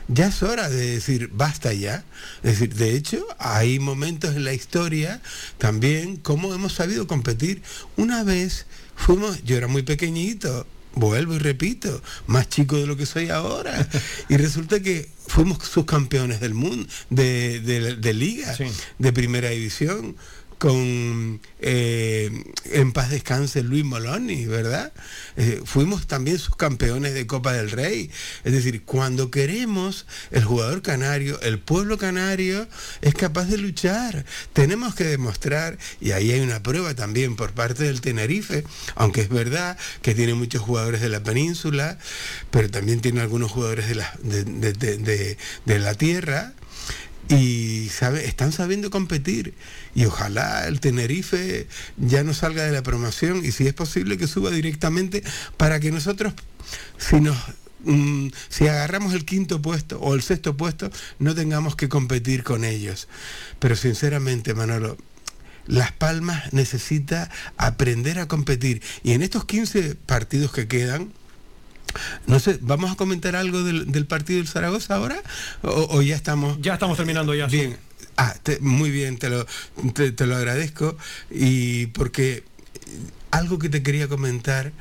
Ya 0.09 0.28
es 0.28 0.42
hora 0.42 0.70
de 0.70 0.92
decir, 0.92 1.30
basta 1.32 1.72
ya. 1.72 2.05
Es 2.42 2.59
decir, 2.59 2.74
de 2.74 2.97
hecho, 2.97 3.26
hay 3.38 3.78
momentos 3.78 4.34
en 4.34 4.44
la 4.44 4.55
historia 4.55 5.20
también 5.59 6.16
como 6.16 6.55
hemos 6.55 6.72
sabido 6.72 7.07
competir. 7.07 7.62
Una 7.97 8.24
vez 8.24 8.66
fuimos, 8.94 9.42
yo 9.44 9.57
era 9.57 9.66
muy 9.66 9.82
pequeñito, 9.82 10.66
vuelvo 10.94 11.34
y 11.34 11.38
repito, 11.38 12.03
más 12.26 12.49
chico 12.49 12.76
de 12.76 12.86
lo 12.86 12.97
que 12.97 13.05
soy 13.05 13.28
ahora. 13.28 13.86
Y 14.28 14.36
resulta 14.38 14.80
que 14.80 15.11
fuimos 15.26 15.59
subcampeones 15.64 16.40
del 16.40 16.55
mundo, 16.55 16.88
de, 17.11 18.14
liga, 18.14 18.57
de 18.99 19.12
primera 19.12 19.51
división 19.51 20.16
con 20.59 21.40
eh, 21.61 22.44
En 22.64 22.92
paz 22.92 23.11
descanse 23.11 23.62
Luis 23.62 23.84
Moloni, 23.84 24.46
¿verdad? 24.46 24.92
Eh, 25.36 25.61
fuimos 25.64 26.07
también 26.07 26.38
subcampeones 26.38 27.14
de 27.14 27.26
Copa 27.26 27.52
del 27.52 27.70
Rey. 27.70 28.11
Es 28.44 28.52
decir, 28.52 28.82
cuando 28.84 29.30
queremos, 29.30 30.07
el 30.30 30.44
jugador 30.44 30.82
canario, 30.82 31.40
el 31.42 31.59
pueblo 31.59 31.98
canario, 31.98 32.66
es 33.02 33.14
capaz 33.14 33.44
de 33.44 33.59
luchar. 33.59 34.24
Tenemos 34.52 34.94
que 34.94 35.04
demostrar, 35.04 35.78
y 36.00 36.12
ahí 36.12 36.32
hay 36.32 36.40
una 36.40 36.62
prueba 36.62 36.94
también 36.94 37.36
por 37.36 37.52
parte 37.52 37.84
del 37.84 38.00
Tenerife, 38.00 38.64
aunque 38.94 39.20
es 39.20 39.28
verdad 39.28 39.76
que 40.02 40.14
tiene 40.14 40.34
muchos 40.34 40.62
jugadores 40.62 41.00
de 41.00 41.09
la 41.09 41.22
península, 41.22 41.98
pero 42.50 42.70
también 42.70 43.00
tiene 43.00 43.20
algunos 43.20 43.50
jugadores 43.50 43.88
de 43.88 43.94
la, 43.94 44.18
de 44.22 45.78
la 45.78 45.94
tierra 45.94 46.54
y 47.28 47.88
sabe, 47.88 48.26
están 48.26 48.52
sabiendo 48.52 48.90
competir 48.90 49.54
y 49.94 50.04
ojalá 50.04 50.66
el 50.68 50.80
Tenerife 50.80 51.66
ya 51.96 52.22
no 52.22 52.34
salga 52.34 52.64
de 52.64 52.72
la 52.72 52.82
promoción 52.82 53.44
y 53.44 53.52
si 53.52 53.66
es 53.66 53.74
posible 53.74 54.16
que 54.16 54.28
suba 54.28 54.50
directamente 54.50 55.22
para 55.56 55.80
que 55.80 55.90
nosotros, 55.90 56.34
si 56.98 57.20
nos 57.20 57.36
mm, 57.84 58.28
si 58.48 58.68
agarramos 58.68 59.12
el 59.14 59.24
quinto 59.24 59.60
puesto 59.60 59.98
o 60.00 60.14
el 60.14 60.22
sexto 60.22 60.56
puesto, 60.56 60.90
no 61.18 61.34
tengamos 61.34 61.74
que 61.74 61.88
competir 61.88 62.44
con 62.44 62.64
ellos. 62.64 63.08
Pero 63.58 63.74
sinceramente, 63.74 64.54
Manolo, 64.54 64.96
Las 65.66 65.90
Palmas 65.92 66.52
necesita 66.52 67.30
aprender 67.56 68.20
a 68.20 68.28
competir. 68.28 68.82
Y 69.02 69.12
en 69.12 69.22
estos 69.22 69.44
15 69.46 69.96
partidos 69.96 70.52
que 70.52 70.68
quedan, 70.68 71.12
no 72.26 72.38
sé, 72.40 72.59
¿vamos 72.62 72.90
a 72.92 72.97
comentar 72.97 73.36
algo 73.36 73.62
del, 73.62 73.90
del 73.92 74.07
partido 74.07 74.38
del 74.38 74.49
Zaragoza 74.49 74.94
ahora? 74.97 75.22
¿O, 75.62 75.97
o 75.97 76.03
ya 76.03 76.16
estamos...? 76.16 76.59
Ya 76.61 76.74
estamos 76.74 76.97
terminando 76.97 77.34
ya. 77.34 77.49
sí. 77.51 77.57
Bien. 77.59 77.76
Ah, 78.18 78.34
te- 78.42 78.61
muy 78.61 78.90
bien, 78.90 79.18
te 79.18 79.28
lo, 79.28 79.47
te, 79.94 80.11
te 80.11 80.26
lo 80.26 80.36
agradezco. 80.36 80.97
Y 81.30 81.86
porque 81.88 82.44
algo 83.30 83.59
que 83.59 83.68
te 83.68 83.82
quería 83.82 84.09
comentar, 84.09 84.72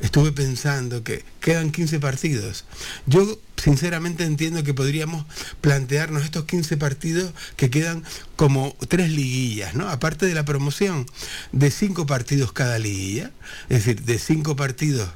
estuve 0.00 0.30
pensando 0.30 1.02
que 1.02 1.24
quedan 1.40 1.72
15 1.72 1.98
partidos. 1.98 2.64
Yo 3.06 3.40
sinceramente 3.56 4.22
entiendo 4.24 4.62
que 4.62 4.74
podríamos 4.74 5.26
plantearnos 5.60 6.22
estos 6.22 6.44
15 6.44 6.76
partidos 6.76 7.32
que 7.56 7.68
quedan 7.70 8.04
como 8.36 8.76
tres 8.88 9.10
liguillas, 9.10 9.74
¿no? 9.74 9.88
Aparte 9.88 10.26
de 10.26 10.34
la 10.34 10.44
promoción, 10.44 11.06
de 11.50 11.72
cinco 11.72 12.06
partidos 12.06 12.52
cada 12.52 12.78
liguilla, 12.78 13.32
es 13.68 13.84
decir, 13.84 14.02
de 14.02 14.18
cinco 14.20 14.54
partidos 14.54 15.08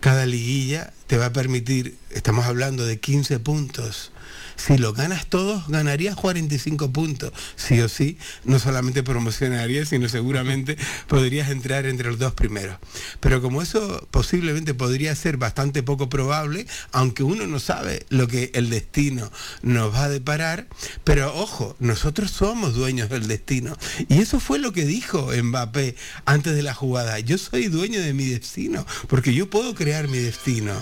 cada 0.00 0.26
liguilla 0.26 0.92
te 1.06 1.16
va 1.16 1.26
a 1.26 1.32
permitir, 1.32 1.96
estamos 2.10 2.46
hablando 2.46 2.84
de 2.84 3.00
15 3.00 3.38
puntos. 3.40 4.12
Si 4.58 4.76
lo 4.76 4.92
ganas 4.92 5.26
todos, 5.26 5.68
ganarías 5.68 6.16
45 6.16 6.92
puntos. 6.92 7.32
Sí 7.56 7.80
o 7.80 7.88
sí, 7.88 8.18
no 8.44 8.58
solamente 8.58 9.04
promocionarías, 9.04 9.88
sino 9.88 10.08
seguramente 10.08 10.76
podrías 11.06 11.48
entrar 11.50 11.86
entre 11.86 12.10
los 12.10 12.18
dos 12.18 12.34
primeros. 12.34 12.76
Pero 13.20 13.40
como 13.40 13.62
eso 13.62 14.06
posiblemente 14.10 14.74
podría 14.74 15.14
ser 15.14 15.36
bastante 15.36 15.82
poco 15.84 16.08
probable, 16.08 16.66
aunque 16.90 17.22
uno 17.22 17.46
no 17.46 17.60
sabe 17.60 18.04
lo 18.08 18.26
que 18.26 18.50
el 18.52 18.68
destino 18.68 19.30
nos 19.62 19.94
va 19.94 20.04
a 20.04 20.08
deparar, 20.08 20.66
pero 21.04 21.34
ojo, 21.34 21.76
nosotros 21.78 22.32
somos 22.32 22.74
dueños 22.74 23.08
del 23.08 23.28
destino. 23.28 23.76
Y 24.08 24.18
eso 24.18 24.40
fue 24.40 24.58
lo 24.58 24.72
que 24.72 24.84
dijo 24.84 25.30
Mbappé 25.40 25.94
antes 26.24 26.54
de 26.56 26.62
la 26.62 26.74
jugada. 26.74 27.20
Yo 27.20 27.38
soy 27.38 27.68
dueño 27.68 28.00
de 28.00 28.12
mi 28.12 28.26
destino, 28.26 28.84
porque 29.06 29.32
yo 29.32 29.48
puedo 29.48 29.74
crear 29.74 30.08
mi 30.08 30.18
destino. 30.18 30.74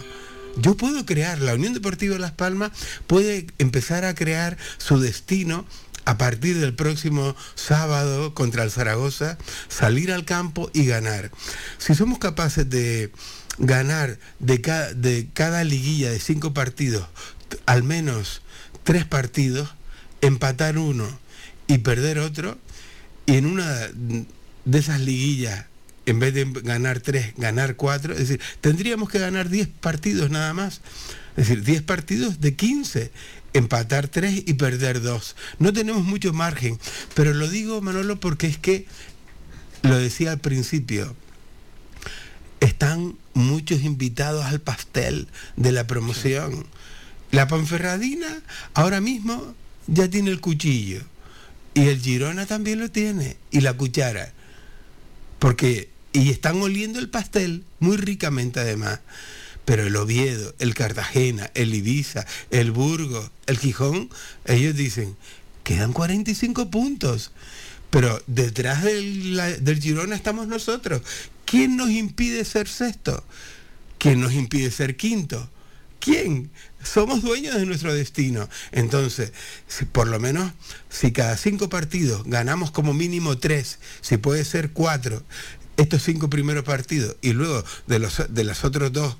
Yo 0.56 0.76
puedo 0.76 1.04
crear, 1.04 1.40
la 1.40 1.54
Unión 1.54 1.74
Deportiva 1.74 2.18
Las 2.18 2.32
Palmas 2.32 2.72
puede 3.06 3.46
empezar 3.58 4.04
a 4.04 4.14
crear 4.14 4.56
su 4.78 4.98
destino 4.98 5.66
a 6.06 6.16
partir 6.18 6.58
del 6.58 6.74
próximo 6.74 7.36
sábado 7.56 8.32
contra 8.32 8.62
el 8.62 8.70
Zaragoza, 8.70 9.38
salir 9.68 10.12
al 10.12 10.24
campo 10.24 10.70
y 10.72 10.86
ganar. 10.86 11.30
Si 11.78 11.94
somos 11.94 12.18
capaces 12.18 12.70
de 12.70 13.10
ganar 13.58 14.18
de 14.38 14.60
cada, 14.60 14.94
de 14.94 15.28
cada 15.34 15.64
liguilla 15.64 16.10
de 16.10 16.20
cinco 16.20 16.54
partidos, 16.54 17.06
al 17.66 17.82
menos 17.82 18.42
tres 18.84 19.04
partidos, 19.04 19.74
empatar 20.20 20.78
uno 20.78 21.06
y 21.66 21.78
perder 21.78 22.18
otro, 22.20 22.56
y 23.26 23.34
en 23.34 23.46
una 23.46 23.88
de 24.64 24.78
esas 24.78 25.00
liguillas, 25.00 25.66
en 26.06 26.18
vez 26.20 26.32
de 26.34 26.44
ganar 26.62 27.00
tres, 27.00 27.34
ganar 27.36 27.76
cuatro, 27.76 28.12
es 28.12 28.20
decir, 28.20 28.40
tendríamos 28.60 29.10
que 29.10 29.18
ganar 29.18 29.48
10 29.48 29.68
partidos 29.68 30.30
nada 30.30 30.54
más. 30.54 30.80
Es 31.36 31.48
decir, 31.48 31.64
10 31.64 31.82
partidos 31.82 32.40
de 32.40 32.54
15, 32.54 33.10
empatar 33.52 34.08
tres 34.08 34.42
y 34.46 34.54
perder 34.54 35.02
dos. 35.02 35.36
No 35.58 35.72
tenemos 35.72 36.04
mucho 36.04 36.32
margen, 36.32 36.78
pero 37.14 37.34
lo 37.34 37.48
digo, 37.48 37.80
Manolo, 37.82 38.18
porque 38.18 38.46
es 38.46 38.56
que, 38.56 38.86
lo 39.82 39.98
decía 39.98 40.32
al 40.32 40.38
principio, 40.38 41.14
están 42.60 43.16
muchos 43.34 43.82
invitados 43.82 44.44
al 44.46 44.60
pastel 44.60 45.28
de 45.56 45.72
la 45.72 45.86
promoción. 45.86 46.66
La 47.30 47.48
Ponferradina 47.48 48.40
ahora 48.74 49.00
mismo 49.00 49.54
ya 49.86 50.08
tiene 50.08 50.30
el 50.30 50.40
cuchillo. 50.40 51.02
Y 51.74 51.88
el 51.88 52.00
Girona 52.00 52.46
también 52.46 52.80
lo 52.80 52.90
tiene. 52.90 53.36
Y 53.50 53.60
la 53.60 53.74
cuchara. 53.74 54.32
Porque, 55.38 55.90
y 56.20 56.30
están 56.30 56.60
oliendo 56.62 56.98
el 56.98 57.08
pastel 57.10 57.64
muy 57.78 57.96
ricamente 57.96 58.60
además. 58.60 59.00
Pero 59.64 59.84
el 59.86 59.96
Oviedo, 59.96 60.54
el 60.60 60.74
Cartagena, 60.74 61.50
el 61.54 61.74
Ibiza, 61.74 62.24
el 62.50 62.70
Burgos, 62.70 63.30
el 63.46 63.58
Gijón, 63.58 64.08
ellos 64.44 64.76
dicen, 64.76 65.16
quedan 65.64 65.92
45 65.92 66.70
puntos. 66.70 67.32
Pero 67.90 68.22
detrás 68.26 68.84
del, 68.84 69.36
la- 69.36 69.50
del 69.56 69.80
Girona 69.80 70.14
estamos 70.16 70.46
nosotros. 70.46 71.02
¿Quién 71.44 71.76
nos 71.76 71.90
impide 71.90 72.44
ser 72.44 72.68
sexto? 72.68 73.24
¿Quién 73.98 74.20
nos 74.20 74.32
impide 74.34 74.70
ser 74.70 74.96
quinto? 74.96 75.50
¿Quién? 75.98 76.50
Somos 76.84 77.22
dueños 77.22 77.56
de 77.56 77.66
nuestro 77.66 77.92
destino. 77.92 78.48
Entonces, 78.70 79.32
si- 79.66 79.84
por 79.84 80.06
lo 80.06 80.20
menos, 80.20 80.52
si 80.88 81.10
cada 81.10 81.36
cinco 81.36 81.68
partidos 81.68 82.22
ganamos 82.24 82.70
como 82.70 82.94
mínimo 82.94 83.38
tres, 83.38 83.78
si 84.00 84.16
puede 84.16 84.44
ser 84.44 84.70
cuatro, 84.70 85.24
estos 85.76 86.02
cinco 86.02 86.30
primeros 86.30 86.64
partidos, 86.64 87.16
y 87.22 87.32
luego 87.32 87.64
de 87.86 87.98
los 87.98 88.22
de 88.28 88.44
las 88.44 88.64
otros 88.64 88.92
dos 88.92 89.16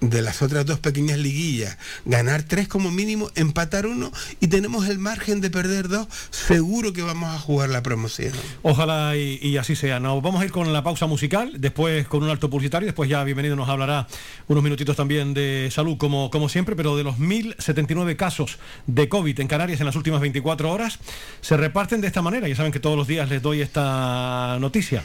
de 0.00 0.22
las 0.22 0.40
otras 0.42 0.64
dos 0.64 0.78
pequeñas 0.80 1.18
liguillas, 1.18 1.76
ganar 2.04 2.42
tres 2.42 2.68
como 2.68 2.90
mínimo, 2.90 3.30
empatar 3.34 3.86
uno 3.86 4.10
y 4.40 4.48
tenemos 4.48 4.88
el 4.88 4.98
margen 4.98 5.40
de 5.40 5.50
perder 5.50 5.88
dos, 5.88 6.08
seguro 6.30 6.92
que 6.92 7.02
vamos 7.02 7.34
a 7.34 7.38
jugar 7.38 7.68
la 7.68 7.82
promoción. 7.82 8.32
Ojalá 8.62 9.16
y, 9.16 9.56
así 9.58 9.76
sea. 9.76 10.00
Nos 10.00 10.22
vamos 10.22 10.40
a 10.40 10.44
ir 10.44 10.50
con 10.50 10.72
la 10.72 10.82
pausa 10.82 11.06
musical, 11.06 11.52
después 11.58 12.06
con 12.06 12.22
un 12.22 12.30
alto 12.30 12.48
publicitario, 12.48 12.86
después 12.86 13.10
ya 13.10 13.22
bienvenido 13.24 13.56
nos 13.56 13.68
hablará 13.68 14.06
unos 14.48 14.62
minutitos 14.62 14.96
también 14.96 15.34
de 15.34 15.68
salud, 15.70 15.98
como, 15.98 16.30
como 16.30 16.48
siempre, 16.48 16.76
pero 16.76 16.96
de 16.96 17.04
los 17.04 17.16
1.079 17.18 18.16
casos 18.16 18.58
de 18.86 19.08
COVID 19.08 19.38
en 19.40 19.48
Canarias 19.48 19.80
en 19.80 19.86
las 19.86 19.96
últimas 19.96 20.20
24 20.20 20.70
horas, 20.72 20.98
se 21.40 21.56
reparten 21.56 22.00
de 22.00 22.06
esta 22.06 22.22
manera. 22.22 22.48
Ya 22.48 22.56
saben 22.56 22.72
que 22.72 22.80
todos 22.80 22.96
los 22.96 23.06
días 23.06 23.28
les 23.28 23.42
doy 23.42 23.60
esta 23.60 24.56
noticia 24.60 25.02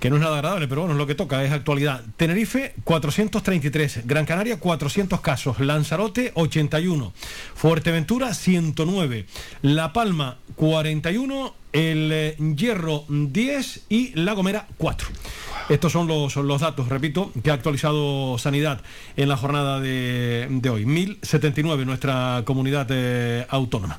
que 0.00 0.10
no 0.10 0.16
es 0.16 0.22
nada 0.22 0.36
agradable, 0.36 0.68
pero 0.68 0.82
bueno, 0.82 0.94
es 0.94 0.98
lo 0.98 1.06
que 1.06 1.14
toca, 1.14 1.44
es 1.44 1.52
actualidad. 1.52 2.02
Tenerife, 2.16 2.74
433. 2.84 4.06
Gran 4.06 4.26
Canaria, 4.26 4.58
400 4.58 5.20
casos. 5.20 5.60
Lanzarote, 5.60 6.32
81. 6.34 7.12
Fuerteventura, 7.54 8.34
109. 8.34 9.26
La 9.62 9.92
Palma, 9.92 10.38
41. 10.56 11.54
El 11.72 12.10
eh, 12.12 12.36
Hierro, 12.56 13.04
10. 13.08 13.86
Y 13.88 14.12
La 14.14 14.34
Gomera, 14.34 14.66
4. 14.76 15.08
Estos 15.70 15.92
son 15.92 16.06
los, 16.06 16.60
datos, 16.60 16.88
repito, 16.88 17.32
que 17.42 17.50
ha 17.50 17.54
actualizado 17.54 18.36
Sanidad 18.36 18.82
en 19.16 19.30
la 19.30 19.38
jornada 19.38 19.80
de, 19.80 20.46
de 20.50 20.70
hoy. 20.70 20.84
1079, 20.84 21.86
nuestra 21.86 22.42
comunidad 22.44 22.86
eh, 22.90 23.46
autónoma. 23.48 23.96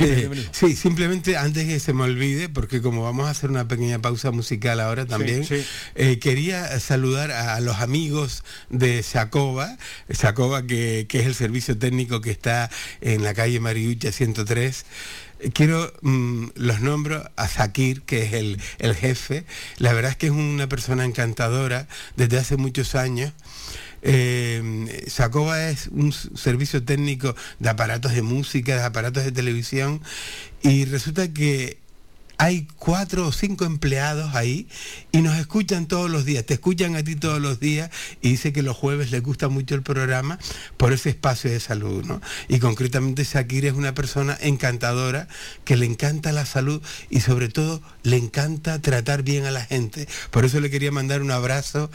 Eh, 0.00 0.48
sí, 0.50 0.74
simplemente 0.74 1.36
antes 1.36 1.66
que 1.66 1.78
se 1.78 1.92
me 1.92 2.02
olvide, 2.02 2.48
porque 2.48 2.82
como 2.82 3.02
vamos 3.02 3.26
a 3.26 3.30
hacer 3.30 3.50
una 3.50 3.68
pequeña 3.68 4.00
pausa 4.00 4.30
musical 4.32 4.80
ahora 4.80 5.06
también, 5.06 5.44
sí. 5.44 5.64
eh, 5.94 6.18
quería 6.18 6.80
saludar 6.80 7.30
a, 7.30 7.60
los 7.60 7.76
amigos 7.76 8.42
de 8.70 9.02
Sacoba, 9.02 9.76
Sacoba 10.10 10.66
que, 10.66 11.06
que 11.08 11.20
es 11.20 11.26
el 11.26 11.34
servicio 11.34 11.78
técnico 11.78 12.20
que 12.20 12.30
está 12.30 12.70
en 13.00 13.22
la 13.22 13.34
calle 13.34 13.60
Mariucha 13.60 14.10
103. 14.10 14.84
Eh, 15.40 15.50
Quiero, 15.52 15.92
mm, 16.02 16.46
los 16.56 16.80
nombro 16.80 17.30
a 17.36 17.48
Zakir, 17.48 18.02
que 18.02 18.22
es 18.22 18.32
el, 18.32 18.60
el 18.78 18.94
jefe. 18.94 19.44
La 19.78 19.92
verdad 19.92 20.12
es 20.12 20.16
que 20.16 20.26
es 20.26 20.32
una 20.32 20.68
persona 20.68 21.04
encantadora 21.04 21.86
desde 22.16 22.38
hace 22.38 22.56
muchos 22.56 22.94
años. 22.94 23.32
Eh, 24.06 25.02
Sacoba 25.08 25.70
es 25.70 25.88
un 25.88 26.12
servicio 26.12 26.84
técnico 26.84 27.34
de 27.58 27.70
aparatos 27.70 28.12
de 28.12 28.20
música, 28.22 28.76
de 28.76 28.82
aparatos 28.82 29.24
de 29.24 29.32
televisión, 29.32 30.02
y 30.62 30.84
resulta 30.84 31.32
que 31.32 31.78
hay 32.38 32.66
cuatro 32.76 33.26
o 33.26 33.32
cinco 33.32 33.64
empleados 33.64 34.34
ahí 34.34 34.66
y 35.12 35.22
nos 35.22 35.36
escuchan 35.38 35.86
todos 35.86 36.10
los 36.10 36.24
días, 36.24 36.44
te 36.44 36.54
escuchan 36.54 36.96
a 36.96 37.02
ti 37.02 37.16
todos 37.16 37.40
los 37.40 37.60
días 37.60 37.90
y 38.22 38.30
dice 38.30 38.52
que 38.52 38.62
los 38.62 38.76
jueves 38.76 39.10
les 39.10 39.22
gusta 39.22 39.48
mucho 39.48 39.74
el 39.74 39.82
programa 39.82 40.38
por 40.76 40.92
ese 40.92 41.10
espacio 41.10 41.50
de 41.50 41.60
salud, 41.60 42.04
¿no? 42.04 42.20
Y 42.48 42.58
concretamente 42.58 43.24
Shakir 43.24 43.66
es 43.66 43.74
una 43.74 43.94
persona 43.94 44.36
encantadora 44.40 45.28
que 45.64 45.76
le 45.76 45.86
encanta 45.86 46.32
la 46.32 46.46
salud 46.46 46.82
y 47.10 47.20
sobre 47.20 47.48
todo 47.48 47.82
le 48.02 48.16
encanta 48.16 48.80
tratar 48.80 49.22
bien 49.22 49.46
a 49.46 49.50
la 49.50 49.64
gente. 49.64 50.08
Por 50.30 50.44
eso 50.44 50.60
le 50.60 50.70
quería 50.70 50.90
mandar 50.90 51.22
un 51.22 51.30
abrazo 51.30 51.90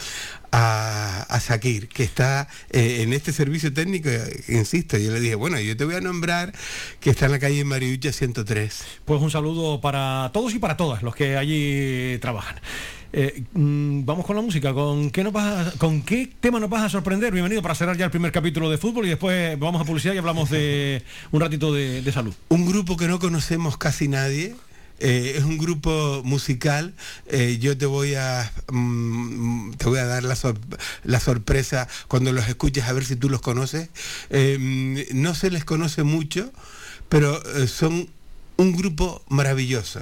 a, 0.52 1.26
a 1.30 1.40
Shakir, 1.40 1.88
que 1.90 2.04
está 2.04 2.48
eh, 2.70 3.02
en 3.02 3.14
este 3.14 3.34
servicio 3.34 3.74
técnico, 3.74 4.10
eh, 4.10 4.44
insisto, 4.48 4.98
yo 4.98 5.12
le 5.12 5.20
dije, 5.20 5.36
bueno, 5.36 5.60
yo 5.60 5.76
te 5.78 5.86
voy 5.86 5.96
a 5.96 6.02
nombrar 6.02 6.54
que 7.00 7.10
está 7.10 7.26
en 7.26 7.32
la 7.32 7.40
calle 7.40 7.64
Mariucha 7.64 8.12
103. 8.12 8.84
Pues 9.06 9.22
un 9.22 9.32
saludo 9.32 9.82
para 9.82 10.29
todos 10.32 10.54
y 10.54 10.60
para 10.60 10.78
todas 10.78 11.04
los 11.04 11.16
que 11.16 11.38
allí 11.38 12.18
trabajan. 12.20 12.56
Eh, 13.12 13.44
mm, 13.54 14.06
vamos 14.06 14.26
con 14.26 14.36
la 14.36 14.42
música. 14.42 14.74
¿Con 14.74 15.10
qué, 15.10 16.30
tema 16.40 16.60
nos 16.60 16.70
vas 16.70 16.84
a 16.84 16.90
sorprender? 16.90 17.34
Bienvenido 17.34 17.62
para 17.62 17.76
cerrar 17.76 17.98
ya 17.98 18.06
el 18.06 18.12
primer 18.12 18.32
capítulo 18.32 18.70
de 18.70 18.78
fútbol 18.78 19.06
y 19.06 19.10
después 19.10 19.58
vamos 19.58 19.82
a 19.82 19.86
publicidad 19.86 20.14
y 20.14 20.18
hablamos 20.18 20.50
de 20.50 21.04
un 21.32 21.42
ratito 21.42 21.74
de, 21.74 22.10
salud. 22.12 22.34
Un 22.50 22.66
grupo 22.66 22.98
que 22.98 23.08
no 23.08 23.20
conocemos 23.20 23.78
casi 23.78 24.08
nadie. 24.08 24.56
Eh, 25.00 25.36
es 25.38 25.44
un 25.44 25.58
grupo 25.58 26.22
musical. 26.24 26.94
Eh, 27.28 27.58
yo 27.60 27.78
te 27.78 27.86
voy 27.86 28.16
a 28.16 28.52
mm, 28.72 29.72
te 29.72 29.86
voy 29.86 30.00
a 30.00 30.06
dar 30.06 30.24
la, 30.24 30.36
sor 30.36 30.60
la, 31.04 31.22
sorpresa 31.22 31.88
cuando 32.10 32.34
los 32.34 32.50
escuches 32.50 32.84
a 32.84 32.94
ver 32.94 33.06
si 33.06 33.16
tú 33.16 33.30
los 33.30 33.42
conoces. 33.42 33.90
Mm, 34.30 34.98
no 35.14 35.34
se 35.34 35.50
les 35.50 35.66
conoce 35.66 36.04
mucho, 36.04 36.52
pero 37.08 37.42
son 37.68 38.10
un 38.60 38.76
grupo 38.76 39.24
maravilloso. 39.30 40.02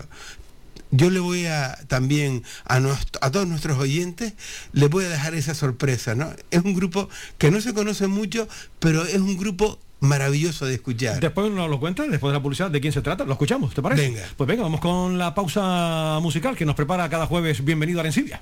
Yo 0.89 1.09
le 1.11 1.19
voy 1.19 1.45
a 1.45 1.77
también 1.87 2.43
a, 2.65 2.79
nuestro, 2.79 3.19
a 3.23 3.29
todos 3.29 3.47
nuestros 3.47 3.77
oyentes, 3.77 4.33
les 4.71 4.89
voy 4.89 5.05
a 5.05 5.09
dejar 5.09 5.35
esa 5.35 5.53
sorpresa, 5.53 6.15
¿no? 6.15 6.31
Es 6.49 6.63
un 6.63 6.73
grupo 6.73 7.07
que 7.37 7.51
no 7.51 7.61
se 7.61 7.73
conoce 7.73 8.07
mucho, 8.07 8.47
pero 8.79 9.03
es 9.03 9.19
un 9.19 9.37
grupo 9.37 9.79
maravilloso 9.99 10.65
de 10.65 10.75
escuchar. 10.75 11.19
Después 11.19 11.51
nos 11.51 11.69
lo 11.69 11.79
cuentas, 11.79 12.09
después 12.09 12.31
de 12.31 12.39
la 12.39 12.41
publicidad, 12.41 12.71
de 12.71 12.81
quién 12.81 12.93
se 12.93 13.01
trata, 13.01 13.25
lo 13.25 13.33
escuchamos, 13.33 13.75
¿te 13.75 13.81
parece? 13.81 14.09
Venga. 14.09 14.25
Pues 14.35 14.47
venga, 14.47 14.63
vamos 14.63 14.79
con 14.79 15.19
la 15.19 15.35
pausa 15.35 16.19
musical 16.21 16.55
que 16.55 16.65
nos 16.65 16.75
prepara 16.75 17.07
cada 17.09 17.27
jueves. 17.27 17.63
Bienvenido 17.63 17.99
a 17.99 18.01
Arencibia. 18.01 18.41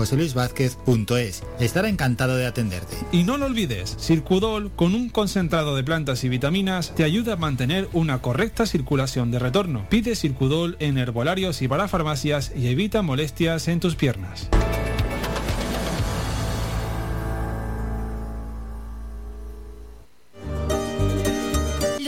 joseluisvázquez.es. 0.00 1.42
Estará 1.60 1.88
encantado 1.88 2.36
de 2.36 2.46
atenderte. 2.46 2.96
Y 3.12 3.24
no 3.24 3.36
lo 3.36 3.46
olvides, 3.46 3.96
Circudol 4.00 4.70
con 4.74 4.94
un 4.94 5.10
concentrado 5.10 5.76
de 5.76 5.84
plantas 5.84 6.24
y 6.24 6.28
vitaminas 6.28 6.94
te 6.94 7.04
ayuda 7.04 7.34
a 7.34 7.36
mantener 7.36 7.88
una 7.92 8.22
correcta 8.22 8.64
circulación 8.64 9.30
de 9.30 9.38
retorno. 9.38 9.86
Pide 9.90 10.16
Circudol 10.16 10.76
en 10.80 10.96
herbolarios 10.96 11.60
y 11.60 11.68
para 11.68 11.88
farmacias 11.88 12.52
y 12.56 12.68
evita 12.68 13.02
molestias 13.02 13.68
en 13.68 13.80
tus 13.80 13.94
piernas. 13.94 14.48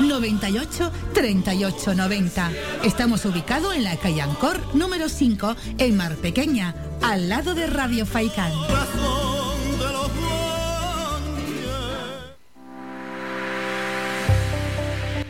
98 0.00 0.92
38 1.14 1.94
90. 1.94 2.50
Estamos 2.84 3.24
ubicados 3.24 3.74
en 3.74 3.84
la 3.84 3.96
calle 3.96 4.22
Ancor 4.22 4.74
número 4.74 5.08
5 5.08 5.56
en 5.78 5.96
Mar 5.96 6.16
Pequeña, 6.16 6.74
al 7.02 7.28
lado 7.28 7.54
de 7.54 7.66
Radio 7.66 8.06
Faicán. 8.06 8.52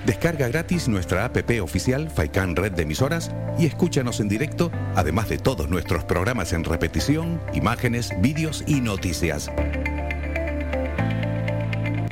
Descarga 0.09 0.49
gratis 0.49 0.89
nuestra 0.89 1.27
app 1.27 1.37
oficial 1.63 2.11
Faikan 2.11 2.57
Red 2.57 2.73
de 2.73 2.85
Emisoras 2.85 3.31
y 3.59 3.67
escúchanos 3.67 4.21
en 4.21 4.29
directo, 4.29 4.73
además 4.97 5.29
de 5.29 5.37
todos 5.37 5.69
nuestros 5.69 6.05
programas 6.05 6.55
en 6.55 6.65
repetición, 6.65 7.41
imágenes, 7.53 8.11
vídeos 8.21 8.65
y 8.67 8.81
noticias. 8.81 9.51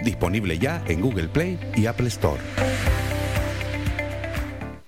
Disponible 0.07 0.57
ya 0.57 0.85
en 0.87 1.01
Google 1.01 1.27
Play 1.27 1.59
y 1.74 1.87
Apple 1.87 2.07
Store. 2.07 2.41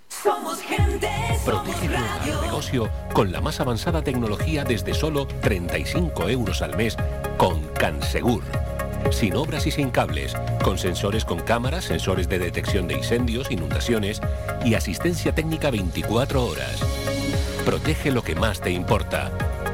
Somos 0.06 0.60
gente, 0.60 1.10
somos 1.44 1.64
Protege 1.64 1.88
tu 1.88 1.92
radio. 1.92 2.42
negocio 2.42 2.88
con 3.12 3.32
la 3.32 3.40
más 3.40 3.58
avanzada 3.58 4.04
tecnología 4.04 4.62
desde 4.62 4.94
solo 4.94 5.26
35 5.26 6.28
euros 6.28 6.62
al 6.62 6.76
mes 6.76 6.96
con 7.36 7.60
Cansegur. 7.74 8.44
Sin 9.10 9.34
obras 9.34 9.66
y 9.66 9.72
sin 9.72 9.90
cables, 9.90 10.36
con 10.62 10.78
sensores 10.78 11.24
con 11.24 11.40
cámaras, 11.40 11.86
sensores 11.86 12.28
de 12.28 12.38
detección 12.38 12.86
de 12.86 12.94
incendios, 12.94 13.50
inundaciones 13.50 14.20
y 14.64 14.74
asistencia 14.74 15.34
técnica 15.34 15.72
24 15.72 16.44
horas. 16.44 16.80
Protege 17.64 18.12
lo 18.12 18.22
que 18.22 18.36
más 18.36 18.60
te 18.60 18.70
importa. 18.70 19.32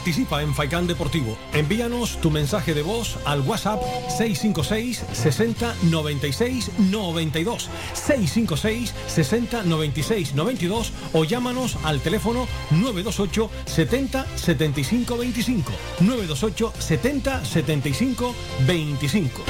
Participa 0.00 0.40
en 0.40 0.54
Faikán 0.54 0.86
Deportivo. 0.86 1.36
Envíanos 1.52 2.18
tu 2.22 2.30
mensaje 2.30 2.72
de 2.72 2.80
voz 2.80 3.18
al 3.26 3.42
WhatsApp 3.42 3.82
656 4.08 5.04
60 5.12 5.74
96 5.90 6.70
92 6.90 7.68
656 7.92 8.94
60 9.08 9.62
96 9.64 10.34
92 10.34 10.92
o 11.12 11.24
llámanos 11.24 11.76
al 11.84 12.00
teléfono 12.00 12.48
928 12.70 13.50
70 13.66 14.26
75 14.38 15.18
25 15.18 15.72
928 16.00 16.72
70 16.78 17.44
75 17.44 18.34
25 18.66 19.42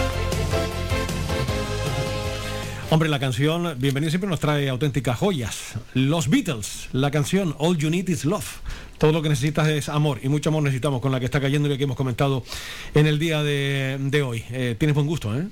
Hombre, 2.92 3.08
la 3.08 3.20
canción 3.20 3.76
Bienvenido 3.78 4.10
siempre 4.10 4.28
nos 4.28 4.40
trae 4.40 4.68
auténticas 4.68 5.16
joyas. 5.16 5.74
Los 5.94 6.28
Beatles, 6.28 6.88
la 6.90 7.12
canción 7.12 7.54
All 7.58 7.76
You 7.76 7.88
Need 7.88 8.08
Is 8.08 8.24
Love. 8.24 8.58
Todo 9.00 9.12
lo 9.12 9.22
que 9.22 9.30
necesitas 9.30 9.66
es 9.68 9.88
amor 9.88 10.20
y 10.22 10.28
mucho 10.28 10.50
amor 10.50 10.62
necesitamos 10.62 11.00
con 11.00 11.10
la 11.10 11.18
que 11.20 11.24
está 11.24 11.40
cayendo 11.40 11.72
y 11.72 11.78
que 11.78 11.84
hemos 11.84 11.96
comentado 11.96 12.44
en 12.92 13.06
el 13.06 13.18
día 13.18 13.42
de, 13.42 13.96
de 13.98 14.20
hoy. 14.20 14.44
Eh, 14.50 14.76
tienes 14.78 14.94
buen 14.94 15.06
gusto, 15.06 15.34
¿eh? 15.34 15.46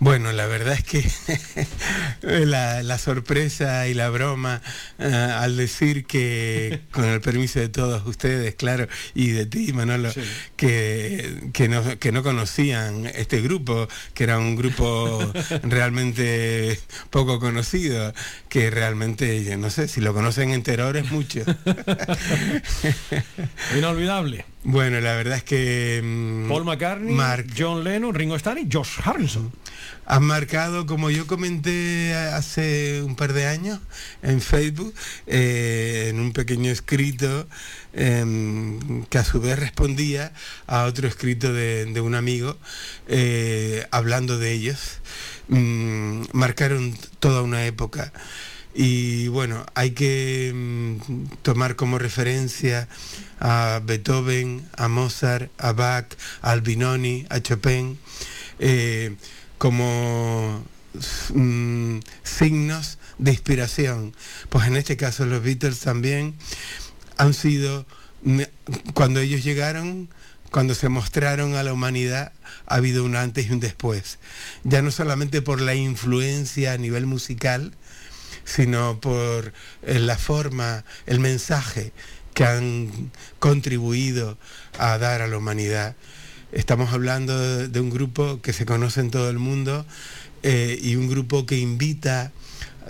Bueno, 0.00 0.32
la 0.32 0.44
verdad 0.44 0.74
es 0.74 0.82
que 0.82 1.02
la, 2.44 2.82
la 2.82 2.98
sorpresa 2.98 3.88
y 3.88 3.94
la 3.94 4.10
broma 4.10 4.60
eh, 4.98 5.06
al 5.06 5.56
decir 5.56 6.04
que, 6.04 6.80
con 6.90 7.06
el 7.06 7.22
permiso 7.22 7.58
de 7.58 7.70
todos 7.70 8.06
ustedes, 8.06 8.54
claro, 8.54 8.86
y 9.14 9.28
de 9.30 9.46
ti, 9.46 9.72
Manolo, 9.72 10.10
que, 10.56 11.48
que, 11.54 11.68
no, 11.68 11.98
que 11.98 12.12
no 12.12 12.22
conocían 12.22 13.06
este 13.06 13.40
grupo, 13.40 13.88
que 14.12 14.24
era 14.24 14.38
un 14.38 14.56
grupo 14.56 15.20
realmente 15.62 16.78
poco 17.08 17.40
conocido, 17.40 18.12
que 18.50 18.68
realmente, 18.68 19.42
yo 19.42 19.56
no 19.56 19.70
sé, 19.70 19.88
si 19.88 20.02
lo 20.02 20.12
conocen 20.12 20.50
entero 20.50 20.84
ahora 20.84 21.00
es 21.00 21.10
mucho. 21.10 21.44
Inolvidable. 23.76 24.44
Bueno, 24.62 25.00
la 25.00 25.14
verdad 25.14 25.36
es 25.38 25.44
que... 25.44 26.00
mm, 26.02 26.48
Paul 26.48 26.64
McCartney, 26.64 27.14
Mark- 27.14 27.46
John 27.56 27.84
Lennon, 27.84 28.14
Ringo 28.14 28.36
Starr 28.36 28.58
y 28.58 28.68
Josh 28.70 28.98
Harrison. 29.02 29.52
Han 30.06 30.24
marcado, 30.24 30.84
como 30.86 31.10
yo 31.10 31.26
comenté 31.26 32.14
hace 32.14 33.02
un 33.02 33.16
par 33.16 33.32
de 33.32 33.46
años 33.46 33.80
en 34.22 34.40
Facebook, 34.42 34.94
eh, 35.26 36.08
en 36.10 36.20
un 36.20 36.32
pequeño 36.32 36.70
escrito 36.70 37.46
em, 37.94 39.04
que 39.06 39.18
a 39.18 39.24
su 39.24 39.40
vez 39.40 39.58
respondía 39.58 40.32
a 40.66 40.84
otro 40.84 41.08
escrito 41.08 41.52
de, 41.54 41.86
de 41.86 42.00
un 42.02 42.14
amigo 42.14 42.56
eh, 43.08 43.86
hablando 43.90 44.38
de 44.38 44.52
ellos. 44.52 44.98
Mm, 45.48 46.22
marcaron 46.32 46.96
toda 47.18 47.42
una 47.42 47.64
época. 47.64 48.12
Y 48.74 49.28
bueno, 49.28 49.64
hay 49.74 49.92
que 49.92 50.52
mm, 50.52 51.26
tomar 51.42 51.76
como 51.76 51.98
referencia 51.98 52.88
a 53.38 53.80
Beethoven, 53.84 54.68
a 54.76 54.88
Mozart, 54.88 55.52
a 55.58 55.72
Bach, 55.72 56.06
a 56.42 56.50
Albinoni, 56.50 57.24
a 57.30 57.40
Chopin, 57.40 57.98
eh, 58.58 59.14
como 59.58 60.64
mm, 61.32 61.98
signos 62.24 62.98
de 63.18 63.30
inspiración. 63.30 64.12
Pues 64.48 64.66
en 64.66 64.76
este 64.76 64.96
caso 64.96 65.24
los 65.24 65.42
Beatles 65.42 65.78
también 65.78 66.34
han 67.16 67.32
sido, 67.32 67.86
mm, 68.22 68.40
cuando 68.92 69.20
ellos 69.20 69.44
llegaron, 69.44 70.08
cuando 70.50 70.74
se 70.74 70.88
mostraron 70.88 71.54
a 71.54 71.62
la 71.62 71.72
humanidad, 71.72 72.32
ha 72.66 72.74
habido 72.76 73.04
un 73.04 73.14
antes 73.14 73.46
y 73.46 73.50
un 73.50 73.60
después. 73.60 74.18
Ya 74.64 74.82
no 74.82 74.90
solamente 74.90 75.42
por 75.42 75.60
la 75.60 75.74
influencia 75.76 76.72
a 76.72 76.78
nivel 76.78 77.06
musical, 77.06 77.72
sino 78.44 79.00
por 79.00 79.52
eh, 79.82 79.98
la 79.98 80.16
forma, 80.16 80.84
el 81.06 81.20
mensaje 81.20 81.92
que 82.34 82.44
han 82.44 83.12
contribuido 83.38 84.36
a 84.78 84.98
dar 84.98 85.22
a 85.22 85.28
la 85.28 85.38
humanidad. 85.38 85.96
Estamos 86.52 86.92
hablando 86.92 87.68
de, 87.68 87.80
un 87.80 87.90
grupo 87.90 88.40
que 88.40 88.52
se 88.52 88.66
conoce 88.66 89.00
en 89.00 89.10
todo 89.10 89.30
el 89.30 89.38
mundo 89.38 89.86
eh, 90.42 90.78
y 90.80 90.96
un 90.96 91.08
grupo 91.08 91.46
que 91.46 91.56
invita, 91.58 92.32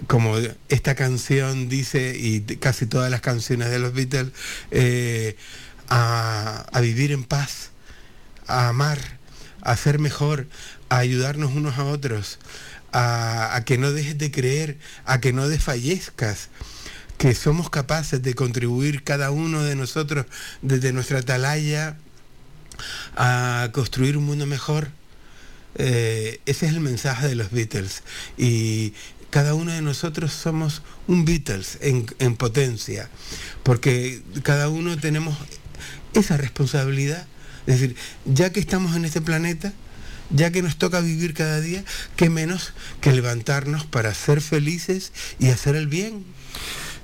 como 0.07 0.37
esta 0.69 0.95
canción 0.95 1.69
dice, 1.69 2.17
y 2.19 2.41
casi 2.41 2.87
todas 2.87 3.11
las 3.11 3.21
canciones 3.21 3.71
de 3.71 3.79
los 3.79 3.95
Beatles, 3.95 4.33
eh, 4.71 5.37
a, 5.89 6.67
a 6.73 6.81
vivir 6.81 7.13
en 7.13 7.25
paz, 7.25 7.71
a 8.47 8.69
amar, 8.69 8.99
a 9.63 9.77
ser 9.77 9.99
mejor, 9.99 10.47
a 10.89 10.99
ayudarnos 10.99 11.53
unos 11.55 11.79
a 11.79 11.85
otros, 11.85 12.39
a, 12.95 13.61
que 13.67 13.77
no 13.77 13.93
dejes 13.93 14.17
de 14.19 14.31
creer, 14.31 14.79
a 15.05 15.21
que 15.21 15.33
no 15.33 15.49
desfallezcas, 15.49 16.49
que 17.19 17.35
somos 17.35 17.69
capaces 17.69 18.23
de 18.23 18.35
contribuir 18.35 19.03
cada 19.03 19.31
uno 19.31 19.63
de 19.63 19.75
nosotros 19.75 20.27
desde 20.63 20.93
nuestra 20.93 21.19
atalaya 21.19 21.97
a 23.17 23.69
construir 23.73 24.17
un 24.17 24.25
mundo 24.25 24.47
mejor. 24.47 24.91
Eh, 25.77 26.41
ese 26.47 26.67
es 26.67 26.73
el 26.73 26.81
mensaje 26.81 27.27
de 27.27 27.35
los 27.35 27.51
Beatles. 27.51 28.05
Y 28.39 28.95
cada 29.31 29.55
uno 29.55 29.73
de 29.73 29.83
nosotros 29.83 30.33
somos 30.33 30.83
un 31.09 31.25
Beatles 31.25 31.79
en, 31.81 32.07
en 32.21 32.37
potencia, 32.37 33.11
porque 33.65 34.23
cada 34.45 34.69
uno 34.69 34.97
tenemos 34.97 35.37
esa 36.13 36.37
responsabilidad. 36.37 37.27
Es 37.67 37.81
decir, 37.81 37.97
ya 38.25 38.53
que 38.53 38.61
estamos 38.61 38.95
en 38.95 39.05
este 39.05 39.21
planeta, 39.21 39.73
ya 40.31 40.51
que 40.51 40.63
nos 40.63 40.77
toca 40.77 41.01
vivir 41.01 41.35
cada 41.35 41.61
día, 41.61 41.85
qué 42.17 42.31
menos 42.31 42.73
que 43.01 43.13
levantarnos 43.13 43.85
para 43.85 44.15
ser 44.15 44.41
felices 44.41 45.13
y 45.39 45.51
hacer 45.51 45.77
el 45.77 45.87
bien. 45.87 46.25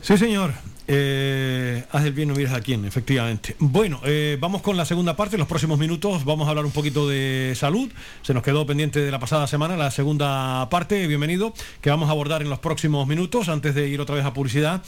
Sí, 0.03 0.17
señor. 0.17 0.55
Eh, 0.89 1.85
haz 1.93 2.05
el 2.05 2.13
bien, 2.13 2.29
no 2.29 2.35
miras 2.35 2.53
a 2.55 2.61
quién, 2.61 2.85
efectivamente. 2.85 3.55
Bueno, 3.59 4.01
eh, 4.05 4.37
vamos 4.41 4.63
con 4.63 4.77
la 4.77 4.85
segunda 4.85 5.17
parte. 5.17 5.37
En 5.37 5.41
los 5.41 5.49
próximos 5.49 5.79
minutos 5.79 6.25
vamos 6.25 6.47
a 6.47 6.51
hablar 6.51 6.65
un 6.65 6.73
poquito 6.73 7.09
de 7.09 7.53
salud. 7.57 7.91
Se 8.23 8.35
nos 8.35 8.43
quedó 8.43 8.67
pendiente 8.67 9.01
de 9.01 9.11
la 9.11 9.19
pasada 9.19 9.47
semana 9.47 9.77
la 9.77 9.91
segunda 9.91 10.69
parte, 10.71 11.07
bienvenido, 11.07 11.55
que 11.81 11.91
vamos 11.91 12.09
a 12.09 12.13
abordar 12.13 12.43
en 12.43 12.51
los 12.51 12.59
próximos 12.59 13.07
minutos 13.07 13.49
antes 13.49 13.75
de 13.75 13.89
ir 13.89 14.01
otra 14.01 14.17
vez 14.17 14.25
a 14.25 14.35
publicidad 14.35 14.83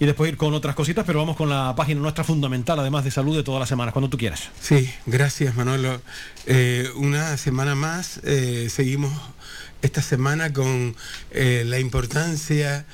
y 0.00 0.06
después 0.06 0.28
ir 0.28 0.36
con 0.36 0.54
otras 0.54 0.74
cositas, 0.74 1.04
pero 1.06 1.20
vamos 1.20 1.36
con 1.36 1.48
la 1.48 1.74
página 1.76 2.00
nuestra 2.00 2.24
fundamental, 2.24 2.78
además 2.80 3.04
de 3.04 3.12
salud 3.12 3.36
de 3.36 3.44
todas 3.44 3.60
las 3.60 3.68
semanas, 3.68 3.92
cuando 3.92 4.08
tú 4.08 4.18
quieras. 4.18 4.50
Sí, 4.60 4.90
gracias 5.06 5.54
Manolo. 5.54 6.00
Eh, 6.46 6.88
una 6.96 7.36
semana 7.36 7.74
más, 7.74 8.20
seguimos 8.68 9.12
esta 9.82 10.02
semana 10.02 10.52
con 10.52 10.96
la 11.32 11.78
importancia, 11.78 12.86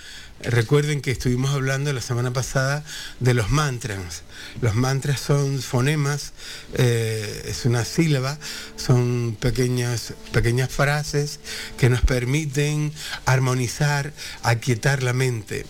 recuerden 0.42 1.00
que 1.00 1.10
estuvimos 1.10 1.50
hablando 1.50 1.92
la 1.92 2.00
semana 2.00 2.32
pasada 2.32 2.84
de 3.20 3.34
los 3.34 3.50
mantras. 3.50 4.22
Los 4.60 4.74
mantras 4.74 5.20
son 5.20 5.60
fonemas, 5.60 6.32
eh, 6.74 7.44
es 7.46 7.64
una 7.64 7.84
sílaba, 7.84 8.38
son 8.76 9.36
pequeñas, 9.38 10.14
pequeñas 10.32 10.70
frases 10.70 11.40
que 11.78 11.90
nos 11.90 12.00
permiten 12.00 12.92
armonizar, 13.26 14.12
aquietar 14.42 15.02
la 15.02 15.12
mente. 15.12 15.66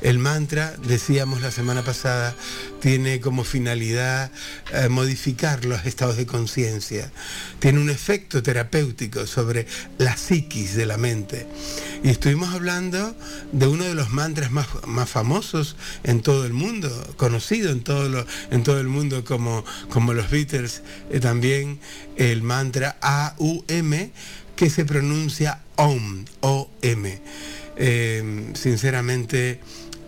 El 0.00 0.18
mantra, 0.18 0.74
decíamos 0.86 1.42
la 1.42 1.50
semana 1.50 1.82
pasada, 1.84 2.34
tiene 2.80 3.20
como 3.20 3.44
finalidad 3.44 4.30
eh, 4.72 4.88
modificar 4.88 5.64
los 5.66 5.84
estados 5.84 6.16
de 6.16 6.24
conciencia. 6.26 7.12
Tiene 7.58 7.80
un 7.80 7.90
efecto 7.90 8.42
terapéutico 8.42 9.26
sobre 9.26 9.66
la 9.98 10.16
psiquis 10.16 10.74
de 10.74 10.86
la 10.86 10.96
mente. 10.96 11.46
Y 12.02 12.08
estuvimos 12.08 12.54
hablando 12.54 13.14
de 13.52 13.66
uno 13.66 13.84
de 13.84 13.94
los 13.94 14.10
mantras 14.10 14.50
más, 14.50 14.68
más 14.86 15.10
famosos 15.10 15.76
en 16.02 16.22
todo 16.22 16.46
el 16.46 16.54
mundo, 16.54 16.88
conocido 17.18 17.70
en 17.70 17.82
todo, 17.82 18.08
lo- 18.08 18.26
en 18.50 18.62
todo 18.62 18.80
el 18.80 18.88
mundo 18.88 19.22
como, 19.24 19.64
como 19.90 20.14
los 20.14 20.30
Beatles, 20.30 20.82
eh, 21.10 21.20
también 21.20 21.78
el 22.16 22.42
mantra 22.42 22.96
AUM, 23.02 24.10
que 24.56 24.70
se 24.70 24.84
pronuncia 24.86 25.60
OM, 25.76 26.24
O-M. 26.40 27.20
Eh, 27.82 28.50
sinceramente, 28.54 29.60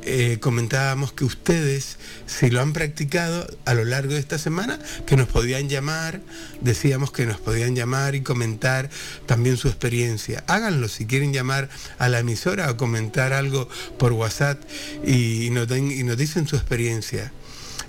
eh, 0.05 0.39
comentábamos 0.41 1.13
que 1.13 1.25
ustedes, 1.25 1.97
si 2.27 2.51
lo 2.51 2.61
han 2.61 2.73
practicado 2.73 3.47
a 3.65 3.75
lo 3.75 3.85
largo 3.85 4.15
de 4.15 4.19
esta 4.21 4.39
semana, 4.39 4.79
que 5.07 5.17
nos 5.17 5.29
podían 5.29 5.69
llamar, 5.69 6.21
decíamos 6.61 7.13
que 7.13 7.27
nos 7.27 7.39
podían 7.39 7.75
llamar 7.77 8.15
y 8.15 8.23
comentar 8.23 8.91
también 9.27 9.57
su 9.57 9.69
experiencia. 9.69 10.45
Háganlo 10.47 10.89
si 10.89 11.07
quieren 11.07 11.33
llamar 11.33 11.69
a 11.99 12.09
la 12.09 12.19
emisora 12.21 12.71
o 12.71 12.77
comentar 12.77 13.33
algo 13.33 13.69
por 13.99 14.13
WhatsApp 14.13 14.61
y, 15.07 15.51
nos, 15.51 15.69
den- 15.69 15.91
y 15.91 16.03
nos 16.03 16.17
dicen 16.17 16.47
su 16.49 16.57
experiencia. 16.57 17.33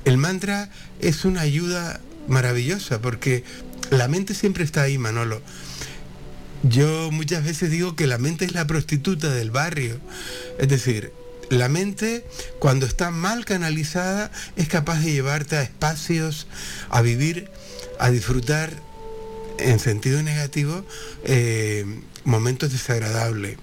El 0.05 0.17
mantra 0.17 0.69
es 0.99 1.25
una 1.25 1.41
ayuda 1.41 1.99
maravillosa 2.27 2.99
porque 3.01 3.43
la 3.89 4.07
mente 4.07 4.33
siempre 4.33 4.63
está 4.63 4.83
ahí, 4.83 4.97
Manolo. 4.97 5.41
Yo 6.63 7.11
muchas 7.11 7.43
veces 7.43 7.69
digo 7.71 7.95
que 7.95 8.07
la 8.07 8.17
mente 8.17 8.45
es 8.45 8.53
la 8.53 8.65
prostituta 8.65 9.29
del 9.33 9.51
barrio. 9.51 9.99
Es 10.59 10.69
decir, 10.69 11.11
la 11.53 11.69
mente 11.69 12.25
cuando 12.59 12.85
está 12.85 13.11
mal 13.11 13.45
canalizada 13.45 14.31
es 14.55 14.67
capaz 14.67 14.99
de 15.01 15.11
llevarte 15.11 15.55
a 15.55 15.61
espacios, 15.61 16.47
a 16.89 17.01
vivir, 17.01 17.49
a 17.99 18.09
disfrutar 18.09 18.71
en 19.59 19.79
sentido 19.79 20.21
negativo 20.23 20.85
eh, 21.25 21.85
momentos 22.23 22.71
desagradables. 22.71 23.57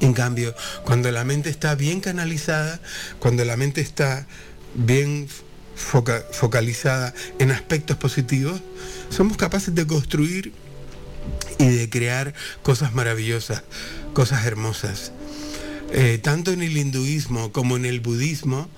En 0.00 0.12
cambio, 0.12 0.54
cuando 0.84 1.10
la 1.10 1.24
mente 1.24 1.50
está 1.50 1.74
bien 1.74 2.00
canalizada, 2.00 2.80
cuando 3.18 3.44
la 3.44 3.56
mente 3.56 3.80
está 3.80 4.26
bien 4.74 5.28
foca- 5.76 6.24
focalizada 6.32 7.14
en 7.38 7.50
aspectos 7.50 7.96
positivos, 7.96 8.60
somos 9.08 9.36
capaces 9.36 9.74
de 9.74 9.86
construir 9.86 10.52
y 11.58 11.68
de 11.68 11.88
crear 11.88 12.34
cosas 12.62 12.92
maravillosas, 12.92 13.62
cosas 14.12 14.44
hermosas. 14.44 15.12
Eh, 15.92 16.18
tanto 16.22 16.50
en 16.52 16.62
el 16.62 16.76
hinduismo 16.76 17.52
como 17.52 17.76
en 17.76 17.84
el 17.84 18.00
budismo 18.00 18.68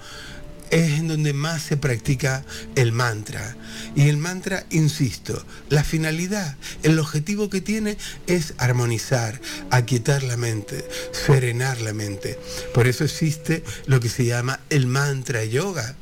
es 0.70 0.98
en 0.98 1.08
donde 1.08 1.32
más 1.32 1.62
se 1.62 1.76
practica 1.76 2.44
el 2.74 2.92
mantra. 2.92 3.56
Y 3.94 4.08
el 4.08 4.16
mantra, 4.16 4.66
insisto, 4.70 5.44
la 5.68 5.84
finalidad, 5.84 6.56
el 6.82 6.98
objetivo 6.98 7.48
que 7.48 7.60
tiene 7.60 7.96
es 8.26 8.54
armonizar, 8.58 9.40
aquietar 9.70 10.22
la 10.22 10.36
mente, 10.36 10.86
serenar 11.12 11.80
la 11.80 11.92
mente. 11.92 12.38
Por 12.74 12.86
eso 12.86 13.04
existe 13.04 13.62
lo 13.86 14.00
que 14.00 14.08
se 14.08 14.24
llama 14.24 14.60
el 14.70 14.86
mantra 14.86 15.44
yoga. 15.44 15.94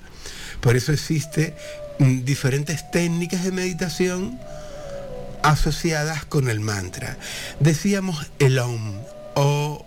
Por 0.61 0.77
eso 0.77 0.93
existe 0.93 1.55
mm, 1.99 2.25
diferentes 2.25 2.91
técnicas 2.91 3.45
de 3.45 3.53
meditación 3.53 4.39
asociadas 5.43 6.25
con 6.25 6.49
el 6.49 6.61
mantra. 6.61 7.19
Decíamos 7.61 8.31
el 8.39 8.59
OM, 8.59 8.99
o 9.35 9.84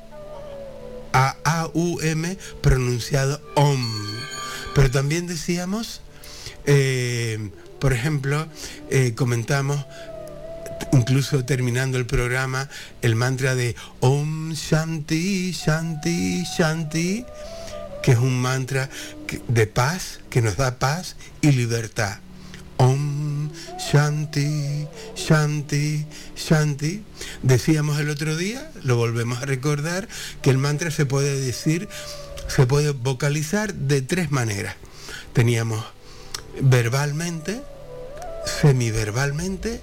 a 1.17 1.35
A 1.43 1.69
U 1.73 1.99
M 2.01 2.37
pronunciado 2.61 3.41
OM. 3.55 3.83
Pero 4.75 4.91
también 4.91 5.25
decíamos, 5.25 6.01
eh, 6.65 7.49
por 7.79 7.91
ejemplo, 7.91 8.47
eh, 8.91 9.13
comentamos 9.15 9.83
incluso 10.91 11.43
terminando 11.43 11.97
el 11.97 12.05
programa 12.05 12.69
el 13.01 13.15
mantra 13.15 13.55
de 13.55 13.75
Om 13.99 14.53
Shanti 14.53 15.51
Shanti 15.51 16.43
Shanti 16.43 17.25
que 18.03 18.11
es 18.11 18.19
un 18.19 18.39
mantra 18.39 18.87
de 19.47 19.65
paz 19.65 20.19
que 20.29 20.41
nos 20.41 20.55
da 20.55 20.77
paz 20.77 21.15
y 21.41 21.51
libertad. 21.51 22.19
Om 22.77 23.49
Shanti 23.79 24.87
Shanti 25.17 26.05
Shanti. 26.35 27.03
Decíamos 27.41 27.99
el 27.99 28.09
otro 28.09 28.37
día, 28.37 28.71
lo 28.83 28.95
volvemos 28.95 29.41
a 29.41 29.45
recordar, 29.45 30.07
que 30.41 30.51
el 30.51 30.57
mantra 30.57 30.91
se 30.91 31.05
puede 31.05 31.39
decir, 31.39 31.89
se 32.47 32.65
puede 32.65 32.91
vocalizar 32.91 33.73
de 33.73 34.01
tres 34.01 34.31
maneras. 34.31 34.75
Teníamos 35.33 35.83
verbalmente, 36.61 37.61
semiverbalmente 38.61 39.81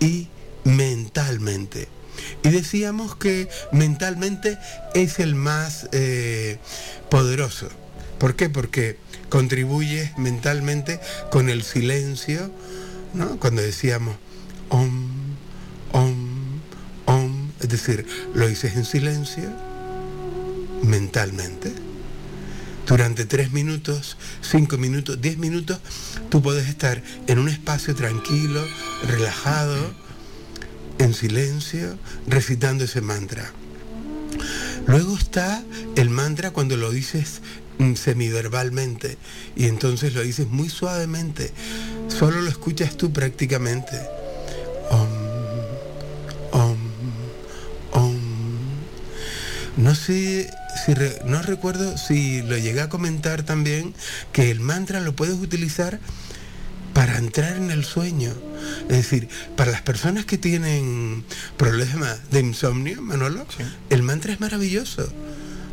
y 0.00 0.28
mentalmente. 0.64 1.88
Y 2.42 2.50
decíamos 2.50 3.16
que 3.16 3.48
mentalmente 3.72 4.58
es 4.94 5.18
el 5.18 5.34
más 5.34 5.88
eh, 5.92 6.58
poderoso. 7.10 7.68
¿Por 8.18 8.36
qué? 8.36 8.50
Porque 8.50 8.98
contribuye 9.28 10.12
mentalmente 10.16 11.00
con 11.30 11.48
el 11.48 11.62
silencio, 11.62 12.50
¿no? 13.14 13.38
Cuando 13.38 13.62
decíamos 13.62 14.16
om, 14.68 15.36
om, 15.92 16.60
om, 17.06 17.50
es 17.60 17.68
decir, 17.68 18.06
lo 18.34 18.46
dices 18.46 18.76
en 18.76 18.84
silencio, 18.84 19.50
mentalmente. 20.82 21.72
Durante 22.86 23.26
tres 23.26 23.52
minutos, 23.52 24.16
cinco 24.40 24.78
minutos, 24.78 25.20
diez 25.20 25.36
minutos, 25.36 25.78
tú 26.30 26.40
puedes 26.40 26.68
estar 26.68 27.02
en 27.26 27.38
un 27.38 27.50
espacio 27.50 27.94
tranquilo, 27.94 28.64
relajado, 29.06 29.76
en 30.98 31.12
silencio, 31.14 31.98
recitando 32.26 32.84
ese 32.84 33.00
mantra. 33.00 33.52
Luego 34.86 35.16
está 35.16 35.62
el 35.96 36.08
mantra 36.08 36.50
cuando 36.50 36.78
lo 36.78 36.90
dices 36.90 37.42
mm, 37.78 37.94
semiverbalmente 37.94 39.18
y 39.54 39.66
entonces 39.66 40.14
lo 40.14 40.22
dices 40.22 40.48
muy 40.48 40.70
suavemente. 40.70 41.52
Solo 42.08 42.40
lo 42.40 42.48
escuchas 42.48 42.96
tú 42.96 43.12
prácticamente. 43.12 44.17
Om, 44.90 45.08
om, 46.52 46.78
om. 47.92 48.18
No 49.76 49.94
sé 49.94 50.50
si 50.84 50.94
re- 50.94 51.20
no 51.24 51.42
recuerdo 51.42 51.96
si 51.98 52.42
lo 52.42 52.56
llegué 52.56 52.80
a 52.80 52.88
comentar 52.88 53.42
también 53.42 53.94
que 54.32 54.50
el 54.50 54.60
mantra 54.60 55.00
lo 55.00 55.14
puedes 55.14 55.34
utilizar 55.36 56.00
para 56.94 57.18
entrar 57.18 57.56
en 57.56 57.70
el 57.70 57.84
sueño. 57.84 58.32
Es 58.88 58.96
decir, 58.96 59.28
para 59.56 59.70
las 59.70 59.82
personas 59.82 60.24
que 60.24 60.36
tienen 60.38 61.24
problemas 61.56 62.30
de 62.30 62.40
insomnio, 62.40 63.00
Manolo, 63.02 63.46
el 63.90 64.02
mantra 64.02 64.32
es 64.32 64.40
maravilloso. 64.40 65.12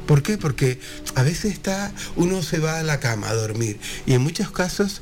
¿Por 0.05 0.21
qué? 0.21 0.37
Porque 0.37 0.79
a 1.15 1.23
veces 1.23 1.51
está, 1.53 1.91
uno 2.15 2.43
se 2.43 2.59
va 2.59 2.79
a 2.79 2.83
la 2.83 2.99
cama 2.99 3.29
a 3.29 3.33
dormir 3.33 3.79
y 4.05 4.13
en 4.13 4.21
muchos 4.21 4.51
casos, 4.51 5.01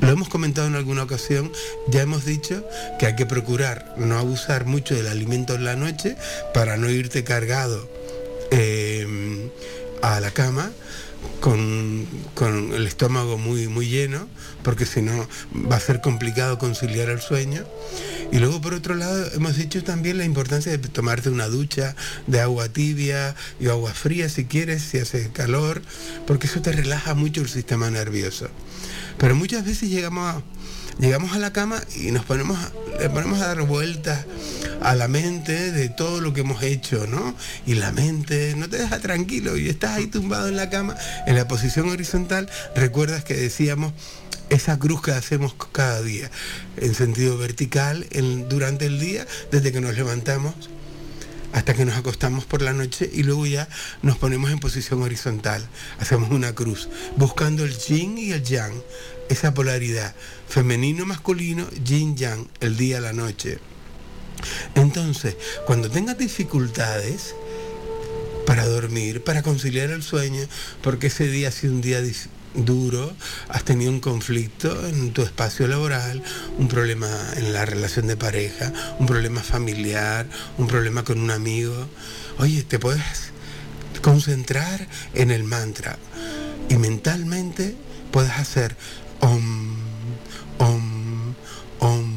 lo 0.00 0.08
hemos 0.08 0.28
comentado 0.28 0.66
en 0.66 0.74
alguna 0.74 1.02
ocasión, 1.02 1.52
ya 1.88 2.02
hemos 2.02 2.24
dicho 2.24 2.66
que 2.98 3.06
hay 3.06 3.16
que 3.16 3.26
procurar 3.26 3.94
no 3.96 4.18
abusar 4.18 4.66
mucho 4.66 4.94
del 4.94 5.08
alimento 5.08 5.54
en 5.54 5.64
la 5.64 5.76
noche 5.76 6.16
para 6.54 6.76
no 6.76 6.90
irte 6.90 7.24
cargado 7.24 7.88
eh, 8.50 9.50
a 10.02 10.20
la 10.20 10.30
cama 10.30 10.70
con, 11.40 12.06
con 12.34 12.72
el 12.72 12.86
estómago 12.86 13.38
muy, 13.38 13.68
muy 13.68 13.88
lleno, 13.88 14.28
porque 14.62 14.86
si 14.86 15.02
no 15.02 15.28
va 15.54 15.76
a 15.76 15.80
ser 15.80 16.00
complicado 16.00 16.58
conciliar 16.58 17.08
el 17.08 17.20
sueño. 17.20 17.64
Y 18.32 18.38
luego 18.38 18.60
por 18.60 18.74
otro 18.74 18.94
lado 18.94 19.26
hemos 19.32 19.56
dicho 19.56 19.82
también 19.82 20.18
la 20.18 20.24
importancia 20.24 20.70
de 20.70 20.78
tomarte 20.78 21.30
una 21.30 21.48
ducha 21.48 21.96
de 22.26 22.40
agua 22.40 22.68
tibia 22.68 23.34
y 23.58 23.68
agua 23.68 23.92
fría 23.92 24.28
si 24.28 24.44
quieres, 24.44 24.82
si 24.82 24.98
hace 24.98 25.30
calor, 25.32 25.82
porque 26.26 26.46
eso 26.46 26.62
te 26.62 26.72
relaja 26.72 27.14
mucho 27.14 27.40
el 27.40 27.48
sistema 27.48 27.90
nervioso. 27.90 28.48
Pero 29.20 29.36
muchas 29.36 29.66
veces 29.66 29.90
llegamos 29.90 30.34
a, 30.34 30.42
llegamos 30.98 31.34
a 31.34 31.38
la 31.38 31.52
cama 31.52 31.82
y 31.94 32.10
nos 32.10 32.24
ponemos, 32.24 32.58
le 32.98 33.10
ponemos 33.10 33.38
a 33.40 33.48
dar 33.48 33.62
vueltas 33.62 34.24
a 34.80 34.94
la 34.94 35.08
mente 35.08 35.72
de 35.72 35.90
todo 35.90 36.22
lo 36.22 36.32
que 36.32 36.40
hemos 36.40 36.62
hecho, 36.62 37.06
¿no? 37.06 37.34
Y 37.66 37.74
la 37.74 37.92
mente 37.92 38.54
no 38.56 38.68
te 38.68 38.78
deja 38.78 38.98
tranquilo 38.98 39.58
y 39.58 39.68
estás 39.68 39.98
ahí 39.98 40.06
tumbado 40.06 40.48
en 40.48 40.56
la 40.56 40.70
cama, 40.70 40.96
en 41.26 41.36
la 41.36 41.46
posición 41.46 41.90
horizontal, 41.90 42.48
recuerdas 42.74 43.22
que 43.22 43.34
decíamos 43.34 43.92
esa 44.48 44.78
cruz 44.78 45.02
que 45.02 45.12
hacemos 45.12 45.54
cada 45.70 46.00
día, 46.00 46.30
en 46.78 46.94
sentido 46.94 47.36
vertical, 47.36 48.06
durante 48.48 48.86
el 48.86 48.98
día, 48.98 49.26
desde 49.52 49.70
que 49.70 49.82
nos 49.82 49.94
levantamos 49.96 50.54
hasta 51.52 51.74
que 51.74 51.84
nos 51.84 51.96
acostamos 51.96 52.44
por 52.44 52.62
la 52.62 52.72
noche 52.72 53.10
y 53.12 53.22
luego 53.22 53.46
ya 53.46 53.68
nos 54.02 54.18
ponemos 54.18 54.50
en 54.50 54.60
posición 54.60 55.02
horizontal. 55.02 55.66
Hacemos 55.98 56.30
una 56.30 56.54
cruz, 56.54 56.88
buscando 57.16 57.64
el 57.64 57.76
yin 57.76 58.18
y 58.18 58.32
el 58.32 58.42
yang, 58.42 58.74
esa 59.28 59.54
polaridad, 59.54 60.14
femenino, 60.48 61.06
masculino, 61.06 61.68
yin, 61.84 62.16
yang, 62.16 62.48
el 62.60 62.76
día, 62.76 63.00
la 63.00 63.12
noche. 63.12 63.58
Entonces, 64.74 65.36
cuando 65.66 65.90
tengas 65.90 66.18
dificultades 66.18 67.34
para 68.46 68.66
dormir, 68.66 69.22
para 69.22 69.42
conciliar 69.42 69.90
el 69.90 70.02
sueño, 70.02 70.42
porque 70.82 71.08
ese 71.08 71.28
día 71.28 71.48
ha 71.48 71.52
sido 71.52 71.74
un 71.74 71.80
día 71.80 72.00
duro, 72.54 73.12
has 73.48 73.64
tenido 73.64 73.90
un 73.90 74.00
conflicto 74.00 74.86
en 74.86 75.12
tu 75.12 75.22
espacio 75.22 75.68
laboral, 75.68 76.22
un 76.58 76.68
problema 76.68 77.08
en 77.36 77.52
la 77.52 77.64
relación 77.64 78.06
de 78.06 78.16
pareja, 78.16 78.72
un 78.98 79.06
problema 79.06 79.40
familiar, 79.40 80.26
un 80.58 80.66
problema 80.66 81.04
con 81.04 81.20
un 81.20 81.30
amigo, 81.30 81.88
oye, 82.38 82.62
te 82.62 82.78
puedes 82.78 83.30
concentrar 84.02 84.86
en 85.14 85.30
el 85.30 85.44
mantra 85.44 85.98
y 86.68 86.76
mentalmente 86.76 87.76
puedes 88.10 88.32
hacer 88.32 88.76
om, 89.20 89.76
om, 90.58 91.34
om, 91.78 92.14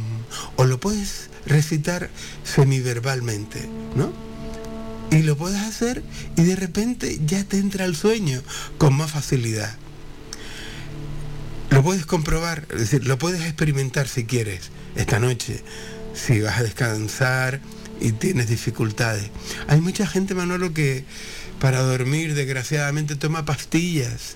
o 0.55 0.65
lo 0.65 0.79
puedes 0.79 1.29
recitar 1.45 2.09
semiverbalmente, 2.43 3.67
¿no? 3.95 4.13
Y 5.11 5.21
lo 5.21 5.37
puedes 5.37 5.61
hacer 5.61 6.01
y 6.35 6.43
de 6.43 6.55
repente 6.55 7.19
ya 7.25 7.43
te 7.43 7.57
entra 7.57 7.85
el 7.85 7.95
sueño 7.95 8.41
con 8.77 8.95
más 8.95 9.11
facilidad. 9.11 9.77
Lo 11.73 11.81
puedes 11.81 12.05
comprobar, 12.05 12.67
es 12.69 12.81
decir, 12.81 13.07
lo 13.07 13.17
puedes 13.17 13.41
experimentar 13.41 14.07
si 14.07 14.25
quieres 14.25 14.69
esta 14.95 15.17
noche, 15.17 15.63
si 16.13 16.39
vas 16.39 16.59
a 16.59 16.63
descansar 16.63 17.61
y 17.99 18.11
tienes 18.11 18.47
dificultades. 18.47 19.31
Hay 19.67 19.81
mucha 19.81 20.05
gente, 20.05 20.35
Manolo, 20.35 20.71
que 20.71 21.03
para 21.59 21.81
dormir 21.81 22.35
desgraciadamente 22.35 23.15
toma 23.15 23.45
pastillas. 23.45 24.35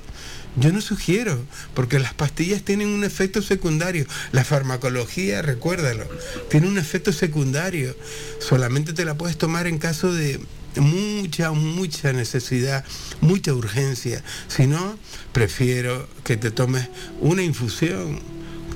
Yo 0.55 0.71
no 0.71 0.81
sugiero, 0.81 1.45
porque 1.75 1.99
las 1.99 2.15
pastillas 2.15 2.63
tienen 2.63 2.87
un 2.87 3.03
efecto 3.03 3.43
secundario. 3.43 4.07
La 4.31 4.43
farmacología, 4.43 5.43
recuérdalo, 5.43 6.09
tiene 6.49 6.67
un 6.67 6.79
efecto 6.79 7.13
secundario. 7.13 7.95
Solamente 8.39 8.93
te 8.93 9.05
la 9.05 9.15
puedes 9.15 9.37
tomar 9.37 9.67
en 9.67 9.77
caso 9.77 10.11
de 10.11 10.39
mucha, 10.79 11.51
mucha 11.51 12.13
necesidad, 12.13 12.85
mucha 13.21 13.53
urgencia. 13.53 14.23
Si 14.47 14.67
no, 14.67 14.97
prefiero 15.31 16.07
que 16.23 16.37
te 16.37 16.51
tomes 16.51 16.87
una 17.19 17.43
infusión 17.43 18.19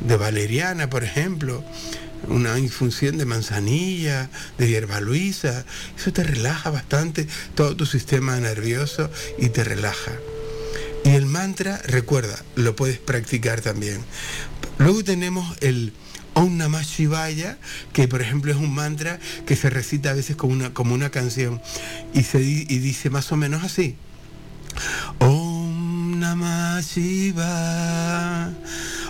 de 0.05 0.17
valeriana, 0.17 0.89
por 0.89 1.03
ejemplo, 1.03 1.63
una 2.27 2.57
infusión 2.59 3.17
de 3.17 3.25
manzanilla, 3.25 4.29
de 4.57 4.67
hierba 4.67 4.99
luisa. 5.01 5.65
Eso 5.97 6.13
te 6.13 6.23
relaja 6.23 6.69
bastante 6.69 7.27
todo 7.55 7.75
tu 7.75 7.85
sistema 7.85 8.39
nervioso 8.39 9.09
y 9.37 9.49
te 9.49 9.63
relaja. 9.63 10.11
Y 11.03 11.09
el 11.09 11.25
mantra, 11.25 11.81
recuerda, 11.85 12.43
lo 12.55 12.75
puedes 12.75 12.99
practicar 12.99 13.61
también. 13.61 14.01
Luego 14.77 15.03
tenemos 15.03 15.57
el 15.61 15.93
Om 16.33 16.57
Namah 16.57 16.83
Shivaya, 16.83 17.57
que 17.93 18.07
por 18.07 18.21
ejemplo 18.21 18.51
es 18.51 18.57
un 18.57 18.73
mantra 18.73 19.19
que 19.45 19.55
se 19.55 19.69
recita 19.69 20.11
a 20.11 20.13
veces 20.13 20.35
como 20.35 20.53
una, 20.53 20.73
como 20.73 20.93
una 20.93 21.09
canción 21.09 21.61
y, 22.13 22.23
se, 22.23 22.41
y 22.41 22.65
dice 22.79 23.09
más 23.09 23.31
o 23.31 23.37
menos 23.37 23.63
así. 23.63 23.95
Om 25.19 26.19
Namah 26.19 26.81
Shivaya. 26.81 28.53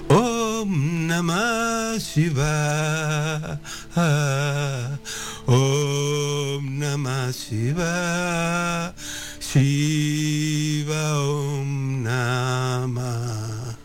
Om 0.09 1.07
Namah 1.07 1.97
Shivaya. 1.99 3.59
Shivaya. 7.31 8.93
Shiva 9.51 11.19
Om 11.19 12.03
Namah. 12.03 13.75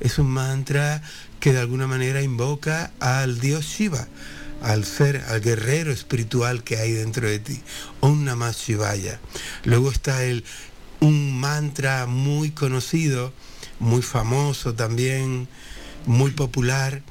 Es 0.00 0.18
un 0.18 0.26
mantra 0.26 1.02
que 1.40 1.52
de 1.52 1.60
alguna 1.60 1.86
manera 1.86 2.22
invoca 2.22 2.92
al 3.00 3.40
dios 3.40 3.64
Shiva, 3.64 4.08
al 4.62 4.84
ser, 4.84 5.24
al 5.28 5.40
guerrero 5.40 5.92
espiritual 5.92 6.64
que 6.64 6.76
hay 6.76 6.92
dentro 6.92 7.28
de 7.28 7.38
ti. 7.38 7.60
Om 8.00 8.24
Namah 8.24 8.52
Shivaya. 8.52 9.20
Luego 9.64 9.90
está 9.90 10.24
el, 10.24 10.44
un 11.00 11.38
mantra 11.38 12.06
muy 12.06 12.50
conocido, 12.50 13.32
muy 13.78 14.02
famoso 14.02 14.74
también, 14.74 15.48
muy 16.06 16.32
popular, 16.32 17.02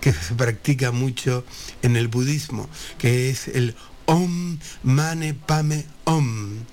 que 0.00 0.12
se 0.12 0.34
practica 0.34 0.92
mucho 0.92 1.44
en 1.82 1.96
el 1.96 2.08
budismo, 2.08 2.68
que 2.98 3.30
es 3.30 3.48
el 3.48 3.74
Om 4.06 4.58
Mane 4.84 5.34
Pame 5.34 5.84
Om, 6.04 6.64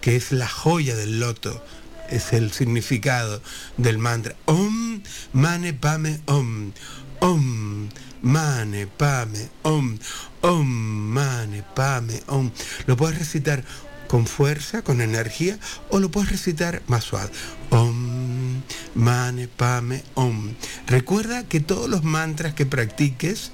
que 0.00 0.16
es 0.16 0.32
la 0.32 0.48
joya 0.48 0.94
del 0.96 1.20
loto, 1.20 1.64
es 2.10 2.32
el 2.32 2.52
significado 2.52 3.42
del 3.76 3.98
mantra. 3.98 4.34
Om 4.46 5.02
Mane 5.32 5.72
Pame 5.74 6.20
Om, 6.26 6.72
Om 7.20 7.88
Mane 8.22 8.86
Pame 8.86 9.48
Om, 9.62 9.98
Om 10.40 10.66
Mane 10.66 11.64
Pame 11.74 12.22
Om. 12.26 12.50
Lo 12.86 12.96
puedes 12.96 13.18
recitar 13.18 13.64
con 14.08 14.26
fuerza, 14.26 14.82
con 14.82 15.00
energía, 15.00 15.58
o 15.90 16.00
lo 16.00 16.10
puedes 16.10 16.30
recitar 16.30 16.82
más 16.88 17.04
suave. 17.04 17.30
Om, 17.70 18.62
mane, 18.94 19.46
pame, 19.46 20.02
om. 20.14 20.54
Recuerda 20.86 21.44
que 21.44 21.60
todos 21.60 21.88
los 21.88 22.02
mantras 22.02 22.54
que 22.54 22.66
practiques 22.66 23.52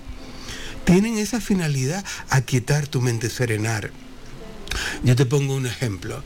tienen 0.85 1.19
esa 1.19 1.41
finalidad, 1.41 2.05
aquietar 2.31 2.87
tu 2.87 3.01
mente, 3.03 3.29
serenar. 3.29 3.91
Yo 5.03 5.17
te 5.17 5.27
pongo 5.27 5.55
un 5.55 5.67
ejemplo. 5.67 6.23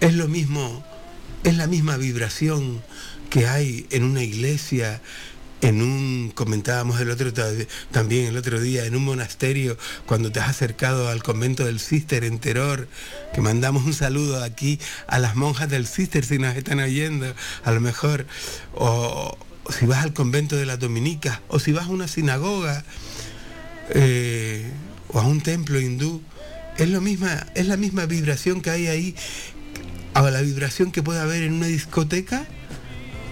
Es 0.00 0.14
lo 0.14 0.28
mismo, 0.28 0.84
es 1.44 1.56
la 1.56 1.66
misma 1.66 1.96
vibración 1.96 2.82
que 3.30 3.46
hay 3.46 3.86
en 3.90 4.04
una 4.04 4.22
iglesia, 4.22 5.00
en 5.62 5.82
un, 5.82 6.32
comentábamos 6.34 7.00
el 7.00 7.10
otro 7.10 7.32
ta- 7.32 7.50
también 7.90 8.26
el 8.26 8.36
otro 8.36 8.60
día, 8.60 8.86
en 8.86 8.96
un 8.96 9.04
monasterio, 9.04 9.76
cuando 10.06 10.32
te 10.32 10.40
has 10.40 10.48
acercado 10.48 11.08
al 11.08 11.22
convento 11.22 11.64
del 11.64 11.80
Cister 11.80 12.24
en 12.24 12.38
Teror, 12.38 12.88
que 13.34 13.40
mandamos 13.40 13.84
un 13.84 13.92
saludo 13.94 14.42
aquí 14.42 14.78
a 15.06 15.18
las 15.18 15.36
monjas 15.36 15.68
del 15.68 15.86
Cister 15.86 16.24
si 16.24 16.38
nos 16.38 16.56
están 16.56 16.80
oyendo, 16.80 17.32
a 17.64 17.70
lo 17.72 17.80
mejor, 17.80 18.26
o 18.74 19.36
si 19.78 19.86
vas 19.86 20.02
al 20.02 20.12
convento 20.12 20.56
de 20.56 20.66
las 20.66 20.78
Dominicas, 20.78 21.40
o 21.48 21.58
si 21.58 21.72
vas 21.72 21.86
a 21.86 21.90
una 21.90 22.08
sinagoga, 22.08 22.84
eh, 23.90 24.70
o 25.08 25.20
a 25.20 25.26
un 25.26 25.40
templo 25.40 25.80
hindú, 25.80 26.22
es, 26.78 26.88
lo 26.88 27.00
misma, 27.00 27.46
es 27.54 27.66
la 27.66 27.76
misma 27.76 28.06
vibración 28.06 28.62
que 28.62 28.70
hay 28.70 28.86
ahí, 28.86 29.14
a 30.14 30.30
la 30.30 30.40
vibración 30.42 30.92
que 30.92 31.02
puede 31.02 31.20
haber 31.20 31.42
en 31.42 31.54
una 31.54 31.66
discoteca, 31.66 32.46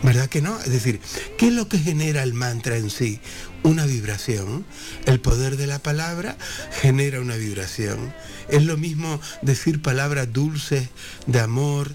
¿verdad 0.03 0.29
que 0.29 0.43
no? 0.43 0.59
Es 0.61 0.71
decir, 0.71 1.01
¿qué 1.37 1.49
es 1.49 1.53
lo 1.53 1.69
que 1.69 1.79
genera 1.79 2.23
el 2.23 2.35
mantra 2.35 2.77
en 2.77 2.91
sí? 2.91 3.21
Una 3.63 3.85
vibración. 3.87 4.65
El 5.07 5.21
poder 5.21 5.57
de 5.57 5.67
la 5.67 5.81
palabra 5.81 6.37
genera 6.81 7.21
una 7.21 7.37
vibración. 7.37 8.13
Es 8.49 8.63
lo 8.63 8.77
mismo 8.77 9.21
decir 9.43 9.83
palabras 9.83 10.33
dulces 10.33 10.89
de 11.27 11.41
amor, 11.41 11.95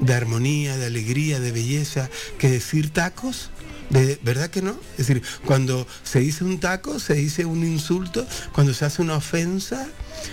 de 0.00 0.14
armonía, 0.14 0.76
de 0.76 0.86
alegría, 0.86 1.40
de 1.40 1.52
belleza, 1.52 2.10
que 2.38 2.50
decir 2.50 2.90
tacos. 2.90 3.50
¿Verdad 3.90 4.50
que 4.50 4.60
no? 4.60 4.78
Es 4.98 5.06
decir, 5.06 5.22
cuando 5.46 5.86
se 6.02 6.20
dice 6.20 6.44
un 6.44 6.60
taco, 6.60 7.00
se 7.00 7.14
dice 7.14 7.44
un 7.44 7.64
insulto, 7.64 8.26
cuando 8.52 8.74
se 8.74 8.84
hace 8.84 9.00
una 9.00 9.16
ofensa, 9.16 9.88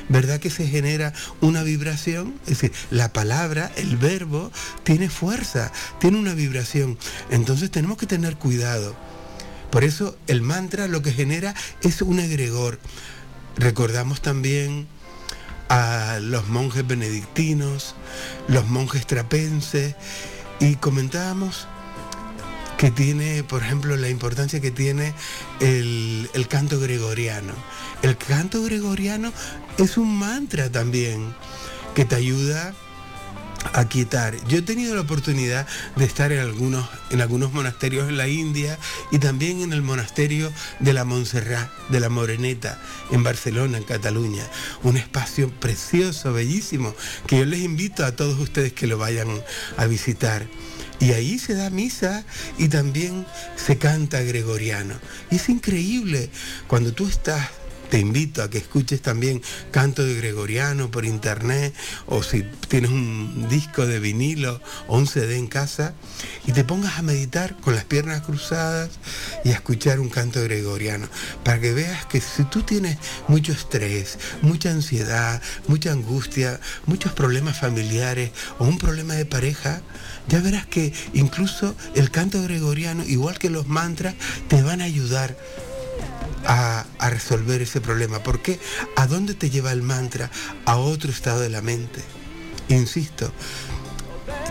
¿verdad 0.10 0.40
que 0.40 0.50
se 0.50 0.68
genera 0.68 1.14
una 1.42 1.64
vibración? 1.64 2.40
Es 2.44 2.60
decir, 2.60 2.74
la 2.92 3.14
palabra, 3.14 3.72
el 3.78 3.96
verbo, 3.96 4.52
tiene 4.84 5.10
fuerza, 5.10 5.72
tiene 6.00 6.18
una 6.18 6.34
vibración. 6.34 6.98
Entonces 7.30 7.72
tenemos 7.72 7.98
que 7.98 8.08
tener 8.08 8.36
cuidado. 8.36 8.96
Por 9.72 9.84
eso 9.84 10.18
el 10.28 10.42
mantra 10.42 10.88
lo 10.88 11.02
que 11.02 11.14
genera 11.14 11.56
es 11.82 12.02
un 12.02 12.20
egregor. 12.20 12.80
Recordamos 13.58 14.22
también 14.22 14.88
a 15.70 16.20
los 16.22 16.48
monjes 16.48 16.86
benedictinos, 16.86 17.96
los 18.48 18.68
monjes 18.68 19.08
trapenses, 19.08 19.96
y 20.60 20.76
comentábamos 20.76 21.68
que 22.78 22.92
tiene, 22.92 23.44
por 23.44 23.64
ejemplo, 23.64 23.96
la 23.96 24.10
importancia 24.10 24.60
que 24.60 24.72
tiene 24.72 25.14
el, 25.60 26.48
canto 26.50 26.80
gregoriano. 26.80 27.54
El 28.02 28.18
canto 28.18 28.62
gregoriano 28.64 29.32
es 29.78 29.98
un 29.98 30.18
mantra 30.18 30.70
también 30.72 31.34
que 31.96 32.06
te 32.06 32.16
ayuda 32.16 32.74
a 33.74 33.88
quietar. 33.88 34.36
Yo 34.48 34.60
he 34.60 34.62
tenido 34.62 34.94
la 34.94 35.02
oportunidad 35.02 35.66
de 35.96 36.06
estar 36.06 36.32
en 36.32 36.40
algunos, 36.40 36.88
en 37.10 37.22
algunos 37.22 37.52
monasterios 37.52 38.08
en 38.10 38.18
la 38.18 38.28
India 38.28 38.78
y 39.12 39.18
también 39.18 39.62
en 39.62 39.74
el 39.74 39.82
monasterio 39.82 40.52
de 40.80 40.94
la 40.94 41.04
Montserrat, 41.04 41.70
de 41.90 42.00
la 42.00 42.10
Moreneta, 42.10 42.80
en 43.12 43.24
Barcelona, 43.24 43.78
en 43.78 43.84
Cataluña. 43.84 44.44
Un 44.84 44.98
espacio 44.98 45.50
precioso, 45.50 46.32
bellísimo, 46.32 46.94
que 47.26 47.40
yo 47.40 47.46
les 47.46 47.62
invito 47.62 48.06
a 48.06 48.16
todos 48.16 48.40
ustedes 48.40 48.74
que 48.74 48.88
lo 48.88 48.98
vayan 48.98 49.30
a 49.78 49.86
visitar. 49.88 50.46
Y 51.00 51.12
ahí 51.12 51.40
se 51.40 51.54
da 51.54 51.70
misa 51.70 52.24
y 52.58 52.70
también 52.70 53.26
se 53.56 53.78
canta 53.78 54.22
gregoriano. 54.22 54.96
Y 55.32 55.36
es 55.36 55.50
increíble 55.50 56.30
cuando 56.68 56.94
tú 56.94 57.08
estás 57.08 57.50
te 57.90 58.00
invito 58.00 58.42
a 58.42 58.50
que 58.50 58.58
escuches 58.58 59.02
también 59.02 59.42
canto 59.72 60.04
de 60.04 60.16
gregoriano 60.16 60.92
por 60.92 61.06
internet 61.06 61.74
o 62.08 62.24
si 62.24 62.44
tienes 62.68 62.92
un 62.92 63.48
disco 63.50 63.86
de 63.86 64.00
vinilo 64.00 64.62
o 64.88 64.98
un 64.98 65.08
CD 65.08 65.38
en 65.38 65.48
casa 65.48 65.94
y 66.46 66.52
te 66.52 66.64
pongas 66.64 66.98
a 66.98 67.04
meditar 67.04 67.56
con 67.62 67.76
las 67.76 67.86
piernas 67.86 68.22
cruzadas 68.22 68.90
y 69.44 69.50
a 69.50 69.54
escuchar 69.54 70.00
un 70.00 70.10
canto 70.10 70.42
gregoriano 70.44 71.08
para 71.44 71.60
que 71.60 71.74
veas 71.74 72.06
que 72.08 72.22
si 72.22 72.44
tú 72.46 72.64
tienes 72.64 72.98
mucho 73.28 73.52
estrés, 73.52 74.18
mucha 74.42 74.72
ansiedad, 74.72 75.42
mucha 75.68 75.92
angustia, 75.92 76.60
muchos 76.86 77.14
problemas 77.14 77.60
familiares 77.60 78.32
o 78.60 78.66
un 78.66 78.78
problema 78.78 79.14
de 79.14 79.26
pareja, 79.26 79.82
ya 80.28 80.40
verás 80.40 80.66
que 80.66 80.94
incluso 81.14 81.76
el 81.96 82.12
canto 82.12 82.42
gregoriano, 82.42 83.04
igual 83.06 83.38
que 83.38 83.50
los 83.50 83.68
mantras, 83.68 84.16
te 84.48 84.62
van 84.62 84.82
a 84.82 84.86
ayudar 84.86 85.38
a, 86.46 86.86
a, 87.00 87.10
resolver 87.10 87.62
ese 87.62 87.82
problema. 87.82 88.20
¿Por 88.20 88.42
qué? 88.42 88.60
¿A 88.96 89.08
dónde 89.08 89.34
te 89.34 89.50
lleva 89.50 89.72
el 89.72 89.82
mantra? 89.82 90.30
A 90.66 90.78
otro 90.78 91.12
estado 91.12 91.40
de 91.40 91.50
la 91.50 91.62
mente. 91.62 92.02
Insisto, 92.70 93.32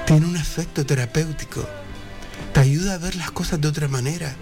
tiene 0.07 0.27
un 0.27 0.37
efecto 0.37 0.85
terapéutico. 0.85 1.67
Te 2.53 2.61
ayuda 2.61 2.95
a 2.95 2.99
ver 2.99 3.17
las 3.17 3.33
cosas 3.33 3.61
de 3.61 3.67
otra 3.67 3.89
manera. 3.89 4.37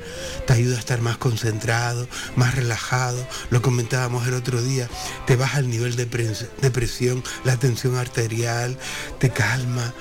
Te 0.46 0.52
ayuda 0.52 0.76
a 0.76 0.78
estar 0.78 1.00
más 1.00 1.16
concentrado, 1.16 2.06
más 2.36 2.54
relajado. 2.54 3.26
Lo 3.48 3.62
comentábamos 3.62 4.26
el 4.26 4.34
otro 4.34 4.60
día. 4.60 4.88
Te 5.26 5.36
baja 5.36 5.60
el 5.60 5.70
nivel 5.70 5.96
de, 5.96 6.06
pres 6.06 6.46
de 6.60 6.70
presión, 6.70 7.24
la 7.44 7.56
tensión 7.56 7.96
arterial. 7.96 8.76
Te 9.18 9.30
calma 9.30 9.94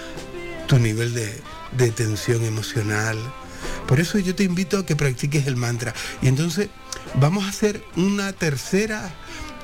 tu 0.72 0.80
nivel 0.80 1.14
de, 1.14 1.30
de 1.78 1.92
tensión 1.92 2.46
emocional. 2.46 3.18
Por 3.90 4.00
eso 4.00 4.18
yo 4.20 4.34
te 4.36 4.46
invito 4.46 4.78
a 4.78 4.86
que 4.86 4.96
practiques 4.96 5.46
el 5.48 5.58
mantra. 5.58 5.94
Y 6.22 6.30
entonces 6.30 6.70
vamos 7.16 7.44
a 7.44 7.50
hacer 7.50 7.84
una 7.98 8.32
tercera 8.32 9.14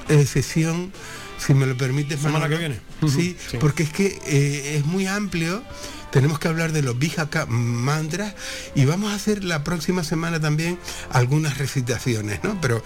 eh, 0.10 0.26
sesión, 0.26 0.92
si 1.38 1.54
me 1.54 1.66
lo 1.66 1.78
permites. 1.78 2.20
Semana 2.20 2.50
que 2.50 2.58
viene. 2.58 2.82
Sí, 3.08 3.38
Sí. 3.50 3.56
porque 3.58 3.84
es 3.84 3.90
que 3.90 4.20
eh, 4.26 4.76
es 4.78 4.86
muy 4.86 5.08
amplio. 5.08 5.64
Tenemos 6.12 6.40
que 6.40 6.50
hablar 6.50 6.74
de 6.74 6.82
los 6.82 7.00
Vijaka 7.00 7.46
mantras 7.46 8.36
y 8.76 8.84
vamos 8.84 9.14
a 9.14 9.16
hacer 9.16 9.46
la 9.46 9.64
próxima 9.64 10.04
semana 10.04 10.42
también 10.42 10.78
algunas 11.10 11.58
recitaciones, 11.58 12.44
¿no? 12.44 12.60
Pero 12.60 12.84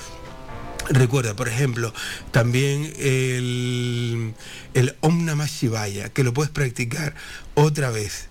Recuerda, 0.90 1.36
por 1.36 1.48
ejemplo, 1.48 1.94
también 2.32 2.92
el, 2.98 4.34
el 4.74 4.96
Om 5.02 5.26
Namah 5.26 5.48
Shivaya, 5.48 6.10
que 6.10 6.24
lo 6.24 6.34
puedes 6.34 6.52
practicar 6.52 7.16
otra 7.56 7.92
vez 7.92 8.30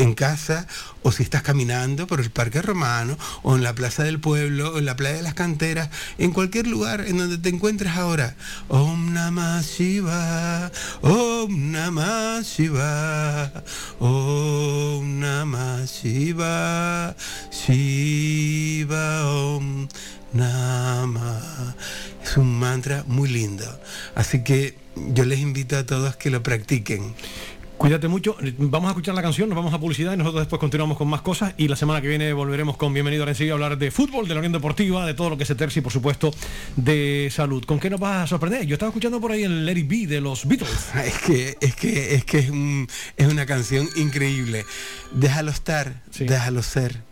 en 0.00 0.14
casa 0.14 0.66
o 1.02 1.12
si 1.12 1.22
estás 1.22 1.42
caminando 1.42 2.06
por 2.06 2.20
el 2.20 2.30
Parque 2.30 2.62
Romano 2.62 3.18
o 3.42 3.56
en 3.56 3.62
la 3.62 3.74
Plaza 3.74 4.02
del 4.02 4.18
Pueblo 4.18 4.74
o 4.74 4.78
en 4.78 4.86
la 4.86 4.96
Playa 4.96 5.16
de 5.16 5.22
las 5.22 5.34
Canteras, 5.34 5.90
en 6.18 6.32
cualquier 6.32 6.66
lugar 6.66 7.02
en 7.06 7.18
donde 7.18 7.38
te 7.38 7.48
encuentres 7.48 7.92
ahora. 7.92 8.34
Om 8.68 9.12
Namah 9.12 9.62
Shiva, 9.62 10.70
Om 11.02 11.72
Namah 11.72 12.42
Shiva, 12.42 13.52
Om 13.98 15.20
Namah 15.20 15.84
Shiva, 15.86 17.14
Shiva 17.50 19.26
Om 19.26 19.88
Nama. 20.32 21.74
Es 22.22 22.36
un 22.36 22.58
mantra 22.58 23.04
muy 23.06 23.28
lindo. 23.28 23.64
Así 24.14 24.44
que 24.44 24.74
yo 25.14 25.24
les 25.24 25.40
invito 25.40 25.76
a 25.76 25.84
todos 25.86 26.16
que 26.16 26.30
lo 26.30 26.42
practiquen. 26.42 27.14
Cuídate 27.78 28.08
mucho. 28.08 28.36
Vamos 28.58 28.88
a 28.88 28.90
escuchar 28.90 29.14
la 29.14 29.22
canción, 29.22 29.48
nos 29.48 29.56
vamos 29.56 29.72
a 29.72 29.78
publicidad 29.80 30.12
y 30.12 30.16
nosotros 30.18 30.42
después 30.42 30.60
continuamos 30.60 30.98
con 30.98 31.08
más 31.08 31.22
cosas. 31.22 31.54
Y 31.56 31.66
la 31.66 31.76
semana 31.76 32.02
que 32.02 32.08
viene 32.08 32.30
volveremos 32.34 32.76
con 32.76 32.92
Bienvenido 32.92 33.22
a 33.22 33.24
Arencibia 33.24 33.52
a 33.52 33.54
hablar 33.54 33.78
de 33.78 33.90
fútbol, 33.90 34.28
de 34.28 34.34
la 34.34 34.40
Unión 34.40 34.52
Deportiva, 34.52 35.06
de 35.06 35.14
todo 35.14 35.30
lo 35.30 35.38
que 35.38 35.46
se 35.46 35.54
tercia 35.54 35.80
y 35.80 35.82
por 35.82 35.90
supuesto 35.92 36.30
de 36.76 37.30
salud. 37.34 37.64
¿Con 37.64 37.80
qué 37.80 37.88
nos 37.88 37.98
vas 37.98 38.24
a 38.24 38.26
sorprender? 38.26 38.66
Yo 38.66 38.74
estaba 38.74 38.90
escuchando 38.90 39.18
por 39.18 39.32
ahí 39.32 39.44
el 39.44 39.66
It 39.78 39.88
Be 39.88 40.06
de 40.06 40.20
los 40.20 40.46
Beatles. 40.46 40.90
Es 41.06 41.18
que 41.22 41.56
es 41.62 41.74
que 41.74 42.14
es 42.16 42.24
que 42.26 42.38
es, 42.40 42.50
un- 42.50 42.86
es 43.16 43.26
una 43.28 43.46
canción 43.46 43.88
increíble. 43.96 44.66
Déjalo 45.12 45.50
estar, 45.50 46.02
déjalo 46.18 46.62
ser. 46.62 47.02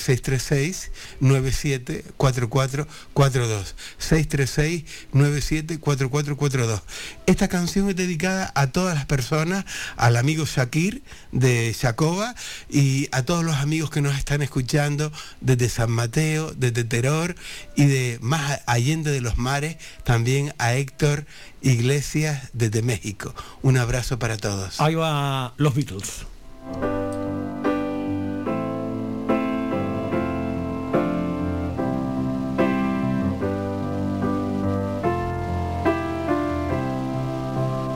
636-974442 1.21 2.87
636-974442 5.13 6.81
Esta 7.25 7.47
canción 7.47 7.89
es 7.89 7.95
dedicada 7.95 8.51
a 8.53 8.73
todas 8.73 8.95
las 8.95 9.05
personas, 9.05 9.63
al 9.95 10.17
amigo 10.17 10.43
Shakir 10.45 11.03
de 11.31 11.73
Shakoba 11.73 12.35
y 12.69 13.07
a 13.13 13.23
todos 13.23 13.45
los 13.45 13.55
amigos 13.55 13.91
que 13.91 14.01
nos 14.01 14.17
están 14.17 14.41
escuchando 14.41 15.09
desde 15.39 15.69
San 15.69 15.89
Mateo, 15.89 16.51
desde 16.57 16.83
Teror 16.83 17.37
y 17.77 17.85
de 17.85 18.19
más 18.21 18.59
allende 18.65 19.11
de 19.11 19.21
los 19.21 19.37
mares, 19.37 19.77
también 20.03 20.53
a 20.57 20.73
Héctor 20.73 21.25
Iglesias 21.61 22.49
desde 22.51 22.81
México. 22.81 23.33
Un 23.61 23.77
abrazo 23.77 24.19
para 24.19 24.35
todos. 24.35 24.81
Ahí 24.81 24.95
va 24.95 25.53
los 25.55 25.73
Beatles. 25.73 26.25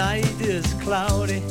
night 0.00 0.40
is 0.40 0.64
cloudy, 0.82 1.42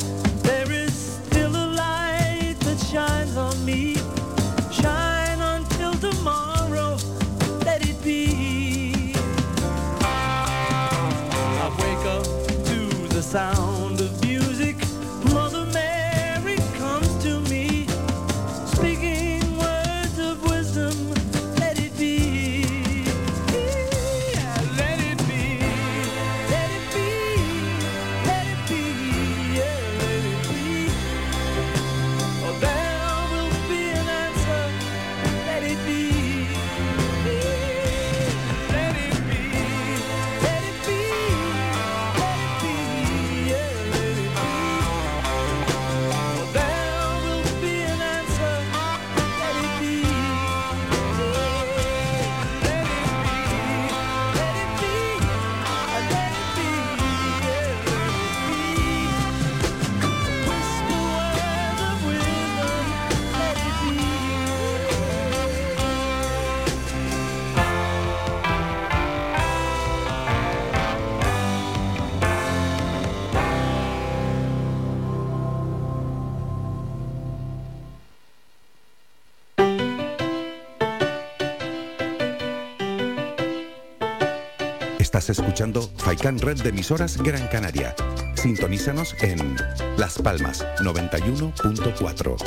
escuchando 85.59 85.91
Faikan 85.97 86.39
Red 86.39 86.61
de 86.61 86.69
emisoras 86.69 87.21
Gran 87.21 87.45
Canaria. 87.49 87.93
Sintonízanos 88.35 89.13
en 89.21 89.57
Las 89.97 90.17
Palmas 90.17 90.65
91.4. 90.79 92.37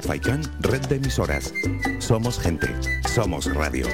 Faikan 0.00 0.40
Red 0.60 0.86
de 0.86 0.96
emisoras. 0.96 1.52
Somos 1.98 2.40
gente. 2.40 2.68
Somos 3.14 3.54
radio. 3.54 3.86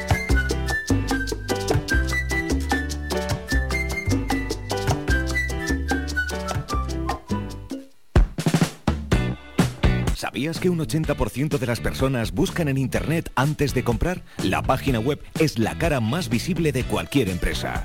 ¿Sabías 10.15 10.61
que 10.61 10.70
un 10.70 10.78
80% 10.78 11.59
de 11.59 11.66
las 11.66 11.81
personas 11.81 12.31
buscan 12.31 12.69
en 12.69 12.78
Internet 12.78 13.32
antes 13.35 13.74
de 13.74 13.82
comprar? 13.82 14.23
La 14.44 14.62
página 14.62 15.01
web 15.01 15.19
es 15.40 15.59
la 15.59 15.77
cara 15.77 15.98
más 15.98 16.28
visible 16.28 16.70
de 16.70 16.85
cualquier 16.85 17.28
empresa. 17.28 17.85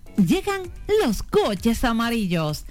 llegan 0.17 0.63
los 1.03 1.23
coches 1.23 1.83
amarillos. 1.83 2.65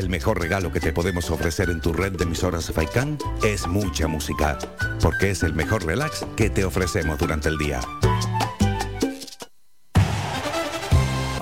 El 0.00 0.08
mejor 0.08 0.40
regalo 0.40 0.72
que 0.72 0.80
te 0.80 0.94
podemos 0.94 1.30
ofrecer 1.30 1.68
en 1.68 1.82
tu 1.82 1.92
red 1.92 2.12
de 2.12 2.24
emisoras 2.24 2.72
Faikán 2.72 3.18
es 3.44 3.66
mucha 3.66 4.08
música, 4.08 4.56
porque 5.02 5.28
es 5.28 5.42
el 5.42 5.52
mejor 5.52 5.84
relax 5.84 6.24
que 6.38 6.48
te 6.48 6.64
ofrecemos 6.64 7.18
durante 7.18 7.50
el 7.50 7.58
día. 7.58 7.80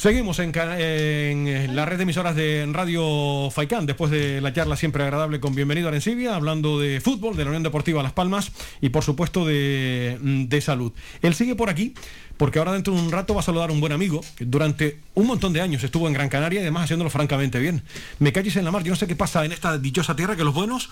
Seguimos 0.00 0.38
en, 0.38 0.56
en 0.56 1.76
la 1.76 1.84
red 1.84 1.98
de 1.98 2.04
emisoras 2.04 2.34
de 2.34 2.66
Radio 2.72 3.50
Faicán, 3.50 3.84
después 3.84 4.10
de 4.10 4.40
la 4.40 4.50
charla 4.50 4.74
siempre 4.74 5.02
agradable 5.02 5.40
con 5.40 5.54
Bienvenido 5.54 5.88
a 5.88 5.90
Arencibia, 5.90 6.34
hablando 6.34 6.80
de 6.80 7.02
fútbol, 7.02 7.36
de 7.36 7.44
la 7.44 7.50
Unión 7.50 7.62
Deportiva 7.62 8.02
Las 8.02 8.14
Palmas 8.14 8.50
y 8.80 8.88
por 8.88 9.04
supuesto 9.04 9.44
de, 9.44 10.16
mm, 10.18 10.44
de 10.44 10.60
salud. 10.62 10.94
Él 11.20 11.34
sigue 11.34 11.54
por 11.54 11.68
aquí 11.68 11.92
porque 12.40 12.58
ahora 12.58 12.72
dentro 12.72 12.94
de 12.94 13.02
un 13.02 13.12
rato 13.12 13.34
va 13.34 13.40
a 13.40 13.42
saludar 13.42 13.68
a 13.68 13.72
un 13.74 13.80
buen 13.80 13.92
amigo 13.92 14.22
que 14.34 14.46
durante 14.46 14.98
un 15.12 15.26
montón 15.26 15.52
de 15.52 15.60
años 15.60 15.84
estuvo 15.84 16.08
en 16.08 16.14
Gran 16.14 16.30
Canaria 16.30 16.60
y 16.60 16.62
además 16.62 16.84
haciéndolo 16.84 17.10
francamente 17.10 17.58
bien. 17.58 17.82
Me 18.18 18.32
calles 18.32 18.56
en 18.56 18.64
la 18.64 18.70
mar, 18.70 18.82
yo 18.82 18.88
no 18.88 18.96
sé 18.96 19.06
qué 19.06 19.14
pasa 19.14 19.44
en 19.44 19.52
esta 19.52 19.76
dichosa 19.76 20.16
tierra 20.16 20.36
que 20.36 20.42
los 20.42 20.54
buenos 20.54 20.88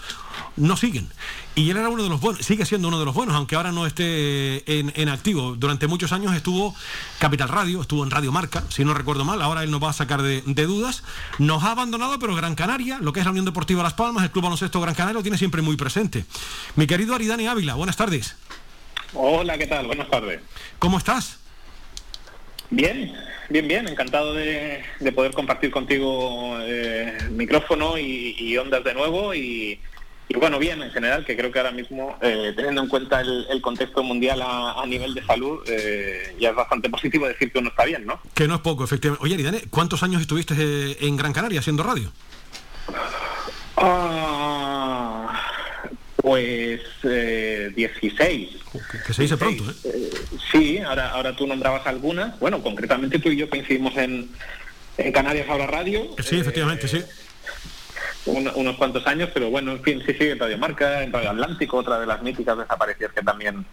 no 0.57 0.77
siguen. 0.77 1.09
Y 1.55 1.71
él 1.71 1.79
era 1.79 1.89
uno 1.89 2.03
de 2.03 2.11
los 2.11 2.21
buenos, 2.21 2.45
sigue 2.45 2.67
siendo 2.67 2.89
uno 2.89 2.99
de 2.99 3.07
los 3.07 3.15
buenos, 3.15 3.35
aunque 3.35 3.57
ahora 3.57 3.73
no 3.73 3.87
esté 3.87 4.79
en, 4.79 4.93
en 4.95 5.09
activo. 5.09 5.57
Durante 5.57 5.87
muchos 5.87 6.13
años 6.13 6.37
estuvo 6.37 6.75
Capital 7.19 7.49
Radio, 7.49 7.81
estuvo 7.81 8.05
en 8.05 8.11
Radio 8.11 8.31
Marca, 8.31 8.65
si 8.69 8.85
no 8.85 8.93
recuerdo 8.93 9.25
mal, 9.25 9.41
ahora 9.41 9.63
él 9.63 9.71
nos 9.71 9.83
va 9.83 9.89
a 9.89 9.95
sacar 9.95 10.21
de, 10.21 10.43
de 10.45 10.67
dudas. 10.67 11.03
Nos 11.39 11.65
ha 11.65 11.71
abandonado, 11.71 12.19
pero 12.19 12.35
Gran 12.35 12.57
Canaria, 12.57 12.99
lo 13.01 13.15
que 13.15 13.21
es 13.21 13.25
la 13.25 13.31
Unión 13.31 13.47
Deportiva 13.47 13.83
Las 13.83 13.95
Palmas, 13.95 14.23
el 14.23 14.31
Club 14.31 14.45
Baloncesto 14.45 14.83
Gran 14.83 14.95
Canaria, 14.95 15.15
lo 15.15 15.23
tiene 15.23 15.39
siempre 15.39 15.63
muy 15.63 15.77
presente. 15.77 16.27
Mi 16.77 16.87
querido 16.87 17.15
Aridani 17.15 17.47
Ávila, 17.47 17.73
buenas 17.73 17.97
tardes. 17.97 18.37
Hola, 19.15 19.57
¿qué 19.57 19.67
tal? 19.67 19.87
Buenas 19.87 20.11
tardes. 20.11 20.41
¿Cómo 20.79 20.99
estás? 20.99 21.38
Bien, 22.71 23.13
bien, 23.49 23.67
bien. 23.69 23.89
Encantado 23.89 24.35
de, 24.35 24.83
de 25.01 25.13
poder 25.13 25.33
compartir 25.33 25.71
contigo 25.71 26.57
eh, 26.61 27.17
micrófono 27.31 27.97
y, 27.99 28.37
y 28.39 28.57
ondas 28.59 28.85
de 28.85 28.95
nuevo. 28.95 29.35
Y, 29.35 29.81
y 30.31 30.37
bueno, 30.37 30.59
bien 30.59 30.83
en 30.83 30.91
general, 30.91 31.25
que 31.25 31.35
creo 31.37 31.51
que 31.51 31.59
ahora 31.59 31.71
mismo, 31.71 32.19
eh, 32.21 32.53
teniendo 32.55 32.83
en 32.83 32.89
cuenta 32.89 33.23
el, 33.23 33.47
el 33.51 33.63
contexto 33.63 34.03
mundial 34.03 34.43
a, 34.43 34.83
a 34.83 34.87
nivel 34.87 35.15
de 35.15 35.25
salud, 35.25 35.61
eh, 35.67 36.37
ya 36.39 36.51
es 36.51 36.55
bastante 36.55 36.91
positivo 36.97 37.27
decir 37.27 37.51
que 37.51 37.59
uno 37.59 37.71
está 37.71 37.87
bien, 37.87 38.05
¿no? 38.05 38.21
Que 38.35 38.47
no 38.47 38.57
es 38.57 38.61
poco, 38.61 38.85
efectivamente. 38.85 39.25
Oye, 39.25 39.35
Aridane, 39.35 39.63
¿cuántos 39.71 40.03
años 40.03 40.21
estuviste 40.21 40.55
eh, 40.59 40.99
en 41.01 41.17
Gran 41.17 41.33
Canaria 41.33 41.61
haciendo 41.61 41.83
radio? 41.83 42.13
Ah, 43.77 45.18
pues 46.23 46.81
eh, 47.05 47.73
16. 47.75 48.49
Que 49.07 49.13
se 49.15 49.23
dice 49.23 49.37
pronto, 49.37 49.65
¿eh? 49.71 49.75
Eh, 49.85 50.11
sí, 50.53 50.79
ahora, 50.79 51.11
ahora 51.11 51.35
tú 51.37 51.47
nombrabas 51.47 51.87
algunas. 51.87 52.39
Bueno, 52.41 52.63
concretamente 52.63 53.19
tú 53.19 53.31
y 53.31 53.37
yo 53.37 53.49
coincidimos 53.49 53.97
en, 53.97 54.29
en 54.99 55.13
Canarias 55.13 55.49
Ahora 55.49 55.67
Radio. 55.67 56.09
Sí, 56.23 56.39
efectivamente, 56.41 56.89
sí. 56.89 57.03
un- 58.27 58.51
unos 58.55 58.77
cuantos 58.77 59.07
años, 59.07 59.31
pero 59.33 59.49
bueno, 59.51 59.73
en 59.73 59.83
fin, 59.83 60.03
sí, 60.05 60.13
sí, 60.19 60.25
en 60.29 60.39
Radio 60.39 60.59
Marca, 60.59 61.03
en 61.03 61.13
Radio 61.13 61.31
Atlántico, 61.31 61.79
otra 61.79 61.99
de 62.01 62.07
las 62.07 62.23
míticas 62.23 62.59
desaparecidas 62.59 63.13
que 63.13 63.23
también, 63.23 63.65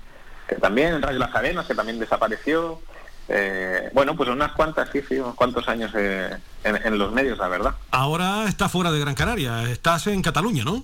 que 0.48 0.56
también, 0.56 0.94
en 0.96 1.02
Radio 1.02 1.20
Las 1.20 1.36
Arenas, 1.36 1.66
que 1.66 1.76
también 1.76 2.00
desapareció. 2.00 2.80
Eh, 3.28 3.90
bueno, 3.94 4.16
pues 4.16 4.30
unas 4.30 4.52
cuantas, 4.52 4.88
sí, 4.94 5.02
sí, 5.10 5.16
unos 5.16 5.34
cuantos 5.36 5.68
años 5.68 5.92
eh, 5.98 6.30
en, 6.64 6.76
en 6.86 6.98
los 7.00 7.12
medios, 7.12 7.40
la 7.40 7.48
verdad. 7.48 7.74
Ahora 7.92 8.46
está 8.48 8.70
fuera 8.70 8.92
de 8.92 9.00
Gran 9.00 9.16
Canaria, 9.16 9.64
estás 9.72 10.06
en 10.08 10.22
Cataluña, 10.22 10.64
¿no? 10.64 10.84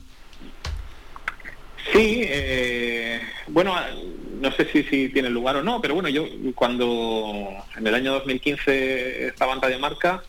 Sí, 1.91 2.21
eh, 2.25 3.19
bueno, 3.47 3.75
no 4.39 4.51
sé 4.53 4.65
si, 4.71 4.83
si 4.83 5.09
tiene 5.09 5.29
lugar 5.29 5.57
o 5.57 5.63
no, 5.63 5.81
pero 5.81 5.93
bueno, 5.93 6.09
yo 6.09 6.25
cuando 6.55 7.49
en 7.75 7.85
el 7.87 7.95
año 7.95 8.13
2015 8.13 9.27
estaba 9.27 9.53
en 9.53 9.61
Radio 9.61 9.79
Marca, 9.79 10.23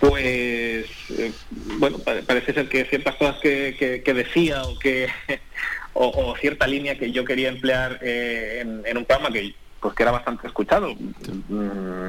pues, 0.00 0.86
eh, 1.10 1.32
bueno, 1.78 1.98
pa- 1.98 2.20
parece 2.26 2.52
ser 2.52 2.68
que 2.68 2.84
ciertas 2.86 3.14
cosas 3.16 3.36
que, 3.40 3.76
que- 3.78 4.02
que 4.02 4.14
decía 4.14 4.62
o 4.62 4.78
que 4.78 5.08
o, 5.94 6.08
o 6.08 6.36
cierta 6.36 6.66
línea 6.66 6.98
que 6.98 7.12
yo 7.12 7.24
quería 7.24 7.48
emplear 7.48 7.98
eh, 8.02 8.58
en, 8.62 8.82
en 8.84 8.96
un 8.98 9.04
programa 9.04 9.32
que 9.32 9.54
pues 9.80 9.94
que 9.94 10.02
era 10.02 10.12
bastante 10.12 10.46
escuchado, 10.46 10.94
mm, 10.94 12.06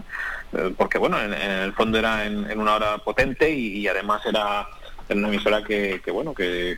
eh, 0.53 0.73
porque 0.77 0.97
bueno, 0.97 1.19
en, 1.21 1.33
en 1.33 1.51
el 1.51 1.73
fondo 1.73 1.99
era 1.99 2.25
en, 2.25 2.49
en 2.49 2.59
una 2.59 2.75
hora 2.75 2.97
potente 2.99 3.49
y, 3.51 3.79
y 3.79 3.87
además 3.89 4.21
era 4.25 4.65
en 5.09 5.19
una 5.19 5.27
emisora 5.27 5.63
que, 5.63 6.01
que, 6.03 6.11
bueno, 6.11 6.33
que, 6.33 6.77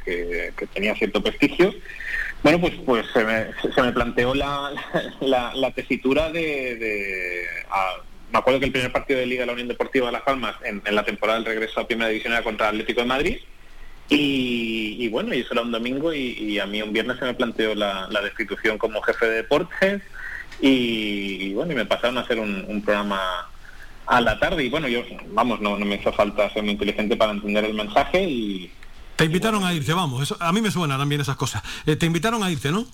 tenía 0.74 0.96
cierto 0.96 1.22
prestigio. 1.22 1.74
Bueno, 2.44 2.60
pues 2.62 2.74
pues 2.86 3.06
se 3.14 3.24
me, 3.24 3.48
se 3.74 3.82
me 3.82 3.92
planteó 3.92 4.34
la, 4.34 4.72
la, 5.22 5.72
tesitura 5.72 6.32
de... 6.32 7.46
me 8.32 8.40
acuerdo 8.40 8.60
que 8.60 8.68
el 8.68 8.72
primer 8.72 8.92
partido 8.92 9.20
de 9.20 9.26
Liga 9.26 9.42
de 9.42 9.48
la 9.48 9.54
Unión 9.54 9.68
Deportiva 9.68 10.08
de 10.08 10.12
Las 10.12 10.22
Palmas 10.22 10.56
en, 10.64 10.82
la 10.94 11.04
temporada 11.04 11.40
del 11.40 11.48
regreso 11.48 11.80
a 11.80 11.88
Primera 11.88 12.10
División 12.10 12.34
era 12.34 12.44
contra 12.44 12.70
el 12.70 12.76
Atlético 12.76 13.02
de 13.02 13.08
Madrid. 13.08 13.38
Y, 14.10 15.10
bueno, 15.10 15.34
y 15.34 15.42
eso 15.42 15.54
era 15.54 15.64
un 15.64 15.72
domingo 15.72 16.14
y, 16.14 16.60
a 16.60 16.66
mí 16.66 16.82
un 16.82 16.94
viernes 16.94 17.18
se 17.20 17.26
me 17.26 17.34
planteó 17.34 17.76
la, 17.76 18.08
destitución 18.24 18.78
como 18.78 19.02
jefe 19.02 19.26
de 19.26 19.36
deportes 19.38 20.02
y, 20.62 21.54
bueno, 21.54 21.74
y 21.74 21.76
me 21.76 21.86
pasaron 21.86 22.18
a 22.18 22.22
hacer 22.22 22.40
un 22.40 22.82
programa 22.84 23.50
a 24.08 24.22
la 24.22 24.40
tarde 24.40 24.64
y 24.64 24.70
bueno, 24.70 24.88
yo, 24.88 25.04
vamos, 25.28 25.60
no, 25.62 25.78
no 25.78 25.86
me 25.86 25.96
hizo 25.96 26.12
falta 26.14 26.50
ser 26.54 26.64
muy 26.64 26.72
inteligente 26.74 27.16
para 27.18 27.32
entender 27.34 27.66
el 27.66 27.74
mensaje 27.74 28.24
y, 28.24 28.72
Te 29.18 29.26
invitaron 29.26 29.64
a 29.66 29.74
irte, 29.74 29.94
vamos, 29.94 30.24
eso, 30.24 30.38
a 30.40 30.52
mí 30.54 30.62
me 30.62 30.72
suenan 30.72 30.98
también 30.98 31.22
esas 31.22 31.36
cosas. 31.36 31.62
Eh, 31.86 31.96
te 31.96 32.06
invitaron 32.06 32.42
a 32.44 32.50
irte, 32.52 32.72
¿no? 32.72 32.86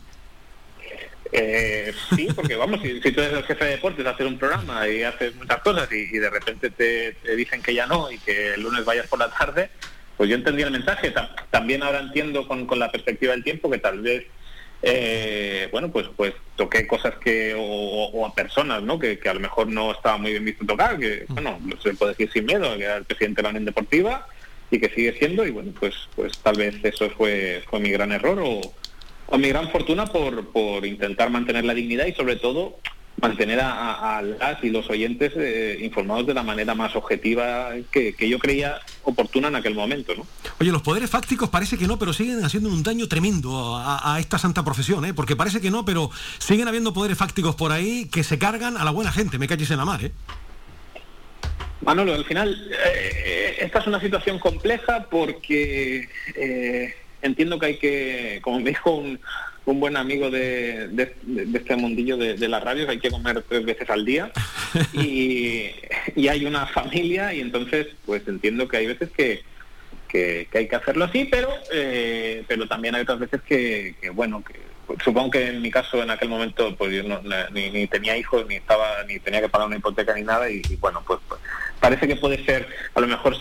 Eh, 1.32 1.94
sí, 2.16 2.28
porque 2.36 2.56
vamos, 2.56 2.80
si, 2.82 3.02
si 3.02 3.12
tú 3.12 3.22
eres 3.22 3.38
el 3.38 3.44
jefe 3.44 3.66
de 3.66 3.72
deportes, 3.72 4.06
hacer 4.06 4.28
un 4.28 4.38
programa 4.38 4.88
y 4.88 5.02
haces 5.04 5.36
muchas 5.36 5.60
cosas 5.64 5.90
y, 5.92 6.16
y 6.16 6.20
de 6.20 6.30
repente 6.30 6.70
te, 6.70 7.14
te 7.24 7.36
dicen 7.36 7.62
que 7.64 7.74
ya 7.74 7.88
no 7.88 8.12
y 8.12 8.20
que 8.20 8.54
el 8.54 8.62
lunes 8.62 8.86
vayas 8.86 9.08
por 9.08 9.18
la 9.20 9.30
tarde, 9.30 9.72
pues 10.16 10.30
yo 10.30 10.36
entendí 10.36 10.62
el 10.62 10.70
mensaje. 10.72 11.10
Ta- 11.10 11.36
También 11.50 11.82
ahora 11.82 12.02
entiendo 12.02 12.48
con, 12.48 12.68
con 12.68 12.78
la 12.78 12.92
perspectiva 12.92 13.34
del 13.34 13.44
tiempo 13.44 13.70
que 13.72 13.80
tal 13.80 14.00
vez, 14.02 14.26
eh, 14.84 15.70
bueno, 15.72 15.92
pues 15.92 16.08
pues 16.16 16.34
toqué 16.56 16.86
cosas 16.86 17.16
que, 17.16 17.56
o, 17.58 18.26
a 18.26 18.36
personas, 18.36 18.84
¿no? 18.84 19.00
Que, 19.00 19.18
que 19.18 19.30
a 19.30 19.34
lo 19.34 19.40
mejor 19.40 19.68
no 19.68 19.92
estaba 19.92 20.18
muy 20.18 20.32
bien 20.32 20.46
visto 20.46 20.66
tocar, 20.66 21.00
que, 21.00 21.26
bueno, 21.30 21.60
se 21.82 21.96
puede 21.96 22.12
decir 22.12 22.32
sin 22.32 22.46
miedo, 22.46 22.78
que 22.78 22.84
era 22.84 22.98
el 22.98 23.06
presidente 23.06 23.38
de 23.38 23.44
la 23.44 23.50
Unión 23.50 23.66
Deportiva 23.66 24.28
y 24.70 24.80
que 24.80 24.90
sigue 24.90 25.14
siendo, 25.14 25.46
y 25.46 25.52
bueno, 25.52 25.72
pues 25.80 25.96
pues 26.16 26.38
tal 26.40 26.58
vez 26.58 26.76
eso 26.84 27.10
fue, 27.10 27.64
fue 27.70 27.80
mi 27.80 27.90
gran 27.90 28.12
error 28.12 28.40
o 28.44 28.62
o 29.28 29.38
mi 29.38 29.50
gran 29.50 29.70
fortuna 29.72 30.06
por, 30.06 30.52
por 30.52 30.86
intentar 30.86 31.30
mantener 31.30 31.66
la 31.66 31.74
dignidad 31.74 32.06
y 32.06 32.14
sobre 32.14 32.36
todo 32.36 32.78
mantener 33.22 33.60
a, 33.62 34.22
las 34.22 34.64
y 34.64 34.70
los 34.70 34.90
oyentes 34.90 35.34
eh, 35.36 35.78
informados 35.82 36.26
de 36.26 36.34
la 36.34 36.44
manera 36.44 36.76
más 36.76 36.96
objetiva 36.96 37.72
que, 37.92 38.14
que 38.14 38.28
yo 38.28 38.40
creía 38.40 38.80
oportuna 39.04 39.48
en 39.48 39.56
aquel 39.56 39.76
momento, 39.76 40.14
¿no? 40.16 40.26
Oye, 40.60 40.72
los 40.72 40.82
poderes 40.82 41.10
fácticos 41.10 41.50
parece 41.50 41.78
que 41.78 41.88
no, 41.88 41.98
pero 42.00 42.12
siguen 42.12 42.44
haciendo 42.44 42.70
un 42.70 42.84
daño 42.84 43.08
tremendo 43.08 43.76
a, 43.78 44.16
a 44.16 44.20
esta 44.20 44.38
santa 44.38 44.64
profesión, 44.64 45.06
¿eh? 45.06 45.14
Porque 45.14 45.36
parece 45.36 45.62
que 45.62 45.72
no, 45.72 45.86
pero 45.86 46.10
siguen 46.40 46.68
habiendo 46.68 46.94
poderes 46.94 47.18
fácticos 47.18 47.56
por 47.56 47.72
ahí 47.72 48.10
que 48.12 48.24
se 48.24 48.38
cargan 48.38 48.78
a 48.78 48.84
la 48.84 48.92
buena 48.92 49.12
gente, 49.12 49.38
me 49.38 49.48
calles 49.48 49.72
en 49.72 49.78
la 49.78 49.86
mar, 49.86 50.04
¿eh? 50.04 50.12
Manolo, 51.84 52.14
al 52.14 52.26
final 52.26 52.72
eh, 52.86 53.58
esta 53.60 53.80
es 53.80 53.88
una 53.88 54.00
situación 54.00 54.40
compleja 54.40 55.08
porque 55.10 56.08
eh, 56.36 56.96
entiendo 57.22 57.60
que 57.60 57.66
hay 57.66 57.78
que, 57.78 58.40
como 58.42 58.60
me 58.60 58.70
dijo 58.70 58.96
un, 58.96 59.20
un 59.66 59.80
buen 59.80 59.96
amigo 59.96 60.30
de, 60.30 60.90
de- 60.90 61.16
de 61.24 61.58
este 61.58 61.76
mundillo 61.76 62.18
de, 62.18 62.34
de 62.36 62.48
la 62.50 62.60
radio, 62.60 62.86
que 62.86 62.92
hay 62.92 63.00
que 63.00 63.10
comer 63.12 63.42
tres 63.48 63.64
veces 63.66 63.90
al 63.90 64.04
día 64.06 64.32
y, 64.94 65.70
y 66.16 66.28
hay 66.28 66.46
una 66.46 66.66
familia 66.68 67.34
y 67.34 67.40
entonces 67.42 67.88
pues 68.06 68.28
entiendo 68.28 68.68
que 68.68 68.78
hay 68.78 68.88
veces 68.88 69.10
que, 69.12 69.42
que, 70.10 70.48
que 70.52 70.58
hay 70.58 70.68
que 70.68 70.76
hacerlo 70.76 71.06
así, 71.06 71.26
pero 71.26 71.50
eh, 71.72 72.44
pero 72.48 72.68
también 72.68 72.96
hay 72.96 73.02
otras 73.04 73.20
veces 73.20 73.42
que, 73.44 73.96
que, 74.02 74.10
bueno, 74.10 74.44
que 74.44 74.54
supongo 75.04 75.32
que 75.32 75.48
en 75.48 75.62
mi 75.62 75.72
caso 75.72 76.04
en 76.04 76.10
aquel 76.12 76.28
momento 76.28 76.76
pues 76.76 76.92
yo 76.94 77.04
no, 77.04 77.22
ni, 77.54 77.70
ni 77.72 77.88
tenía 77.88 78.18
hijos, 78.18 78.46
ni 78.48 78.56
estaba 78.56 79.04
ni 79.08 79.18
tenía 79.20 79.40
que 79.42 79.48
pagar 79.50 79.68
una 79.68 79.78
hipoteca 79.78 80.14
ni 80.14 80.24
nada 80.24 80.52
y, 80.52 80.62
y, 80.70 80.76
bueno, 80.76 81.02
pues, 81.08 81.20
pues, 81.28 81.40
parece 81.80 82.06
que 82.08 82.18
puede 82.18 82.44
ser 82.44 82.68
a 82.94 83.00
lo 83.00 83.08
mejor 83.08 83.36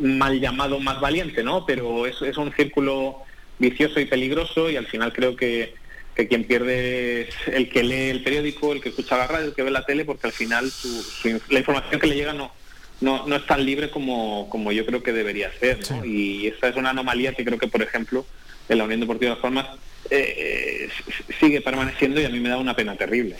mal 0.00 0.40
llamado 0.40 0.80
más 0.80 1.00
valiente, 1.00 1.42
¿no? 1.44 1.64
Pero 1.64 2.04
es, 2.06 2.20
es 2.22 2.36
un 2.36 2.52
círculo 2.52 3.22
vicioso 3.58 4.00
y 4.00 4.04
peligroso 4.06 4.70
y 4.70 4.76
al 4.76 4.86
final 4.86 5.12
creo 5.12 5.36
que, 5.36 5.74
que 6.14 6.28
quien 6.28 6.44
pierde 6.44 7.22
es 7.22 7.34
el 7.52 7.68
que 7.68 7.82
lee 7.82 8.10
el 8.10 8.22
periódico, 8.22 8.72
el 8.72 8.80
que 8.80 8.90
escucha 8.90 9.16
la 9.16 9.26
radio, 9.26 9.46
el 9.48 9.54
que 9.54 9.62
ve 9.62 9.70
la 9.70 9.84
tele, 9.84 10.04
porque 10.04 10.26
al 10.28 10.32
final 10.32 10.70
su- 10.70 11.02
su 11.02 11.40
la 11.50 11.58
información 11.58 12.00
que 12.00 12.06
le 12.06 12.14
llega 12.16 12.32
no, 12.32 12.52
no, 13.00 13.26
no 13.26 13.36
es 13.36 13.46
tan 13.46 13.64
libre 13.64 13.90
como, 13.90 14.48
como 14.50 14.72
yo 14.72 14.84
creo 14.86 15.02
que 15.02 15.12
debería 15.12 15.50
ser. 15.58 15.78
¿no? 15.96 16.04
Y 16.04 16.46
esa 16.48 16.68
es 16.68 16.76
una 16.76 16.90
anomalía 16.90 17.32
que 17.34 17.44
creo 17.44 17.58
que, 17.58 17.68
por 17.68 17.82
ejemplo, 17.82 18.26
en 18.68 18.78
la 18.78 18.84
Unión 18.84 19.00
Deportiva 19.00 19.30
de 19.30 19.34
Las 19.36 19.42
Palmas 19.42 19.66
eh, 20.10 20.88
s- 20.88 21.24
sigue 21.40 21.60
permaneciendo 21.60 22.20
y 22.20 22.24
a 22.24 22.28
mí 22.30 22.40
me 22.40 22.48
da 22.48 22.58
una 22.58 22.74
pena 22.76 22.96
terrible. 22.96 23.36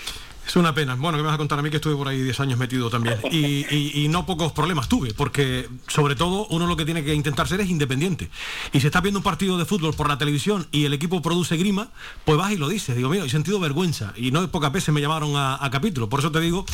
Es 0.48 0.56
una 0.56 0.74
pena. 0.74 0.94
Bueno, 0.94 1.18
que 1.18 1.22
me 1.22 1.26
vas 1.26 1.34
a 1.34 1.38
contar 1.38 1.58
a 1.58 1.62
mí 1.62 1.68
que 1.68 1.76
estuve 1.76 1.94
por 1.94 2.08
ahí 2.08 2.22
10 2.22 2.40
años 2.40 2.58
metido 2.58 2.88
también. 2.90 3.18
Y, 3.30 3.66
y- 3.70 3.92
y 4.04 4.08
no 4.08 4.24
pocos 4.24 4.52
problemas 4.52 4.88
tuve, 4.88 5.12
porque 5.12 5.68
sobre 5.88 6.16
todo 6.16 6.46
uno 6.48 6.66
lo 6.66 6.74
que 6.76 6.86
tiene 6.86 7.04
que 7.04 7.12
intentar 7.14 7.46
ser 7.46 7.60
es 7.60 7.68
independiente. 7.68 8.30
Y 8.72 8.80
si 8.80 8.86
estás 8.86 9.02
viendo 9.02 9.18
un 9.18 9.22
partido 9.24 9.58
de 9.58 9.66
fútbol 9.66 9.92
por 9.94 10.08
la 10.08 10.16
televisión 10.16 10.66
y 10.72 10.86
el 10.86 10.94
equipo 10.94 11.20
produce 11.20 11.56
grima, 11.58 11.88
pues 12.24 12.38
vas 12.38 12.50
y 12.52 12.56
lo 12.56 12.68
dices. 12.68 12.96
Digo, 12.96 13.10
mira, 13.10 13.24
he 13.26 13.28
sentido 13.28 13.60
vergüenza. 13.60 14.14
Y 14.16 14.30
no 14.30 14.40
de 14.40 14.48
pocas 14.48 14.72
veces 14.72 14.94
me 14.94 15.00
llamaron 15.02 15.36
a, 15.36 15.62
a 15.62 15.70
capítulo. 15.70 16.08
Por 16.08 16.20
eso 16.20 16.32
te 16.32 16.40
digo 16.40 16.64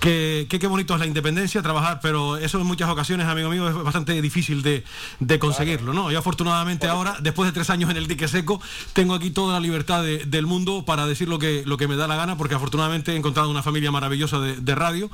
que 0.00 0.46
que 0.50 0.58
qué 0.58 0.66
bonito 0.66 0.92
es 0.94 1.00
la 1.00 1.06
independencia, 1.06 1.62
trabajar, 1.62 2.00
pero 2.02 2.36
eso 2.36 2.60
en 2.60 2.66
muchas 2.66 2.90
ocasiones, 2.90 3.26
amigo 3.26 3.48
mío, 3.48 3.66
es 3.68 3.74
bastante 3.74 4.20
difícil 4.20 4.62
de, 4.62 4.84
de 5.20 5.38
conseguirlo. 5.38 5.94
¿no? 5.94 6.10
Yo 6.12 6.18
afortunadamente 6.18 6.86
ahora, 6.88 7.16
después 7.20 7.48
de 7.48 7.52
tres 7.52 7.70
años 7.70 7.90
en 7.90 7.96
el 7.96 8.06
dique 8.06 8.28
seco, 8.28 8.60
tengo 8.92 9.14
aquí 9.14 9.30
toda 9.30 9.54
la 9.54 9.60
libertad 9.60 10.02
de- 10.02 10.24
del 10.26 10.46
mundo 10.46 10.84
para 10.84 11.06
decir 11.06 11.28
lo 11.28 11.38
que, 11.38 11.62
lo 11.64 11.76
que 11.78 11.88
me 11.88 11.96
da 11.96 12.06
la 12.06 12.16
gana, 12.16 12.36
porque 12.36 12.54
afortunadamente 12.56 13.12
he 13.16 13.21
encontrado 13.22 13.50
una 13.50 13.62
familia 13.62 13.90
maravillosa 13.90 14.40
de, 14.40 14.74
radio, 14.74 15.10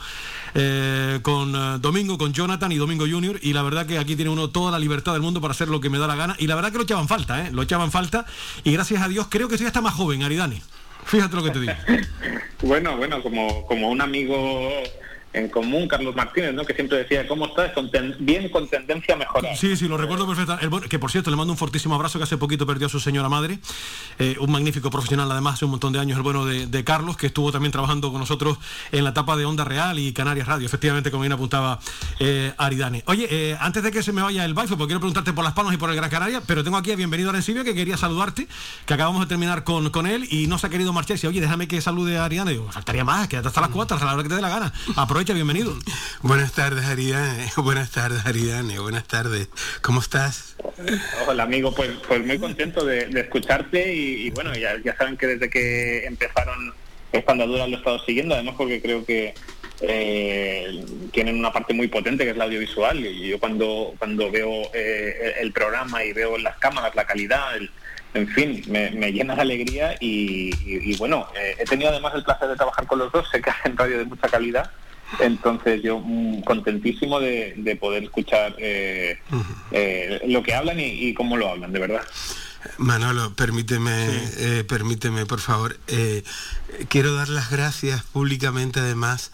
eh, 0.55 1.21
con 1.23 1.55
eh, 1.55 1.79
Domingo, 1.79 2.19
con 2.19 2.33
Jonathan 2.33 2.73
y 2.73 2.77
Domingo 2.77 3.05
Junior, 3.09 3.39
y 3.43 3.53
la 3.53 3.63
verdad 3.63 3.87
que 3.87 3.99
aquí 3.99 4.17
tiene 4.17 4.31
uno 4.31 4.49
toda 4.49 4.73
la 4.73 4.79
libertad 4.79 5.13
del 5.13 5.23
mundo 5.23 5.41
para 5.41 5.53
hacer 5.53 5.69
lo 5.69 5.81
que 5.81 5.91
me 5.91 5.99
da 5.99 6.07
la 6.07 6.17
gana, 6.17 6.35
y 6.39 6.47
la 6.47 6.55
verdad 6.55 6.73
que 6.73 6.79
lo 6.79 6.85
echaban 6.85 7.07
falta, 7.07 7.47
¿eh? 7.47 7.51
lo 7.53 7.63
echaban 7.63 7.91
falta, 7.91 8.25
y 8.65 8.73
gracias 8.73 9.03
a 9.03 9.09
Dios 9.09 9.27
creo 9.29 9.49
que 9.49 9.59
soy 9.59 9.67
hasta 9.67 9.81
más 9.81 9.95
joven, 9.95 10.23
Aridani. 10.23 10.61
Fíjate 11.05 11.37
lo 11.37 11.45
que 11.45 11.51
te 11.51 11.61
digo. 11.61 11.75
Bueno, 12.61 12.97
bueno, 12.97 13.23
como, 13.23 13.65
como 13.67 13.89
un 13.89 14.01
amigo 14.01 14.83
en 15.33 15.49
común, 15.51 15.87
Carlos 15.89 16.17
Martínez, 16.17 16.55
¿no? 16.55 16.65
que 16.65 16.75
siempre 16.75 16.99
decía, 16.99 17.27
¿cómo 17.29 17.47
estás? 17.47 17.73
Con 17.73 17.91
ten- 17.91 18.17
bien 18.19 18.49
con 18.49 18.67
tendencia 18.67 19.15
a 19.15 19.19
mejorar. 19.19 19.57
Sí, 19.57 19.77
sí, 19.77 19.87
lo 19.87 19.97
recuerdo 19.97 20.27
perfectamente. 20.27 20.89
Que 20.89 20.99
por 20.99 21.11
cierto, 21.11 21.31
le 21.31 21.37
mando 21.37 21.53
un 21.53 21.59
fortísimo 21.59 21.95
abrazo 21.95 22.19
que 22.19 22.25
hace 22.25 22.39
poquito 22.39 22.67
perdió 22.67 22.87
a 22.87 22.91
su 22.91 22.99
señora 22.99 23.29
madre. 23.29 23.59
Eh, 24.19 24.37
un 24.41 24.51
magnífico 24.51 24.91
profesional, 24.91 25.31
además, 25.31 25.55
hace 25.55 25.65
un 25.67 25.73
montón 25.73 25.93
de 25.93 26.01
años, 26.01 26.17
el 26.17 26.23
bueno 26.23 26.45
de, 26.47 26.67
de 26.67 26.85
Carlos, 26.85 27.17
que 27.17 27.27
estuvo 27.27 27.53
también 27.53 27.73
trabajando 27.73 28.11
con 28.11 28.21
nosotros 28.21 28.59
en 28.91 29.05
la 29.05 29.11
etapa 29.11 29.37
de 29.37 29.45
Onda 29.45 29.65
Real 29.65 29.99
y 29.99 30.13
Canarias 30.13 30.47
Radio, 30.49 30.67
efectivamente, 30.67 31.11
como 31.11 31.23
bien 31.23 31.33
apuntaba 31.33 31.79
eh, 32.21 32.53
Aridane. 32.57 33.03
Oye, 33.07 33.29
eh, 33.31 33.57
antes 33.61 33.83
de 33.83 33.91
que 33.91 34.03
se 34.03 34.13
me 34.13 34.23
vaya 34.23 34.45
el 34.45 34.55
baifo, 34.55 34.77
porque 34.77 34.89
quiero 34.93 35.01
preguntarte 35.01 35.33
por 35.35 35.45
las 35.45 35.53
Palmas 35.53 35.75
y 35.75 35.77
por 35.77 35.91
el 35.91 35.97
Gran 35.97 36.09
Canaria, 36.11 36.41
pero 36.47 36.65
tengo 36.65 36.77
aquí 36.79 36.91
a 36.91 36.97
Bienvenido 36.97 37.31
Arencibia, 37.31 37.65
que 37.65 37.75
quería 37.75 37.97
saludarte, 37.97 38.49
que 38.87 38.95
acabamos 38.95 39.21
de 39.21 39.27
terminar 39.27 39.63
con, 39.65 39.91
con 39.91 40.07
él 40.07 40.27
y 40.31 40.47
no 40.47 40.59
se 40.59 40.67
ha 40.67 40.71
querido 40.71 40.93
marchar. 40.93 41.13
Y 41.13 41.15
dice, 41.19 41.29
oye, 41.29 41.41
déjame 41.41 41.69
que 41.69 41.81
salude 41.81 42.17
a 42.19 42.25
Aridane. 42.25 42.53
Digo, 42.53 42.73
faltaría 42.73 43.05
más, 43.05 43.29
quédate 43.29 43.49
hasta 43.49 43.61
las 43.61 43.71
cuatro, 43.71 43.97
hasta 43.97 44.07
la 44.07 44.15
hora 44.15 44.23
que 44.23 44.29
te 44.31 44.35
dé 44.37 44.41
la 44.41 44.49
gana. 44.49 44.73
Aprovecha, 45.19 45.35
bienvenido. 45.35 45.75
Buenas 46.23 46.53
tardes, 46.53 46.85
Aridane. 46.85 47.51
Buenas 47.57 47.91
tardes, 47.91 48.25
Aridane. 48.25 48.79
Buenas 48.79 49.03
tardes. 49.09 49.49
¿Cómo 49.83 49.99
estás? 49.99 50.55
Hola 51.27 51.43
amigo, 51.43 51.75
pues, 51.75 51.91
pues 52.07 52.25
muy 52.25 52.39
contento 52.39 52.85
de, 52.85 53.07
de 53.07 53.21
escucharte 53.23 53.93
y, 53.93 54.29
y 54.29 54.31
bueno, 54.31 54.55
ya, 54.55 54.77
ya 54.85 54.97
saben 54.97 55.17
que 55.17 55.27
desde 55.27 55.51
que 55.51 56.05
empezaron 56.07 56.73
esta 57.11 57.33
andadura 57.33 57.67
lo 57.67 57.75
he 57.75 57.79
estado 57.81 57.99
siguiendo, 58.05 58.37
además 58.37 58.55
porque 58.57 58.81
creo 58.81 59.05
que 59.05 59.35
eh, 59.81 60.85
tienen 61.13 61.37
una 61.37 61.53
parte 61.53 61.75
muy 61.75 61.89
potente 61.89 62.23
que 62.23 62.31
es 62.31 62.37
la 62.37 62.45
audiovisual 62.45 63.05
y 63.05 63.27
yo 63.31 63.41
cuando, 63.41 63.95
cuando 63.99 64.31
veo 64.31 64.71
eh, 64.73 65.35
el 65.41 65.51
programa 65.51 66.05
y 66.05 66.13
veo 66.13 66.39
las 66.39 66.57
cámaras, 66.59 66.95
la 66.95 67.05
calidad, 67.07 67.57
el- 67.57 67.73
en 68.15 68.29
fin, 68.29 68.63
me, 68.69 68.93
me 68.93 69.11
llena 69.13 69.35
de 69.35 69.43
alegría 69.43 69.97
y, 69.99 70.51
y- 70.65 70.93
y 70.93 70.97
bueno, 70.97 71.27
eh, 71.37 71.57
he 71.59 71.65
tenido 71.65 71.91
además 71.91 72.15
el 72.15 72.23
placer 72.23 72.49
de 72.51 72.55
trabajar 72.55 72.87
con 72.87 73.01
los 73.01 73.11
dos, 73.11 73.27
sé 73.33 73.41
que 73.43 73.51
hacen 73.51 73.77
radio 73.77 73.99
de 73.99 74.05
mucha 74.05 74.29
calidad. 74.29 74.71
Entonces 75.21 75.83
yo 75.83 76.01
mm, 76.01 76.43
contentísimo 76.43 77.21
de, 77.21 77.55
de 77.57 77.77
poder 77.77 78.05
escuchar 78.05 78.55
eh, 78.59 79.19
eh, 79.71 80.21
lo 80.27 80.43
que 80.43 80.55
hablan 80.55 80.79
y, 80.81 80.85
y 80.85 81.15
cómo 81.15 81.37
lo 81.37 81.49
hablan, 81.49 81.73
de 81.73 81.79
verdad. 81.79 82.03
Manolo, 82.79 83.35
permíteme, 83.35 84.07
eh, 84.37 84.65
permíteme, 84.69 85.27
por 85.27 85.41
favor. 85.41 85.79
eh, 85.87 86.25
quiero 86.89 87.15
dar 87.15 87.29
las 87.29 87.51
gracias 87.51 88.03
públicamente, 88.03 88.81
además, 88.81 89.31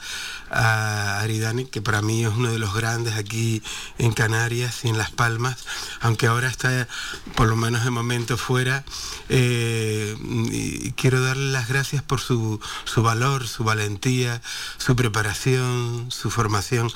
a 0.51 1.21
Aridani, 1.21 1.65
que 1.65 1.83
para 1.83 2.01
mí 2.01 2.25
es 2.25 2.31
uno 2.31 2.53
de 2.53 2.59
los 2.59 2.75
grandes 2.75 3.15
aquí 3.15 3.63
en 3.99 4.13
Canarias 4.13 4.85
y 4.85 4.89
en 4.89 4.99
Las 4.99 5.11
Palmas, 5.11 5.65
aunque 6.01 6.27
ahora 6.27 6.49
está, 6.49 6.87
por 7.35 7.49
lo 7.49 7.57
menos 7.57 7.85
de 7.85 7.91
momento, 7.91 8.37
fuera. 8.37 8.85
eh, 9.29 10.17
y 10.53 10.93
quiero 10.93 11.21
darle 11.23 11.51
las 11.53 11.69
gracias 11.69 12.03
por 12.03 12.21
su, 12.21 12.61
su 12.85 13.03
valor, 13.03 13.49
su 13.49 13.65
valentía, 13.65 14.41
su 14.79 14.95
preparación, 14.97 16.07
su 16.11 16.31
formación 16.31 16.91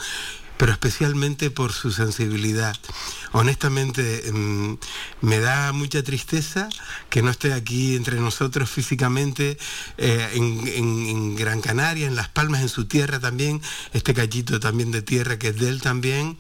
pero 0.59 0.73
especialmente 0.73 1.51
por 1.51 1.73
su 1.73 1.91
sensibilidad. 1.93 2.77
Honestamente, 3.33 4.31
mm, 4.33 4.75
me 5.23 5.39
da 5.39 5.73
mucha 5.73 6.03
tristeza 6.03 6.69
que 7.09 7.23
no 7.23 7.31
esté 7.31 7.53
aquí 7.53 7.97
entre 7.97 8.21
nosotros 8.21 8.69
físicamente 8.69 9.57
eh, 9.97 10.29
en 10.35 11.37
Gran 11.37 11.61
Canaria, 11.61 12.07
en 12.07 12.17
Las 12.17 12.29
Palmas, 12.29 12.61
en 12.61 12.69
su 12.69 12.87
tierra 12.87 13.21
también, 13.21 13.63
este 13.93 14.15
cachito 14.15 14.61
también 14.61 14.91
de 14.91 15.03
tierra 15.03 15.39
que 15.39 15.49
es 15.49 15.57
de 15.57 15.69
él 15.69 15.81
también. 15.81 16.37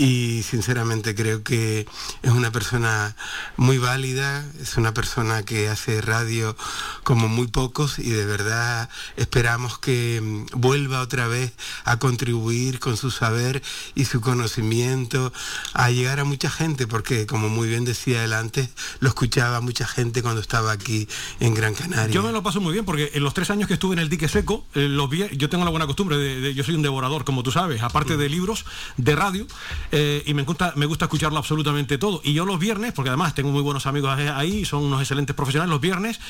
Y 0.00 0.44
sinceramente 0.44 1.14
creo 1.16 1.42
que 1.42 1.86
es 2.22 2.30
una 2.30 2.52
persona 2.52 3.16
muy 3.56 3.78
válida, 3.78 4.44
es 4.62 4.76
una 4.76 4.94
persona 4.94 5.42
que 5.42 5.68
hace 5.68 6.00
radio 6.00 6.56
como 7.02 7.26
muy 7.28 7.48
pocos 7.48 7.98
y 7.98 8.10
de 8.10 8.24
verdad 8.24 8.88
esperamos 9.16 9.78
que 9.80 10.20
mm, 10.22 10.60
vuelva 10.60 11.00
otra 11.00 11.26
vez 11.26 11.52
a 11.84 11.98
contribuir 11.98 12.78
con 12.78 12.96
su 12.96 13.10
saber 13.10 13.60
y 13.96 14.04
su 14.04 14.20
conocimiento 14.20 15.32
a 15.74 15.90
llegar 15.90 16.20
a 16.20 16.24
mucha 16.24 16.48
gente, 16.48 16.86
porque 16.86 17.26
como 17.26 17.48
muy 17.48 17.68
bien 17.68 17.84
decía 17.84 18.22
él 18.24 18.34
antes, 18.34 18.68
lo 19.00 19.08
escuchaba 19.08 19.60
mucha 19.60 19.86
gente 19.88 20.22
cuando 20.22 20.40
estaba 20.40 20.70
aquí 20.70 21.08
en 21.40 21.54
Gran 21.54 21.74
Canaria. 21.74 22.14
Yo 22.14 22.22
me 22.22 22.30
lo 22.30 22.44
paso 22.44 22.60
muy 22.60 22.72
bien 22.72 22.84
porque 22.84 23.10
en 23.14 23.24
los 23.24 23.34
tres 23.34 23.50
años 23.50 23.66
que 23.66 23.74
estuve 23.74 23.94
en 23.94 23.98
el 23.98 24.08
dique 24.08 24.28
seco, 24.28 24.64
eh, 24.74 24.86
los 24.88 25.10
vi- 25.10 25.36
yo 25.36 25.48
tengo 25.48 25.64
la 25.64 25.70
buena 25.72 25.86
costumbre 25.86 26.16
de, 26.18 26.40
de- 26.40 26.54
yo 26.54 26.62
soy 26.62 26.76
un 26.76 26.82
devorador, 26.82 27.24
como 27.24 27.42
tú 27.42 27.50
sabes, 27.50 27.82
aparte 27.82 28.16
de 28.16 28.28
libros, 28.28 28.64
de 28.96 29.16
radio, 29.16 29.46
eh, 29.92 30.22
y 30.26 30.34
me 30.34 30.42
gusta, 30.42 30.72
me 30.76 30.86
gusta 30.86 31.06
escucharlo 31.06 31.38
absolutamente 31.38 31.98
todo. 31.98 32.20
Y 32.24 32.32
yo 32.32 32.44
los 32.44 32.58
viernes, 32.58 32.92
porque 32.92 33.10
además 33.10 33.34
tengo 33.34 33.50
muy 33.50 33.62
buenos 33.62 33.86
amigos 33.86 34.18
ahí, 34.18 34.64
son 34.64 34.84
unos 34.84 35.00
excelentes 35.00 35.34
profesionales, 35.34 35.70
los 35.70 35.80
viernes, 35.80 36.20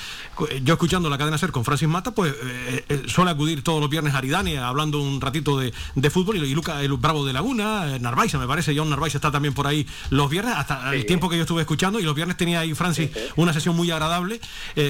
eh, 0.51 0.61
yo 0.65 0.75
escuchando 0.75 1.11
la 1.11 1.19
cadena 1.19 1.39
ser 1.39 1.53
con 1.53 1.65
Francis 1.65 1.89
Mata, 1.89 2.13
pues 2.13 2.33
eh, 2.33 2.85
eh, 2.89 3.03
suele 3.07 3.31
acudir 3.31 3.63
todos 3.63 3.81
los 3.81 3.91
viernes 3.91 4.15
a 4.15 4.19
Aridane 4.19 4.59
hablando 4.59 5.01
un 5.01 5.21
ratito 5.21 5.59
de, 5.59 5.73
de 5.95 6.11
fútbol 6.11 6.37
y, 6.37 6.41
y 6.41 6.55
Luca, 6.55 6.83
el 6.83 6.93
Bravo 6.95 7.25
de 7.25 7.33
Laguna, 7.33 7.99
Narváez, 7.99 8.35
me 8.35 8.47
parece, 8.47 8.77
John 8.77 8.91
Narváez 8.91 9.15
está 9.15 9.31
también 9.31 9.55
por 9.55 9.67
ahí 9.67 9.87
los 10.11 10.29
viernes, 10.31 10.55
hasta 10.57 10.95
el 10.95 11.07
tiempo 11.07 11.29
que 11.29 11.37
yo 11.37 11.43
estuve 11.43 11.63
escuchando, 11.63 12.01
y 12.01 12.03
los 12.03 12.15
viernes 12.15 12.37
tenía 12.37 12.61
ahí 12.61 12.75
Francis 12.75 13.11
una 13.37 13.53
sesión 13.53 13.77
muy 13.77 13.91
agradable 13.91 14.41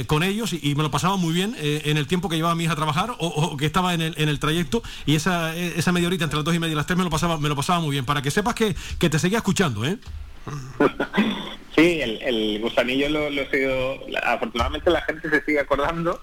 con 0.07 0.23
ellos 0.23 0.53
y, 0.53 0.61
y 0.63 0.75
me 0.75 0.83
lo 0.83 0.91
pasaba 0.91 1.17
muy 1.17 1.33
bien 1.33 1.57
en 1.59 1.97
el 1.97 2.07
tiempo 2.07 2.29
que 2.29 2.37
llevaba 2.37 2.55
mi 2.55 2.65
hija 2.65 2.73
a 2.73 2.77
trabajar 2.77 3.11
o, 3.19 3.27
o 3.27 3.57
que 3.57 3.67
estaba 3.67 3.95
en 3.95 4.01
el, 4.01 4.15
en 4.17 4.29
el 4.29 4.39
trayecto 4.39 4.83
y 5.07 5.15
esa, 5.15 5.55
eh, 5.57 5.75
esa 5.77 5.93
media 5.93 6.09
horita 6.09 6.25
entre 6.25 6.37
las 6.37 6.45
dos 6.45 6.55
y 6.55 6.59
media 6.59 6.73
y 6.73 6.77
las 6.77 6.87
tres 6.87 6.99
me 6.99 7.05
lo 7.05 7.11
pasaba, 7.11 7.39
me 7.39 7.49
lo 7.49 7.57
pasaba 7.57 7.81
muy 7.81 7.91
bien, 7.93 8.05
para 8.05 8.23
que 8.23 8.31
sepas 8.31 8.55
que, 8.59 9.09
te 9.09 9.19
seguía 9.19 9.39
escuchando, 9.39 9.85
¿eh? 9.85 9.99
Sí, 11.77 12.01
el, 12.01 12.21
el 12.23 12.61
gusanillo 12.61 13.09
lo, 13.09 13.29
he 13.29 14.09
la- 14.09 14.19
Afortunadamente 14.21 14.91
la 14.91 15.03
gente 15.03 15.31
se 15.31 15.45
sigue 15.45 15.61
acordando, 15.61 16.21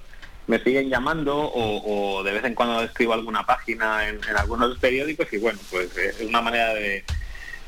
me 0.47 0.59
siguen 0.59 0.89
llamando 0.89 1.37
o, 1.37 2.17
o 2.17 2.23
de 2.23 2.33
vez 2.33 2.43
en 2.43 2.55
cuando 2.55 2.81
escribo 2.81 3.13
alguna 3.13 3.45
página 3.45 4.09
en, 4.09 4.19
algunos 4.35 4.77
periódicos 4.79 5.31
y 5.31 5.37
bueno, 5.37 5.57
pues 5.71 5.95
es 5.95 6.19
una 6.27 6.41
manera 6.41 6.73
de, 6.73 7.05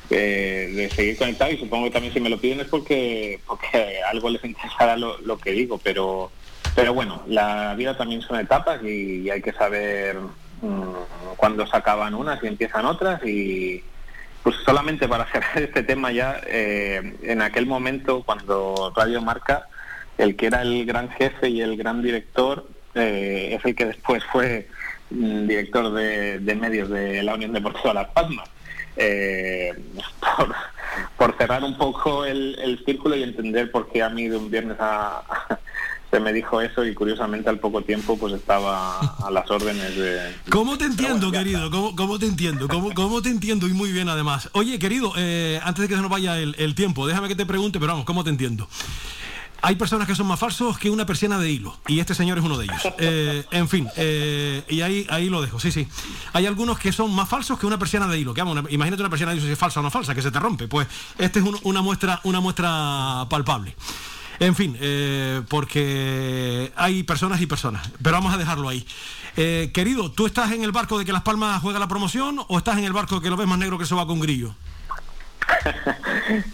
de, 0.09 0.89
seguir 0.93 1.17
conectado 1.17 1.51
y 1.51 1.57
supongo 1.57 1.85
que 1.85 1.91
también 1.91 2.13
si 2.13 2.19
me 2.19 2.29
lo 2.29 2.41
piden 2.41 2.59
es 2.59 2.67
porque, 2.67 3.39
porque 3.47 4.01
algo 4.11 4.29
les 4.29 4.43
interesará 4.43 4.97
lo, 4.97 5.37
que 5.37 5.51
digo, 5.51 5.79
pero 5.81 6.29
pero 6.75 6.93
bueno, 6.93 7.23
la 7.27 7.73
vida 7.75 7.97
también 7.97 8.21
son 8.21 8.37
etapas 8.37 8.83
y, 8.83 9.29
hay 9.29 9.41
que 9.41 9.53
saber 9.53 10.17
mm, 10.61 11.35
cuando 11.37 11.65
se 11.65 11.77
acaban 11.77 12.13
unas 12.13 12.43
y 12.43 12.47
empiezan 12.47 12.85
otras 12.85 13.25
y 13.25 13.81
pues 14.47 14.55
solamente 14.63 15.09
para 15.09 15.25
cerrar 15.25 15.57
este 15.61 15.83
tema 15.83 16.09
ya, 16.09 16.39
eh, 16.47 17.17
en 17.23 17.41
aquel 17.41 17.65
momento 17.65 18.23
cuando 18.23 18.93
Radio 18.95 19.21
Marca, 19.21 19.67
el 20.17 20.37
que 20.37 20.45
era 20.45 20.61
el 20.61 20.85
gran 20.85 21.09
jefe 21.09 21.49
y 21.49 21.59
el 21.59 21.75
gran 21.75 22.01
director, 22.01 22.65
eh, 22.95 23.57
es 23.59 23.65
el 23.65 23.75
que 23.75 23.87
después 23.87 24.23
fue 24.31 24.69
mm, 25.09 25.47
director 25.47 25.91
de, 25.91 26.55
medios 26.55 26.89
de 26.89 27.23
la 27.23 27.35
Unión 27.35 27.51
Deportiva 27.51 27.93
Las 27.93 28.07
Palmas. 28.07 28.49
Eh, 28.95 29.73
por, 30.37 30.55
por 31.17 31.37
cerrar 31.37 31.65
un 31.65 31.77
poco 31.77 32.23
el, 32.23 32.57
el 32.59 32.85
círculo 32.85 33.17
y 33.17 33.23
entender 33.23 33.69
por 33.69 33.89
qué 33.89 34.01
a 34.01 34.07
mí 34.07 34.29
de 34.29 34.37
un 34.37 34.49
viernes 34.49 34.77
a, 34.79 35.23
se 36.09 36.19
me 36.19 36.31
dijo 36.31 36.61
eso 36.61 36.85
y 36.85 36.93
curiosamente 36.93 37.49
al 37.49 37.59
poco 37.59 37.81
tiempo 37.81 38.17
pues 38.17 38.33
estaba 38.33 38.99
a 38.99 39.29
las 39.29 39.49
órdenes 39.51 39.95
de... 39.95 40.35
¿Cómo 40.49 40.77
te 40.77 40.85
entiendo, 40.85 41.31
querido? 41.31 41.69
¿Cómo, 41.69 41.95
cómo 41.95 42.17
te 42.17 42.25
entiendo? 42.27 42.67
¿Cómo, 42.67 42.93
cómo 42.93 43.21
te 43.21 43.29
entiendo? 43.29 43.67
Y 43.67 43.73
muy 43.73 43.91
bien, 43.91 44.07
además. 44.07 44.49
Oye, 44.53 44.79
querido, 44.79 45.11
eh, 45.17 45.59
antes 45.63 45.81
de 45.81 45.87
que 45.89 45.95
se 45.95 46.01
nos 46.01 46.09
vaya 46.09 46.37
el, 46.39 46.55
el 46.59 46.75
tiempo, 46.75 47.05
déjame 47.07 47.27
que 47.27 47.35
te 47.35 47.45
pregunte, 47.45 47.79
pero 47.79 47.91
vamos, 47.93 48.05
¿cómo 48.05 48.23
te 48.23 48.29
entiendo? 48.29 48.69
Hay 49.63 49.75
personas 49.75 50.07
que 50.07 50.13
son 50.13 50.27
más 50.27 50.39
falsos 50.39 50.77
que 50.77 50.91
una 50.91 51.05
persiana 51.07 51.39
de 51.39 51.49
hilo, 51.51 51.75
y 51.87 51.99
este 51.99 52.13
señor 52.13 52.37
es 52.37 52.43
uno 52.43 52.57
de 52.59 52.65
ellos. 52.65 52.81
Eh, 52.99 53.43
en 53.51 53.67
fin, 53.67 53.89
eh, 53.97 54.63
y 54.69 54.81
ahí, 54.81 55.07
ahí 55.09 55.29
lo 55.29 55.41
dejo, 55.41 55.59
sí, 55.59 55.71
sí. 55.71 55.87
Hay 56.33 56.45
algunos 56.45 56.77
que 56.77 56.91
son 56.91 57.11
más 57.13 57.27
falsos 57.27 57.57
que 57.57 57.65
una 57.65 57.79
persiana 57.79 58.07
de 58.07 58.19
hilo. 58.19 58.35
Que, 58.35 58.41
vamos, 58.41 58.55
una- 58.59 58.69
imagínate 58.71 59.01
una 59.01 59.09
persiana 59.09 59.31
de 59.31 59.39
hilo 59.39 59.47
si 59.47 59.51
es 59.53 59.57
falsa 59.59 59.79
o 59.79 59.83
no 59.83 59.89
falsa, 59.89 60.13
que 60.13 60.21
se 60.21 60.29
te 60.29 60.39
rompe. 60.39 60.67
Pues 60.67 60.87
este 61.17 61.39
es 61.39 61.45
un- 61.45 61.59
una, 61.63 61.81
muestra, 61.81 62.21
una 62.23 62.39
muestra 62.39 63.25
palpable. 63.29 63.75
En 64.39 64.55
fin, 64.55 64.77
eh, 64.79 65.41
porque 65.49 66.71
hay 66.75 67.03
personas 67.03 67.41
y 67.41 67.47
personas. 67.47 67.89
Pero 68.01 68.15
vamos 68.15 68.33
a 68.33 68.37
dejarlo 68.37 68.69
ahí. 68.69 68.85
Eh, 69.35 69.71
querido, 69.73 70.11
¿tú 70.11 70.25
estás 70.25 70.51
en 70.51 70.63
el 70.63 70.71
barco 70.71 70.97
de 70.97 71.05
que 71.05 71.11
Las 71.11 71.23
Palmas 71.23 71.61
juega 71.61 71.79
la 71.79 71.87
promoción 71.87 72.39
o 72.47 72.57
estás 72.57 72.77
en 72.77 72.83
el 72.83 72.93
barco 72.93 73.21
que 73.21 73.29
lo 73.29 73.37
ves 73.37 73.47
más 73.47 73.57
negro 73.57 73.77
que 73.77 73.85
se 73.85 73.95
va 73.95 74.05
con 74.05 74.19
grillo? 74.19 74.55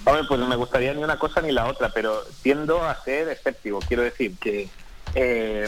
Hombre, 0.06 0.24
pues 0.28 0.40
me 0.42 0.56
gustaría 0.56 0.94
ni 0.94 1.04
una 1.04 1.18
cosa 1.18 1.42
ni 1.42 1.52
la 1.52 1.66
otra, 1.66 1.90
pero 1.90 2.22
tiendo 2.42 2.84
a 2.84 2.96
ser 3.04 3.28
escéptico. 3.30 3.80
Quiero 3.80 4.04
decir 4.04 4.38
que 4.40 4.70
eh, 5.16 5.68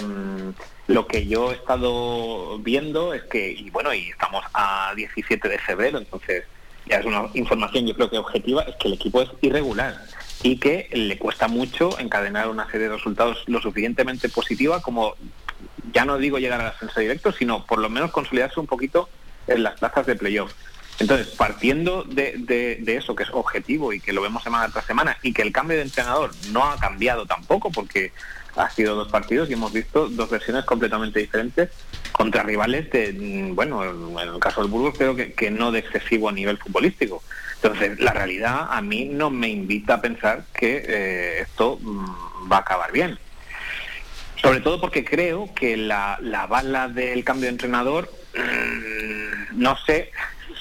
lo 0.88 1.08
que 1.08 1.28
yo 1.28 1.52
he 1.52 1.56
estado 1.56 2.60
viendo 2.60 3.14
es 3.14 3.24
que, 3.24 3.52
y 3.52 3.70
bueno, 3.72 3.94
y 3.94 4.10
estamos 4.10 4.44
a 4.54 4.94
17 4.96 5.50
de 5.50 5.60
febrero, 5.60 5.98
entonces 5.98 6.46
ya 6.86 6.98
es 6.98 7.06
una 7.06 7.30
información 7.34 7.88
yo 7.88 7.96
creo 7.96 8.10
que 8.10 8.18
objetiva, 8.20 8.62
es 8.64 8.76
que 8.76 8.88
el 8.88 8.94
equipo 8.94 9.22
es 9.22 9.30
irregular 9.42 9.98
y 10.46 10.58
que 10.58 10.88
le 10.94 11.18
cuesta 11.18 11.48
mucho 11.48 11.98
encadenar 11.98 12.50
una 12.50 12.70
serie 12.70 12.88
de 12.88 12.94
resultados 12.96 13.44
lo 13.48 13.60
suficientemente 13.62 14.30
positiva 14.30 14.80
como, 14.80 15.16
ya 15.92 16.06
no 16.06 16.20
digo 16.20 16.38
llegar 16.38 16.62
al 16.62 16.68
ascenso 16.68 17.00
directo, 17.00 17.32
sino 17.32 17.66
por 17.66 17.80
lo 17.80 17.90
menos 17.90 18.12
consolidarse 18.12 18.60
un 18.60 18.68
poquito 18.68 19.10
en 19.48 19.64
las 19.64 19.80
plazas 19.80 20.06
de 20.06 20.16
playoff. 20.16 20.54
Entonces, 21.00 21.30
partiendo 21.30 22.04
de, 22.04 22.36
de- 22.38 22.96
eso, 22.96 23.16
que 23.16 23.24
es 23.24 23.30
objetivo 23.32 23.92
y 23.92 24.00
que 24.00 24.14
lo 24.14 24.22
vemos 24.22 24.44
semana 24.44 24.70
tras 24.70 24.86
semana, 24.86 25.18
y 25.24 25.34
que 25.34 25.42
el 25.42 25.52
cambio 25.52 25.78
de 25.78 25.84
entrenador 25.84 26.30
no 26.52 26.64
ha 26.64 26.78
cambiado 26.78 27.26
tampoco, 27.26 27.72
porque 27.72 28.12
ha 28.56 28.70
sido 28.70 28.94
dos 28.94 29.08
partidos 29.12 29.50
y 29.50 29.54
hemos 29.54 29.74
visto 29.74 30.08
dos 30.10 30.30
versiones 30.30 30.64
completamente 30.64 31.20
diferentes 31.20 31.72
contra 32.12 32.44
rivales 32.44 32.92
de, 32.92 33.12
mm, 33.14 33.56
bueno, 33.56 33.84
en 33.84 34.30
el 34.36 34.40
caso 34.40 34.62
del 34.62 34.70
Burgos 34.70 34.94
creo 34.96 35.16
que, 35.16 35.34
que 35.34 35.50
no 35.50 35.72
de 35.72 35.80
excesivo 35.80 36.32
nivel 36.32 36.58
futbolístico. 36.60 37.24
Entonces, 37.66 38.00
la 38.00 38.12
realidad 38.12 38.68
a 38.70 38.80
mí 38.82 39.06
no 39.06 39.32
me 39.32 39.50
invita 39.50 39.96
a 39.96 40.02
pensar 40.02 40.44
que 40.54 40.86
eh, 40.88 41.40
esto 41.42 41.80
mm, 41.82 42.52
va 42.52 42.58
a 42.58 42.60
acabar 42.60 42.92
bien. 42.92 43.18
Sobre 44.36 44.60
todo 44.60 44.80
porque 44.80 45.04
creo 45.04 45.52
que 45.56 45.76
la, 45.76 46.20
la 46.22 46.46
bala 46.46 46.90
del 46.90 47.24
cambio 47.24 47.46
de 47.46 47.54
entrenador, 47.54 48.08
mm, 48.36 49.60
no 49.60 49.76
sé 49.78 50.12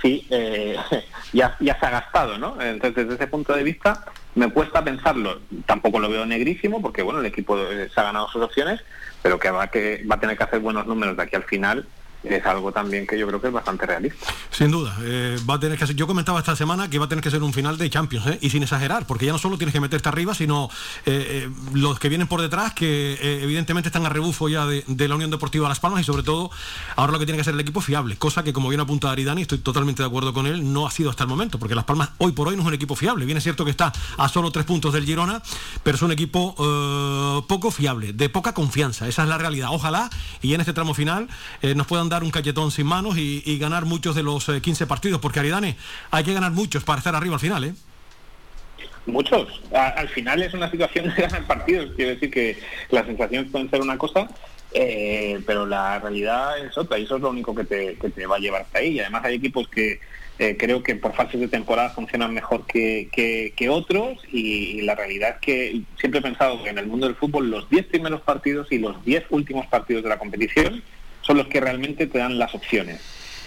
si 0.01 0.26
eh, 0.31 0.78
ya, 1.35 1.55
ya 1.60 1.78
se 1.78 1.85
ha 1.85 1.90
gastado, 1.90 2.39
¿no? 2.39 2.59
Entonces, 2.59 3.05
desde 3.05 3.16
ese 3.16 3.26
punto 3.26 3.55
de 3.55 3.64
vista, 3.64 4.06
me 4.35 4.48
cuesta 4.48 4.82
pensarlo. 4.82 5.43
Tampoco 5.66 5.98
lo 5.98 6.09
veo 6.09 6.24
negrísimo, 6.24 6.81
porque 6.81 7.02
bueno, 7.02 7.20
el 7.20 7.26
equipo 7.26 7.59
eh, 7.59 7.90
se 7.94 8.01
ha 8.01 8.05
ganado 8.05 8.28
sus 8.31 8.43
opciones, 8.43 8.81
pero 9.20 9.39
que 9.39 9.51
va, 9.51 9.66
que 9.66 10.02
va 10.10 10.14
a 10.14 10.20
tener 10.20 10.39
que 10.39 10.44
hacer 10.44 10.60
buenos 10.60 10.86
números 10.86 11.18
de 11.18 11.22
aquí 11.22 11.36
al 11.36 11.44
final 11.44 11.86
es 12.24 12.46
algo 12.46 12.72
también 12.72 13.06
que 13.06 13.18
yo 13.18 13.26
creo 13.26 13.40
que 13.40 13.48
es 13.48 13.52
bastante 13.52 13.86
realista. 13.86 14.26
Sin 14.51 14.70
duda, 14.70 14.96
eh, 15.02 15.36
va 15.48 15.55
a 15.55 15.60
tener 15.60 15.78
que 15.78 15.86
ser, 15.86 15.96
yo 15.96 16.06
comentaba 16.06 16.38
esta 16.38 16.56
semana 16.56 16.88
que 16.88 16.98
va 16.98 17.06
a 17.06 17.09
tener 17.09 17.22
que 17.22 17.30
ser 17.30 17.42
un 17.42 17.52
final 17.52 17.76
de 17.76 17.90
Champions, 17.90 18.26
¿eh? 18.26 18.38
y 18.40 18.51
sin 18.51 18.62
exagerar, 18.62 19.06
porque 19.06 19.26
ya 19.26 19.32
no 19.32 19.38
solo 19.38 19.59
tienes 19.59 19.72
que 19.72 19.80
meterte 19.80 20.09
arriba, 20.09 20.34
sino 20.34 20.70
eh, 21.06 21.46
eh, 21.46 21.51
los 21.74 21.98
que 21.98 22.09
vienen 22.09 22.26
por 22.26 22.40
detrás, 22.40 22.72
que 22.72 23.18
evidentemente 23.42 23.88
están 23.88 24.06
a 24.06 24.09
rebufo 24.09 24.48
ya 24.48 24.66
de, 24.66 25.09
la 25.09 25.14
Unión 25.14 25.30
Deportiva 25.30 25.68
Las 25.68 25.80
Palmas, 25.80 26.01
y 26.01 26.05
sobre 26.05 26.22
todo, 26.22 26.51
ahora 26.96 27.12
lo 27.12 27.18
que 27.18 27.26
tiene 27.26 27.38
que 27.38 27.44
ser 27.44 27.55
el 27.55 27.60
equipo 27.60 27.80
fiable, 27.80 28.16
cosa 28.16 28.42
que 28.42 28.52
como 28.52 28.68
bien 28.68 28.80
apunta 28.80 29.10
Aridani, 29.10 29.42
estoy 29.42 29.59
totalmente 29.59 30.02
de 30.02 30.09
acuerdo 30.09 30.32
con 30.32 30.46
él, 30.46 30.72
no 30.72 30.86
ha 30.86 30.90
sido 30.90 31.10
hasta 31.10 31.24
el 31.24 31.28
momento, 31.28 31.59
porque 31.59 31.74
Las 31.74 31.84
Palmas 31.84 32.10
hoy 32.18 32.32
por 32.32 32.48
hoy 32.48 32.56
no 32.56 32.62
es 32.62 32.68
un 32.68 32.74
equipo 32.74 32.96
fiable. 32.96 33.26
Bien 33.26 33.36
es 33.36 33.44
cierto 33.44 33.64
que 33.64 33.70
está 33.70 33.92
a 34.16 34.28
solo 34.28 34.51
tres 34.51 34.64
puntos 34.64 34.92
del 34.92 35.05
Girona, 35.05 35.42
pero 35.82 35.96
es 35.96 36.02
un 36.02 36.12
equipo 36.12 36.55
poco 37.48 37.70
fiable, 37.70 38.12
de 38.12 38.28
poca 38.28 38.55
confianza, 38.55 39.09
esa 39.09 39.22
es 39.22 39.28
la 39.28 39.38
realidad. 39.38 39.68
Ojalá, 39.72 40.10
y 40.40 40.55
en 40.55 40.60
este 40.60 40.72
tramo 40.72 40.94
final, 40.94 41.28
nos 41.74 41.86
puedan 41.86 42.09
dar 42.09 42.13
un 42.22 42.30
cachetón 42.30 42.70
sin 42.70 42.86
manos 42.86 43.16
y, 43.18 43.58
ganar 43.58 43.84
muchos 43.86 44.14
de 44.14 44.22
los 44.22 44.48
eh, 44.48 44.60
15 44.60 44.86
partidos, 44.86 45.20
porque 45.20 45.40
Aridane, 45.40 45.76
hay 46.10 46.22
que 46.24 46.34
ganar 46.34 46.52
muchos 46.52 46.84
para 46.84 46.98
estar 46.98 47.14
arriba 47.14 47.34
al 47.34 47.40
final, 47.40 47.64
¿eh? 47.64 47.74
Muchos. 49.06 49.60
Al 49.72 50.08
final 50.08 50.42
es 50.42 50.54
una 50.54 50.70
situación 50.70 51.12
de 51.14 51.22
ganar 51.22 51.46
partidos. 51.46 51.90
Quiero 51.94 52.12
decir 52.12 52.30
que 52.30 52.58
las 52.90 53.04
sensaciones 53.06 53.50
pueden 53.50 53.68
ser 53.68 53.82
una 53.82 53.98
cosa, 53.98 54.28
eh, 54.72 55.40
pero 55.46 55.66
la 55.66 55.98
realidad 55.98 56.58
es 56.58 56.76
otra. 56.78 56.98
Y 56.98 57.04
eso 57.04 57.16
es 57.16 57.22
lo 57.22 57.30
único 57.30 57.54
que 57.54 57.64
te, 57.64 57.96
que 57.96 58.08
te 58.08 58.26
va 58.26 58.36
a 58.36 58.38
llevar 58.38 58.62
hasta 58.62 58.78
ahí. 58.78 58.92
Y 58.92 59.00
además 59.00 59.24
hay 59.24 59.34
equipos 59.34 59.68
que 59.68 60.00
eh, 60.38 60.56
creo 60.58 60.82
que 60.82 60.96
por 60.96 61.14
fases 61.14 61.38
de 61.38 61.48
temporada 61.48 61.90
funcionan 61.90 62.32
mejor 62.32 62.64
que, 62.66 63.08
que- 63.54 63.68
otros. 63.68 64.18
Y, 64.32 64.78
y 64.78 64.80
la 64.82 64.94
realidad 64.94 65.30
es 65.34 65.40
que 65.40 65.80
siempre 66.00 66.20
he 66.20 66.22
pensado 66.22 66.62
que 66.62 66.70
en 66.70 66.78
el 66.78 66.86
mundo 66.86 67.06
del 67.06 67.14
fútbol 67.16 67.50
los 67.50 67.68
10 67.68 67.86
primeros 67.86 68.22
partidos 68.22 68.72
y 68.72 68.78
los 68.78 69.04
10 69.04 69.24
últimos 69.30 69.66
partidos 69.66 70.02
de 70.02 70.08
la 70.08 70.18
competición 70.18 70.82
son 71.26 71.38
los 71.38 71.46
que 71.48 71.60
realmente 71.60 72.06
te 72.06 72.18
dan 72.18 72.38
las 72.38 72.55
opciones. 72.55 73.01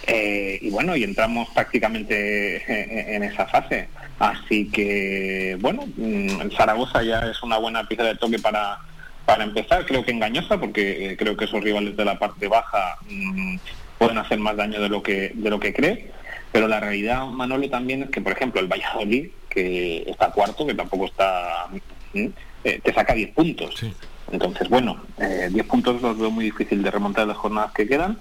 Eh, 0.06 0.58
y 0.62 0.70
bueno, 0.70 0.96
y 0.96 1.04
entramos 1.04 1.48
prácticamente 1.50 3.14
en, 3.14 3.22
esa 3.22 3.46
fase. 3.46 3.88
Así 4.18 4.68
que, 4.70 5.56
bueno, 5.60 5.84
mm, 5.96 6.40
el 6.40 6.52
Zaragoza 6.56 7.02
ya 7.02 7.20
es 7.30 7.42
una 7.42 7.58
buena 7.58 7.86
pieza 7.86 8.04
de 8.04 8.14
toque 8.16 8.38
para, 8.38 8.78
para 9.26 9.44
empezar. 9.44 9.84
Creo 9.84 10.04
que 10.04 10.12
engañosa, 10.12 10.58
porque 10.58 11.10
eh, 11.10 11.16
creo 11.16 11.36
que 11.36 11.44
esos 11.44 11.62
rivales 11.62 11.94
de 11.96 12.04
la 12.04 12.18
parte 12.18 12.48
baja 12.48 12.96
mm, 13.08 13.56
pueden 13.98 14.18
hacer 14.18 14.38
más 14.38 14.56
daño 14.56 14.80
de 14.80 14.88
lo 14.88 15.02
que 15.02 15.32
de 15.34 15.50
lo 15.50 15.60
que 15.60 15.74
cree. 15.74 16.10
Pero 16.52 16.68
la 16.68 16.80
realidad, 16.80 17.26
Manolo, 17.26 17.68
también 17.68 18.04
es 18.04 18.10
que, 18.10 18.22
por 18.22 18.32
ejemplo, 18.32 18.60
el 18.60 18.68
Valladolid, 18.68 19.28
que 19.50 20.04
está 20.06 20.30
cuarto, 20.30 20.66
que 20.66 20.74
tampoco 20.74 21.04
está... 21.04 21.68
mm, 22.14 22.26
eh, 22.64 22.80
te 22.82 22.92
saca 22.92 23.14
10 23.14 23.34
puntos. 23.34 23.84
Entonces, 24.30 24.68
bueno, 24.68 25.00
eh, 25.18 25.48
10 25.50 25.66
puntos 25.66 26.02
los 26.02 26.18
veo 26.18 26.30
muy 26.30 26.44
difícil 26.44 26.82
de 26.82 26.90
remontar 26.90 27.26
las 27.26 27.36
jornadas 27.36 27.72
que 27.72 27.86
quedan, 27.86 28.18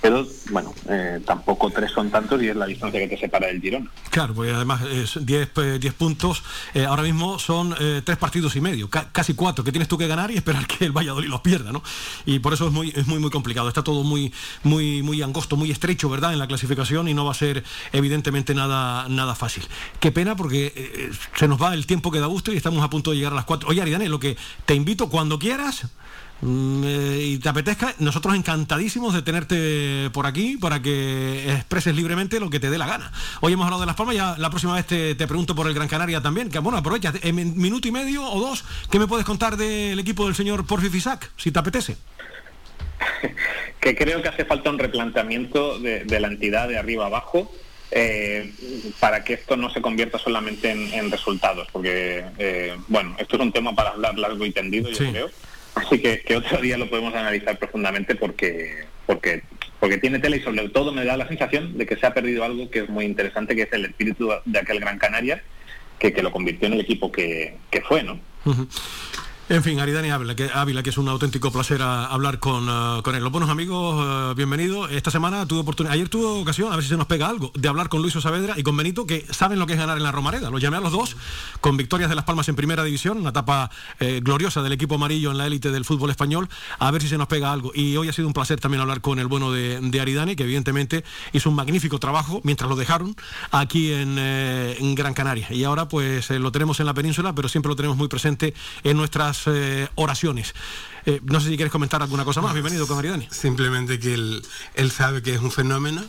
pero 0.00 0.26
bueno, 0.50 0.72
eh, 0.88 1.20
tampoco 1.26 1.70
tres 1.70 1.90
son 1.90 2.10
tantos 2.10 2.42
y 2.42 2.48
es 2.48 2.56
la 2.56 2.66
distancia 2.66 3.00
que 3.00 3.08
te 3.08 3.18
separa 3.18 3.48
del 3.48 3.60
Girona. 3.60 3.90
Claro, 4.10 4.34
porque 4.34 4.52
además 4.52 4.82
es 4.82 5.18
10 5.24 5.50
eh, 5.56 5.78
10 5.80 5.94
puntos, 5.94 6.42
eh, 6.74 6.84
ahora 6.84 7.02
mismo 7.02 7.38
son 7.38 7.74
eh, 7.80 8.02
tres 8.04 8.16
partidos 8.16 8.54
y 8.56 8.60
medio, 8.60 8.88
ca- 8.88 9.10
casi 9.12 9.34
cuatro, 9.34 9.64
que 9.64 9.72
tienes 9.72 9.88
tú 9.88 9.98
que 9.98 10.06
ganar 10.06 10.30
y 10.30 10.36
esperar 10.36 10.66
que 10.68 10.84
el 10.84 10.92
Valladolid 10.92 11.28
los 11.28 11.40
pierda, 11.40 11.72
¿no? 11.72 11.82
Y 12.26 12.38
por 12.38 12.54
eso 12.54 12.66
es 12.66 12.72
muy, 12.72 12.92
es 12.94 13.06
muy, 13.06 13.18
muy 13.18 13.30
complicado. 13.30 13.68
Está 13.68 13.82
todo 13.82 14.02
muy, 14.04 14.32
muy, 14.62 15.02
muy 15.02 15.20
angosto, 15.22 15.56
muy 15.56 15.70
estrecho, 15.70 16.08
¿verdad? 16.08 16.32
En 16.32 16.38
la 16.38 16.46
clasificación 16.46 17.08
y 17.08 17.14
no 17.14 17.24
va 17.24 17.32
a 17.32 17.34
ser 17.34 17.64
evidentemente 17.92 18.54
nada, 18.54 19.08
nada 19.08 19.34
fácil. 19.34 19.64
Qué 20.00 20.12
pena 20.12 20.36
porque 20.36 20.72
eh, 20.76 21.10
se 21.36 21.48
nos 21.48 21.60
va 21.60 21.74
el 21.74 21.86
tiempo 21.86 22.10
que 22.10 22.20
da 22.20 22.26
gusto 22.26 22.52
y 22.52 22.56
estamos 22.56 22.82
a 22.84 22.90
punto 22.90 23.10
de 23.10 23.16
llegar 23.18 23.32
a 23.32 23.36
las 23.36 23.44
cuatro. 23.44 23.68
Oye, 23.68 23.82
Aridane, 23.82 24.08
lo 24.08 24.20
que 24.20 24.36
te 24.64 24.74
invito 24.74 25.08
cuando 25.08 25.38
quieras. 25.38 25.86
Mm, 26.42 26.82
eh, 26.84 27.18
y 27.22 27.38
te 27.38 27.48
apetezca, 27.48 27.94
nosotros 27.98 28.34
encantadísimos 28.34 29.14
de 29.14 29.22
tenerte 29.22 30.10
por 30.12 30.26
aquí 30.26 30.56
para 30.56 30.80
que 30.82 31.52
expreses 31.52 31.94
libremente 31.94 32.40
lo 32.40 32.50
que 32.50 32.60
te 32.60 32.70
dé 32.70 32.78
la 32.78 32.86
gana. 32.86 33.12
Hoy 33.40 33.52
hemos 33.52 33.64
hablado 33.64 33.80
de 33.80 33.86
Las 33.86 33.96
Palmas, 33.96 34.16
ya 34.16 34.36
la 34.38 34.50
próxima 34.50 34.74
vez 34.74 34.86
te, 34.86 35.14
te 35.14 35.26
pregunto 35.26 35.54
por 35.54 35.66
el 35.66 35.74
Gran 35.74 35.88
Canaria 35.88 36.20
también, 36.20 36.50
que 36.50 36.58
bueno, 36.58 36.78
aprovecha, 36.78 37.12
en 37.22 37.34
min- 37.34 37.56
minuto 37.56 37.88
y 37.88 37.92
medio 37.92 38.24
o 38.24 38.40
dos, 38.40 38.64
¿qué 38.90 38.98
me 38.98 39.06
puedes 39.06 39.24
contar 39.26 39.56
del 39.56 39.98
equipo 39.98 40.26
del 40.26 40.34
señor 40.34 40.66
Porfi 40.66 40.88
Fisac, 40.90 41.30
si 41.36 41.50
te 41.52 41.58
apetece? 41.58 41.96
que 43.80 43.94
creo 43.94 44.22
que 44.22 44.28
hace 44.28 44.44
falta 44.44 44.70
un 44.70 44.78
replanteamiento 44.78 45.78
de, 45.78 46.04
de 46.04 46.20
la 46.20 46.28
entidad 46.28 46.68
de 46.68 46.78
arriba 46.78 47.06
abajo 47.06 47.50
eh, 47.90 48.52
para 49.00 49.24
que 49.24 49.34
esto 49.34 49.56
no 49.56 49.70
se 49.70 49.80
convierta 49.80 50.18
solamente 50.18 50.70
en, 50.70 50.92
en 50.92 51.10
resultados, 51.10 51.68
porque, 51.72 52.24
eh, 52.38 52.76
bueno, 52.88 53.14
esto 53.18 53.36
es 53.36 53.42
un 53.42 53.52
tema 53.52 53.74
para 53.74 53.90
hablar 53.90 54.18
largo 54.18 54.44
y 54.44 54.50
tendido, 54.50 54.90
yo 54.90 54.98
creo, 55.10 55.30
así 55.78 56.00
que, 56.00 56.36
otro 56.36 56.60
día 56.60 56.78
lo 56.78 56.88
podemos 56.88 57.14
analizar 57.14 57.58
profundamente 57.58 58.14
porque, 58.14 58.84
porque, 59.06 59.42
porque 59.80 59.98
tiene 59.98 60.18
tela 60.18 60.36
y 60.36 60.40
sobre 60.40 60.68
todo 60.68 60.92
me 60.92 61.04
da 61.04 61.16
la 61.16 61.28
sensación 61.28 61.76
de 61.78 61.86
que 61.86 61.96
se 61.96 62.06
ha 62.06 62.14
perdido 62.14 62.44
algo 62.44 62.70
que 62.70 62.80
es 62.80 62.88
muy 62.88 63.04
interesante, 63.04 63.56
que 63.56 63.62
es 63.62 63.72
el 63.72 63.86
espíritu 63.86 64.30
de 64.44 64.58
aquel 64.58 64.80
Gran 64.80 64.98
Canaria, 64.98 65.42
que, 65.98 66.12
que 66.12 66.22
lo 66.22 66.32
convirtió 66.32 66.68
en 66.68 66.74
el 66.74 66.80
equipo 66.80 67.10
que, 67.10 67.56
que 67.70 67.80
fue, 67.80 68.02
¿no? 68.02 68.20
En 69.50 69.62
fin, 69.62 69.80
Aridani 69.80 70.10
Ávila 70.10 70.36
que, 70.36 70.50
Ávila, 70.52 70.82
que 70.82 70.90
es 70.90 70.98
un 70.98 71.08
auténtico 71.08 71.50
placer 71.50 71.80
a- 71.80 72.04
hablar 72.04 72.38
con, 72.38 72.68
eh, 72.68 73.00
con 73.02 73.14
él. 73.14 73.22
Los 73.22 73.32
buenos 73.32 73.48
amigos, 73.48 74.04
eh, 74.06 74.34
bienvenido. 74.36 74.86
Esta 74.90 75.10
semana 75.10 75.46
tuve 75.46 75.60
oportunidad, 75.60 75.94
ayer 75.94 76.10
tuve 76.10 76.26
ocasión, 76.42 76.70
a 76.70 76.76
ver 76.76 76.82
si 76.82 76.90
se 76.90 76.98
nos 76.98 77.06
pega 77.06 77.30
algo, 77.30 77.50
de 77.54 77.66
hablar 77.66 77.88
con 77.88 78.02
Luis 78.02 78.12
Saavedra 78.12 78.58
y 78.58 78.62
con 78.62 78.76
Benito, 78.76 79.06
que 79.06 79.24
saben 79.30 79.58
lo 79.58 79.66
que 79.66 79.72
es 79.72 79.78
ganar 79.78 79.96
en 79.96 80.02
la 80.02 80.12
Romareda. 80.12 80.50
Los 80.50 80.60
llamé 80.60 80.76
a 80.76 80.80
los 80.80 80.92
dos 80.92 81.16
con 81.62 81.78
victorias 81.78 82.10
de 82.10 82.16
Las 82.16 82.26
Palmas 82.26 82.46
en 82.50 82.56
primera 82.56 82.84
división, 82.84 83.16
una 83.16 83.30
etapa 83.30 83.70
eh, 84.00 84.20
gloriosa 84.22 84.60
del 84.60 84.72
equipo 84.72 84.96
amarillo 84.96 85.30
en 85.30 85.38
la 85.38 85.46
élite 85.46 85.70
del 85.70 85.86
fútbol 85.86 86.10
español, 86.10 86.46
a 86.78 86.90
ver 86.90 87.00
si 87.00 87.08
se 87.08 87.16
nos 87.16 87.28
pega 87.28 87.50
algo. 87.50 87.72
Y 87.74 87.96
hoy 87.96 88.10
ha 88.10 88.12
sido 88.12 88.28
un 88.28 88.34
placer 88.34 88.60
también 88.60 88.82
hablar 88.82 89.00
con 89.00 89.18
el 89.18 89.28
bueno 89.28 89.50
de, 89.50 89.98
Aridani, 89.98 90.36
que 90.36 90.42
evidentemente 90.42 91.04
hizo 91.32 91.48
un 91.48 91.56
magnífico 91.56 91.98
trabajo 91.98 92.42
mientras 92.44 92.68
lo 92.68 92.76
dejaron 92.76 93.16
aquí 93.50 93.92
en, 93.94 94.16
eh, 94.18 94.76
Gran 94.94 95.14
Canaria. 95.14 95.46
Y 95.50 95.64
ahora 95.64 95.88
pues 95.88 96.30
eh, 96.30 96.38
lo 96.38 96.52
tenemos 96.52 96.80
en 96.80 96.86
la 96.86 96.92
península, 96.92 97.34
pero 97.34 97.48
siempre 97.48 97.70
lo 97.70 97.76
tenemos 97.76 97.96
muy 97.96 98.08
presente 98.08 98.52
en 98.84 98.96
nuestras 98.98 99.37
eh, 99.46 99.88
oraciones. 99.94 100.54
Eh, 101.06 101.20
no 101.24 101.40
sé 101.40 101.48
si 101.48 101.56
quieres 101.56 101.72
comentar 101.72 102.02
alguna 102.02 102.24
cosa 102.24 102.40
más. 102.40 102.52
Bienvenido 102.52 102.86
con 102.86 102.98
Aridani. 102.98 103.28
Simplemente 103.30 103.98
que 103.98 104.14
él, 104.14 104.42
él 104.74 104.90
sabe 104.90 105.22
que 105.22 105.34
es 105.34 105.40
un 105.40 105.50
fenómeno 105.50 106.02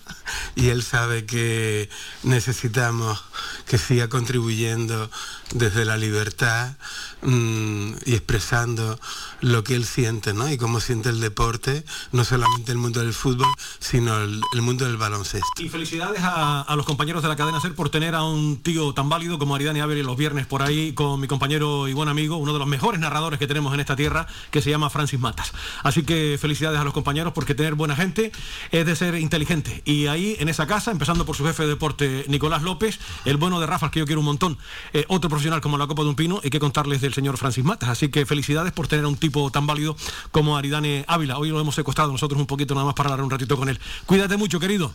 y 0.55 0.69
él 0.69 0.83
sabe 0.83 1.25
que 1.25 1.89
necesitamos 2.23 3.23
que 3.67 3.77
siga 3.77 4.07
contribuyendo 4.09 5.09
desde 5.53 5.85
la 5.85 5.97
libertad 5.97 6.75
mm, 7.21 7.93
y 8.05 8.13
expresando 8.13 8.99
lo 9.41 9.63
que 9.63 9.75
él 9.75 9.85
siente, 9.85 10.33
¿no? 10.33 10.49
Y 10.51 10.57
cómo 10.57 10.79
siente 10.79 11.09
el 11.09 11.19
deporte, 11.19 11.83
no 12.11 12.23
solamente 12.23 12.71
el 12.71 12.77
mundo 12.77 12.99
del 12.99 13.13
fútbol, 13.13 13.47
sino 13.79 14.17
el, 14.21 14.41
el 14.53 14.61
mundo 14.61 14.85
del 14.85 14.97
baloncesto. 14.97 15.47
Y 15.59 15.69
felicidades 15.69 16.21
a, 16.21 16.61
a 16.61 16.75
los 16.75 16.85
compañeros 16.85 17.23
de 17.23 17.29
la 17.29 17.35
cadena 17.35 17.59
SER 17.59 17.73
por 17.73 17.89
tener 17.89 18.15
a 18.15 18.23
un 18.23 18.57
tío 18.57 18.93
tan 18.93 19.09
válido 19.09 19.39
como 19.39 19.55
Aridani 19.55 19.79
Ávila 19.79 19.99
los 20.03 20.17
viernes 20.17 20.45
por 20.45 20.61
ahí 20.61 20.93
con 20.93 21.19
mi 21.19 21.27
compañero 21.27 21.87
y 21.87 21.93
buen 21.93 22.09
amigo, 22.09 22.37
uno 22.37 22.53
de 22.53 22.59
los 22.59 22.67
mejores 22.67 22.99
narradores 22.99 23.39
que 23.39 23.47
tenemos 23.47 23.73
en 23.73 23.79
esta 23.79 23.95
tierra, 23.95 24.27
que 24.51 24.61
se 24.61 24.69
llama 24.69 24.78
Francis 24.89 25.19
Matas. 25.19 25.51
Así 25.83 26.03
que 26.03 26.37
felicidades 26.39 26.79
a 26.79 26.83
los 26.83 26.93
compañeros 26.93 27.33
porque 27.33 27.55
tener 27.55 27.75
buena 27.75 27.95
gente 27.95 28.31
es 28.71 28.85
de 28.85 28.95
ser 28.95 29.15
inteligente. 29.15 29.81
Y 29.85 30.07
ahí 30.07 30.35
en 30.39 30.47
esa 30.47 30.67
casa, 30.67 30.91
empezando 30.91 31.25
por 31.25 31.35
su 31.35 31.45
jefe 31.45 31.63
de 31.63 31.69
deporte 31.69 32.25
Nicolás 32.27 32.61
López, 32.61 32.99
el 33.25 33.37
bueno 33.37 33.59
de 33.59 33.65
Rafa, 33.65 33.91
que 33.91 33.99
yo 33.99 34.05
quiero 34.05 34.19
un 34.21 34.25
montón, 34.25 34.57
eh, 34.93 35.05
otro 35.07 35.29
profesional 35.29 35.61
como 35.61 35.77
la 35.77 35.87
Copa 35.87 36.03
de 36.03 36.09
un 36.09 36.15
Pino, 36.15 36.39
y 36.43 36.49
que 36.49 36.59
contarles 36.59 37.01
del 37.01 37.13
señor 37.13 37.37
Francis 37.37 37.63
Matas. 37.63 37.89
Así 37.89 38.09
que 38.09 38.25
felicidades 38.25 38.71
por 38.71 38.87
tener 38.87 39.05
a 39.05 39.07
un 39.07 39.17
tipo 39.17 39.49
tan 39.51 39.67
válido 39.67 39.95
como 40.31 40.57
Aridane 40.57 41.05
Ávila. 41.07 41.37
Hoy 41.37 41.49
lo 41.49 41.59
hemos 41.59 41.75
secuestrado 41.75 42.11
nosotros 42.11 42.39
un 42.39 42.47
poquito 42.47 42.75
nada 42.75 42.85
más 42.85 42.95
para 42.95 43.09
hablar 43.09 43.23
un 43.23 43.31
ratito 43.31 43.57
con 43.57 43.69
él. 43.69 43.79
Cuídate 44.05 44.37
mucho, 44.37 44.59
querido. 44.59 44.93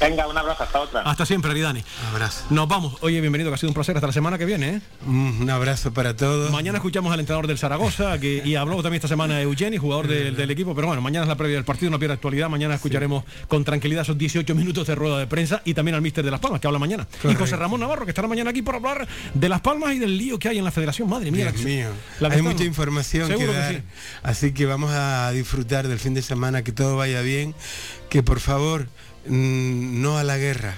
Venga, 0.00 0.26
un 0.26 0.36
abrazo, 0.36 0.62
hasta 0.64 0.80
otra. 0.80 1.02
Hasta 1.02 1.24
siempre, 1.26 1.50
Aridani. 1.50 1.84
Abrazo. 2.10 2.44
Nos 2.50 2.66
vamos. 2.66 2.94
Oye, 3.02 3.20
bienvenido, 3.20 3.50
que 3.50 3.54
ha 3.54 3.58
sido 3.58 3.70
un 3.70 3.74
placer 3.74 3.94
hasta 3.96 4.06
la 4.08 4.12
semana 4.12 4.36
que 4.38 4.44
viene. 4.46 4.68
¿eh? 4.76 4.80
Un 5.06 5.48
abrazo 5.48 5.92
para 5.92 6.16
todos. 6.16 6.50
Mañana 6.50 6.78
escuchamos 6.78 7.12
al 7.12 7.20
entrenador 7.20 7.46
del 7.46 7.58
Zaragoza 7.58 8.18
que, 8.18 8.42
y 8.44 8.56
habló 8.56 8.76
también 8.76 8.94
esta 8.94 9.06
semana 9.08 9.40
Eugeni, 9.40 9.76
jugador 9.76 10.08
del, 10.08 10.34
del 10.34 10.50
equipo. 10.50 10.74
Pero 10.74 10.86
bueno, 10.88 11.02
mañana 11.02 11.24
es 11.24 11.28
la 11.28 11.36
previa 11.36 11.56
del 11.56 11.64
partido, 11.64 11.90
no 11.90 11.98
pierde 11.98 12.14
actualidad. 12.14 12.48
Mañana 12.48 12.74
escucharemos 12.74 13.24
con 13.48 13.64
tranquilidad 13.64 14.02
esos 14.02 14.18
18 14.18 14.54
minutos 14.54 14.86
de 14.86 14.94
rueda 14.94 15.18
de 15.18 15.26
prensa 15.26 15.62
y 15.64 15.74
también 15.74 15.94
al 15.94 16.02
míster 16.02 16.24
de 16.24 16.30
Las 16.30 16.40
Palmas, 16.40 16.60
que 16.60 16.66
habla 16.66 16.78
mañana. 16.78 17.06
Y. 17.30 17.34
José 17.34 17.56
Ramón 17.56 17.80
Navarro, 17.80 18.04
que 18.04 18.10
estará 18.10 18.26
mañana 18.26 18.50
aquí 18.50 18.62
por 18.62 18.74
hablar 18.76 19.06
de 19.34 19.48
Las 19.48 19.60
Palmas 19.60 19.94
y 19.94 19.98
del 19.98 20.16
lío 20.16 20.38
que 20.38 20.48
hay 20.48 20.58
en 20.58 20.64
la 20.64 20.70
federación. 20.72 21.08
Madre 21.08 21.30
mía, 21.30 21.44
Dios 21.44 21.54
la 21.54 21.58
que- 21.60 21.64
mío. 21.66 21.88
la 22.20 22.28
Hay 22.28 22.42
mucha 22.42 22.64
información 22.64 23.28
que 23.28 23.34
Seguro 23.36 23.52
que 23.52 23.58
dar. 23.58 23.74
sí. 23.74 23.82
Así 24.22 24.52
que 24.52 24.66
vamos 24.66 24.90
a 24.92 25.30
disfrutar 25.32 25.86
del 25.86 25.98
fin 25.98 26.14
de 26.14 26.22
semana, 26.22 26.62
que 26.64 26.72
todo 26.72 26.96
vaya 26.96 27.20
bien. 27.20 27.54
Que 28.08 28.22
por 28.22 28.40
favor, 28.40 28.82
mm, 28.82 28.86
no 29.26 30.18
a 30.18 30.24
la 30.24 30.38
guerra. 30.38 30.76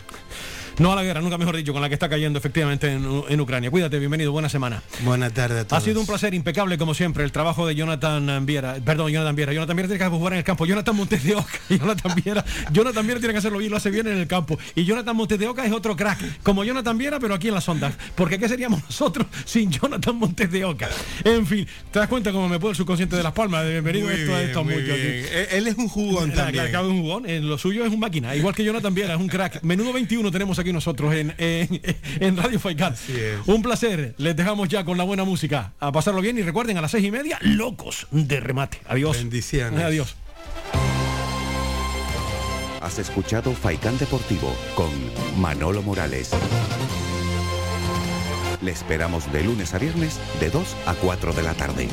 No 0.78 0.92
a 0.92 0.96
la 0.96 1.04
guerra, 1.04 1.20
nunca 1.20 1.38
mejor 1.38 1.56
dicho, 1.56 1.72
con 1.72 1.80
la 1.80 1.88
que 1.88 1.94
está 1.94 2.08
cayendo 2.08 2.36
efectivamente 2.36 2.90
en, 2.90 3.06
en 3.28 3.40
Ucrania. 3.40 3.70
Cuídate, 3.70 3.96
bienvenido, 4.00 4.32
buena 4.32 4.48
semana. 4.48 4.82
Buena 5.04 5.30
tarde 5.30 5.58
a 5.58 5.62
Ha 5.62 5.64
todos. 5.66 5.84
sido 5.84 6.00
un 6.00 6.06
placer 6.06 6.34
impecable 6.34 6.76
como 6.78 6.94
siempre 6.94 7.22
el 7.22 7.30
trabajo 7.30 7.64
de 7.64 7.76
Jonathan 7.76 8.44
Viera, 8.44 8.78
perdón, 8.84 9.12
Jonathan 9.12 9.36
Viera. 9.36 9.52
Jonathan 9.52 9.76
Viera 9.76 9.88
tiene 9.88 10.04
que 10.04 10.10
jugar 10.10 10.32
en 10.32 10.38
el 10.40 10.44
campo. 10.44 10.66
Jonathan 10.66 10.96
Montes 10.96 11.22
de 11.22 11.36
Oca, 11.36 11.48
Jonathan 11.70 12.12
Viera, 12.16 12.44
Jonathan 12.72 13.06
Viera 13.06 13.20
tiene 13.20 13.32
que 13.34 13.38
hacerlo 13.38 13.58
bien, 13.58 13.70
lo 13.70 13.76
hace 13.76 13.90
bien 13.92 14.08
en 14.08 14.18
el 14.18 14.26
campo. 14.26 14.58
Y 14.74 14.84
Jonathan 14.84 15.14
Montes 15.14 15.38
de 15.38 15.46
Oca 15.46 15.64
es 15.64 15.70
otro 15.70 15.94
crack, 15.94 16.42
como 16.42 16.64
Jonathan 16.64 16.98
Viera, 16.98 17.20
pero 17.20 17.34
aquí 17.34 17.48
en 17.48 17.54
las 17.54 17.68
ondas. 17.68 17.94
Porque 18.16 18.40
qué 18.40 18.48
seríamos 18.48 18.82
nosotros 18.82 19.28
sin 19.44 19.70
Jonathan 19.70 20.16
Montes 20.16 20.50
de 20.50 20.64
Oca. 20.64 20.88
En 21.22 21.46
fin, 21.46 21.68
te 21.92 22.00
das 22.00 22.08
cuenta 22.08 22.32
cómo 22.32 22.48
me 22.48 22.58
puede 22.58 22.72
el 22.72 22.76
subconsciente 22.76 23.14
de 23.14 23.22
las 23.22 23.32
palmas. 23.32 23.64
Bienvenido 23.64 24.06
Muy 24.08 24.14
a 24.32 24.42
esto, 24.42 24.58
a 24.58 24.64
muchos, 24.64 24.82
bien. 24.82 25.24
sí. 25.24 25.28
Él- 25.52 25.68
es 25.68 25.76
un 25.76 25.88
jugón 25.88 26.32
también. 26.32 26.66
Acaba 26.66 26.88
un 26.88 27.00
jugón, 27.00 27.30
en 27.30 27.48
lo 27.48 27.58
suyo 27.58 27.84
es 27.86 27.92
un 27.92 28.00
máquina, 28.00 28.34
igual 28.34 28.56
que 28.56 28.64
Jonathan 28.64 28.92
Viera, 28.92 29.14
es 29.14 29.20
un 29.20 29.28
crack. 29.28 29.62
Menudo 29.62 29.92
21 29.92 30.30
tenemos 30.32 30.58
aquí 30.58 30.63
nosotros 30.72 31.14
en, 31.14 31.34
en, 31.38 31.80
en 32.20 32.36
Radio 32.36 32.58
Faikan. 32.58 32.94
Un 33.46 33.62
placer, 33.62 34.14
les 34.18 34.36
dejamos 34.36 34.68
ya 34.68 34.84
con 34.84 34.98
la 34.98 35.04
buena 35.04 35.24
música. 35.24 35.72
A 35.80 35.92
pasarlo 35.92 36.20
bien 36.20 36.38
y 36.38 36.42
recuerden 36.42 36.76
a 36.78 36.80
las 36.80 36.90
seis 36.90 37.04
y 37.04 37.10
media, 37.10 37.38
locos 37.42 38.06
de 38.10 38.40
remate. 38.40 38.80
Adiós. 38.88 39.16
Bendiciones. 39.16 39.82
Adiós. 39.82 40.16
Has 42.80 42.98
escuchado 42.98 43.52
Faikán 43.54 43.96
Deportivo 43.96 44.54
con 44.74 44.90
Manolo 45.40 45.82
Morales. 45.82 46.30
Le 48.60 48.70
esperamos 48.70 49.32
de 49.32 49.42
lunes 49.42 49.72
a 49.74 49.78
viernes 49.78 50.20
de 50.38 50.50
2 50.50 50.76
a 50.86 50.94
4 50.94 51.32
de 51.32 51.42
la 51.42 51.54
tarde. 51.54 51.88